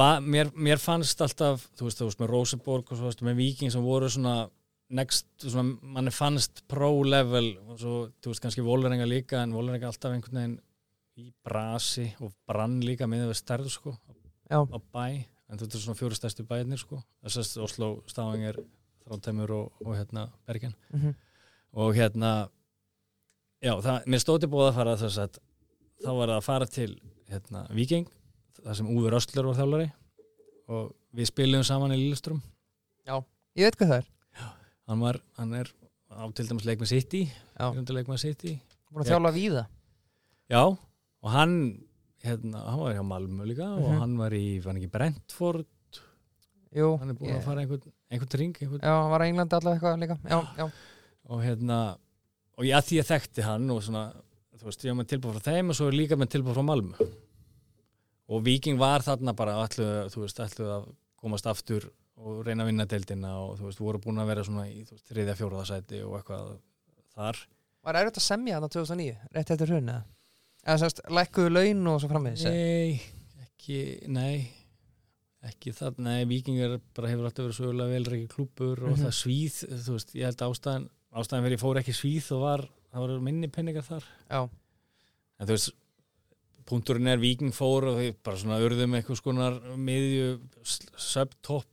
va, 0.00 0.08
mér, 0.24 0.54
mér 0.56 0.80
fannst 0.80 1.20
alltaf, 1.26 1.68
þú 1.76 1.90
veist, 1.90 2.00
þú 2.00 2.08
veist, 2.08 2.24
með 2.24 2.32
Rosenborg 2.32 2.94
og 2.94 3.02
svo 3.02 3.12
veist, 3.12 3.20
með 3.28 3.44
Viking 3.44 3.76
sem 3.76 3.84
voru 3.84 4.08
svona 4.08 4.38
next, 4.96 5.28
svona, 5.44 5.76
manni 5.84 6.16
fannst 6.16 6.64
pro 6.70 6.94
level 7.04 7.52
og 7.68 7.76
svo, 7.76 8.00
þú 8.24 8.32
veist, 8.32 8.46
kannski 8.48 8.64
Vólarenga 8.64 9.04
líka, 9.04 9.44
en 9.44 9.52
Vólarenga 9.52 9.92
alltaf 9.92 10.16
einhvern 10.16 10.40
veginn 10.40 10.58
í 11.20 11.30
brasi 11.46 12.08
og 12.24 12.32
brann 12.48 12.80
líka 12.84 13.08
með 13.10 13.28
við 13.30 13.38
stærð, 13.40 13.70
sko, 13.72 13.94
Já, 14.50 14.58
á 14.58 14.78
bæ 14.90 15.04
en 15.50 15.58
þetta 15.58 15.76
er 15.76 15.82
svona 15.84 15.98
fjóru 15.98 16.16
stærstu 16.16 16.46
bæðinir 16.46 16.80
sko. 16.80 17.00
Þessast 17.24 17.58
Oslo, 17.62 17.90
Stavanger, 18.10 18.58
Þrándheimur 19.04 19.52
og, 19.54 19.82
og 19.84 19.96
hérna 19.98 20.28
Bergen. 20.46 20.74
Mhm, 20.94 21.14
og 21.80 21.94
hérna 21.98 22.32
já, 23.62 23.74
það, 23.82 24.06
mér 24.10 24.22
stóti 24.22 24.50
búið 24.50 24.70
að 24.70 24.78
fara 24.80 24.96
þess 25.00 25.22
að 25.24 25.40
þá 26.00 26.10
var 26.10 26.32
það 26.32 26.36
að 26.36 26.46
fara 26.46 26.70
til 26.70 26.90
hérna 27.30 27.64
Viking, 27.74 28.06
það 28.62 28.78
sem 28.80 28.94
Úður 28.94 29.18
Östlur 29.20 29.50
var 29.50 29.60
þjálfari. 29.60 29.90
Og 30.70 30.90
við 31.18 31.30
spilum 31.30 31.66
saman 31.66 31.94
í 31.94 31.98
Lillström 31.98 32.42
ég 33.58 33.66
veit 33.66 33.78
hvað 33.78 33.90
það 33.90 34.00
er. 34.00 34.08
Hann 34.90 35.02
var, 35.02 35.18
hann 35.38 35.54
er 35.58 35.70
á 36.10 36.24
til 36.34 36.46
dæmis 36.48 36.66
leik 36.66 36.80
með 36.82 36.92
City 36.94 37.22
Já. 37.26 37.70
leik 37.70 38.10
með 38.10 38.22
City. 38.24 38.56
Búin 38.90 39.04
að 39.04 39.12
þjála 39.12 39.32
víða. 39.34 39.64
Já, 40.50 40.62
og 41.22 41.30
hann 41.34 41.54
hérna, 42.24 42.64
hann 42.70 42.80
var 42.80 42.94
hjá 42.94 43.04
Malmö 43.04 43.46
líka 43.48 43.66
Mhm. 43.76 43.82
og 43.84 44.00
hann 44.00 44.16
var 44.18 44.30
í, 44.30 44.60
var 44.62 44.72
hann 44.72 44.82
ekki 44.82 44.90
Brentford? 44.92 45.66
Jú, 46.76 46.98
hann 47.00 47.10
er 47.10 47.14
búin 47.14 47.30
ég- 47.32 47.38
að 47.40 47.44
fara 47.44 47.60
einhvern, 47.64 47.92
einhvern 48.10 48.38
ring 48.38 48.54
einhvern 48.60 48.80
Já, 48.80 48.94
hann 49.02 49.10
var 49.10 49.20
að 49.20 49.28
Englandi 49.30 49.56
allavega 49.56 49.80
eitthvað 49.80 50.02
líka 50.04 50.18
Já, 50.30 50.56
já, 50.56 50.70
og 51.30 51.42
hérna 51.42 51.78
og 52.58 52.64
að 52.64 52.84
því 52.86 52.98
ég 53.00 53.06
þekkti 53.08 53.42
hann 53.42 53.70
og 53.70 53.82
svona 53.82 54.12
þú 54.60 54.64
veist, 54.68 54.84
ég 54.84 54.94
var 54.94 55.04
með 55.04 55.08
tilbúið 55.10 55.34
frá 55.40 55.42
þeim 55.52 55.68
og 55.70 55.74
svo 55.76 55.86
er 55.88 55.92
líka 55.96 56.16
með 56.20 56.28
tilbúið 56.34 56.54
frá 56.54 56.64
Malmö. 56.68 57.10
Og 58.28 58.44
Viking 58.44 58.78
var 58.78 59.00
þarna 59.00 59.32
bara 59.34 59.54
ætlu, 59.64 59.86
þú 60.12 60.20
veist, 60.26 60.36
ætlu 60.44 60.66
að 60.68 60.84
komast 61.16 61.46
aftur 61.46 61.88
og 62.20 62.44
reyna 62.44 62.62
að 62.64 62.66
vinna 62.70 62.84
deildina 62.86 63.30
og 63.40 63.56
þú 63.58 63.64
veist, 63.70 63.80
voru 63.80 63.98
búin 63.98 64.20
að 64.20 64.26
vera 64.26 64.44
svona 64.44 64.66
í 64.68 64.84
þriðja, 65.08 65.34
fjóraða 65.40 65.64
sæti 65.66 66.02
og 66.04 66.18
eitthvað 66.20 66.58
þar. 67.16 67.40
Var 67.82 67.94
erfitt 68.02 68.20
að 68.20 68.26
semja 68.28 68.60
þarna 68.60 68.68
2009, 68.76 69.16
rétt 69.34 69.50
eftir 69.56 69.66
hrun 69.72 69.86
eða? 70.66 70.78
Semst, 70.84 71.00
lækkuðu 71.08 71.50
laun 71.54 71.86
og 71.92 72.00
svo 72.02 72.10
framvegis? 72.12 72.44
Nei, 72.44 73.00
ekki, 73.46 73.78
nei 74.08 74.50
ekki 75.48 75.72
það, 75.72 75.98
nei, 76.04 76.24
Viking 76.28 76.58
er 76.60 76.74
bara 76.94 77.08
hefur 77.08 77.24
alltaf 77.30 77.46
verið 77.46 77.56
sögulega 77.56 77.94
velreiki 77.94 78.26
klúpur 78.28 78.82
og 78.84 78.90
Mhm. 78.98 79.06
það 79.06 79.14
svíð, 79.16 79.54
þú 79.86 79.92
veist, 79.96 80.10
ég 80.14 80.24
held 80.28 80.36
að 80.44 80.50
ástæðan 80.52 80.88
ástæðan 81.16 81.44
fyrir 81.46 81.56
ég 81.56 81.62
fór 81.62 81.80
ekki 81.80 81.94
svíð 81.96 82.32
og 82.36 82.40
var 82.44 82.64
það 82.92 83.00
var 83.06 83.20
minni 83.20 83.48
penningar 83.48 83.82
þar 83.86 84.04
Já, 84.30 84.42
en 85.40 85.46
þú 85.46 85.54
veist 85.56 85.72
punkturinn 86.66 87.08
er 87.08 87.16
Viking 87.18 87.52
fór 87.56 87.88
og 87.88 87.96
þau 87.96 88.14
bara 88.22 88.36
svona 88.36 88.60
urðum 88.60 88.94
eitthvað 89.00 89.16
skonar 89.22 89.56
miðju 89.80 90.40
sub 91.00 91.32
top, 91.42 91.64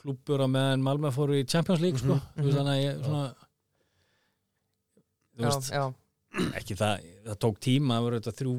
klúpur 0.00 0.40
á 0.40 0.48
meðan 0.48 0.80
Malmö 0.82 1.12
fóru 1.12 1.36
í 1.36 1.44
Champions 1.46 1.82
League 1.84 1.98
sko, 2.00 2.14
Mhm, 2.16 2.32
þú 2.38 2.42
veist 2.48 2.56
mhm. 2.56 2.58
þannig 2.64 2.74
að 2.74 2.84
ég 2.88 3.04
svona 3.04 3.34
þú 5.36 5.42
já, 5.44 5.48
veist, 5.52 5.70
já 5.70 5.94
ekki 6.58 6.76
það, 6.78 7.06
það 7.28 7.38
tók 7.44 7.60
tíma 7.64 7.98
það 7.98 8.06
voru 8.06 8.20
þetta 8.20 8.34
þrjú, 8.40 8.54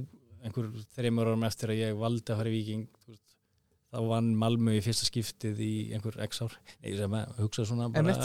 einhver 0.47 0.69
þreymur 0.95 1.31
árum 1.31 1.45
eftir 1.49 1.73
að 1.73 1.81
ég 1.83 1.99
valdi 1.99 2.33
að 2.33 2.41
fara 2.41 2.51
í 2.51 2.55
Viking 2.55 2.87
þá 3.89 3.99
vann 4.05 4.33
Malmö 4.37 4.75
í 4.77 4.81
fyrsta 4.85 5.07
skiptið 5.09 5.61
í 5.65 5.73
einhver 5.97 6.19
x 6.27 6.43
ár. 6.45 6.57
Að 6.85 7.39
hugsa 7.41 7.65
svona 7.65 7.89
bara 7.93 8.17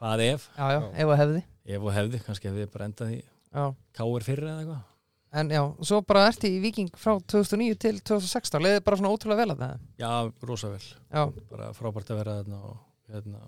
hvað 0.00 0.22
ef, 0.24 0.46
Já, 0.56 0.66
já, 0.72 0.78
ef 1.04 1.10
að 1.12 1.18
hefði. 1.20 1.42
Ef 1.70 1.82
og 1.84 1.92
hefði 1.92 2.20
kannski 2.24 2.48
hefði 2.48 2.64
ég 2.64 2.70
bara 2.72 2.86
endað 2.88 3.10
í 3.18 3.20
káir 3.96 4.24
fyrir 4.24 4.48
eða 4.48 4.62
eitthvað. 4.62 4.86
En 5.30 5.50
já, 5.52 5.60
svo 5.86 6.00
bara 6.02 6.24
ertu 6.26 6.48
í 6.50 6.56
Viking 6.62 6.88
frá 6.98 7.12
2009 7.30 7.76
til 7.78 7.92
2016 8.02 8.64
Leðið 8.64 8.80
bara 8.86 8.98
svona 8.98 9.12
ótrúlega 9.14 9.44
vel 9.44 9.52
að 9.54 9.60
það? 9.62 9.84
Já, 10.00 10.10
rosa 10.48 10.70
vel 10.72 10.80
Já, 10.82 11.20
bara 11.52 11.68
frábært 11.76 12.10
að 12.10 12.18
vera 12.18 12.34
þarna 12.40 12.58
og 12.66 12.80
hérna 13.12 13.42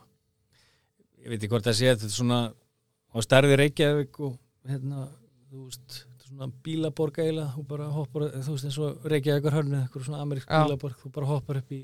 ég 1.19 1.33
veit 1.33 1.41
ekki 1.41 1.51
hvort 1.51 1.67
það 1.67 1.79
sé 1.81 1.89
þetta 1.91 2.07
er 2.07 2.15
svona 2.15 2.39
á 2.55 3.17
stærði 3.27 3.59
Reykjavík 3.59 4.21
og 4.23 4.37
hérna 4.69 5.07
þú 5.51 5.67
veist, 5.67 5.97
svona 6.27 6.49
bílaborg 6.65 7.19
eiginlega 7.21 7.55
þú 7.57 7.65
bara 7.69 7.89
hoppar, 7.93 8.29
þú 8.41 8.55
veist 8.55 8.69
eins 8.69 8.79
og 8.81 9.09
Reykjavíkur 9.13 9.57
hörnu 9.57 9.81
eitthvað 9.83 10.07
svona 10.09 10.23
amerísk 10.25 10.49
Já. 10.49 10.63
bílaborg 10.65 11.01
þú 11.03 11.13
bara 11.17 11.31
hoppar 11.33 11.61
upp 11.63 11.73
í 11.77 11.81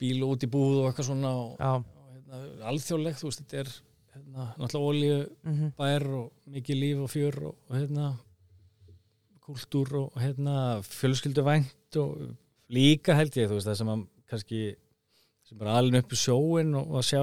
bíl 0.00 0.22
og 0.24 0.36
út 0.36 0.46
í 0.46 0.50
búð 0.52 0.80
og 0.80 0.88
eitthvað 0.90 1.10
svona 1.10 1.32
og, 1.38 1.52
og 1.60 2.08
hérna, 2.12 2.40
alþjóðlegt, 2.72 3.20
þú 3.20 3.30
veist, 3.30 3.42
þetta 3.44 3.60
er 3.62 3.70
hérna, 4.16 4.48
náttúrulega 4.60 4.90
olíu 4.90 5.18
mm 5.46 5.74
bær 5.76 6.08
og 6.20 6.32
mikið 6.56 6.82
líf 6.82 7.04
og 7.04 7.12
fjör 7.12 7.38
og, 7.50 7.54
og 7.68 7.76
hérna 7.76 8.10
kultúr 9.46 9.92
og 10.00 10.18
hérna 10.18 10.82
fjölskyldu 10.82 11.44
vænt 11.46 12.00
og 12.02 12.34
líka 12.72 13.14
held 13.14 13.36
ég 13.38 13.46
þú 13.50 13.60
veist 13.60 13.68
það 13.70 13.78
sem 13.80 13.92
að 13.92 14.06
kannski 14.26 14.62
sem 15.46 15.58
bara 15.60 15.76
alveg 15.78 16.02
upp 16.02 16.16
í 16.16 16.18
sjóin 16.18 16.74
og, 16.74 16.96
og 16.98 17.06
sjá 17.06 17.22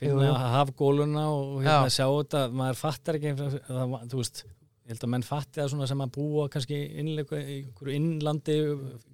finna 0.00 0.32
hafgóluna 0.56 1.26
og 1.34 1.62
hérna 1.62 1.86
Já. 1.88 1.94
sjá 1.98 2.06
þetta 2.08 2.42
maður 2.62 2.80
fattar 2.80 3.18
ekki 3.18 3.34
það, 3.38 3.96
þú 4.10 4.20
veist 4.22 4.42
ég 4.46 4.90
held 4.92 5.04
að 5.06 5.12
menn 5.14 5.22
fatti 5.26 5.60
það 5.60 5.70
svona 5.74 5.86
sem 5.92 6.00
að 6.02 6.12
búa 6.16 6.48
kannski 6.50 6.78
einhverju 7.02 7.94
innlandi 7.96 8.56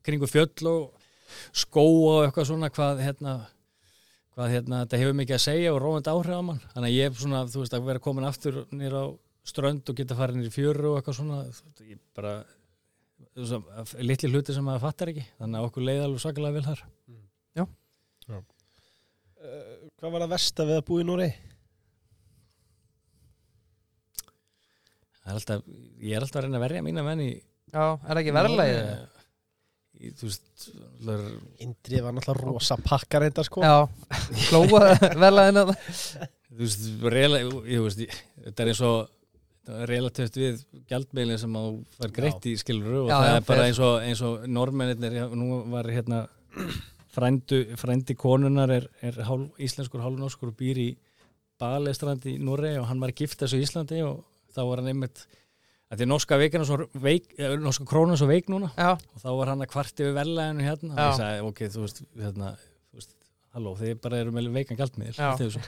kringu 0.06 0.26
fjöll 0.30 0.70
og 0.70 1.06
skóa 1.52 2.12
og 2.14 2.26
eitthvað 2.28 2.48
svona 2.52 2.70
hvað 2.72 3.02
hérna 3.04 3.34
hvað 4.38 4.52
hérna, 4.54 4.84
þetta 4.86 5.00
hefur 5.02 5.16
mikið 5.18 5.34
að 5.34 5.42
segja 5.42 5.70
og 5.74 5.80
róandi 5.82 6.10
áhrif 6.12 6.36
á 6.38 6.42
mann. 6.46 6.60
Þannig 6.70 6.88
að 6.92 6.94
ég 6.94 7.08
er 7.10 7.16
svona, 7.18 7.40
þú 7.50 7.58
veist, 7.64 7.72
að 7.74 7.86
vera 7.88 8.02
komin 8.04 8.26
aftur 8.28 8.58
nýra 8.70 9.00
á 9.02 9.06
strönd 9.50 9.90
og 9.90 9.96
geta 9.98 10.14
farið 10.14 10.38
nýra 10.38 10.46
í 10.46 10.54
fjöru 10.54 10.92
og 10.92 11.00
eitthvað 11.00 11.16
svona, 11.18 11.38
þú- 11.58 11.88
ég 11.90 11.98
bara 12.14 12.34
litli 13.98 14.30
hluti 14.30 14.54
sem 14.54 14.62
maður 14.66 14.84
fattar 14.86 15.10
ekki. 15.10 15.24
Þannig 15.40 15.58
að 15.58 15.66
okkur 15.68 15.86
leiði 15.88 16.04
alveg 16.06 16.22
sakalega 16.22 16.54
vel 16.54 16.66
þar. 16.68 16.84
Uh, 18.28 18.40
hvað 19.98 20.14
var 20.14 20.24
það 20.24 20.32
versta 20.34 20.66
við 20.68 20.80
að 20.80 20.86
búa 20.88 21.02
í 21.02 21.06
Núri? 21.08 21.28
það 25.18 25.30
er 25.30 25.38
alltaf, 25.38 25.68
ég 26.00 26.16
er 26.16 26.24
alltaf 26.24 26.40
að 26.40 26.46
reyna 26.46 26.58
að 26.60 26.66
verja 26.66 26.84
mína 26.86 27.04
menn 27.06 27.24
í 27.26 27.30
Já, 27.68 27.84
er 27.84 28.08
það 28.08 28.20
ekki 28.22 28.34
verðlegið? 28.38 28.88
í, 29.98 30.12
þú 30.16 30.30
veist 30.30 30.64
það 30.64 31.12
er, 31.14 31.26
Indrið 31.66 32.06
var 32.06 32.16
náttúrulega 32.16 32.54
rosa 32.54 32.78
pakkar 32.80 33.26
enda 33.28 33.44
sko 33.44 33.64
Já, 33.66 33.76
klóa 34.48 34.82
verðlegið 35.20 35.60
það 35.60 35.74
þú 36.48 36.62
veist, 36.64 38.02
þetta 38.46 38.64
er 38.64 38.72
eins 38.72 38.84
og 38.88 38.98
er 39.68 39.90
relativt 39.90 40.38
við 40.40 40.62
gjaldmeilin 40.88 41.40
sem 41.40 41.56
að 41.60 41.66
þú 41.68 41.98
fær 41.98 42.14
greitt 42.16 42.46
í 42.48 42.54
skiluru 42.56 43.02
og 43.02 43.10
Já, 43.10 43.18
það 43.18 43.28
já, 43.28 43.34
er 43.34 43.48
bara 43.50 43.66
eins 43.68 43.80
og, 43.84 43.96
eins 44.06 44.22
og 44.24 44.46
normennir, 44.48 45.18
nú 45.36 45.58
var 45.74 45.90
hérna 45.92 46.22
frændu, 47.18 47.58
frændi 47.80 48.14
konunar 48.18 48.70
er, 48.78 48.86
er 49.02 49.18
hál, 49.26 49.48
íslenskur 49.58 50.04
hálfnorskur 50.04 50.52
og 50.52 50.56
býr 50.60 50.78
í 50.86 50.88
Balestrandi 51.58 52.36
í 52.36 52.40
Noregi 52.46 52.78
og 52.78 52.86
hann 52.92 53.02
var 53.02 53.10
að 53.12 53.20
gifta 53.24 53.44
þessu 53.46 53.58
í 53.58 53.66
Íslandi 53.66 54.00
og 54.06 54.22
þá 54.54 54.62
var 54.70 54.82
hann 54.82 54.94
einmitt 54.94 55.26
Þetta 55.88 56.04
er 56.04 56.08
norska 56.10 56.36
veik, 56.36 57.30
eh, 57.40 57.54
norska 57.56 57.86
krónan 57.88 58.18
svo 58.20 58.26
veik 58.28 58.50
núna 58.52 58.68
Já, 58.76 58.90
og 58.92 59.22
þá 59.22 59.28
var 59.38 59.50
hann 59.54 59.64
að 59.64 59.70
kvart 59.72 60.02
yfir 60.02 60.12
verðlæðinu 60.18 60.66
hérna 60.66 60.90
og 60.92 60.98
Já. 60.98 61.06
ég 61.06 61.16
sagði, 61.16 61.46
ok, 61.48 61.62
þú 61.72 61.84
veist, 61.86 62.02
hérna, 62.20 62.50
þú 62.90 63.00
veist 63.00 63.14
halló, 63.56 63.72
þið 63.78 63.94
bara 64.04 64.18
eru 64.20 64.34
með 64.36 64.50
veikan 64.52 64.82
allt 64.84 64.98
í 65.00 65.14
þessu. 65.40 65.62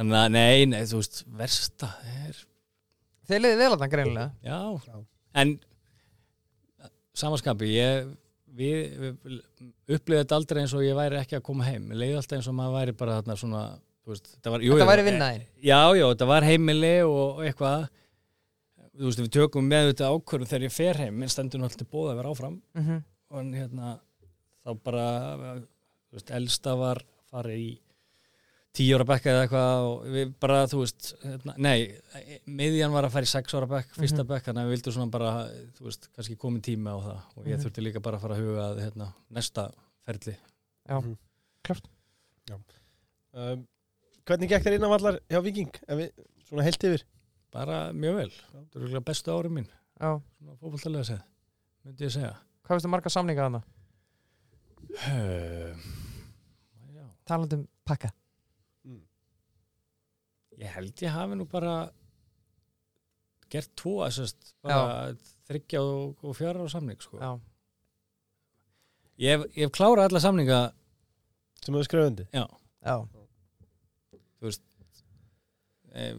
þannig 0.00 0.16
að, 0.16 0.30
nei, 0.32 0.64
nei, 0.72 0.80
þú 0.88 1.02
veist 1.02 1.20
versta 1.42 1.90
er, 2.24 2.40
þeir 3.28 3.44
leiði 3.44 3.60
vel 3.60 3.68
að 3.74 3.84
það 3.84 3.92
greinilega 3.98 4.48
já, 4.48 4.58
Já. 4.88 5.04
en 5.44 5.54
samanskapi, 7.20 7.68
ég 7.76 8.08
við, 8.60 9.14
við 9.24 9.96
upplifði 9.96 10.20
þetta 10.22 10.38
aldrei 10.38 10.60
eins 10.62 10.74
og 10.76 10.84
ég 10.84 10.98
væri 10.98 11.20
ekki 11.20 11.38
að 11.38 11.46
koma 11.46 11.68
heim. 11.68 11.88
Leiði 11.92 12.18
alltaf 12.20 12.38
eins 12.38 12.50
og 12.50 12.56
maður 12.58 12.76
væri 12.78 12.96
bara 13.00 13.16
þarna 13.20 13.36
svona 13.40 13.62
veist, 14.10 14.30
þetta 14.36 14.52
var, 14.54 14.64
jú, 14.64 14.76
Þetta 14.76 14.90
væri 14.90 15.06
vinnaðin 15.06 15.42
Já, 15.62 15.80
já, 15.96 16.04
þetta 16.04 16.28
var 16.30 16.46
heimili 16.46 16.94
og, 17.06 17.42
eitthvað. 17.46 17.88
Þú 19.00 19.08
veist, 19.08 19.22
við 19.22 19.32
tökum 19.36 19.68
með 19.70 19.92
þetta 19.92 20.10
ákvörðu 20.14 20.50
þegar 20.50 20.66
ég 20.66 20.74
fer 20.76 21.02
heim. 21.04 21.20
Minn 21.20 21.32
stendur 21.32 21.62
náttúrulega 21.62 21.94
bóða 21.94 22.14
að 22.14 22.20
vera 22.20 22.32
áfram. 22.34 22.56
Mm 22.76 22.86
-hmm. 22.86 23.04
og 23.30 23.54
hérna 23.60 23.92
þá 24.64 24.70
bara, 24.84 25.06
veist, 26.12 26.30
elsta 26.30 26.74
var 26.76 27.04
farið 27.30 27.62
í 27.64 27.70
tíu 28.76 28.94
ára 28.96 29.04
bekka 29.08 29.30
eða 29.32 29.44
eitthvað 29.46 29.84
og 29.90 30.04
við 30.14 30.28
bara, 30.40 30.58
þú 30.70 30.78
veist, 30.84 31.08
hérna, 31.24 31.54
nei 31.58 31.78
miðjan 32.46 32.92
var 32.94 33.08
að 33.08 33.14
fara 33.16 33.26
í 33.26 33.30
sex 33.32 33.54
ára 33.58 33.66
bekk, 33.66 33.88
fyrsta 33.96 34.22
Mhm. 34.22 34.28
bekk 34.30 34.44
þannig 34.46 34.62
að 34.62 34.68
við 34.70 34.74
vildum 34.76 34.94
svona 34.94 35.10
bara, 35.10 35.30
þú 35.78 35.84
veist, 35.88 36.08
kannski 36.14 36.36
komin 36.38 36.62
tími 36.62 36.86
á 36.86 36.96
það 37.02 37.20
og 37.36 37.44
ég 37.46 37.56
Mhm. 37.56 37.62
þurfti 37.64 37.82
líka 37.82 38.00
bara 38.02 38.16
að 38.16 38.20
fara 38.22 38.34
að 38.36 38.40
huga 38.44 38.62
að, 38.70 38.80
hérna, 38.84 39.14
næsta 39.30 39.72
ferli 40.06 40.36
Já, 40.88 41.00
Mhm. 41.00 41.16
klart 41.64 41.84
um, 43.34 43.66
Hvernig 44.26 44.48
gekk 44.48 44.62
þér 44.64 44.74
innanvallar 44.78 45.18
hjá 45.28 45.42
Viking? 45.42 45.70
Ef 45.88 45.96
við, 45.98 46.10
svona 46.46 46.62
heilt 46.62 46.84
yfir 46.84 47.02
bara 47.52 47.92
mjög 47.92 48.14
vel, 48.16 48.30
þetta 48.30 48.76
er 48.76 48.80
örugglega 48.82 49.04
bestu 49.04 49.30
ári 49.34 49.50
mín 49.50 49.66
Já, 50.00 50.20
svona 50.38 50.56
fótballtalega 50.60 51.04
séð, 51.10 51.22
myndi 51.84 52.04
ég 52.06 52.12
segja 52.14 52.36
hvað 52.64 52.76
veistu 52.78 52.88
marga 52.88 53.10
samninga 53.10 53.42
þarna? 53.50 53.62
Uh, 54.90 55.74
já, 56.94 57.04
Talandum 57.26 57.66
pakka 57.86 58.08
mm. 58.08 58.19
Ég 60.60 60.72
held 60.76 61.02
ég 61.06 61.14
hafi 61.14 61.36
nú 61.40 61.46
bara 61.50 61.74
gert 63.50 63.70
tvo 63.80 63.96
þessast 64.04 64.52
bara 64.62 65.14
þryggja 65.50 65.80
og, 65.82 66.20
og 66.22 66.36
fjara 66.38 66.62
á 66.62 66.68
samning 66.70 67.00
sko. 67.02 67.18
Já, 67.18 67.30
ég, 69.24 69.32
hef, 69.34 69.46
ég 69.56 69.64
hef 69.66 69.72
klárað 69.74 70.10
alla 70.10 70.22
samninga. 70.22 70.60
Sem 71.60 71.74
hefur 71.76 71.88
skrifað 71.88 72.10
undir 72.12 72.28
já, 72.32 72.44
já, 72.86 72.94
eh, 75.92 76.14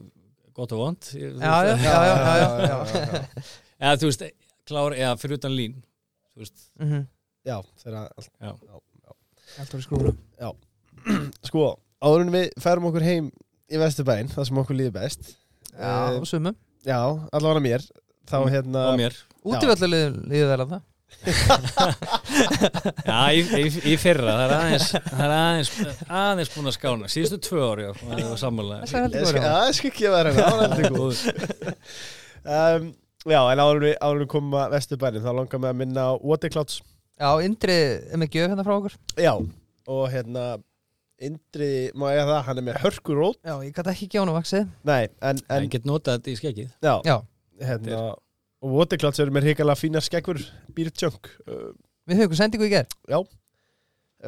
gott 0.53 0.71
og 0.75 0.81
vond 0.83 1.07
já, 1.13 1.29
já, 1.31 1.75
já, 1.81 1.95
já, 2.05 2.49
já, 2.67 2.75
já. 2.93 3.43
eða 3.81 3.95
þú 4.01 4.09
veist, 4.11 4.25
klára, 4.69 4.97
eða 4.99 5.15
fyrir 5.21 5.39
utan 5.39 5.55
lín 5.57 5.79
þú 6.33 6.43
veist, 6.43 6.67
Mhm. 6.81 7.07
Já, 7.41 7.55
þegar 7.81 8.11
allt 8.13 8.29
já, 8.37 8.51
Allt 9.59 9.71
voru 9.73 9.81
skrúfum 9.83 10.17
Sko, 11.49 11.63
áður 12.05 12.21
en 12.27 12.33
við 12.35 12.51
færum 12.61 12.85
okkur 12.91 13.01
heim 13.07 13.31
í 13.71 13.79
Vesturbæinn, 13.81 14.29
það 14.33 14.47
sem 14.49 14.61
okkur 14.63 14.77
líður 14.79 14.95
best. 14.99 15.33
Já, 15.71 15.91
Eh, 16.17 16.21
sumum. 16.27 16.55
Já, 16.85 16.99
allavega 17.31 17.63
mér. 17.63 17.85
Þá 18.27 18.37
Mm, 18.41 18.49
hérna 18.53 18.85
og 18.91 18.97
mér. 18.99 19.13
Útivöldu 19.43 19.87
líður 19.91 20.49
vel 20.53 20.63
að 20.65 20.73
það 20.75 20.81
já, 23.05 23.17
í, 23.35 23.41
í, 23.59 23.65
í 23.91 23.95
fyrra, 23.99 24.31
það 24.31 24.43
er 24.45 24.53
aðeins 24.55 24.85
það 24.95 25.23
er 25.25 25.33
aðeins, 25.35 25.71
aðeins 26.07 26.51
búin 26.55 26.69
að 26.71 26.75
skána. 26.77 27.09
Síðustu 27.11 27.39
tvö 27.47 27.65
ári, 27.67 27.87
var 27.91 28.39
sammálega 28.39 28.87
Það 28.91 29.67
er 29.67 29.75
skal 29.77 29.91
gefa 29.97 30.21
þér 30.21 30.29
hérna, 30.29 30.45
það 30.45 30.55
var 30.55 30.63
heldur 30.63 30.91
góð 31.01 31.17
um, 32.55 32.87
Já, 33.29 33.41
en 33.53 33.61
áður 33.61 33.83
við, 33.85 33.93
við 34.23 34.29
komum 34.31 34.55
að 34.63 34.71
Vesturbæinn 34.77 35.21
þá 35.21 35.29
langar 35.37 35.61
mig 35.61 35.69
að 35.69 35.77
minna 35.83 36.07
á 36.09 36.11
Waterclouds. 36.25 36.79
Já, 37.21 37.29
Indri 37.45 37.75
er 38.09 38.17
með 38.17 38.31
gjöf 38.33 38.47
hérna 38.49 38.63
frá 38.65 38.73
okkur. 38.79 38.95
Já, 39.21 39.33
og 39.93 40.03
hérna 40.09 40.45
Indri, 41.21 41.71
má 41.93 42.07
ég 42.15 42.25
það, 42.25 42.39
hann 42.47 42.61
er 42.61 42.65
með 42.69 42.79
hörkurót 42.85 43.37
Já, 43.45 43.53
ég 43.65 43.75
gæti 43.75 43.93
ekki 43.93 44.09
gjána 44.15 44.33
vaksið 44.37 44.65
Nei, 44.89 45.03
en, 45.21 45.41
en 45.47 45.67
ég 45.67 45.73
get 45.75 45.85
notað 45.89 46.17
þetta 46.19 46.31
í 46.33 46.39
skeggið. 46.39 46.71
Já, 46.81 46.93
Já, 47.07 47.17
hérna 47.61 48.01
Og 48.61 48.73
Waterclouds 48.77 49.21
eru 49.21 49.33
með 49.33 49.49
hrikalega 49.49 49.79
fína 49.79 50.01
skeggur 50.05 50.41
Býrtjönk 50.77 51.29
uh, 51.45 51.69
við 52.09 52.23
höfum 52.23 52.37
sendingu 52.39 52.67
í 52.67 52.73
ger 52.73 52.89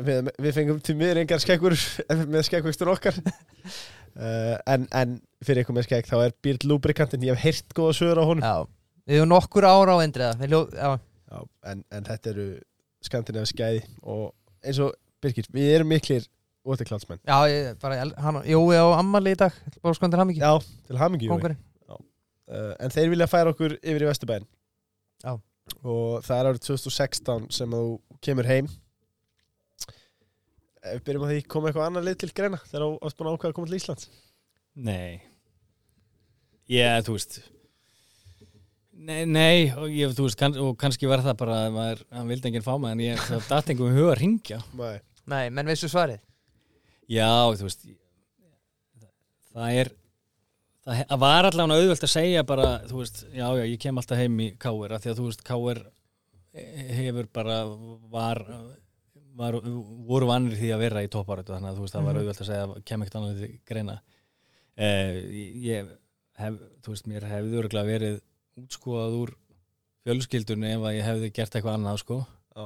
við, 0.01 0.29
við 0.41 0.55
fengum 0.55 0.79
til 0.83 0.95
miður 0.97 1.21
engar 1.23 1.41
skeggur 1.41 1.75
með 2.33 2.47
skeggvöxtur 2.49 2.93
okkar. 2.93 3.19
Uh, 4.13 4.59
en, 4.69 4.83
en 4.93 5.13
fyrir 5.41 5.63
ykkur 5.63 5.73
með 5.73 5.87
skegg 5.87 6.05
þá 6.05 6.19
er 6.27 6.33
Beard 6.45 6.67
Lubricantinn, 6.69 7.23
ég 7.25 7.33
hef 7.33 7.47
heyrt 7.47 7.71
góða 7.73 7.95
sögur 7.97 8.19
á 8.21 8.25
honum. 8.29 8.43
Já, 8.45 8.99
við 9.09 9.17
höfum 9.17 9.31
nokkur 9.31 9.65
ára 9.65 9.95
á 9.97 10.05
Indriða 10.05 10.35
Við 10.37 10.51
ljó, 10.53 10.59
já, 10.69 10.91
Já, 11.33 11.39
en, 11.71 11.81
en 11.89 12.05
þetta 12.05 12.29
eru 12.29 12.45
skandinavi 13.07 13.49
skæði 13.49 13.79
og 14.05 14.27
eins 14.61 14.81
og 14.85 14.93
Birgir, 15.23 15.47
við 15.55 15.71
erum 15.79 15.89
miklir 15.89 16.27
Watercloudsmenn 16.63 17.19
já, 17.27 17.37
ég, 17.51 17.73
bara, 17.81 17.97
hann, 18.23 18.39
jú, 18.47 18.59
ég 18.71 18.79
á 18.79 18.95
ammali 18.95 19.33
í 19.35 19.39
dag. 19.39 19.55
Bara 19.83 19.97
sko 19.97 20.07
til 20.07 20.21
ekki 20.23 20.39
Já, 20.39 20.51
til 20.87 20.99
hamingi 20.99 21.27
Jói. 21.27 21.33
Kóngurinn. 21.35 21.59
Uh, 22.43 22.73
en 22.83 22.91
þeir 22.91 23.09
vilja 23.13 23.27
færa 23.31 23.53
okkur 23.53 23.77
yfir 23.79 24.03
í 24.03 24.07
Vesturbæn 24.09 24.43
Já. 25.23 25.37
og 25.79 26.25
það 26.25 26.33
er 26.35 26.49
árið 26.49 26.65
2016 26.67 27.45
sem 27.55 27.75
að 27.75 27.85
þú 27.85 28.17
kemur 28.27 28.49
heim. 28.49 28.67
Ef 30.83 30.99
við 30.99 31.05
byrjum 31.07 31.23
á 31.23 31.29
því 31.31 31.39
koma 31.51 31.69
eitthvað 31.69 31.87
annað 31.87 32.07
lið 32.09 32.17
til 32.23 32.31
greina 32.35 32.59
þegar 32.65 32.83
þú 32.83 32.89
varst 33.05 33.19
búin 33.19 33.29
að 33.31 33.37
ákveða 33.37 33.53
að 33.53 33.57
koma 33.59 33.71
til 33.71 33.79
Íslands? 33.79 34.09
Nei. 34.75 35.21
Ég, 36.71 37.05
þú 37.07 37.15
veist. 37.15 37.39
Nei, 39.03 39.23
nei 39.27 39.71
og, 39.71 39.87
ég, 39.91 40.11
þú 40.15 40.27
veist, 40.27 40.39
kann, 40.39 40.59
og 40.59 40.75
kannski 40.79 41.09
var 41.09 41.23
það 41.23 41.39
bara 41.39 41.63
að 41.65 41.73
maður, 41.75 42.03
hann 42.13 42.29
vildi 42.29 42.51
enginn 42.51 42.67
fá 42.67 42.75
mig 42.79 42.93
en 42.93 43.07
ég, 43.07 43.23
það 43.27 43.49
datt 43.49 43.73
engum 43.73 43.89
í 43.89 43.97
huga 43.97 44.13
að 44.13 44.19
ringja 44.21 44.59
Nei. 44.79 44.93
Nei, 45.31 45.47
menn 45.49 45.71
veistu 45.71 45.89
svarið 45.91 46.21
Já, 47.11 47.29
þú 47.57 47.67
veist 47.67 47.85
það 49.53 49.79
er 49.83 49.91
það 50.83 51.19
var 51.21 51.47
allavega 51.47 51.79
auðvelt 51.79 52.03
að 52.07 52.11
segja 52.11 52.43
bara, 52.47 52.69
þú 52.89 53.01
veist, 53.01 53.19
já, 53.31 53.45
já, 53.59 53.63
ég 53.69 53.79
kem 53.79 53.99
alltaf 54.01 54.19
heim 54.19 54.39
í 54.43 54.47
Káir, 54.59 54.91
af 54.97 55.03
því 55.03 55.11
að 55.13 55.19
þú 55.21 55.27
veist, 55.29 55.43
Káir 55.47 55.79
hefur 56.97 57.29
bara 57.33 57.57
var, 58.11 58.41
var 59.39 59.57
voru 60.09 60.27
vannir 60.29 60.57
því 60.59 60.71
að 60.75 60.83
vera 60.83 61.03
í 61.05 61.09
topparötu, 61.13 61.53
þannig 61.55 61.71
að 61.71 61.77
þú 61.79 61.85
veist, 61.85 61.95
það 61.95 62.03
var 62.09 62.13
Mhm. 62.13 62.21
auðvelt 62.23 62.41
að 62.43 62.49
segja, 62.51 62.83
kem 62.85 63.01
ekkert 63.05 63.15
annað 63.21 63.39
til 63.45 63.59
greina 63.71 63.95
eh, 64.75 65.21
ég 65.69 65.89
hef, 66.41 66.59
þú 66.83 66.93
veist, 66.95 67.07
mér 67.07 67.27
hefði 67.29 67.59
örgulega 67.63 67.91
verið 67.93 68.21
útskóðað 68.59 69.17
úr 69.21 69.33
fjölskyldunni 70.03 70.73
ef 70.75 70.81
að 70.81 70.95
ég 70.97 71.07
hefði 71.07 71.31
gert 71.33 71.55
eitthvað 71.55 71.77
annað, 71.79 71.99
sko 72.03 72.19
Já. 72.53 72.65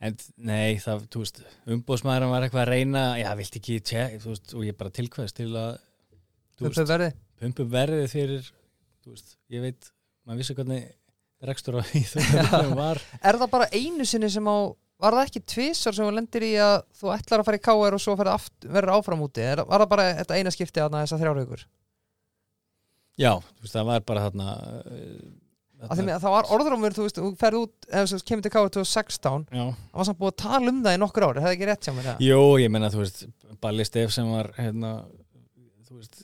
En 0.00 0.16
nei, 0.40 0.78
það, 0.80 1.02
þú 1.12 1.22
veist, 1.24 1.40
umbóðsmaðurinn 1.76 2.32
var 2.32 2.46
eitthvað 2.46 2.62
að 2.62 2.70
reyna, 2.72 3.02
já, 3.20 3.28
vilt 3.36 3.58
ekki 3.60 3.80
tjek, 3.84 4.14
þú 4.22 4.30
veist, 4.32 4.54
og 4.56 4.64
ég 4.64 4.78
bara 4.78 4.94
tilkvæðist 4.96 5.36
til 5.36 5.50
að, 5.60 5.74
þú 6.56 6.70
verði 6.88 7.10
pumpu 7.40 7.66
verðið 7.68 8.06
fyrir, 8.14 8.48
þú 9.04 9.12
veist, 9.12 9.34
ég 9.52 9.64
veit, 9.66 9.90
maður 10.24 10.40
vissi 10.40 10.56
hvernig 10.56 10.86
rekstur 11.50 11.80
á 11.80 11.82
í 12.00 12.04
þú 12.08 12.78
var. 12.78 13.00
Er 13.20 13.40
það 13.42 13.52
bara 13.52 13.68
einu 13.76 14.08
sinni 14.08 14.32
sem 14.32 14.48
á 14.48 14.72
Var 15.00 15.16
það 15.16 15.28
ekki 15.30 15.40
tvisar 15.48 15.96
sem 15.96 16.04
þú 16.04 16.12
lendir 16.12 16.44
í 16.44 16.50
að 16.60 16.74
þú 17.00 17.12
ætlar 17.14 17.40
að 17.40 17.46
fara 17.46 17.56
í 17.56 17.62
KR 17.64 17.94
og 17.96 18.02
svo 18.04 18.14
verður 18.20 18.90
áfram 18.92 19.22
úti? 19.24 19.40
Er, 19.40 19.62
var 19.64 19.80
það 19.80 19.92
bara 19.94 20.08
þetta 20.18 20.36
eina 20.36 20.52
skipti 20.52 20.82
að 20.82 20.96
þess 20.98 21.14
að 21.16 21.22
þrjárhaugur? 21.22 21.62
Já, 23.20 23.30
þú 23.40 23.64
veist, 23.64 23.76
það 23.78 23.88
var 23.88 24.04
bara 24.10 24.24
þarna, 24.26 24.56
uh, 24.84 25.30
Það 25.80 26.26
var 26.34 26.48
orðrumur, 26.52 26.92
þú 26.96 27.04
veist, 27.06 27.20
þú 27.20 27.30
ferð 27.40 27.60
út 27.62 27.86
ef 27.88 28.10
þú 28.10 28.18
kemur 28.28 28.44
til 28.44 28.52
KR 28.52 28.72
2016 28.76 29.46
já, 29.48 29.62
það 29.70 30.00
var 30.00 30.08
samt 30.10 30.18
búið 30.20 30.32
að 30.34 30.40
tala 30.42 30.72
um 30.74 30.82
það 30.84 30.96
í 30.96 31.00
nokkur 31.00 31.26
ári, 31.28 31.40
það 31.40 31.48
er 31.48 31.56
ekki 31.56 31.68
rétt 31.70 31.86
hjá 31.88 31.94
mér 31.96 32.08
það? 32.10 32.26
jú, 32.26 32.42
ég 32.60 32.74
menna, 32.74 32.90
þú 32.92 33.00
veist, 33.00 33.22
Balli 33.64 33.86
Stef 33.88 34.12
sem 34.12 34.28
var, 34.28 34.50
hérna, 34.58 34.90
þú 35.88 35.96
veist, 36.02 36.20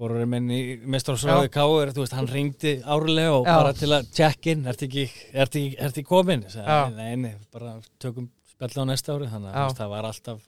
fórurinn 0.00 0.32
minn 0.32 0.50
í 0.56 0.60
mestarsráði 0.90 1.52
Káur, 1.54 1.92
þú 1.94 2.02
veist, 2.02 2.16
hann 2.18 2.30
ringdi 2.32 2.74
árlega 2.82 3.36
og 3.36 3.46
Já. 3.46 3.52
bara 3.52 3.72
til 3.78 3.92
að 3.94 4.10
check 4.16 4.50
in, 4.50 4.66
ert 4.72 4.82
ekki, 4.88 5.06
ert 5.34 5.54
ekki, 5.60 5.78
ert 5.78 5.94
ekki 5.94 6.06
komin? 6.08 6.44
Sagði, 6.50 6.98
nei, 6.98 7.14
nei, 7.28 7.32
bara 7.54 7.76
tökum 8.02 8.30
spjall 8.50 8.74
á 8.80 8.84
næsta 8.90 9.14
ári, 9.14 9.30
þannig 9.30 9.54
að 9.54 9.74
það 9.78 9.94
var 9.94 10.10
alltaf 10.10 10.42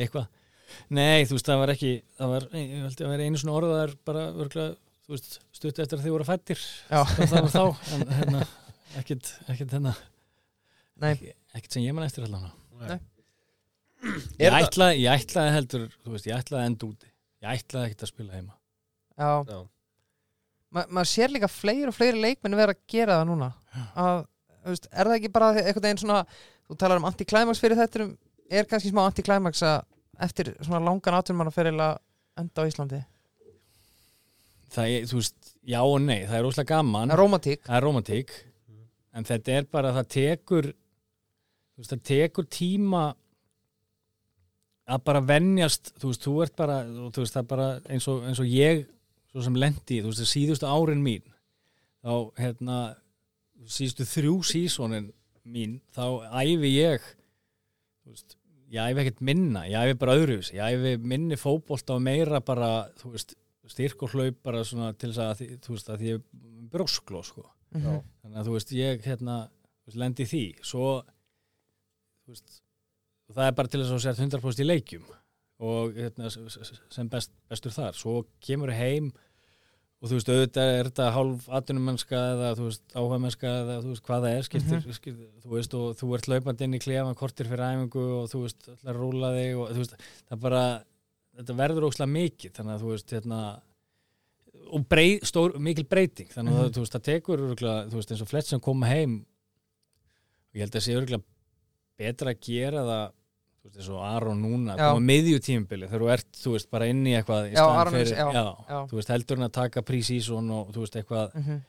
eitthvað. 0.00 0.30
Nei, 0.96 1.26
þú 1.26 1.36
veist, 1.36 1.48
það 1.50 1.60
var 1.62 1.72
ekki, 1.74 1.92
það 2.18 2.32
var, 2.34 2.46
ég 2.56 2.74
held 2.86 3.02
að 3.04 3.12
vera 3.14 3.26
einu 3.26 3.40
svona 3.42 3.56
örgulega, 3.60 4.70
þú 5.10 5.16
veist, 5.16 5.40
stutt 5.58 5.78
eftir 5.82 5.98
að 5.98 6.04
þið 6.04 6.12
voru 6.14 6.24
fættir, 6.28 6.60
Já. 6.86 7.00
það 7.18 7.32
var 7.34 7.48
þá, 7.50 7.62
en 7.96 8.04
hérna, 8.14 8.42
ekkit, 9.00 9.30
ekkit 9.50 9.74
hérna, 9.74 9.94
Nei, 11.02 11.32
ekkit 11.56 11.74
sem 11.74 11.82
ég 11.82 11.96
man 11.96 12.06
eftir 12.06 12.28
allan. 12.28 12.46
Nei. 12.78 13.00
Ég 14.38 14.54
ætlaði, 14.54 15.02
ég 15.02 15.10
ætlaði 15.24 15.54
heldur, 15.56 15.88
þú 16.04 16.14
veist, 16.14 16.28
ég 16.30 16.36
ætlaði 16.38 16.60
að 16.62 16.68
enda 16.70 16.88
úti. 16.92 17.10
Ég 17.42 17.50
ætlaði 17.56 17.88
ekkert 17.90 18.04
að 18.06 18.12
spila 18.12 18.36
heima. 18.38 18.54
já, 19.18 19.30
Já. 19.50 19.60
Ma, 20.70 20.84
maður 20.86 21.10
sér 21.10 21.32
líka 21.34 21.50
fleiri 21.50 21.88
og 21.90 21.96
fleiri 21.96 22.20
leikmenn 22.22 22.54
vera 22.54 22.76
að 22.76 22.82
gera 22.92 23.16
það 23.18 23.30
núna 23.32 23.48
að, 23.98 24.20
þú 24.60 24.74
veist, 24.76 24.90
er 24.92 25.08
það 25.10 25.16
ekki 25.16 25.32
bara 25.34 25.48
einhvern 25.56 25.86
veginn 25.88 26.02
svona, 26.04 26.20
þú 26.70 26.76
talar 26.78 27.00
um 27.00 27.08
anti-climax 27.10 27.62
fyrir 27.64 27.80
þetta 27.80 28.06
er 28.54 28.68
kannski 28.70 28.92
smá 28.92 29.02
anti-climax 29.08 29.64
að 29.66 29.80
eftir 30.22 30.52
svona 30.60 30.84
langan 30.86 31.18
að 31.18 31.50
fyrir 31.56 31.74
að 31.74 31.98
enda 32.38 32.62
á 32.62 32.68
Íslandi 32.70 33.00
Það 34.70 34.92
er, 34.94 35.08
þú 35.10 35.18
veist, 35.18 35.54
já 35.66 35.80
og 35.82 35.98
nei, 36.04 36.20
það 36.28 36.36
er 36.38 36.46
óslega 36.48 36.76
gaman. 36.76 37.10
það 37.66 37.76
er 37.76 37.86
romantík 37.86 38.34
er. 38.36 38.46
En 39.18 39.26
þetta 39.26 39.56
er 39.56 39.66
bara, 39.72 39.90
það 39.96 40.10
tekur, 40.14 40.68
þú 40.70 41.82
veist, 41.82 41.94
það 41.94 42.04
tekur 42.12 42.46
tíma 42.46 43.04
að 44.90 45.04
bara 45.06 45.22
venjast, 45.22 45.92
þú 46.00 46.10
veist, 46.10 46.24
þú 46.24 46.34
ert 46.44 46.56
bara, 46.58 46.80
og 46.86 47.12
þú 47.14 47.24
veist, 47.24 47.36
það 47.36 47.42
er 47.42 47.50
bara 47.52 47.68
eins 47.90 48.08
og, 48.10 48.24
eins 48.26 48.42
og 48.42 48.50
ég, 48.50 48.82
svo 49.30 49.44
sem 49.46 49.58
lendi, 49.62 50.00
þú 50.00 50.10
veist, 50.10 50.22
það 50.22 50.32
síðustu 50.32 50.70
árin 50.70 51.04
mín, 51.04 51.36
þá, 52.02 52.12
hérna, 52.40 52.78
síðustu 53.70 54.06
þrjú 54.08 54.36
sísónin 54.50 55.10
mín, 55.46 55.78
þá 55.94 56.04
æfi 56.42 56.72
ég, 56.74 57.06
þú 58.04 58.14
veist, 58.14 58.38
ég 58.70 58.90
æfi 58.90 59.04
ekkert 59.04 59.22
minna, 59.30 59.66
ég 59.70 59.78
æfi 59.78 60.00
bara 60.00 60.16
öðruvis, 60.18 60.52
ég 60.56 60.74
æfi 60.78 60.96
minni 61.12 61.38
fótbolta 61.38 61.96
og 61.96 62.04
meira 62.06 62.42
bara, 62.42 62.72
þú 63.00 63.14
veist, 63.14 63.36
styrk 63.70 64.04
og 64.06 64.14
hlaup 64.14 64.42
bara 64.46 64.64
svona 64.66 64.90
til 64.98 65.12
þess 65.12 65.22
að, 65.24 65.56
þú 65.64 65.76
veist, 65.76 65.90
að 65.90 66.02
því 66.02 66.10
ég 66.10 66.20
er 66.20 66.68
brjóskló, 66.74 67.22
sko. 67.26 67.46
Mhm. 67.74 68.02
Þannig 68.22 68.40
að 68.40 68.50
þú 68.50 68.56
veist, 68.56 68.74
ég 68.76 69.06
hérna, 69.06 69.38
lendi 69.94 70.26
í 70.26 70.30
því, 70.30 70.44
svo, 70.66 70.90
þú 72.24 72.34
veist, 72.34 72.60
það 73.30 73.46
er 73.46 73.56
bara 73.58 73.70
til 73.70 73.80
þess 73.80 73.90
að 73.90 73.96
þú 73.96 74.04
sért 74.04 74.22
100% 74.26 74.62
í 74.62 74.68
leikjum 74.68 75.08
og 75.60 75.98
hérna, 75.98 76.30
sem 76.30 77.10
best, 77.12 77.32
bestur 77.50 77.74
þar, 77.74 77.98
svo 77.98 78.22
kemur 78.40 78.72
heim 78.72 79.10
og 80.00 80.08
þú 80.08 80.16
veist, 80.16 80.30
auðvitað 80.32 80.70
er 80.78 80.88
þetta 80.88 81.08
hálf 81.12 81.48
atvinnumennska 81.58 82.20
eða 82.34 82.52
þú 82.56 82.68
veist, 82.70 82.84
áhugamennska 82.94 83.50
eða 83.64 83.74
þú 83.84 83.90
veist 83.92 84.04
hvað 84.06 84.24
það 84.24 84.36
er, 84.36 84.46
skiptir, 84.46 84.94
skiptir 84.96 85.42
þú 85.44 85.50
veist, 85.52 85.76
og 85.76 85.98
þú 86.00 86.14
ert 86.16 86.30
laupandi 86.32 86.64
inn 86.66 86.78
í 86.78 86.80
klefan 86.80 87.18
kortir 87.18 87.50
fyrir 87.50 87.66
æfingu 87.66 88.06
og 88.22 88.30
þú 88.32 88.40
veist, 88.46 88.70
ætlar 88.72 88.94
að 88.94 89.02
rúla 89.02 89.32
þig 89.36 89.60
og 89.60 89.74
þú 89.74 89.82
veist, 89.82 89.98
það 90.24 90.38
er 90.38 90.42
bara 90.46 90.64
þetta 91.40 91.56
verður 91.58 91.86
óslega 91.88 92.12
mikið, 92.14 92.52
þannig 92.58 92.74
að 92.76 92.84
þú 92.84 92.90
veist, 92.94 93.10
hérna 93.16 93.40
og 94.70 94.84
brey, 94.90 95.16
stór, 95.26 95.54
mikil 95.62 95.84
breyting 95.90 96.28
þannig 96.30 96.54
að 96.54 96.64
Mhm. 96.66 96.74
þú 96.76 96.82
veist, 96.84 96.94
það 96.94 97.06
tekur 97.08 97.38
örugglega, 97.46 97.88
þú 97.90 97.96
veist, 98.00 98.10
eins 98.12 98.22
og 98.22 98.28
flett 98.28 98.46
sem 98.46 98.60
koma 98.60 98.86
heim 98.86 99.14
og 100.50 100.54
ég 100.54 100.60
held 100.60 100.76
að 100.78 100.84
sé 100.86 100.94
örgulega 100.98 101.24
betra 101.98 102.30
að 102.34 102.40
gera 102.40 102.82
það 102.86 103.12
þú 103.60 103.64
veist, 103.68 103.76
eins 103.80 103.88
og 103.90 104.02
Aron 104.02 104.42
núna 104.42 104.76
koma 104.76 105.00
miðju 105.00 105.38
tímubili 105.44 105.88
þegar 105.88 106.00
þú 106.04 106.12
ert, 106.14 106.32
þú 106.32 106.52
veist, 106.54 106.70
bara 106.70 106.86
inn 106.86 107.04
í 107.06 107.12
eitthvað 107.18 107.50
í 107.50 107.54
Já, 107.54 107.66
er- 107.66 108.06
já, 108.06 108.32
já, 108.32 108.44
já. 108.68 108.86
þú 108.88 108.94
veist, 109.00 109.08
heldur 109.08 109.36
en 109.38 109.48
að 109.48 109.52
taka 109.52 109.82
pre-season 109.82 110.50
og 110.50 110.72
þú 110.72 110.80
veist, 110.84 110.96
eitthvað, 110.96 111.34
Mhm. 111.34 111.60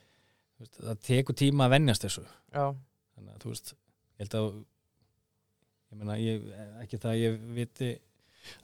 þú 0.56 0.60
veist, 0.60 0.78
það 0.80 1.00
tekur 1.02 1.34
tíma 1.34 1.66
að 1.66 1.70
venjast 1.76 2.02
þessu 2.06 2.24
Já, 2.54 2.74
þannig 3.16 3.34
að 3.34 3.38
þú 3.42 3.48
veist, 3.52 3.74
ég 3.74 4.18
held 4.18 4.30
að 4.30 4.64
ég 5.92 5.98
meina, 5.98 6.16
ég, 6.18 6.42
ekki 6.82 6.98
það 6.98 7.12
að 7.12 7.20
ég 7.20 7.54
viti, 7.54 7.98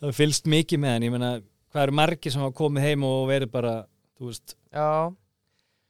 það 0.01 0.15
fylgst 0.19 0.47
mikið 0.51 0.83
með 0.85 0.97
en 0.99 1.07
ég 1.09 1.15
meina, 1.15 1.31
hvað 1.73 1.83
eru 1.87 1.97
margir 2.01 2.33
sem 2.35 2.43
hafa 2.45 2.57
komið 2.59 2.87
heim 2.89 3.05
og 3.09 3.25
verið 3.31 3.51
bara, 3.55 3.75
þú 4.19 4.31
veist? 4.31 4.57
Já. 4.75 4.89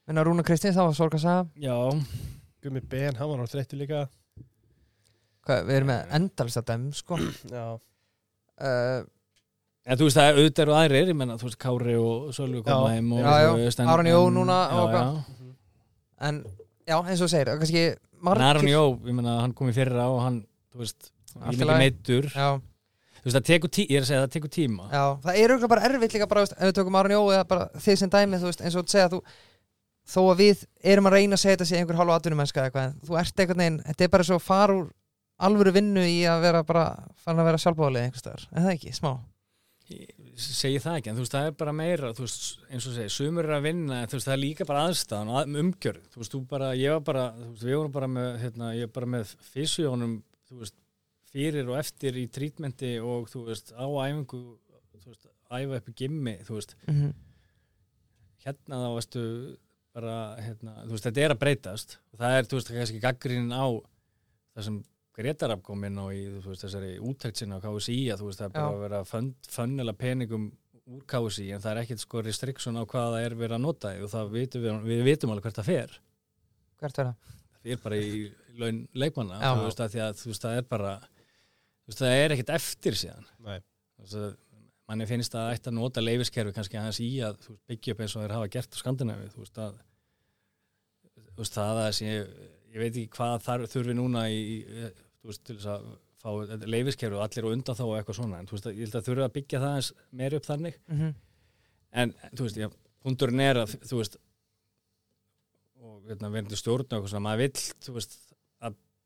Minna 0.09 0.23
Rúna 0.25 0.43
Kristins, 0.45 0.75
það 0.77 0.89
var 0.89 0.97
sorg 0.97 1.15
að 1.19 1.23
sagða 1.25 1.45
já, 1.61 1.77
Gummi 2.63 2.81
Ben, 2.91 3.15
hann 3.15 3.29
var 3.29 3.39
á 3.45 3.47
þreyttu 3.47 3.77
líka. 3.79 4.07
Hvað, 5.47 5.61
Við 5.69 5.75
erum 5.79 5.89
með 5.93 6.09
endalist 6.17 6.59
að 6.59 6.65
dem, 6.73 6.81
sko. 6.97 7.17
Já, 7.55 7.63
uh, 8.59 8.99
En 9.89 9.97
þú 9.97 10.05
veist 10.09 10.17
það 10.19 10.27
er 10.29 10.37
auðvitað 10.37 10.63
eru 10.65 10.73
aðrir, 10.77 11.07
ég 11.09 11.17
menna, 11.17 11.37
þú 11.39 11.47
veist, 11.47 11.57
Kári 11.63 11.93
og 11.97 12.27
Sölvi 12.35 12.59
koma 12.65 12.89
Já. 12.91 12.97
heim 12.97 13.13
og 13.15 13.21
Já, 13.23 13.29
já. 13.41 13.47
þú 13.55 13.63
veist, 13.63 13.79
en- 13.81 13.89
Aron 13.93 14.09
Jó 14.11 14.19
núna 14.35 14.57
já, 14.69 14.81
og 14.83 14.91
já. 14.93 15.03
En, 16.29 16.41
já, 16.91 16.97
eins 16.99 17.23
og 17.25 17.31
segir 17.31 17.47
er 17.53 17.61
Kannski 17.61 17.83
Aron 18.49 18.67
Jó, 18.69 18.83
ég 19.07 19.15
menna, 19.17 19.37
hann 19.41 19.53
kom 19.57 19.71
í 19.71 19.73
fyrra 19.73 20.09
og 20.11 20.19
hann, 20.25 20.41
þú 20.73 20.83
veist, 20.83 21.09
ég 21.31 21.39
lagi. 21.39 21.57
mikið 21.63 21.79
meittur 21.79 22.27
Já, 22.35 22.49
veist, 23.29 23.37
það 23.37 23.47
tekur 23.49 23.71
tíma, 23.75 23.89
ég 23.89 23.99
er 23.99 24.05
að 24.05 24.09
segja, 24.09 24.23
það 24.25 24.33
tekur 24.35 24.51
tíma. 24.55 24.87
Já, 24.91 25.03
það 25.23 25.39
er 25.39 25.53
auðvitað 25.53 25.71
bara 25.73 25.85
erfitt 25.89 26.15
líka 26.15 26.27
bara, 26.31 26.43
veist, 26.45 26.55
ef 26.57 26.69
við 26.69 26.75
tökum 26.79 26.99
Aron 26.99 27.15
Jó 27.15 27.21
eða 27.33 27.47
bara 27.49 27.67
þið 27.85 27.99
sem 28.01 28.13
dæmi, 28.13 28.39
þú 28.41 28.49
veist, 28.49 28.63
eins 28.65 28.77
og 28.79 28.85
þú 28.85 28.93
segja 28.95 29.09
þú, 29.13 29.19
þó 30.09 30.19
að 30.25 30.39
við 30.43 30.63
erum 30.93 31.09
að 31.09 31.17
reyna 31.17 31.37
að 31.37 31.43
segja 31.43 31.57
þetta 31.57 31.69
sé 31.69 31.81
einhver 31.81 31.99
hálfa 31.99 32.19
atvinnumennska 32.19 32.61
eða 32.61 32.69
eitthvað, 32.69 32.87
en 32.89 33.09
þú 33.09 33.19
ert 33.21 33.43
einhvern 33.43 33.63
veginn, 33.63 33.81
þetta 33.89 34.07
er 34.07 34.13
bara 34.15 34.27
svo 34.29 34.39
að 34.39 34.47
fara 34.47 34.77
úr 34.79 34.87
alvöru 35.49 35.75
vinnu 35.75 36.05
í 36.05 36.17
að 36.27 36.45
vera 36.47 36.63
bara 36.67 36.85
farin 37.23 37.43
að 37.43 37.51
vera 37.51 37.61
sjálfbáðlega 37.63 38.09
einhvers 38.09 38.25
staðar, 38.25 38.47
er 38.51 38.65
það 38.65 38.73
ekki, 38.75 38.95
smá. 38.97 39.11
Ég 39.89 40.43
segi 40.45 40.79
það 40.83 40.97
ekki, 40.99 41.09
en 41.09 41.17
þú 41.17 41.23
veist, 41.23 41.33
það 41.33 41.47
er 41.49 41.55
bara 41.59 41.71
meira 41.75 42.09
þú 42.15 42.25
veist, 42.25 42.43
eins 42.69 42.85
og 42.87 42.93
segi, 42.95 43.11
sumur 43.11 43.47
er 43.47 43.55
að 43.57 43.65
vinna 43.65 44.01
en 44.03 44.11
þú 44.11 44.17
veist, 44.17 44.27
það 44.27 44.35
er 44.35 44.41
líka 44.43 44.67
bara 44.69 44.83
aðstæðan 44.87 45.31
að, 45.33 45.55
umgjörð. 45.63 46.03
Þú 46.13 46.21
veist, 46.21 46.35
þú 46.35 46.41
bara, 46.51 46.67
ég 46.77 46.93
var 46.93 47.01
bara, 47.07 47.23
þú 47.39 47.47
veist, 47.49 47.65
við 47.65 47.77
vorum 47.79 47.95
bara 47.95 48.09
með 48.13 48.29
hérna, 48.43 48.69
ég 48.77 48.87
var 48.87 48.93
bara 48.99 49.09
með 49.15 49.33
fysjónum 49.49 50.13
þú 50.49 50.61
veist, 50.61 50.75
fyrir 51.33 51.69
og 51.69 51.79
eftir 51.79 52.17
í 52.19 52.27
trítmenti 52.33 52.95
og 53.03 53.29
þú 53.31 53.45
veist, 53.49 53.73
á 53.73 53.85
æfingu 53.85 54.43
þú 54.99 55.07
veist, 55.07 55.27
æfa 55.49 55.79
upp 55.79 55.89
í 55.89 55.97
gimmi 56.03 56.35
þú 56.45 56.59
veist, 56.59 56.75
mm 56.87 56.95
-hmm. 56.95 57.13
hérna 58.45 58.75
þá 58.83 58.89
veistu 58.95 59.23
bara, 59.93 60.37
hérna, 60.37 60.75
þú 60.85 60.93
veist, 60.95 61.05
þetta 61.07 61.21
er 61.25 61.33
að 61.33 61.41
breytast 61.43 61.99
og 62.13 62.19
það 62.19 62.37
er, 62.37 62.43
þú 62.43 62.55
veist, 62.59 62.71
kannski 62.77 63.03
gaggrínin 63.03 63.53
á 63.53 63.65
það 64.55 64.63
sem 64.63 64.83
Gretar 65.19 65.51
afkominn 65.51 65.97
og 65.99 66.13
í, 66.15 66.21
þú 66.39 66.53
veist, 66.53 66.63
þessari 66.63 66.91
úttækt 67.03 67.37
sinna 67.37 67.57
á 67.59 67.63
KSI 67.63 67.97
að 68.13 68.21
þú 68.21 68.25
veist, 68.29 68.39
það 68.39 68.45
er 68.45 68.53
bara 68.55 68.69
Já. 68.69 68.75
að 68.75 68.83
vera 68.85 68.99
fönn, 69.03 69.33
fönnela 69.51 69.93
peningum 69.93 70.45
úr 70.89 71.03
KSI 71.09 71.49
en 71.53 71.63
það 71.63 71.71
er 71.71 71.81
ekkert 71.83 72.03
sko 72.03 72.21
restriction 72.25 72.79
á 72.79 72.83
hvað 72.87 73.15
það 73.15 73.25
er 73.25 73.35
verið 73.35 73.57
að 73.57 73.65
nota 73.65 73.91
og 73.99 74.09
það 74.13 74.31
vitum 74.37 74.63
við, 74.63 74.79
við 74.87 75.03
vitum 75.09 75.33
alveg 75.33 75.43
hvert 75.49 75.59
það 75.59 75.69
fer 75.69 75.97
hvert 76.79 77.01
er 77.01 77.09
það? 77.09 77.35
fer 77.59 77.81
bara 77.83 77.99
í 77.99 78.21
laun 78.59 78.79
leikmanna 78.95 79.41
þú 79.43 79.65
veist, 79.67 79.83
að 79.83 79.95
því 79.95 80.03
að 80.05 80.21
þú 80.21 80.31
veist, 80.31 80.45
það 80.45 80.61
er 80.61 80.67
bara 80.71 80.93
veist, 81.89 82.03
það 82.03 82.15
er 82.19 82.35
ekkert 82.35 82.53
eftir 82.57 82.97
síðan. 82.99 83.27
Manni 84.89 85.05
finnst 85.05 85.35
að 85.37 85.51
ætti 85.53 85.69
að 85.69 85.75
nota 85.77 86.01
leifiskerfi 86.01 86.53
kannski 86.55 86.79
aðeins 86.79 86.99
í 87.05 87.09
að 87.21 87.35
þú 87.43 87.51
veist, 87.53 87.65
byggja 87.69 87.93
upp 87.93 87.99
eins 88.01 88.15
og 88.15 88.23
þeir 88.23 88.31
hafa 88.33 88.51
gert 88.55 88.73
á 88.73 88.77
Skandinavi 88.79 89.27
þú 89.29 89.43
veist 89.43 89.59
að 89.61 89.75
þú 91.29 91.43
veist 91.43 91.57
það 91.59 91.81
að 91.83 91.89
sé, 91.99 92.15
ég 92.73 92.79
veit 92.81 92.89
ekki 92.89 93.11
hvað 93.13 93.35
þar 93.45 93.65
þurfi 93.69 93.95
núna 93.99 94.23
í, 94.33 94.39
í 94.39 94.87
þú 95.21 95.29
veist 95.29 95.43
til 95.45 95.57
þess 95.59 95.69
að 95.75 95.85
fá 96.19 96.63
leifiskerfi 96.65 97.19
og 97.19 97.23
allir 97.23 97.47
og 97.47 97.53
undan 97.55 97.77
þá 97.77 97.83
og 97.85 97.93
eitthvað 97.99 98.17
svona 98.17 98.39
en 98.41 98.49
þú 98.49 98.57
veist 98.57 98.69
að 98.71 98.79
ég 98.79 98.87
held 98.87 98.97
að 98.97 99.05
þurfi 99.11 99.25
að 99.27 99.35
byggja 99.37 99.61
það 99.61 99.75
aðeins 99.75 99.91
meir 100.21 100.37
upp 100.39 100.49
þannig. 100.49 100.79
Mm 100.89 100.99
-hmm. 100.99 101.13
en 102.01 102.15
þú 102.33 102.47
veist 102.47 102.59
ég 102.59 102.75
hundurinn 103.05 103.45
er 103.45 103.61
að, 103.61 103.77
þú 103.85 104.01
veist 104.01 104.17
og 105.79 106.09
hérna, 106.09 106.33
verður 106.33 106.59
stjórn 106.59 106.83
og 106.83 106.97
eitthvað 106.97 107.13
svona, 107.13 107.25
maður 107.29 107.43
vill, 107.45 107.61
þú 107.85 107.93
veist 107.95 108.17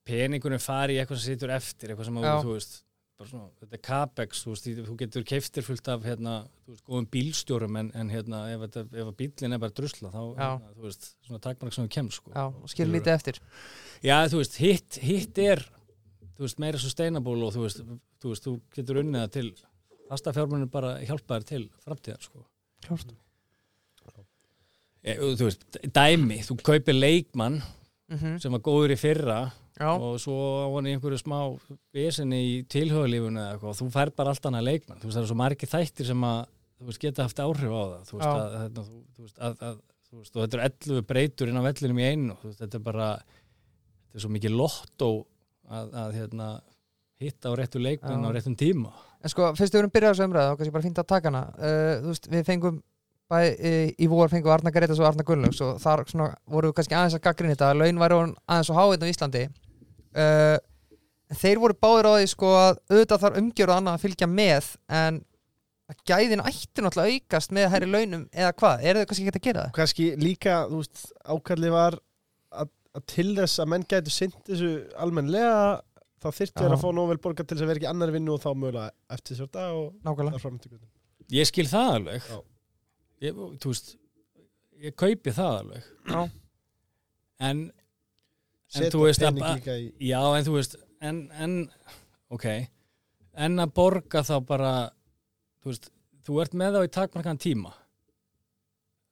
peningunum 0.08 0.62
fari 0.62 0.98
í 0.98 1.02
eitthvað 1.02 1.22
sem 1.22 1.34
situr 1.34 1.54
eftir 1.56 1.94
eitthvað 1.94 2.10
sem, 2.10 2.20
að, 2.20 2.42
þú 2.44 2.56
veist 2.58 2.82
svona, 3.24 3.46
þetta 3.62 3.78
er 3.78 3.82
capex, 3.88 4.42
þú 4.44 4.54
veist, 4.54 4.66
þú 4.88 4.96
getur 5.00 5.26
keiftir 5.28 5.66
fullt 5.66 5.90
af, 5.94 6.08
hérna, 6.08 6.34
veist, 6.68 6.84
góðum 6.88 7.08
bílstjórum 7.14 7.78
en, 7.80 7.92
en 7.96 8.10
hérna, 8.12 8.42
ef, 8.52 8.66
ef 8.84 9.12
bílinn 9.20 9.56
er 9.56 9.62
bara 9.62 9.76
drusla, 9.78 10.12
þá, 10.12 10.22
hérna, 10.40 10.74
þú 10.76 10.88
veist 10.88 11.08
svona 11.28 11.44
takmark 11.44 11.76
sem 11.76 11.88
þú 11.88 11.94
kemst, 11.96 12.20
sko. 12.20 12.34
Já, 12.36 12.44
og 12.50 12.74
skilur 12.74 12.98
lítið 12.98 13.14
eftir. 13.16 13.40
Já, 14.04 14.18
þú 14.32 14.42
veist, 14.42 14.60
hitt, 14.60 15.00
hitt 15.04 15.44
er 15.44 15.64
þú 16.34 16.48
veist, 16.48 16.62
meira 16.64 16.82
sustainable 16.82 17.48
og 17.48 17.56
þú 17.56 17.66
veist, 17.68 17.84
þú, 18.24 18.34
veist, 18.34 18.48
þú 18.48 18.56
getur 18.76 19.02
unnið 19.04 19.30
til 19.38 19.48
fasta 20.10 20.34
fjármunum 20.36 20.72
bara 20.74 20.98
hjálpa 21.06 21.40
þér 21.40 21.50
til 21.54 21.64
framtíðar, 21.86 22.26
sko. 22.28 22.44
Klárt 22.84 23.14
e, 25.04 25.16
og, 25.18 25.38
Þú 25.40 25.48
veist, 25.48 25.68
dæmi, 25.96 26.42
þú 26.44 26.60
kaupir 26.64 26.98
leikmann 26.98 27.62
mm 27.62 28.40
sem 28.44 28.52
var 28.52 28.62
góður 28.62 28.92
í 28.94 28.98
fyrra 29.00 29.38
Já, 29.74 29.90
og 29.90 30.20
svo 30.22 30.36
á 30.38 30.68
hann 30.70 30.90
í 30.90 30.94
einhverju 30.94 31.20
smá 31.22 31.38
vesinni 31.96 32.42
í 32.46 32.52
tilhjóðalífunu 32.70 33.42
eða 33.42 33.56
eitthvað. 33.56 33.72
Og 33.72 33.80
þú 33.80 33.88
fær 33.96 34.12
bara 34.18 34.34
allt 34.34 34.46
annað 34.50 34.68
leikmann 34.68 35.02
þú 35.02 35.10
veist, 35.10 35.18
það 35.18 35.24
er 35.24 35.32
svo 35.32 35.40
margir 35.40 35.72
þættir 35.72 36.10
sem 36.12 36.28
að 36.30 36.44
þú 36.78 36.90
veist, 36.90 37.02
geta 37.02 37.26
haft 37.26 37.42
áhrif 37.42 37.74
á 37.74 37.82
það. 37.82 38.04
Þú 38.10 38.20
veist, 38.20 38.28
Já. 38.28 38.34
að, 38.34 38.58
að, 38.60 38.92
þú, 39.16 39.26
veist, 39.26 39.40
að, 39.40 39.80
og 40.14 40.38
þetta 40.38 40.60
er 40.60 40.66
11 40.68 41.08
breytur 41.10 41.50
inn 41.50 41.58
á 41.58 41.68
vellinum 41.68 42.04
í 42.04 42.08
einu. 42.12 42.38
Veist, 42.44 42.60
þetta 42.62 42.80
er 42.80 42.86
bara 42.86 43.10
þetta 43.24 44.20
er 44.20 44.26
svo 44.28 44.34
mikið 44.36 44.58
lottó 44.60 45.10
að, 45.74 45.94
að 46.04 46.18
hérna, 46.20 46.52
hitta 47.24 47.50
á 47.50 47.58
réttu 47.58 47.82
leikmann 47.82 48.28
á 48.28 48.30
réttum 48.36 48.58
tíma. 48.60 48.94
En 49.24 49.32
sko, 49.32 49.54
fyrst 49.58 49.74
við 49.74 49.82
erum 49.82 49.94
byrjað 49.94 50.18
þessu 50.18 50.28
umræðu 50.28 50.50
þá 50.50 50.58
kannski 50.60 50.76
bara 50.76 50.86
fínt 50.86 51.00
að 51.00 51.12
taka 51.14 51.32
hana. 51.32 51.44
Uh, 51.58 52.10
veist, 52.10 52.28
við 52.30 52.46
fengum 52.46 52.82
bæ, 53.34 53.40
í, 53.58 53.74
í 53.98 54.10
vor 54.12 54.30
fengum 54.32 54.52
við 54.52 54.56
Arna 54.60 54.74
Gretas 54.76 55.02
og 55.02 55.10
Arna 55.10 55.26
Gunnlaugs 55.28 55.60
og 55.66 55.82
þar 55.82 56.06
svona, 56.12 56.30
voru 56.54 56.70
við 56.70 56.78
kannski 56.80 56.98
aðeins 57.00 57.18
að 57.18 57.26
gaggrinni 57.26 57.58
þetta 57.58 57.72
að 57.74 57.82
laun 57.82 58.02
væri 58.04 58.20
aðeins 58.22 58.72
og 58.72 58.80
háið 58.80 59.06
á 59.06 59.12
Íslandi 59.12 59.44
uh, 59.50 60.58
þeir 61.42 61.62
voru 61.64 61.78
báðir 61.82 62.10
á 62.10 62.14
því 62.20 62.32
sko 62.34 62.50
að 62.60 62.82
auðvitað 62.94 63.24
þarf 63.26 63.40
umgjörð 63.42 63.74
og 63.74 63.80
annað 63.82 63.98
að 63.98 64.04
fylgja 64.06 64.30
með 64.30 64.72
en 65.02 65.22
að 65.92 66.04
gæðin 66.08 66.44
ætti 66.48 66.84
náttúrulega 66.86 67.18
aukast 67.18 67.54
með 67.56 67.70
hærri 67.74 67.90
launum 67.92 68.22
eða 68.32 68.52
hvað, 68.60 68.86
eru 68.88 69.02
þau 69.02 69.10
kannski 69.10 69.26
ekki 69.28 69.40
að 69.42 69.48
gera 69.48 69.64
það? 69.66 69.74
kannski 69.80 70.06
líka, 70.22 70.60
þú 70.70 70.80
veist, 70.84 71.02
ákallið 71.34 71.74
var 71.76 71.98
að, 72.54 72.70
að 72.96 73.04
til 73.14 73.28
þess 73.40 73.64
að 73.64 73.72
menn 73.74 73.88
gætu 73.92 74.14
sint 74.14 74.38
þessu 74.48 74.72
almennlega 75.04 75.58
þá 76.24 76.30
þyrfti 76.38 76.64
þér 76.64 76.76
að 76.78 76.84
fá 76.86 76.90
nóvel 76.96 77.20
borga 77.26 77.44
til 77.44 77.58
þess 77.58 77.66
að 77.66 77.72
vera 77.74 77.82
ekki 77.82 77.92
annar 77.92 78.14
vinnu 78.16 78.36
og 78.38 78.42
þá 78.46 78.50
mögulega 78.56 78.94
eftir 79.18 79.40
svolta 79.42 79.68
og 79.76 79.90
Nákvæmlega 80.08 80.38
þar 80.38 80.46
fram 80.46 80.60
til 80.64 80.72
guðum. 80.72 80.90
ég 81.36 81.50
skil 81.52 81.68
það 81.68 81.94
alveg 81.98 82.30
Já. 82.32 82.40
Ég, 83.24 83.38
þú 83.64 83.72
veist 83.72 83.94
ég 84.84 84.96
kaupi 85.00 85.34
það 85.36 85.60
alveg 85.62 85.90
Já. 86.12 86.22
en 87.50 87.64
En 88.74 88.82
Setja 88.82 88.96
þú 88.96 89.04
veist 89.06 89.22
að 89.22 89.40
Já, 90.02 90.20
en 90.34 90.46
þú 90.48 90.54
veist, 90.56 90.76
en, 91.06 91.18
en 91.38 91.52
ok, 92.34 92.46
en 93.46 93.62
að 93.62 93.74
borga 93.78 94.24
þá 94.26 94.34
bara, 94.50 94.72
þú 95.62 95.70
veist, 95.70 95.90
þú 96.26 96.40
ert 96.42 96.56
með 96.58 96.78
þá 96.78 96.88
í 96.88 96.92
takmarkan 96.98 97.42
tíma. 97.44 97.74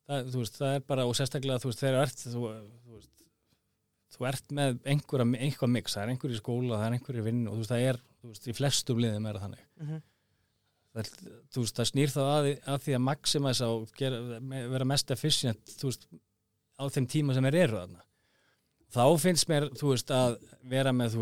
Það, 0.10 0.32
þú 0.34 0.42
veist, 0.42 0.58
það 0.58 0.78
er 0.80 0.88
bara, 0.90 1.06
og 1.06 1.14
sérstaklega, 1.20 1.62
þú 1.62 1.70
veist, 1.70 1.84
þegar 1.84 2.08
ert, 2.08 2.24
þú, 2.26 2.42
þú 2.88 2.96
veist, 2.98 3.26
þú 4.16 4.28
ert 4.32 4.56
með 4.58 4.82
einhverja, 4.96 5.30
einhvað 5.46 5.74
mix, 5.78 5.94
það 5.96 6.08
er 6.08 6.14
einhver 6.16 6.34
í 6.34 6.42
skóla, 6.42 6.80
það 6.82 6.88
er 6.88 6.98
einhver 6.98 7.22
í 7.22 7.26
vinnu 7.30 7.52
og 7.52 7.60
þú 7.60 7.62
veist, 7.62 7.76
það 7.76 7.88
er, 7.92 8.02
þú 8.18 8.34
veist, 8.34 8.50
í 8.50 8.58
flestum 8.58 9.04
liðum 9.06 9.30
er 9.30 9.38
það 9.38 9.46
þannig. 9.46 9.68
Mhm. 9.86 10.02
Það, 10.92 11.10
veist, 11.56 11.76
það 11.78 11.88
snýr 11.88 12.12
þá 12.12 12.22
að, 12.26 12.48
að 12.68 12.80
því 12.86 12.96
að 12.98 13.04
maximæsa 13.06 13.68
og 13.72 13.92
gera, 13.96 14.40
vera 14.74 14.88
mest 14.88 15.14
efficient, 15.16 15.76
veist, 15.80 16.08
á 16.76 16.84
þeim 16.92 17.08
tíma 17.14 17.36
sem 17.38 17.48
er 17.48 17.58
eru 17.64 17.78
þarna. 17.80 18.04
Þá 18.92 19.06
finnst 19.24 19.48
mér, 19.48 19.70
veist, 19.80 20.12
að 20.12 20.36
vera 20.68 20.92
með, 20.92 21.16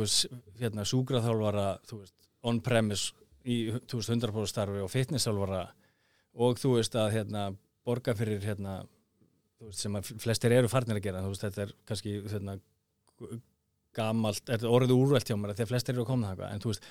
hérna, 0.58 0.86
veist, 0.90 2.16
on-premise 2.50 3.14
í, 3.46 3.60
þú 3.86 4.00
veist, 4.00 4.14
100% 4.16 4.50
starfi 4.50 4.82
og 4.82 4.90
fitnessþjálfara 4.94 5.62
og 6.40 6.62
þú 6.62 6.74
veist 6.80 6.98
að, 6.98 7.12
hérna, 7.20 7.46
borga 7.86 8.16
fyrir, 8.18 8.42
hérna, 8.42 8.80
sem 9.76 9.96
flestir 10.02 10.56
eru 10.56 10.72
farnir 10.72 10.98
að 10.98 11.06
gera, 11.10 11.24
þetta 11.44 11.66
er 11.68 11.76
kannski, 11.86 12.18
hérna, 12.32 12.58
gamalt, 13.98 14.52
er 14.52 14.68
orðið 14.70 14.96
úrvelt 14.96 15.30
hjá 15.30 15.38
mér 15.38 15.54
að 15.54 15.62
þegar 15.62 15.72
flestir 15.72 15.96
eru 15.96 16.06
að 16.06 16.12
koma 16.12 16.34
það, 16.34 16.46
en 16.50 16.64
þú 16.64 16.74
veist, 16.74 16.86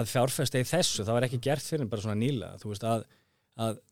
að 0.00 0.10
fjárfesta 0.12 0.62
í 0.62 0.68
þessu, 0.68 1.04
það 1.04 1.18
var 1.18 1.28
ekki 1.28 1.42
gert 1.48 1.66
fyrir 1.66 1.90
bara 1.92 2.04
svona 2.04 2.20
nýla, 2.22 2.54
þú 2.62 2.72
veist, 2.72 2.88
að, 2.88 3.04
að, 3.66 3.82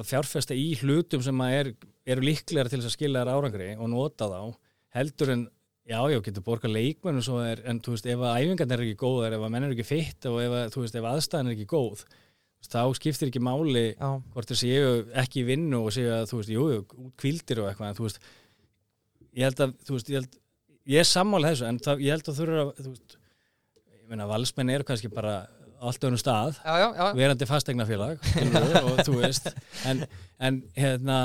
að 0.00 0.10
fjárfesta 0.10 0.58
í 0.58 0.68
hlutum 0.82 1.24
sem 1.24 1.42
að 1.46 1.56
er, 1.60 1.72
eru 2.14 2.26
líklegar 2.28 2.70
til 2.70 2.80
þess 2.80 2.92
að 2.92 2.96
skilja 2.98 3.24
þær 3.24 3.32
árangri 3.38 3.72
og 3.78 3.92
nota 3.92 4.28
þá, 4.30 4.40
heldur 4.98 5.36
en 5.36 5.48
Já, 5.82 5.98
já, 6.06 6.20
getur 6.22 6.44
borgað 6.46 6.76
leikmennu 6.76 7.22
svo 7.26 7.40
er, 7.42 7.58
en 7.66 7.80
þú 7.82 7.96
veist, 7.96 8.04
ef 8.06 8.20
að 8.22 8.36
æfingarnir 8.38 8.78
er 8.78 8.84
ekki 8.84 8.98
góðar, 9.00 9.34
ef 9.34 9.42
að 9.42 9.50
menn 9.50 9.64
er 9.66 9.72
ekki 9.74 9.86
fitt 9.88 10.28
og 10.30 10.36
ef 10.38 10.52
að, 10.54 10.66
þú 10.70 10.84
veist, 10.84 10.98
ef 10.98 11.08
aðstæðan 11.10 11.48
er 11.50 11.54
ekki 11.56 11.66
góð, 11.72 12.04
þá 12.70 12.82
skiptir 12.94 13.32
ekki 13.32 13.42
máli 13.42 13.82
Já, 13.88 14.10
hvort 14.30 14.52
þeir 14.52 14.60
séu 14.60 14.92
ekki 15.24 15.42
í 15.42 15.48
vinnu 15.48 15.80
og 15.82 15.98
að, 15.98 16.22
þú 16.30 16.38
veist, 16.38 16.52
jú, 16.54 16.66
jú, 16.70 17.08
kvildir 17.18 17.62
og 17.64 17.72
eitthvað, 17.72 17.90
en 17.90 17.98
þú 17.98 18.06
veist, 18.06 18.30
ég 19.34 19.48
held 19.48 19.64
að, 19.66 19.74
þú 19.82 19.96
veist, 19.96 20.12
ég 20.12 20.20
held, 20.20 20.38
ég 20.86 20.98
er 21.02 21.08
sammála 21.08 21.52
þessu, 21.52 21.66
en 21.68 21.78
það, 21.78 22.00
ég 22.06 22.16
held 22.16 22.28
að 22.32 22.38
þú 22.38 22.46
eru 22.46 22.58
að, 22.62 22.72
þú 22.82 22.90
veist, 22.94 23.16
ég 24.02 24.08
meina, 24.10 24.26
valsmenn 24.30 24.70
eru 24.74 24.84
kannski 24.88 25.08
bara 25.12 25.36
allt 25.82 26.04
öðnum 26.06 26.20
stað, 26.20 26.58
já, 26.62 26.74
já, 26.78 26.88
já. 26.98 27.06
verandi 27.18 27.46
fastegnafélag, 27.50 28.20
og 28.86 29.00
þú 29.06 29.16
veist, 29.22 29.48
en, 29.90 30.04
en, 30.38 30.60
hérna, 30.78 31.16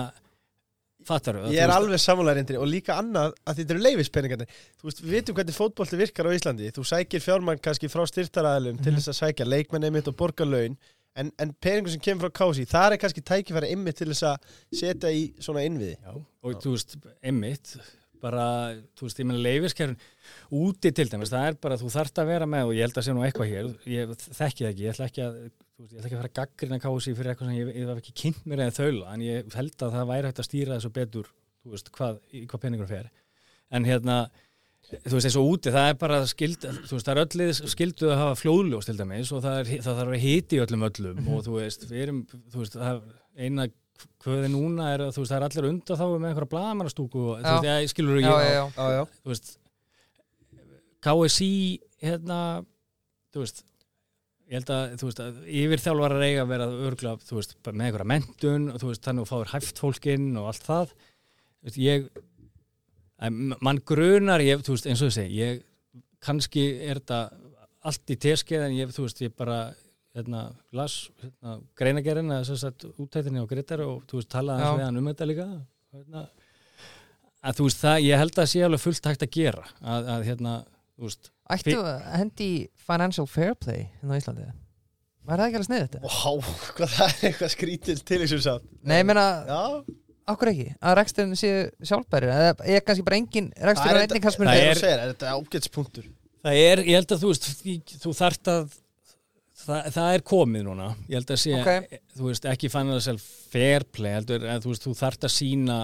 fattar 1.07 1.37
Ég 1.53 1.61
er 1.63 1.71
alveg 1.71 2.01
sammálarindri 2.03 2.57
og 2.59 2.67
líka 2.67 2.97
annað 2.99 3.35
að 3.47 3.61
þetta 3.61 3.73
eru 3.75 3.83
leifispenningarnir. 3.85 4.49
Þú 4.81 4.89
veist, 4.89 5.01
við 5.05 5.13
vitum 5.15 5.37
hvernig 5.37 5.55
fótbolti 5.55 5.99
virkar 6.01 6.27
á 6.27 6.35
Íslandi. 6.35 6.71
Þú 6.75 6.83
sækir 6.89 7.23
fjármann 7.23 7.61
kannski 7.63 7.87
frá 7.87 8.03
styrtaraðalum 8.11 8.81
til 8.81 8.91
Mhm. 8.91 8.97
þess 8.99 9.11
að 9.13 9.19
sækja 9.21 9.47
leikmenn 9.47 9.87
einmitt 9.87 10.09
og 10.11 10.17
borga 10.19 10.43
laun 10.43 10.75
en, 11.15 11.31
en 11.39 11.53
peningur 11.63 11.93
sem 11.93 12.01
kemur 12.03 12.27
frá 12.27 12.33
kási, 12.41 12.65
það 12.67 12.91
er 12.91 12.99
kannski 13.05 13.23
tækifæri 13.23 13.69
einmitt 13.71 13.95
til 14.01 14.09
þess 14.11 14.25
að 14.33 14.51
setja 14.81 15.13
í 15.15 15.23
svona 15.39 15.63
innviði. 15.63 15.95
Já, 16.03 16.11
og 16.43 16.59
þú 16.65 16.75
veist, 16.75 16.97
einmitt 17.23 17.77
bara, 18.23 18.47
þú 18.97 19.07
veist, 19.07 19.21
ég 19.21 19.29
meina 19.29 19.43
leifiskerfin 19.45 19.97
úti 20.57 20.91
til 20.95 21.07
dæmis, 21.11 21.31
það 21.33 21.47
er 21.51 21.61
bara 21.67 21.79
þú 21.79 21.93
þarft 21.93 22.21
að 22.23 22.29
vera 22.33 22.49
með 22.49 22.69
og 22.71 22.75
ég 22.77 22.87
held 22.87 22.99
að 22.99 23.07
sé 23.07 23.15
nú 23.15 23.25
eitthvað 23.27 23.51
hér 23.53 23.71
ég 23.93 24.13
þekki 24.27 24.65
það 24.65 24.71
ekki, 24.71 24.85
ég 24.85 24.93
ætla 24.93 25.09
ekki 25.11 25.25
að 25.25 25.39
veist, 25.41 25.91
ég 25.91 25.97
ætla 25.97 26.07
ekki 26.07 26.17
að 26.17 26.21
fara 26.21 26.31
að 26.31 26.37
gaggrina 26.39 26.79
kási 26.83 27.13
fyrir 27.17 27.33
eitthvað 27.33 27.51
sem 27.51 27.59
ég, 27.59 27.73
ég 27.75 27.91
hef 27.91 28.01
ekki 28.01 28.15
kynnt 28.23 28.47
mér 28.49 28.63
eða 28.65 28.77
þaula 28.79 29.13
en 29.13 29.25
ég 29.27 29.57
held 29.57 29.85
að 29.85 29.97
það 29.97 30.09
væri 30.11 30.31
hægt 30.31 30.41
að 30.41 30.49
stýra 30.49 30.77
þessu 30.77 30.93
betur 30.95 31.29
þú 31.67 31.75
veist, 31.75 31.93
hvað, 31.95 32.19
hvað 32.49 32.63
peningur 32.63 32.89
fer. 32.89 33.09
En 33.75 33.87
hérna, 33.87 34.17
þú 34.93 35.17
veist, 35.17 35.39
og 35.39 35.49
úti 35.53 35.73
það 35.75 35.89
er 35.91 35.97
bara 35.99 36.19
skild, 36.29 36.63
þú 36.63 36.95
veist, 36.95 37.07
það 37.07 37.13
er 37.13 37.23
öllið 37.25 37.51
skilduð 37.73 38.13
að 38.13 38.21
hafa 38.23 38.39
flóðljós 38.41 38.87
til 38.87 38.97
dæmis 38.99 39.33
og 39.35 39.43
það, 39.43 39.59
er, 39.61 39.71
það 39.87 39.99
þarf 40.01 40.15
að 40.15 40.23
hiti 40.23 40.61
öllum 40.63 40.87
öllum 40.87 41.31
og 41.33 41.43
þú 41.47 41.57
veist, 41.57 41.87
við 41.89 42.05
erum, 42.05 42.21
þú 42.53 42.63
veist, 42.63 42.79
eina 43.37 43.67
kvöði 44.23 44.51
núna 44.53 44.91
er 44.93 45.05
að 45.07 45.13
þú 45.15 45.23
veist, 45.23 45.31
það 45.31 45.37
er 45.37 45.45
allir 45.47 45.69
undan 45.71 45.99
þá 45.99 46.05
með 46.07 46.29
einhverja 46.29 46.51
blagamannastúku 46.53 47.23
og 47.23 47.39
þú 47.41 47.53
veist, 47.55 47.69
ég 47.69 47.93
skilur 47.93 48.19
ekki 48.19 48.33
já, 48.33 48.51
já. 48.57 48.65
Já, 48.97 49.03
þú 49.23 49.33
veist 49.33 49.53
KSI 51.07 51.51
hérna, 52.03 52.39
þú 53.33 53.43
veist 53.43 53.63
ég 54.47 54.61
held 54.61 54.71
að, 54.71 54.95
þú 54.99 55.09
veist, 55.09 55.21
að 55.23 55.39
yfir 55.61 55.83
þjálfarar 55.83 56.23
eiga 56.23 56.43
að 56.45 56.51
vera 56.53 56.67
örgla, 56.87 57.13
þú 57.27 57.39
veist, 57.39 57.55
með 57.67 57.85
einhverja 57.87 58.11
mentun 58.13 58.69
og 58.71 58.79
þú 58.79 58.91
veist, 58.91 59.03
þannig 59.03 59.23
að 59.23 59.27
þú 59.27 59.31
fáir 59.33 59.51
hæft 59.53 59.81
fólkinn 59.83 60.29
og 60.39 60.47
allt 60.51 60.67
það. 60.67 60.93
Þú 61.57 61.67
veist, 61.67 61.79
ég 61.83 62.07
mann 63.67 63.81
grunar, 63.87 64.43
ég, 64.45 64.63
þú 64.63 64.77
veist, 64.77 64.87
eins 64.87 65.03
og 65.03 65.11
þú 65.11 65.17
segi 65.17 65.41
ég, 65.41 65.59
kannski 66.23 66.63
er 66.87 67.01
þetta 67.01 67.19
allt 67.87 68.13
í 68.13 68.19
teskeið 68.23 68.65
en 68.69 68.77
ég, 68.77 68.95
þú 68.95 69.07
veist, 69.07 69.21
ég 69.25 69.35
bara 69.35 69.59
hérna, 70.17 70.41
las 70.75 70.97
hérna, 71.21 71.55
greinagerinn 71.79 72.33
að 72.35 72.49
þess 72.51 72.67
að 72.71 72.85
útættinni 73.05 73.43
á 73.43 73.49
Grittar 73.49 73.83
og 73.85 74.03
þú 74.09 74.19
veist, 74.21 74.31
talaði 74.33 74.65
hans 74.65 74.79
við 74.81 74.85
hann 74.89 75.01
um 75.01 75.09
þetta 75.11 75.27
líka 75.29 75.47
hérna, 75.95 76.23
að 77.47 77.59
þú 77.59 77.67
veist, 77.69 77.81
það, 77.85 77.97
ég 78.07 78.21
held 78.23 78.33
að 78.35 78.39
það 78.41 78.51
sé 78.53 78.63
alveg 78.67 78.83
fullt 78.83 79.09
hægt 79.11 79.25
að 79.27 79.33
gera 79.37 79.65
að, 79.81 80.09
að 80.17 80.25
hérna, 80.31 80.55
þú 80.97 81.09
veist 81.09 81.31
Ættu 81.47 81.77
að 81.79 82.01
hendi 82.19 82.45
í 82.51 82.55
financial 82.89 83.23
fair 83.31 83.53
play 83.55 83.85
hérna 84.01 84.17
á 84.17 84.19
Íslandi 84.19 84.47
Var 85.27 85.39
það 85.41 85.45
ekki 85.49 85.57
alveg 85.59 85.67
sniðið 85.67 85.85
þetta? 85.85 86.01
Vá, 86.07 86.51
hvað 86.77 86.91
það 86.97 87.07
er 87.07 87.23
eitthvað 87.29 87.49
skrítið 87.51 88.01
til 88.07 88.19
þessum 88.21 88.41
satt. 88.45 88.67
Nei, 88.87 88.93
ég 89.01 89.07
meina, 89.09 89.23
Já, 89.47 89.63
okkur 90.31 90.51
ekki 90.53 90.67
Að 90.79 90.95
reksturinn 91.01 91.39
séu 91.39 91.63
sjálfbæri 91.89 92.29
eða 92.31 92.53
er 92.75 92.83
kannski 92.87 93.05
bara 93.07 93.19
engin 93.19 93.49
rekstur 93.59 93.89
Það 93.91 93.97
er 93.97 94.01
þetta- 94.05 94.21
kannski 94.23 94.43
Það 94.43 94.51
það 94.53 94.61
er- 94.63 94.71
er, 94.71 94.81
segir, 94.81 95.01
er 95.03 95.11
þetta 95.13 95.33
ágætspunktur. 95.35 96.07
Það 96.47 96.59
er, 96.63 96.81
ég 96.87 96.95
held 96.99 97.11
að 97.15 97.23
þú 97.25 97.31
veist, 97.33 97.49
þú 98.05 98.13
þart 98.21 98.51
að, 98.53 98.77
það, 99.67 99.87
það 99.97 100.09
er 100.17 100.23
komið 100.31 100.65
núna, 100.67 100.87
ég 101.11 101.19
held 101.19 101.31
að 101.35 101.39
sé, 101.43 101.53
Ok. 101.61 101.99
þú 102.17 102.25
veist, 102.31 102.47
ekki 102.53 102.69
fann 102.73 102.91
það 102.93 103.01
selv 103.07 103.23
fair 103.53 103.85
play, 103.93 104.13
heldur, 104.17 104.45
en 104.47 104.63
þú 104.63 104.73
veist, 104.73 104.85
þú 104.87 104.93
þart 104.99 105.27
að 105.27 105.33
sína 105.35 105.77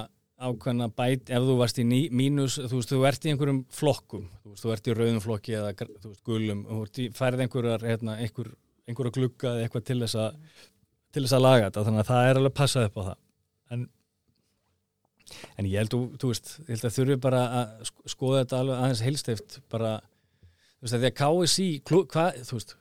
ákveðna 0.43 0.87
bæt, 0.97 1.29
ef 1.31 1.45
þú 1.47 1.55
varst 1.61 1.79
í 1.79 1.85
ní, 1.87 2.01
mínus, 2.11 2.57
þú 2.59 2.79
veist, 2.79 2.91
þú 2.91 3.01
ert 3.07 3.25
í 3.27 3.31
einhverjum 3.31 3.61
flokkum, 3.71 4.25
þú 4.43 4.51
veist, 4.53 4.63
þú 4.65 4.73
ert 4.75 4.87
í 4.91 4.95
rauðum 4.97 5.21
flokki 5.23 5.55
eða, 5.59 5.73
þú 5.77 6.09
veist, 6.11 6.23
gulum, 6.27 6.63
þú 6.67 6.79
ert 6.87 6.99
í, 6.99 7.09
færið 7.15 7.43
einhverjar, 7.45 7.85
hérna, 7.87 8.17
einhver, 8.23 8.49
einhverja 8.89 9.15
glugga 9.19 9.53
eða 9.53 9.67
eitthvað 9.67 9.85
til 9.91 9.99
þess 10.03 10.17
að, 10.25 10.39
til 11.13 11.23
þess 11.23 11.37
að 11.37 11.45
laga 11.45 11.67
þetta, 11.69 11.85
þannig 11.87 12.03
að 12.03 12.09
það 12.11 12.29
er 12.31 12.41
alveg 12.41 12.55
passað 12.59 12.89
upp 12.89 12.97
á 12.99 13.03
það. 13.11 13.17
En 13.77 13.85
En 15.57 15.65
ég 15.65 15.79
held, 15.79 15.89
þú, 15.93 15.99
þú 16.19 16.29
veist, 16.29 16.49
ég 16.67 16.71
held 16.75 16.83
að 16.89 16.95
þurfi 16.97 17.15
bara 17.23 17.39
að 17.57 17.85
sk- 17.87 18.11
skoða 18.11 18.41
þetta 18.43 18.57
alveg 18.59 18.81
aðeins 18.83 19.01
heilstift 19.05 19.55
bara, 19.71 19.93
þú 20.77 20.83
veist, 20.83 20.93
að 20.97 21.03
því 21.03 21.09
að 21.09 21.83
klú, 21.87 22.01
hvað, 22.11 22.39
þú 22.49 22.57
veist, 22.59 22.73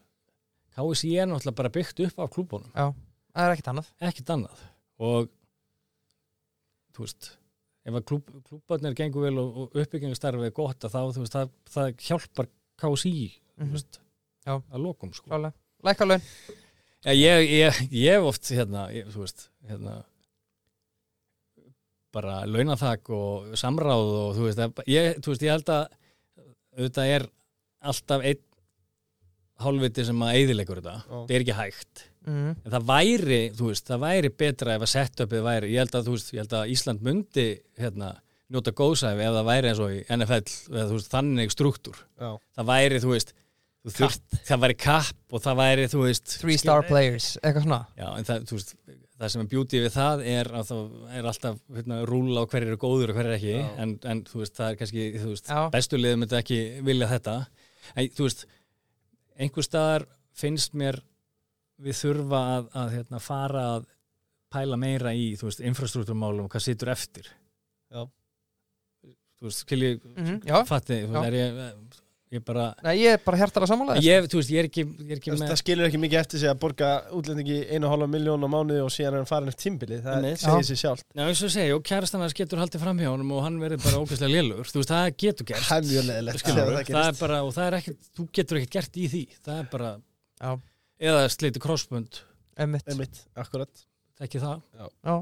KSI 0.76 1.10
er 1.20 1.28
náttúrulega 1.30 1.58
bara 1.60 1.72
byggt 1.74 2.00
upp 2.06 2.18
af 2.24 2.30
klúbunum, 2.32 2.70
Já, 2.74 2.86
það 3.34 3.44
er 3.46 3.54
ekkert 3.56 3.70
annað 3.72 3.90
ekkert 4.08 4.32
annað 4.36 4.62
og, 5.02 5.28
þú 6.96 7.04
veist, 7.06 7.30
ef 7.88 7.98
að 7.98 8.04
klúb, 8.08 8.30
klúbarnir 8.48 8.94
gengur 8.96 9.26
vel 9.26 9.38
og, 9.42 9.56
og 9.66 9.76
uppbyggingastarfið 9.82 10.48
er 10.48 10.54
gott 10.56 10.86
þá, 10.86 10.98
þú 11.16 11.24
veist, 11.24 11.36
það, 11.36 11.52
það 11.76 11.92
hjálpar 12.08 12.50
KSI, 12.82 13.14
Mhm. 13.58 13.68
þú 13.68 13.72
veist, 13.76 13.98
Já. 14.46 14.54
að 14.72 14.80
lokum, 14.82 15.12
sko. 15.12 15.28
Klálega, 15.30 15.52
lækka 15.84 16.06
laun 16.08 16.22
Já, 17.02 17.12
ég, 17.18 17.80
hef 17.90 18.22
oft, 18.30 18.48
hérna, 18.54 18.86
ég, 18.94 19.08
þú 19.12 19.24
veist, 19.26 19.48
hérna, 19.68 19.96
bara 22.12 22.42
launathak 22.46 23.08
og 23.14 23.54
samráð 23.58 24.10
og 24.22 24.36
þú 24.36 24.46
veist, 24.48 24.80
ég, 24.92 25.14
þú 25.24 25.32
veist, 25.32 25.44
ég 25.46 25.54
held 25.54 25.70
að 25.72 25.84
auðvitað 26.76 27.12
er 27.16 27.24
alltaf 27.90 28.24
einn 28.28 28.42
hálfviti 29.66 30.06
sem 30.08 30.24
að 30.24 30.38
eyðilegur 30.40 30.80
þetta, 30.80 30.96
Já. 31.02 31.12
þetta 31.12 31.36
er 31.38 31.44
ekki 31.46 31.58
hægt. 31.60 32.08
Mm. 32.22 32.50
en 32.54 32.70
það 32.70 32.84
væri, 32.86 33.38
þú 33.58 33.68
veist, 33.72 33.88
það 33.88 34.02
væri 34.04 34.28
betra 34.38 34.76
ef 34.76 34.84
að 34.86 34.90
setupið 34.92 35.40
væri, 35.42 35.72
ég 35.72 35.82
held 35.82 35.96
að, 35.98 36.04
þú 36.06 36.12
veist, 36.14 36.28
ég 36.30 36.44
held 36.44 36.52
að 36.54 36.74
Ísland 36.76 37.02
myndi, 37.02 37.46
hérna 37.82 38.12
njóta 38.52 38.74
góðsæfi 38.76 39.24
ef 39.24 39.36
það 39.38 39.48
væri 39.48 39.70
eins 39.70 39.80
og 39.82 39.94
í 39.94 40.00
NFL 40.12 40.52
eða 40.76 40.88
þú 40.90 40.98
veist, 40.98 41.12
þannig 41.12 41.54
struktúr. 41.54 42.02
Já. 42.20 42.30
það 42.58 42.68
væri, 42.68 43.00
þú 43.02 43.10
veist, 43.14 43.32
þú 43.82 43.94
þurft, 43.96 44.26
það 44.46 44.62
væri 44.66 44.76
kapp 44.84 45.34
og 45.34 45.44
það 45.46 45.60
væri, 45.62 45.86
þú 45.90 46.02
veist 46.04 46.36
Three 46.42 46.58
star 46.60 46.86
players, 46.86 47.32
eitthvað 47.42 47.66
svona. 47.66 47.80
Já, 47.98 48.08
en 48.12 48.28
það, 48.28 48.46
þú 48.50 48.58
veist, 48.58 48.74
það 49.22 49.32
sem 49.34 49.42
er 49.42 49.50
beauty 49.52 49.82
við 49.82 49.92
það 49.96 50.24
er 50.32 50.50
að 50.58 50.70
það 50.70 51.12
er 51.18 51.28
alltaf 51.32 51.60
hérna, 51.76 52.00
rúla 52.10 52.42
á 52.42 52.50
hverju 52.52 52.70
eru 52.70 52.80
góður 52.82 53.12
og 53.12 53.18
hverju 53.18 53.32
er 53.32 53.38
ekki. 53.38 53.56
Já. 53.58 53.68
en, 53.82 53.96
en 54.12 54.24
þú 54.28 54.42
veist, 54.42 54.54
það 54.58 54.68
er 54.68 54.80
kannski 54.82 55.02
þú 58.14 58.28
veist, 58.28 58.44
einhver 59.42 59.66
staðar 59.66 60.06
finnst 60.38 60.74
mér 60.78 61.00
við 61.82 61.98
þurfa 61.98 62.40
að, 62.56 62.68
að 62.78 62.92
hérna, 62.96 63.20
fara 63.22 63.62
að 63.76 63.86
pæla 64.52 64.76
meira 64.78 65.12
í 65.16 65.32
infrastruktúrmálum 65.34 66.46
og 66.46 66.52
hvað 66.54 66.66
situr 66.68 66.90
eftir 66.92 67.28
Já. 67.92 68.04
þú 69.40 69.48
veist, 69.48 69.62
skilji 69.64 69.92
Mhm, 70.14 70.40
já. 70.46 70.58
fatti, 70.68 71.00
þú 71.06 71.14
veist, 71.16 71.26
er 71.26 71.38
ég 71.38 71.91
ég 72.32 72.42
bara, 72.46 72.64
Nei, 72.84 72.94
ég 73.02 73.12
er 73.16 73.20
bara 73.24 73.36
hjartar 73.42 73.64
að 73.66 73.70
samanlega 73.72 74.02
ég, 74.06 74.26
þú 74.32 74.38
veist, 74.40 74.50
ég 74.54 74.62
er 74.62 74.68
ekki, 74.70 74.84
ég 74.88 75.10
er 75.12 75.18
ekki 75.20 75.30
Það, 75.32 75.38
með 75.42 75.50
það 75.52 75.58
skilur 75.60 75.88
ekki 75.88 76.00
mikið 76.02 76.20
eftir 76.22 76.40
sig 76.42 76.50
að 76.52 76.60
borga 76.62 76.88
útlendingi 77.18 77.58
einu 77.68 77.88
og 77.88 77.92
hálfa 77.92 78.08
miljón 78.14 78.46
á 78.46 78.48
mánuði 78.54 78.80
og 78.86 78.92
síðan 78.94 79.12
er 79.12 79.20
hann 79.20 79.28
farin 79.28 79.52
eftir 79.52 79.66
tímbili, 79.66 79.98
það 80.00 80.16
Einmitt. 80.16 80.40
segir 80.42 80.68
sér 80.70 80.80
sjálf 80.82 81.04
Já, 81.12 81.22
eins 81.28 81.42
og 81.44 81.52
segi, 81.52 81.74
og 81.76 81.84
kærastan 81.90 82.24
hans 82.24 82.36
getur 82.40 82.62
haldið 82.62 82.84
fram 82.86 83.02
hjá 83.04 83.10
honum 83.12 83.34
og 83.36 83.44
hann 83.44 83.60
verður 83.60 83.82
bara 83.84 84.00
ógæslega 84.00 84.32
lélugur. 84.32 84.72
Þú 84.72 84.80
veist, 84.80 84.92
það 84.94 85.10
getur 85.26 85.48
gert 85.52 85.68
Það 85.68 85.78
er 85.82 85.88
mjög 85.92 86.08
leðilegt 86.08 86.46
þegar 86.46 86.56
það 86.56 86.72
það 86.72 86.80
er 86.80 86.88
gerist. 86.92 87.20
bara, 87.20 87.42
og 87.44 87.52
það 87.58 87.68
er 87.68 87.76
ekkert, 87.82 88.00
þú 88.16 88.26
getur 88.40 88.60
ekkert 88.62 88.76
gert 88.78 88.96
í 88.96 89.06
því. 89.12 89.22
Það 89.44 89.60
er 89.62 89.68
bara, 89.76 89.92
Já. 90.42 90.50
eða 91.12 91.28
sliti 91.36 91.62
krossbund 91.62 92.22
Einmitt. 92.62 92.88
Einmitt, 92.92 93.22
akkurat. 93.36 93.86
Ekki 94.22 94.40
það. 94.42 94.60
Já, 94.78 95.16